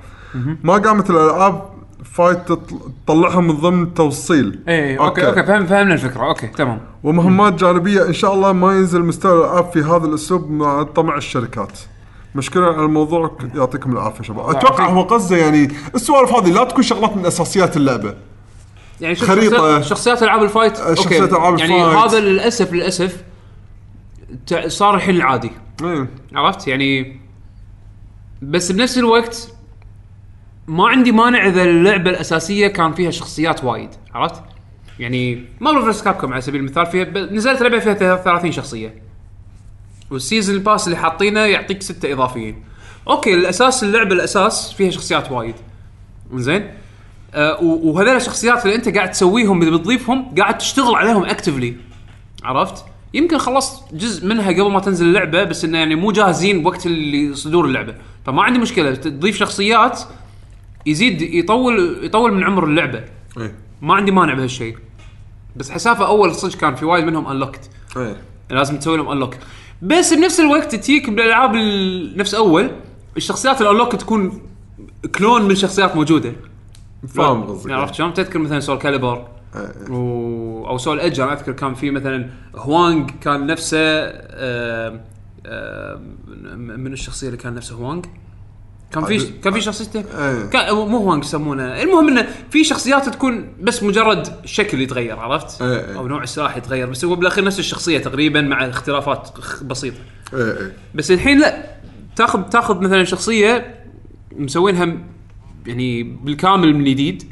ما 0.64 0.74
قامت 0.74 1.10
الألعاب 1.10 1.75
fight 2.04 2.38
تطل- 2.48 2.78
تطلعها 3.06 3.40
من 3.40 3.56
ضمن 3.56 3.94
توصيل 3.94 4.58
اي 4.68 4.98
okay 4.98 5.26
okay. 5.26 5.42
فهم 5.42 5.66
فهمنا 5.66 5.94
الفكرة. 5.94 6.28
okay 6.28 6.46
تمام. 6.46 6.80
ومهمات 7.02 7.52
جانبية 7.54 8.06
إن 8.06 8.12
شاء 8.12 8.34
الله 8.34 8.52
ما 8.52 8.72
ينزل 8.72 9.02
مستوى 9.04 9.32
الالعاب 9.44 9.70
في 9.72 9.80
هذا 9.82 10.06
الأسلوب 10.06 10.50
مع 10.50 10.82
طمع 10.82 11.16
الشركات. 11.16 11.78
مشكلة 12.34 12.64
على 12.66 12.84
الموضوع 12.84 13.36
يعطيكم 13.54 13.92
العافية 13.92 14.22
شباب. 14.24 14.48
أتوقع. 14.56 14.86
هو 14.88 15.02
قصده 15.02 15.36
يعني 15.36 15.68
السوالف 15.94 16.32
هذه 16.32 16.50
لا 16.52 16.64
تكون 16.64 16.82
شغلات 16.82 17.16
من 17.16 17.26
أساسيات 17.26 17.76
اللعبة. 17.76 18.14
يعني 19.00 19.14
شوف 19.14 19.28
خريطة. 19.28 19.56
شخصيات, 19.56 19.82
شخصيات 19.84 20.22
ألعاب 20.22 20.42
ال 20.42 20.47
fight؟ 20.47 20.78
okay 20.78 21.02
شخصيات 21.02 21.32
ألعاب 21.32 21.58
يعني 21.58 21.84
ال 21.86 21.88
fight. 21.88 21.98
هذا 22.12 22.20
للاسف 22.20 22.72
للأسف 22.72 23.22
تع- 24.46 24.68
صار 24.68 24.94
الحين 24.94 25.16
العادي 25.16 25.50
إيه. 25.82 26.08
عرفت؟ 26.34 26.68
يعني 26.68 27.20
بس 28.42 28.72
بنفس 28.72 28.98
الوقت 28.98 29.48
ما 30.68 30.88
عندي 30.88 31.12
مانع 31.12 31.46
إذا 31.46 31.62
اللعبة 31.62 32.10
الأساسية 32.10 32.66
كان 32.68 32.94
فيها 32.94 33.10
شخصيات 33.10 33.64
وايد 33.64 33.88
عرفت؟ 34.14 34.42
يعني 34.98 35.44
Marvel 35.60 35.82
vs 35.82 36.02
Capcom 36.02 36.32
على 36.32 36.42
سبيل 36.42 36.60
المثال 36.60 36.86
فيها 36.86 37.04
ب- 37.04 37.18
نزلت 37.32 37.62
لعبة 37.62 37.78
فيها 37.78 38.16
30 38.16 38.52
شخصية. 38.52 38.94
وال 40.10 40.21
season 40.21 40.54
ال 40.56 40.62
pass 40.62 40.86
اللي 40.86 40.96
حاطينه 40.98 41.40
يعطيك 41.40 41.82
ستة 41.82 42.12
إضافيين. 42.12 42.64
okay 43.08 43.34
الأساس 43.34 43.82
اللعبة 43.84 44.14
الأساس 44.14 44.72
فيها 44.72 44.90
شخصيات 44.90 45.32
وايد. 45.32 45.54
زين 46.34 46.70
و- 47.36 47.90
وهذول 47.90 48.16
الشخصيات 48.16 48.64
اللي 48.66 48.76
أنت 48.76 48.88
قاعد 48.96 49.10
تسويهم 49.10 49.62
اللي 49.62 49.78
بتضيفهم 49.78 50.34
قاعد 50.38 50.58
تشتغل 50.58 50.94
عليهم 50.94 51.24
actively 51.24 51.76
عرفت؟ 52.44 52.84
يمكن 53.14 53.38
خلصت 53.38 53.94
جزء 53.94 54.26
منها 54.26 54.48
قبل 54.50 54.70
ما 54.70 54.80
تنزل 54.80 55.06
اللعبة 55.06 55.44
بس 55.44 55.64
إنه 55.64 55.78
يعني 55.78 55.94
مو 55.94 56.12
جاهزين 56.12 56.62
بوقت 56.62 56.86
اللي 56.86 57.34
صدور 57.34 57.64
اللعبة، 57.64 57.94
فما 58.26 58.42
عندي 58.42 58.58
مشكلة 58.58 58.94
تضيف 58.94 59.36
شخصيات 59.36 60.00
يزيد 60.86 61.22
يطول 61.22 62.04
يطول 62.04 62.32
من 62.34 62.44
عمر 62.44 62.64
اللعبة. 62.64 63.04
إيه. 63.38 63.54
ما 63.82 63.94
عندي 63.94 64.10
مانع 64.12 64.34
بهالشيء 64.34 64.76
بس 65.56 65.70
حسافة 65.70 66.06
أول 66.06 66.34
صدق 66.34 66.56
كان 66.58 66.74
في 66.74 66.84
وايد 66.84 67.04
منهم 67.04 67.26
unlocked 67.26 67.70
إيه. 67.96 68.16
لازم 68.50 68.78
تسوي 68.78 68.96
لهم 68.96 69.08
unlock 69.08 69.34
بس 69.82 70.12
بنفس 70.14 70.40
الوقت 70.40 70.74
تجيك 70.74 71.10
بالألعاب 71.10 71.54
ال- 71.54 72.16
نفس 72.18 72.34
أول 72.34 72.70
الشخصيات 73.16 73.60
ال 73.62 73.67
unlock 73.67 73.96
تكون 73.96 74.42
clone 75.18 75.42
من 75.42 75.54
شخصيات 75.54 75.96
موجودة. 75.96 76.32
فاهم 77.08 77.42
قصدك. 77.44 77.70
عرفت 77.72 77.94
شلون؟ 77.94 78.14
تذكر 78.14 78.38
مثلا 78.38 78.60
Soulcalibur. 78.60 79.26
إيه. 79.56 79.90
و... 79.90 80.66
أو 80.68 80.78
Soul 80.78 81.00
Edge. 81.00 81.20
أنا 81.20 81.32
أذكر 81.32 81.52
كان 81.52 81.74
في 81.74 81.90
مثلا 81.90 82.30
هوانج 82.56 83.10
كان 83.20 83.46
نفسه 83.46 83.78
آه... 83.78 85.00
آه... 85.46 86.00
من 86.56 86.92
الشخصية 86.92 87.26
اللي 87.26 87.38
كان 87.38 87.54
نفسه 87.54 87.74
هوانج 87.76 88.06
كان 89.00 89.18
في 89.18 89.32
كان 89.42 89.52
في 89.52 89.60
شخصيته 89.60 89.98
إيه. 90.00 90.46
كان 90.46 90.74
مو 90.74 90.96
هوانج 90.96 91.24
يسمونه 91.24 91.82
المهم 91.82 92.08
إنه 92.08 92.28
في 92.50 92.64
شخصيات 92.64 93.08
تكون 93.08 93.52
بس 93.60 93.82
مجرد 93.82 94.28
شكل 94.44 94.80
يتغير 94.80 95.18
عرفت؟ 95.18 95.62
إيه، 95.62 95.68
إيه. 95.68 95.98
أو 95.98 96.08
نوع 96.08 96.22
السلاح 96.22 96.56
يتغير 96.56 96.90
بس 96.90 97.04
هو 97.04 97.16
بالأخير 97.16 97.44
نفس 97.44 97.58
الشخصية 97.58 97.98
تقريبا 97.98 98.40
مع 98.40 98.68
اختلافات 98.68 99.28
بسيطة 99.62 99.96
إيه 100.34 100.58
إيه 100.58 100.76
بس 100.94 101.10
الحين 101.10 101.40
لا 101.40 101.76
تاخذ 102.16 102.42
تاخذ 102.42 102.80
مثلا 102.80 103.04
شخصية 103.04 103.84
مسوينها 104.32 104.96
يعني 105.66 106.02
بالكامل 106.02 106.74
من 106.74 106.84
جديد 106.84 107.22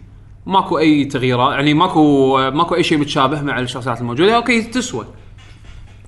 ماكو 0.47 0.79
أي 0.79 1.05
تغييرات 1.05 1.53
يعني 1.53 1.75
ماكو 1.75 2.37
ماكو 2.51 2.75
أي 2.75 2.83
شيء 2.83 2.99
متشابه 2.99 3.43
مع 3.43 3.61
الشخصيات 3.61 4.01
الموجودة 4.01 4.37
okay 4.37 4.63
تسوى 4.63 5.07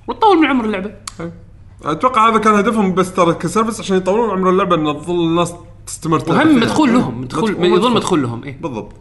وتطول 0.07 0.39
من 0.39 0.45
عمر 0.45 0.65
اللعبة 0.65 0.91
إيه. 1.19 1.46
أتوقع 1.83 2.29
هذا 2.29 2.37
كان 2.37 2.53
هدفهم 2.53 2.93
بس 2.95 3.13
ترى 3.13 3.33
ك 3.33 3.39
service 3.39 3.79
عشان 3.79 3.97
يطورون 3.97 4.29
عمر 4.29 4.49
اللعبة 4.49 4.75
إن 4.75 5.01
تظل 5.01 5.15
الناس 5.27 5.53
تستمر 5.85 6.19
تلعب 6.19 6.37
وهم 6.47 6.47
فيها. 6.59 6.65
مدخول 6.65 6.93
لهم 6.93 7.21
مدخول 7.21 7.65
يظل 7.65 7.93
مدخول 7.93 8.21
لهم 8.21 8.43
اي 8.43 8.51
بالضبط. 8.51 8.91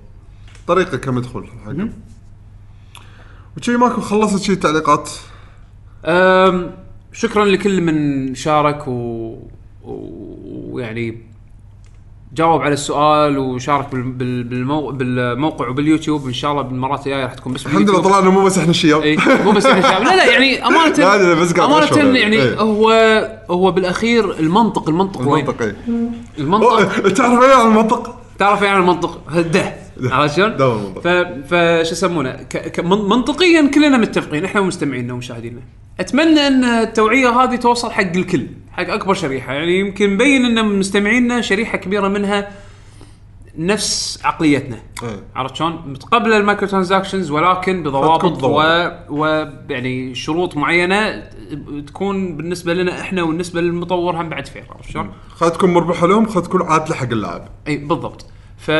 طريقة 0.66 0.96
كمدخول 0.96 1.46
حقهم 1.64 1.92
وشي 3.56 3.76
ماكو 3.76 4.00
خلصت 4.00 4.42
شي 4.42 4.56
تعليقات؟ 4.56 5.10
شكرا 7.12 7.44
لكل 7.44 7.80
من 7.80 8.34
شارك. 8.34 8.88
و- 8.88 9.38
ويعني 9.84 11.22
جاوب 12.34 12.62
على 12.62 12.72
السؤال 12.74 13.38
وشارك 13.38 13.88
بال... 13.92 14.02
بال... 14.02 14.44
بالمو... 14.44 14.90
بالموقع 14.90 15.68
وباليوتيوب 15.68 16.26
إن 16.26 16.32
شاء 16.32 16.50
الله 16.50 16.62
بالمرات 16.62 17.06
الجاية 17.06 17.22
راح 17.24 17.34
تكون 17.34 17.52
بس 17.52 17.66
الحمد 17.66 17.76
لله 17.76 17.86
باليوتيوب. 17.86 18.12
طلعنا 18.12 18.30
مو 18.30 18.44
بس 18.44 18.58
إحنا 18.58 18.72
شياب 18.72 19.02
إي 19.02 19.16
مو 19.44 19.50
بس 19.50 19.66
إحنا 19.66 19.80
شباب 19.82 20.02
لا 20.02 20.16
لا 20.16 20.24
يعني 20.32 20.62
أمانة 20.66 20.94
لا، 20.96 21.34
لا، 21.34 21.34
بس 21.40 21.52
قاعد 21.52 21.82
أشعر 21.82 22.00
أمانة 22.00 22.18
يعني. 22.18 22.36
يعني 22.36 22.36
إيه. 22.36 22.60
هو 22.60 22.90
هو 23.50 23.70
بالأخير 23.70 24.38
المنطق 24.38 24.88
المنطق 24.88 25.20
وين؟ 25.28 25.44
المنطق 25.44 25.62
إي 25.62 25.74
المنطق 26.38 26.66
أوه، 26.66 27.08
تعرف 27.08 27.42
إيه 27.42 27.54
عن 27.54 27.66
المنطق؟ 27.66 28.18
تعرف 28.38 28.62
يعني 28.62 28.78
المنطق 28.78 29.20
ده 29.52 29.74
عرفت 30.12 30.36
شلون؟ 30.36 30.50
المنطق. 30.52 31.00
ف 31.00 31.08
فش 31.54 31.92
يسمونه 31.92 32.30
ك... 32.32 32.56
ك... 32.56 32.80
من- 32.80 33.08
منطقيا 33.08 33.70
كلنا 33.74 33.96
متفقين 33.96 34.44
إحنا 34.44 34.60
ومستمعينا 34.60 35.12
ومشاهدينا 35.14 35.60
أتمنى 36.00 36.46
إن 36.46 36.64
التوعية 36.64 37.28
هذه 37.42 37.56
توصل 37.56 37.90
حق 37.90 38.02
الكل 38.16 38.46
حق 38.76 38.90
أكبر 38.90 39.14
شريحة 39.14 39.52
يعني 39.52 39.78
يمكن 39.78 40.14
مبين 40.14 40.44
إن 40.44 40.78
مستمعينا 40.78 41.40
شريحة 41.40 41.78
كبيرة 41.78 42.08
منها 42.08 42.48
نفس 43.58 44.20
عقليتنا 44.24 44.76
إيه. 45.02 45.24
عرفت 45.36 45.56
شلون؟ 45.56 45.82
متقبله 45.86 46.36
ال 46.36 46.68
microtransactions 46.68 47.30
ولكن 47.30 47.82
بضوابط 47.82 48.24
و... 48.24 48.28
ضوابط. 48.28 49.10
ويعني 49.10 50.14
شروط 50.14 50.56
معينة 50.56 51.22
تكون 51.86 52.36
بالنسبة 52.36 52.74
لنا 52.74 53.00
إحنا 53.00 53.22
وبالنسبه 53.22 53.60
للمطور 53.60 54.20
هم 54.20 54.28
بعد 54.28 54.46
fair 54.46 54.64
عرفت 54.70 54.90
شلون؟ 54.90 55.10
خلها 55.28 55.50
تكون 55.50 55.74
مربحه 55.74 56.06
لهم 56.06 56.26
خلها 56.26 56.44
تكون 56.44 56.62
عادلة 56.62 56.96
حق 56.96 57.10
اللاعب 57.12 57.48
إي 57.68 57.76
بالضبط 57.76 58.26
ف 58.58 58.70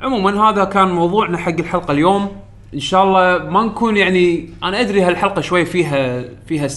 عموما 0.00 0.50
هذا 0.50 0.64
كان 0.64 0.88
موضوعنا 0.88 1.38
حق 1.38 1.58
الحلقة 1.58 1.92
اليوم 1.92 2.36
إن 2.74 2.80
شاء 2.80 3.04
الله 3.04 3.50
ما 3.50 3.64
نكون 3.64 3.96
يعني 3.96 4.48
أنا 4.64 4.80
أدري 4.80 5.02
هالحلقة 5.02 5.40
شوي 5.40 5.64
فيها 5.64 6.24
فيها 6.46 6.68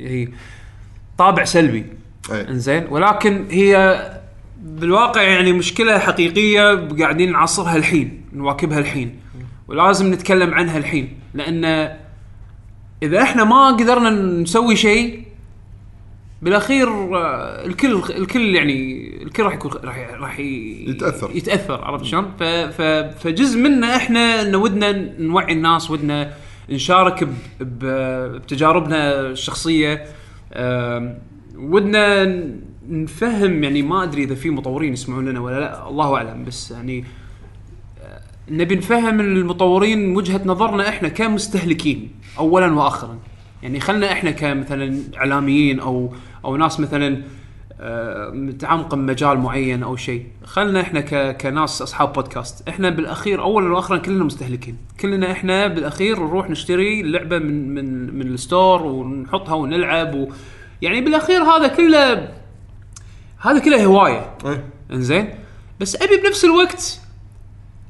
هي 0.00 0.28
طابع 1.18 1.44
سلبي. 1.44 1.84
إنزين. 2.32 2.86
ولكن 2.90 3.46
هي 3.50 4.00
بالواقع 4.62 5.22
يعني 5.22 5.52
مشكلة 5.52 5.98
حقيقية 5.98 6.88
قاعدين 7.00 7.32
نعصرها 7.32 7.76
الحين 7.76 8.22
نواكبها 8.32 8.78
الحين. 8.78 9.16
ولازم 9.68 10.12
نتكلم 10.14 10.54
عنها 10.54 10.78
الحين. 10.78 11.18
لأن 11.34 11.64
إذا 13.02 13.22
إحنا 13.22 13.44
ما 13.44 13.66
قدرنا 13.68 14.10
نسوي 14.10 14.76
شيء 14.76 15.22
بالأخير 16.42 16.88
آه، 17.16 17.66
الكل 17.66 18.02
الكل 18.10 18.54
يعني 18.54 19.06
الكل 19.22 19.42
راح 19.42 19.54
يكون 19.54 19.72
راح 19.84 19.96
راح 20.20 20.38
ي- 20.40 20.84
يتأثر. 20.88 21.30
يتأثر 21.34 21.84
عرفت 21.84 22.04
شلون؟ 22.04 22.32
فجزء 23.20 23.58
منا 23.58 23.96
إحنا 23.96 24.42
ان 24.42 24.54
ودنا 24.54 24.92
نوعي 25.18 25.52
الناس 25.52 25.90
ودنا 25.90 26.32
نشارك 26.70 27.28
بتجاربنا 27.60 29.20
الشخصية. 29.20 30.04
ودنا 31.56 32.24
نفهم 32.88 33.64
يعني 33.64 33.82
ما 33.82 34.02
أدري 34.02 34.24
إذا 34.24 34.34
في 34.34 34.50
مطورين 34.50 34.92
يسمعون 34.92 35.28
لنا 35.28 35.40
ولا 35.40 35.60
لا 35.60 35.88
الله 35.88 36.16
أعلم. 36.16 36.44
بس 36.44 36.70
يعني 36.70 37.04
آه، 38.02 38.20
نبي 38.50 38.76
نفهم 38.76 39.20
المطورين 39.20 40.16
وجهة 40.16 40.40
نظرنا 40.44 40.88
إحنا 40.88 41.08
كمستهلكين 41.08 42.10
اولا 42.38 42.74
واخرا. 42.74 43.18
يعني 43.62 43.80
خلنا 43.80 44.12
إحنا 44.12 44.30
كمثلا 44.30 45.00
إعلاميين 45.16 45.80
أو 45.80 46.14
أو 46.44 46.56
ناس 46.56 46.80
مثلا 46.80 47.22
آه، 47.82 48.30
متعمقه 48.30 48.96
بمجال 48.96 49.38
معين 49.38 49.82
أو 49.82 49.96
شيء. 49.96 50.26
خلنا 50.44 50.80
إحنا 50.80 51.00
ك... 51.00 51.36
كناس 51.36 51.82
أصحاب 51.82 52.12
بودكاست 52.12 52.68
إحنا 52.68 52.90
بالأخير 52.90 53.42
اولا 53.42 53.74
واخرا 53.74 53.96
كلنا 53.96 54.24
مستهلكين. 54.24 54.76
كلنا 55.00 55.32
إحنا 55.32 55.66
بالأخير 55.66 56.16
نروح 56.16 56.50
نشتري 56.50 57.00
اللعبه 57.00 57.38
من 57.38 57.74
من 57.74 58.18
من 58.18 58.26
الستور 58.26 58.82
ونحطها 58.82 59.54
ونلعب 59.54 60.14
و... 60.14 60.28
يعني 60.82 61.00
بالأخير 61.00 61.42
هذا 61.42 61.68
كله 61.68 62.28
هذا 63.38 63.58
كله 63.58 63.84
هواية. 63.84 64.30
اي 64.46 64.60
إنزين؟ 64.92 65.34
بس 65.80 66.02
أبي 66.02 66.16
بنفس 66.16 66.44
الوقت 66.44 67.00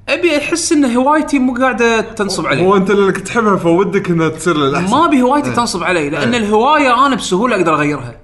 أبي 0.09 0.37
أحس 0.37 0.73
إن 0.73 0.85
هوايتي 0.85 1.39
مو 1.39 1.55
قاعدة 1.55 2.01
تنصب 2.01 2.47
علي. 2.47 2.67
هو 2.67 2.77
أنت 2.77 2.91
لانك 2.91 3.19
تحبها 3.19 3.57
بودك 3.57 4.11
إنها 4.11 4.29
تصير 4.29 4.57
للأحسن. 4.57 4.91
ما 4.91 5.05
أبي 5.05 5.23
هوايتي 5.23 5.49
إيه. 5.49 5.57
تنصب 5.57 5.83
علي 5.83 6.11
لأن 6.11 6.35
إيه. 6.35 6.43
الهواية 6.43 7.07
أنا 7.07 7.17
بسهولة 7.17 7.57
أقدر 7.57 7.75
أغيرها. 7.75 8.21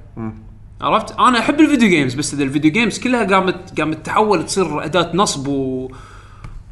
عرفت؟ 0.81 1.19
أنا 1.21 1.39
أحب 1.39 1.61
ال 1.61 1.66
video 1.66 1.89
games 1.89 2.15
بس 2.15 2.35
إذا 2.35 2.43
ال 2.45 2.49
video 2.49 2.71
games 2.73 2.99
كلها 2.99 3.25
قامت 3.25 3.81
قامت 3.81 4.07
تحول 4.07 4.47
تصير 4.47 4.85
أداة 4.85 5.11
نصب 5.15 5.49
و 5.49 5.91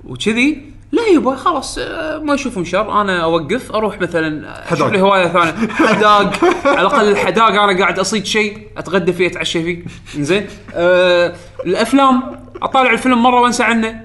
وكذي 0.05 0.75
لا 0.93 1.03
يبا 1.07 1.35
خلاص 1.37 1.79
آه، 1.79 2.19
ما 2.19 2.35
يشوفون 2.35 2.65
شر. 2.65 3.01
أنا 3.01 3.23
أوقف 3.25 3.73
أروح 3.73 4.01
مثلا 4.01 4.59
أشوف 4.73 4.79
حداق. 4.79 4.93
لي 4.93 5.01
هوايه 5.01 5.29
ثانية 5.29 5.69
حداق. 5.89 6.45
على 6.67 6.81
الأقل 6.81 7.09
الحداق 7.09 7.47
أنا 7.49 7.79
قاعد 7.79 7.99
أصيد 7.99 8.27
شيء 8.27 8.59
أتغدى 8.77 9.13
فيه 9.13 9.27
أتعشى 9.27 9.63
فيه. 9.63 9.85
زين 10.19 10.47
آه 10.75 11.35
الأفلام. 11.67 12.23
أطالع 12.63 12.91
الفيلم 12.93 13.23
مرة 13.23 13.41
وأنسى 13.41 13.63
عنه. 13.63 14.04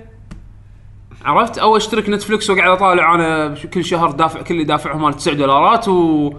عرفت 1.25 1.57
أو 1.57 1.77
اشترك 1.77 2.09
Netflix 2.09 2.49
واقعد 2.49 2.69
أطالع 2.72 3.15
أنا 3.15 3.56
كل 3.73 3.85
شهر 3.85 4.11
دافع 4.11 4.41
كل 4.41 4.53
اللي 4.53 4.64
دافعهم 4.65 5.01
مال 5.01 5.14
9 5.14 5.33
دولارات 5.33 5.88
و 5.88 5.93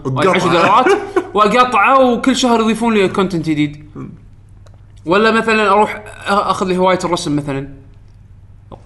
وتقطع. 0.04 0.30
10 0.30 0.48
دولارات 0.52 0.86
واقطعه 1.34 2.00
وكل 2.12 2.36
شهر 2.36 2.60
يضيفون 2.60 2.94
لي 2.94 3.08
content 3.08 3.48
جديد 3.48 3.90
ولا 5.06 5.30
مثلا 5.30 5.70
أروح 5.70 6.02
أخذ 6.26 6.66
لي 6.66 6.76
هواية 6.76 6.98
الرسم 7.04 7.36
مثلا 7.36 7.68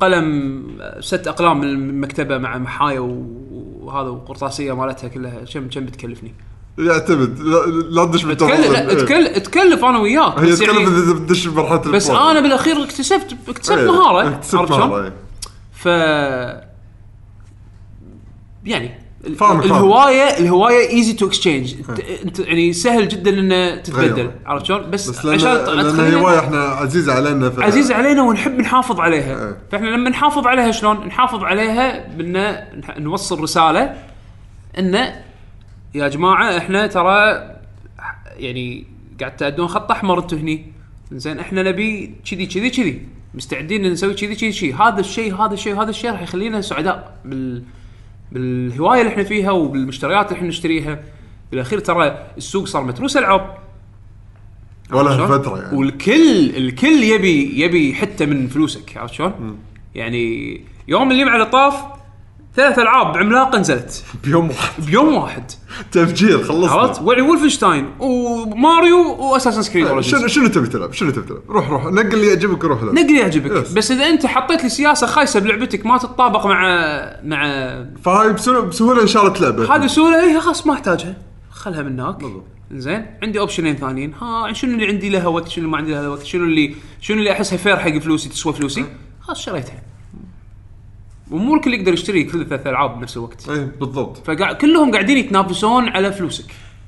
قلم 0.00 0.62
ست 1.00 1.26
أقلام 1.28 1.60
من 1.60 1.64
المكتبة 1.68 2.38
مع 2.38 2.58
محاية 2.58 2.98
و- 3.00 3.22
وهذا 3.80 4.08
وقرطاسية 4.08 4.72
مالتها 4.72 5.08
كلها 5.08 5.40
كم 5.54 5.68
كم 5.68 5.84
بتكلفني؟ 5.86 6.34
يعتمد 6.78 7.38
لا, 7.90 8.04
تدش 8.04 8.22
تكلف 8.22 8.70
لا 8.70 8.90
إيه. 8.90 8.96
تكلف 8.98 9.38
تكلف 9.38 9.84
أنا 9.84 9.98
وياك 9.98 10.38
هي 10.38 10.52
بس 10.52 10.58
تكلف 10.58 10.78
يعني 10.78 11.14
بتدش 11.14 11.46
بمرحلة 11.46 11.76
بس. 11.78 12.10
أنا 12.10 12.40
بالأخير 12.40 12.82
اكتسبت 12.84 13.36
اكتسبت 13.48 13.78
إيه، 13.78 13.86
مهارة 13.90 14.28
اكتسبت 14.28 14.60
عرفت 14.60 14.74
شلون؟ 14.74 15.10
ف 15.84 15.88
يعني. 18.64 18.90
الهوايه 19.40 20.38
الهواية 20.38 20.88
easy 20.90 21.12
to 21.12 21.26
exchange 21.26 21.74
انت 22.24 22.38
يعني 22.38 22.72
سهل 22.72 23.08
جدا 23.08 23.30
إنه 23.38 23.76
تتبدل. 23.76 24.30
عرفت 24.46 24.64
شلون؟ 24.66 24.90
بس, 24.90 25.08
بس 25.10 25.24
لأن 25.24 25.34
عشان 25.34 25.52
لأن 25.76 25.92
تخلينا- 25.92 26.16
هوايه 26.16 26.38
إحنا 26.38 26.58
عزيزه 26.58 27.12
علينا 27.12 27.50
ف... 27.50 27.60
عزيزه 27.60 27.94
علينا 27.94 28.22
ونحب 28.22 28.60
نحافظ 28.60 29.00
عليها 29.00 29.48
إيه. 29.48 29.56
فإحنا 29.72 29.86
لما 29.88 30.10
نحافظ 30.10 30.46
عليها 30.46 30.70
شلون 30.70 31.06
نحافظ 31.06 31.44
عليها 31.44 32.08
بان 32.08 32.56
نوصل 32.98 33.40
رسالة 33.40 33.94
إنه 34.78 35.22
يا 35.94 36.08
جماعة 36.08 36.58
إحنا 36.58 36.86
ترى 36.86 37.48
يعني 38.36 38.86
قاعد 39.20 39.36
تأدون 39.36 39.68
خط 39.68 39.90
أحمر 39.90 40.18
أنتم 40.18 40.36
هني 40.36 40.72
زين 41.12 41.38
إحنا 41.38 41.62
نبي 41.62 42.14
كذي 42.30 42.46
كذي 42.46 42.70
كذي 42.70 43.06
مستعدين 43.34 43.82
نسوي 43.92 44.14
كذي 44.14 44.34
كذي 44.34 44.52
كذي 44.52 44.72
هذا 44.72 45.00
الشيء 45.00 45.34
هذا 45.34 45.54
الشيء 45.54 45.82
هذا 45.82 45.90
الشيء 45.90 46.10
راح 46.10 46.22
يخلينا 46.22 46.60
سعداء 46.60 47.16
بال 47.24 47.62
بالهواية 48.32 49.00
اللي 49.00 49.12
إحنا 49.12 49.24
فيها 49.24 49.50
وبالمشتريات 49.50 50.26
اللي 50.26 50.36
إحنا 50.36 50.48
نشتريها 50.48 51.02
بالاخير 51.50 51.78
ترى 51.78 52.18
السوق 52.36 52.66
صار 52.66 52.84
متروس 52.84 53.16
العاب 53.16 53.58
ولا؟ 54.92 55.26
فترة 55.26 55.62
يعني. 55.62 55.76
والكل 55.76 56.56
الكل 56.56 57.02
يبي 57.02 57.60
يبي 57.60 57.94
حتة 57.94 58.26
من 58.26 58.46
فلوسك 58.46 58.96
عرفت 58.96 59.14
شلون؟ 59.14 59.58
يعني 59.94 60.60
يوم 60.88 61.10
اللي 61.10 61.22
على 61.22 61.46
طاف 61.46 61.74
ثلاث 62.56 62.78
ألعاب 62.78 63.16
عملاقه 63.16 63.58
نزلت. 63.58 64.04
بيوم 64.24 64.48
واحد. 64.48 64.86
بيوم 64.86 65.14
واحد. 65.14 65.50
تفجير 65.92 66.44
خلصنا. 66.44 66.70
عرفت؟ 66.70 67.02
يعني 67.08 67.22
وولفنشتاين 67.22 67.90
وماريو 67.98 69.16
وأساسن 69.18 69.72
كريد 69.72 70.00
شنو 70.00 70.26
شنو 70.26 70.48
تبي 70.48 70.66
تلعب؟ 70.66 70.92
شنو 70.92 71.10
تبي 71.10 71.26
تلعب؟ 71.26 71.42
روح 71.48 71.70
روح. 71.70 71.84
نقل 71.84 72.14
اللي 72.14 72.26
يعجبك 72.26 72.64
وروح 72.64 72.82
لعب. 72.82 72.94
نقل 72.94 73.16
يعجبك. 73.16 73.50
yes. 73.50 73.72
بس 73.72 73.90
إذا 73.90 74.08
أنت 74.08 74.26
حطيت 74.26 74.62
لي 74.62 74.68
سياسة 74.68 75.06
خايسة 75.06 75.40
بلعبتك 75.40 75.86
ما 75.86 75.98
تتطابق 75.98 76.46
مع 76.46 76.60
مع 77.24 77.44
فهاي 78.04 78.32
بسهوله 78.32 79.02
إن 79.02 79.06
شاء 79.06 79.22
الله 79.22 79.34
تلعبه 79.34 79.76
هذه 79.76 79.86
سهولة 79.86 80.20
اي 80.20 80.40
خلاص 80.40 80.66
ما 80.66 80.72
أحتاجها. 80.72 81.16
خلها 81.50 81.82
من 81.82 82.00
هناك. 82.00 82.16
بالضبط. 82.16 82.44
زين. 82.72 83.06
عندي 83.22 83.38
option 83.40 83.67
ين 83.67 83.76
ثانيين؟ 83.76 84.14
ها 84.14 84.52
شنو 84.52 84.74
اللي 84.74 84.86
عندي 84.86 85.08
لها 85.08 85.26
وقت 85.26 85.48
شنو 85.48 85.64
اللي 85.64 85.72
ما 85.72 85.78
عندي 85.78 85.92
لها 85.92 86.08
وقت 86.08 86.22
شنو 86.22 86.44
اللي 86.44 86.74
شنو 87.00 87.18
اللي 87.18 87.32
أحسها 87.32 87.56
fair 87.56 87.76
حق 87.76 87.98
فلوسي 87.98 88.28
تسوى 88.28 88.52
فلوسي؟ 88.52 88.84
خلاص 89.20 89.40
شريتها. 89.40 89.82
ومو 91.30 91.54
الكل 91.54 91.74
يقدر 91.74 91.92
يشتري 91.92 92.24
كل 92.24 92.46
ثلاث 92.46 92.66
ألعاب 92.66 92.98
بنفس 92.98 93.16
الوقت. 93.16 93.48
اي 93.48 93.68
بالضبط. 93.80 94.26
فقاعد 94.26 94.56
كلهم 94.56 94.92
قاعدين 94.92 95.18
يتنافسون 95.18 95.88
على 95.88 96.12
فلوسك. 96.12 96.44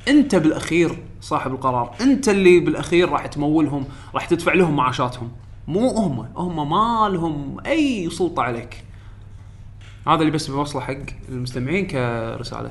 أنت 0.09 0.35
بالأخير 0.35 0.99
صاحب 1.21 1.53
القرار. 1.53 1.95
أنت 2.01 2.29
اللي 2.29 2.61
بالأخير 2.61 3.09
راح 3.09 3.27
تمولهم 3.27 3.85
راح 4.15 4.25
تدفع 4.27 4.53
لهم 4.55 4.77
معاشاتهم. 4.77 5.31
مو 5.69 5.89
هم. 5.89 6.29
هم 6.37 6.71
ما 6.71 7.09
لهم 7.09 7.57
أي 7.67 8.11
سلطة 8.11 8.43
عليك. 8.43 8.85
هذا 10.07 10.21
اللي 10.21 10.31
بس 10.31 10.47
بوصله 10.47 10.83
حق 10.83 10.97
المستمعين 11.29 11.87
كرسالة. 11.87 12.71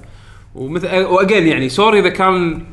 ومثل 0.55 0.87
واجين 0.87 1.47
يعني 1.47 1.69
sorry 1.69 1.99
إذا 1.99 2.09
كان 2.09 2.63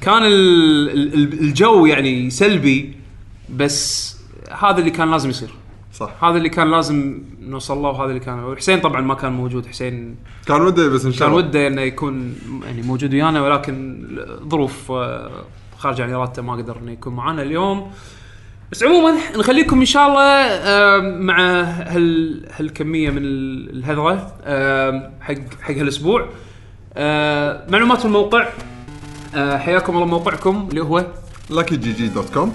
كان 0.00 0.22
ال- 0.22 0.90
ال- 1.14 1.40
الجو 1.40 1.86
يعني 1.86 2.30
سلبي 2.30 2.96
بس 3.56 4.16
هذا 4.58 4.78
اللي 4.78 4.90
كان 4.90 5.10
لازم 5.10 5.30
يصير. 5.30 5.50
صح. 5.98 6.24
هذا 6.24 6.36
اللي 6.36 6.48
كان 6.48 6.70
لازم 6.70 7.18
نوصل 7.40 7.78
له 7.78 7.88
وهذا 7.88 8.08
اللي 8.08 8.20
كان. 8.20 8.44
وحسين 8.44 8.80
طبعا 8.80 9.00
ما 9.00 9.14
كان 9.14 9.32
موجود 9.32 9.66
حسين 9.66 10.16
كان 10.46 10.60
ودي 10.62 10.88
بس 10.88 11.04
إن 11.04 11.12
شاء 11.12 11.28
كان 11.28 11.36
الله. 11.38 11.48
وده 11.48 11.66
إنه 11.66 11.80
يكون 11.82 12.34
يعني 12.64 12.82
موجود 12.82 13.14
ويانا 13.14 13.42
ولكن 13.42 14.06
ظروف 14.48 14.92
آه، 14.92 15.30
خارجه 15.78 16.02
عن 16.02 16.12
إرادته 16.12 16.42
ما 16.42 16.52
قدر 16.52 16.76
إنه 16.78 16.92
يكون 16.92 17.12
معنا 17.16 17.42
اليوم. 17.42 17.90
بس 18.72 18.82
عموما 18.82 19.14
نخليكم 19.36 19.78
إن 19.80 19.84
شاء 19.86 20.08
الله 20.08 21.08
مع 21.20 21.38
هال 21.62 22.44
هالكمية 22.56 23.10
من 23.10 23.22
ال- 23.22 23.70
الهذره 23.70 24.32
حق 25.20 25.34
حق 25.62 25.74
هالأسبوع. 25.74 26.28
آه، 26.96 27.66
معلومات 27.70 28.04
الموقع 28.04 28.48
آه، 29.34 29.58
حياكم 29.58 29.94
الله 29.94 30.06
موقعكم 30.06 30.68
اللي 30.70 30.82
هو 30.82 31.06
لاكي 31.50 31.76
جي 31.76 31.92
جي 31.92 32.08
dot 32.08 32.30
com 32.34 32.52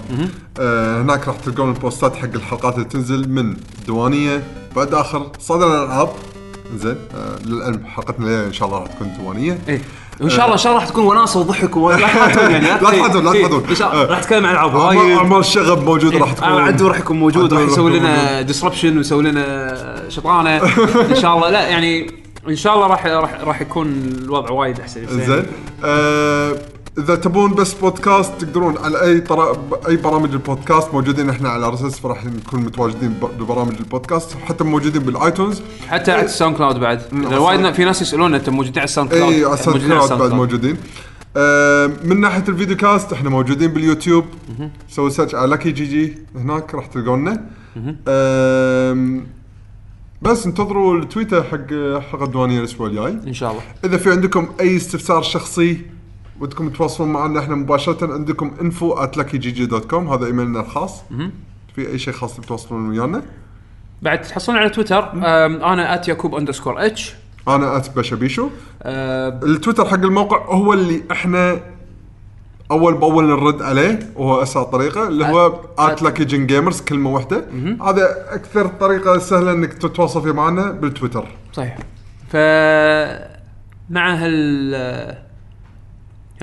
آه 0.60 1.02
هناك 1.02 1.28
راح 1.28 1.36
تلقون 1.36 1.68
ال 1.68 1.76
post 1.76 2.08
ات 2.08 2.16
حق 2.16 2.28
الحلقات 2.34 2.74
اللي 2.74 2.84
تنزل 2.84 3.28
من 3.28 3.56
ديوانيه 3.86 4.42
بعد 4.76 4.94
آخر 4.94 5.26
صدر 5.40 5.66
الألعاب. 5.82 6.08
زين 6.76 6.96
آه 7.14 7.38
للعلم 7.46 7.86
حلقتنا 7.86 8.46
إن 8.46 8.52
شاء 8.52 8.68
الله 8.68 8.78
راح 8.78 8.86
تكون 8.88 9.12
ديوانيه 9.18 9.58
إيه 9.68 9.80
وان 10.20 10.30
شاء 10.30 10.40
الله 10.44 10.52
إن 10.52 10.58
شاء 10.58 10.72
الله 10.72 10.82
راح 10.82 10.90
تكون 10.90 11.04
وناسه 11.04 11.40
وضحك 11.40 11.76
ولا 11.76 11.96
تحاتون 11.96 12.50
يعني 12.50 12.66
لا 12.70 12.76
تحاتون، 12.76 13.24
لا 13.24 13.32
إيه، 13.32 13.40
تحاتون. 13.46 13.64
إن 13.68 13.74
شاء 13.74 13.92
الله. 13.92 14.04
راح 14.04 14.18
نتكلم 14.18 14.46
عن 14.46 14.52
ألعاب. 14.52 14.74
وايد 14.74 15.16
أعمال 15.18 15.38
الشغب 15.38 15.84
موجوده 15.84 16.18
راح 16.18 16.32
تكون. 16.32 16.48
آه، 16.48 16.60
عدو 16.60 16.88
راح 16.88 16.98
يكون 16.98 17.18
موجود 17.18 17.54
راح 17.54 17.62
يسوي 17.62 17.98
لنا 17.98 18.40
disruption 18.42 18.96
ويسوي 18.96 19.22
لنا 19.22 20.04
شطانه 20.08 20.50
إن 21.10 21.14
شاء 21.14 21.36
الله 21.36 21.50
لا 21.50 21.68
يعني 21.68 22.10
إن 22.48 22.56
شاء 22.56 22.74
الله 22.74 22.86
راح 22.86 23.06
راح 23.06 23.40
راح 23.40 23.60
يكون 23.60 23.86
الوضع 24.22 24.50
وايد 24.50 24.80
أحسن. 24.80 25.06
زين. 25.26 25.46
آه 25.84 26.56
إذا 26.98 27.14
تبون 27.14 27.54
بس 27.54 27.74
بودكاست 27.74 28.32
تقدرون 28.40 28.78
على 28.78 29.02
أي 29.02 29.20
طر... 29.20 29.58
أي 29.88 29.96
برامج 29.96 30.30
البودكاست 30.30 30.94
موجودين 30.94 31.30
إحنا 31.30 31.48
على 31.48 31.68
RSS 31.68 31.98
فراح 31.98 32.24
نكون 32.24 32.60
متواجدين 32.60 33.14
ببرامج 33.38 33.74
البودكاست 33.80 34.36
حتى 34.44 34.64
موجودين 34.64 35.02
بالآيتونز. 35.02 35.62
حتى 35.88 36.12
على 36.12 36.24
الساوند 36.24 36.56
كلاود 36.56 36.80
بعد. 36.80 37.02
وايد 37.32 37.72
في 37.72 37.84
ناس 37.84 38.02
يسالون 38.02 38.34
انت 38.34 38.48
موجودين 38.50 38.78
على 38.78 38.84
الساوند 38.84 39.10
كلاود 39.10 39.32
اي 39.32 39.44
على 39.44 39.54
الساوند 39.54 39.82
كلاود 39.86 40.12
بعد 40.12 40.32
موجودين. 40.32 40.76
آه 41.36 41.90
من 42.04 42.20
ناحية 42.20 42.44
ال 42.48 42.53
video 42.53 42.76
cast 42.76 43.12
إحنا 43.12 43.30
موجودين 43.30 43.72
باليوتيوب. 43.72 44.24
سوي 44.88 45.10
search 45.10 45.34
على 45.34 45.50
لاكي 45.50 45.70
جي 45.70 45.84
جي 45.84 46.18
هناك 46.36 46.74
راح 46.74 46.86
تلقونا 46.86 47.46
بس 50.22 50.46
انتظروا 50.46 50.98
التويتر 50.98 51.42
حق 51.42 51.66
حلقه 52.10 52.24
الديوانية 52.24 52.58
الأسبوع 52.58 52.86
الجاي. 52.86 53.18
إن 53.26 53.34
شاء 53.34 53.50
الله. 53.50 53.62
إذا 53.84 53.96
في 53.96 54.10
عندكم 54.10 54.48
أي 54.60 54.76
استفسار 54.76 55.22
شخصي 55.22 55.80
ودكم 56.40 56.68
تتواصلون 56.68 57.12
معنا 57.12 57.40
إحنا 57.40 57.54
مباشرة 57.54 58.12
عندكم 58.12 58.50
at 58.96 59.16
luckygg.com 59.18 59.94
هذا 59.94 60.26
إيميلنا 60.26 60.60
الخاص. 60.60 61.02
في 61.74 61.88
أي 61.88 61.98
شيء 61.98 62.14
خاص 62.14 62.36
تتواصلون 62.36 62.88
ويانا. 62.88 63.22
بعد 64.02 64.22
تحصلون 64.22 64.58
على 64.58 64.70
تويتر 64.70 65.12
أنا 65.12 65.94
at 65.94 66.08
يعقوب 66.08 66.34
underscore 66.34 66.86
H 66.86 67.14
أنا 67.48 67.76
at 67.76 67.96
بشبيشو 67.96 68.48
أه، 68.82 69.40
التويتر 69.42 69.84
حق 69.84 69.94
الموقع 69.94 70.44
هو 70.46 70.72
اللي 70.72 71.02
إحنا 71.10 71.60
أول 72.70 72.94
بأول 72.94 73.24
نرد 73.24 73.62
عليه 73.62 73.98
وهو 74.16 74.42
اسهل 74.42 74.64
طريقة 74.64 75.08
اللي 75.08 75.24
هو 75.26 75.60
at 75.78 76.02
لاكي 76.02 76.24
جن 76.24 76.46
جيمرز 76.46 76.80
كلمة 76.80 77.10
واحدة. 77.10 77.44
هذا 77.82 78.34
أكثر 78.34 78.66
طريقة 78.66 79.18
سهلة 79.18 79.52
إنك 79.52 79.72
تتواصل 79.72 80.22
فيها 80.22 80.32
معنا 80.32 80.70
بالتويتر. 80.70 81.28
صحيح. 81.52 81.78
ف 82.28 82.36
مع 83.90 84.14
هال 84.14 85.24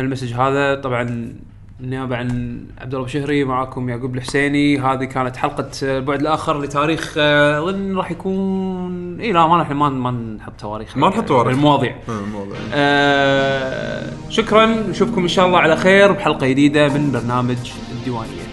هالمسج 0.01 0.33
هذا. 0.33 0.75
طبعا 0.75 1.33
نيابه 1.81 2.15
عن 2.15 2.61
عبد 2.81 2.93
الله 2.93 3.05
بشهري 3.05 3.43
معاكم 3.43 3.89
يعقوب 3.89 4.15
الحسيني. 4.15 4.80
هذه 4.80 5.03
كانت 5.03 5.35
حلقة 5.38 5.69
البعد 5.83 6.19
الآخر 6.19 6.61
لتاريخ 6.61 7.15
آه، 7.17 7.59
اظن 7.59 7.97
راح 7.97 8.11
يكون 8.11 9.19
إي 9.19 9.31
لا 9.31 9.47
ما 9.47 9.61
إحنا 9.61 9.75
ما 9.75 9.89
ما 9.89 10.11
نحط 10.11 10.53
تواريخ. 10.59 10.97
ما 10.97 11.09
نحط 11.09 11.25
تواريخ. 11.27 11.57
المواضيع 11.57 11.95
آه، 12.09 12.19
الموضوع. 12.19 12.57
آه 12.73 14.11
شكرا. 14.30 14.65
نشوفكم 14.65 15.21
إن 15.21 15.27
شاء 15.27 15.47
الله 15.47 15.59
على 15.59 15.75
خير 15.75 16.11
بحلقة 16.11 16.47
جديدة 16.47 16.88
من 16.88 17.11
برنامج 17.11 17.71
الديوانية. 17.91 18.50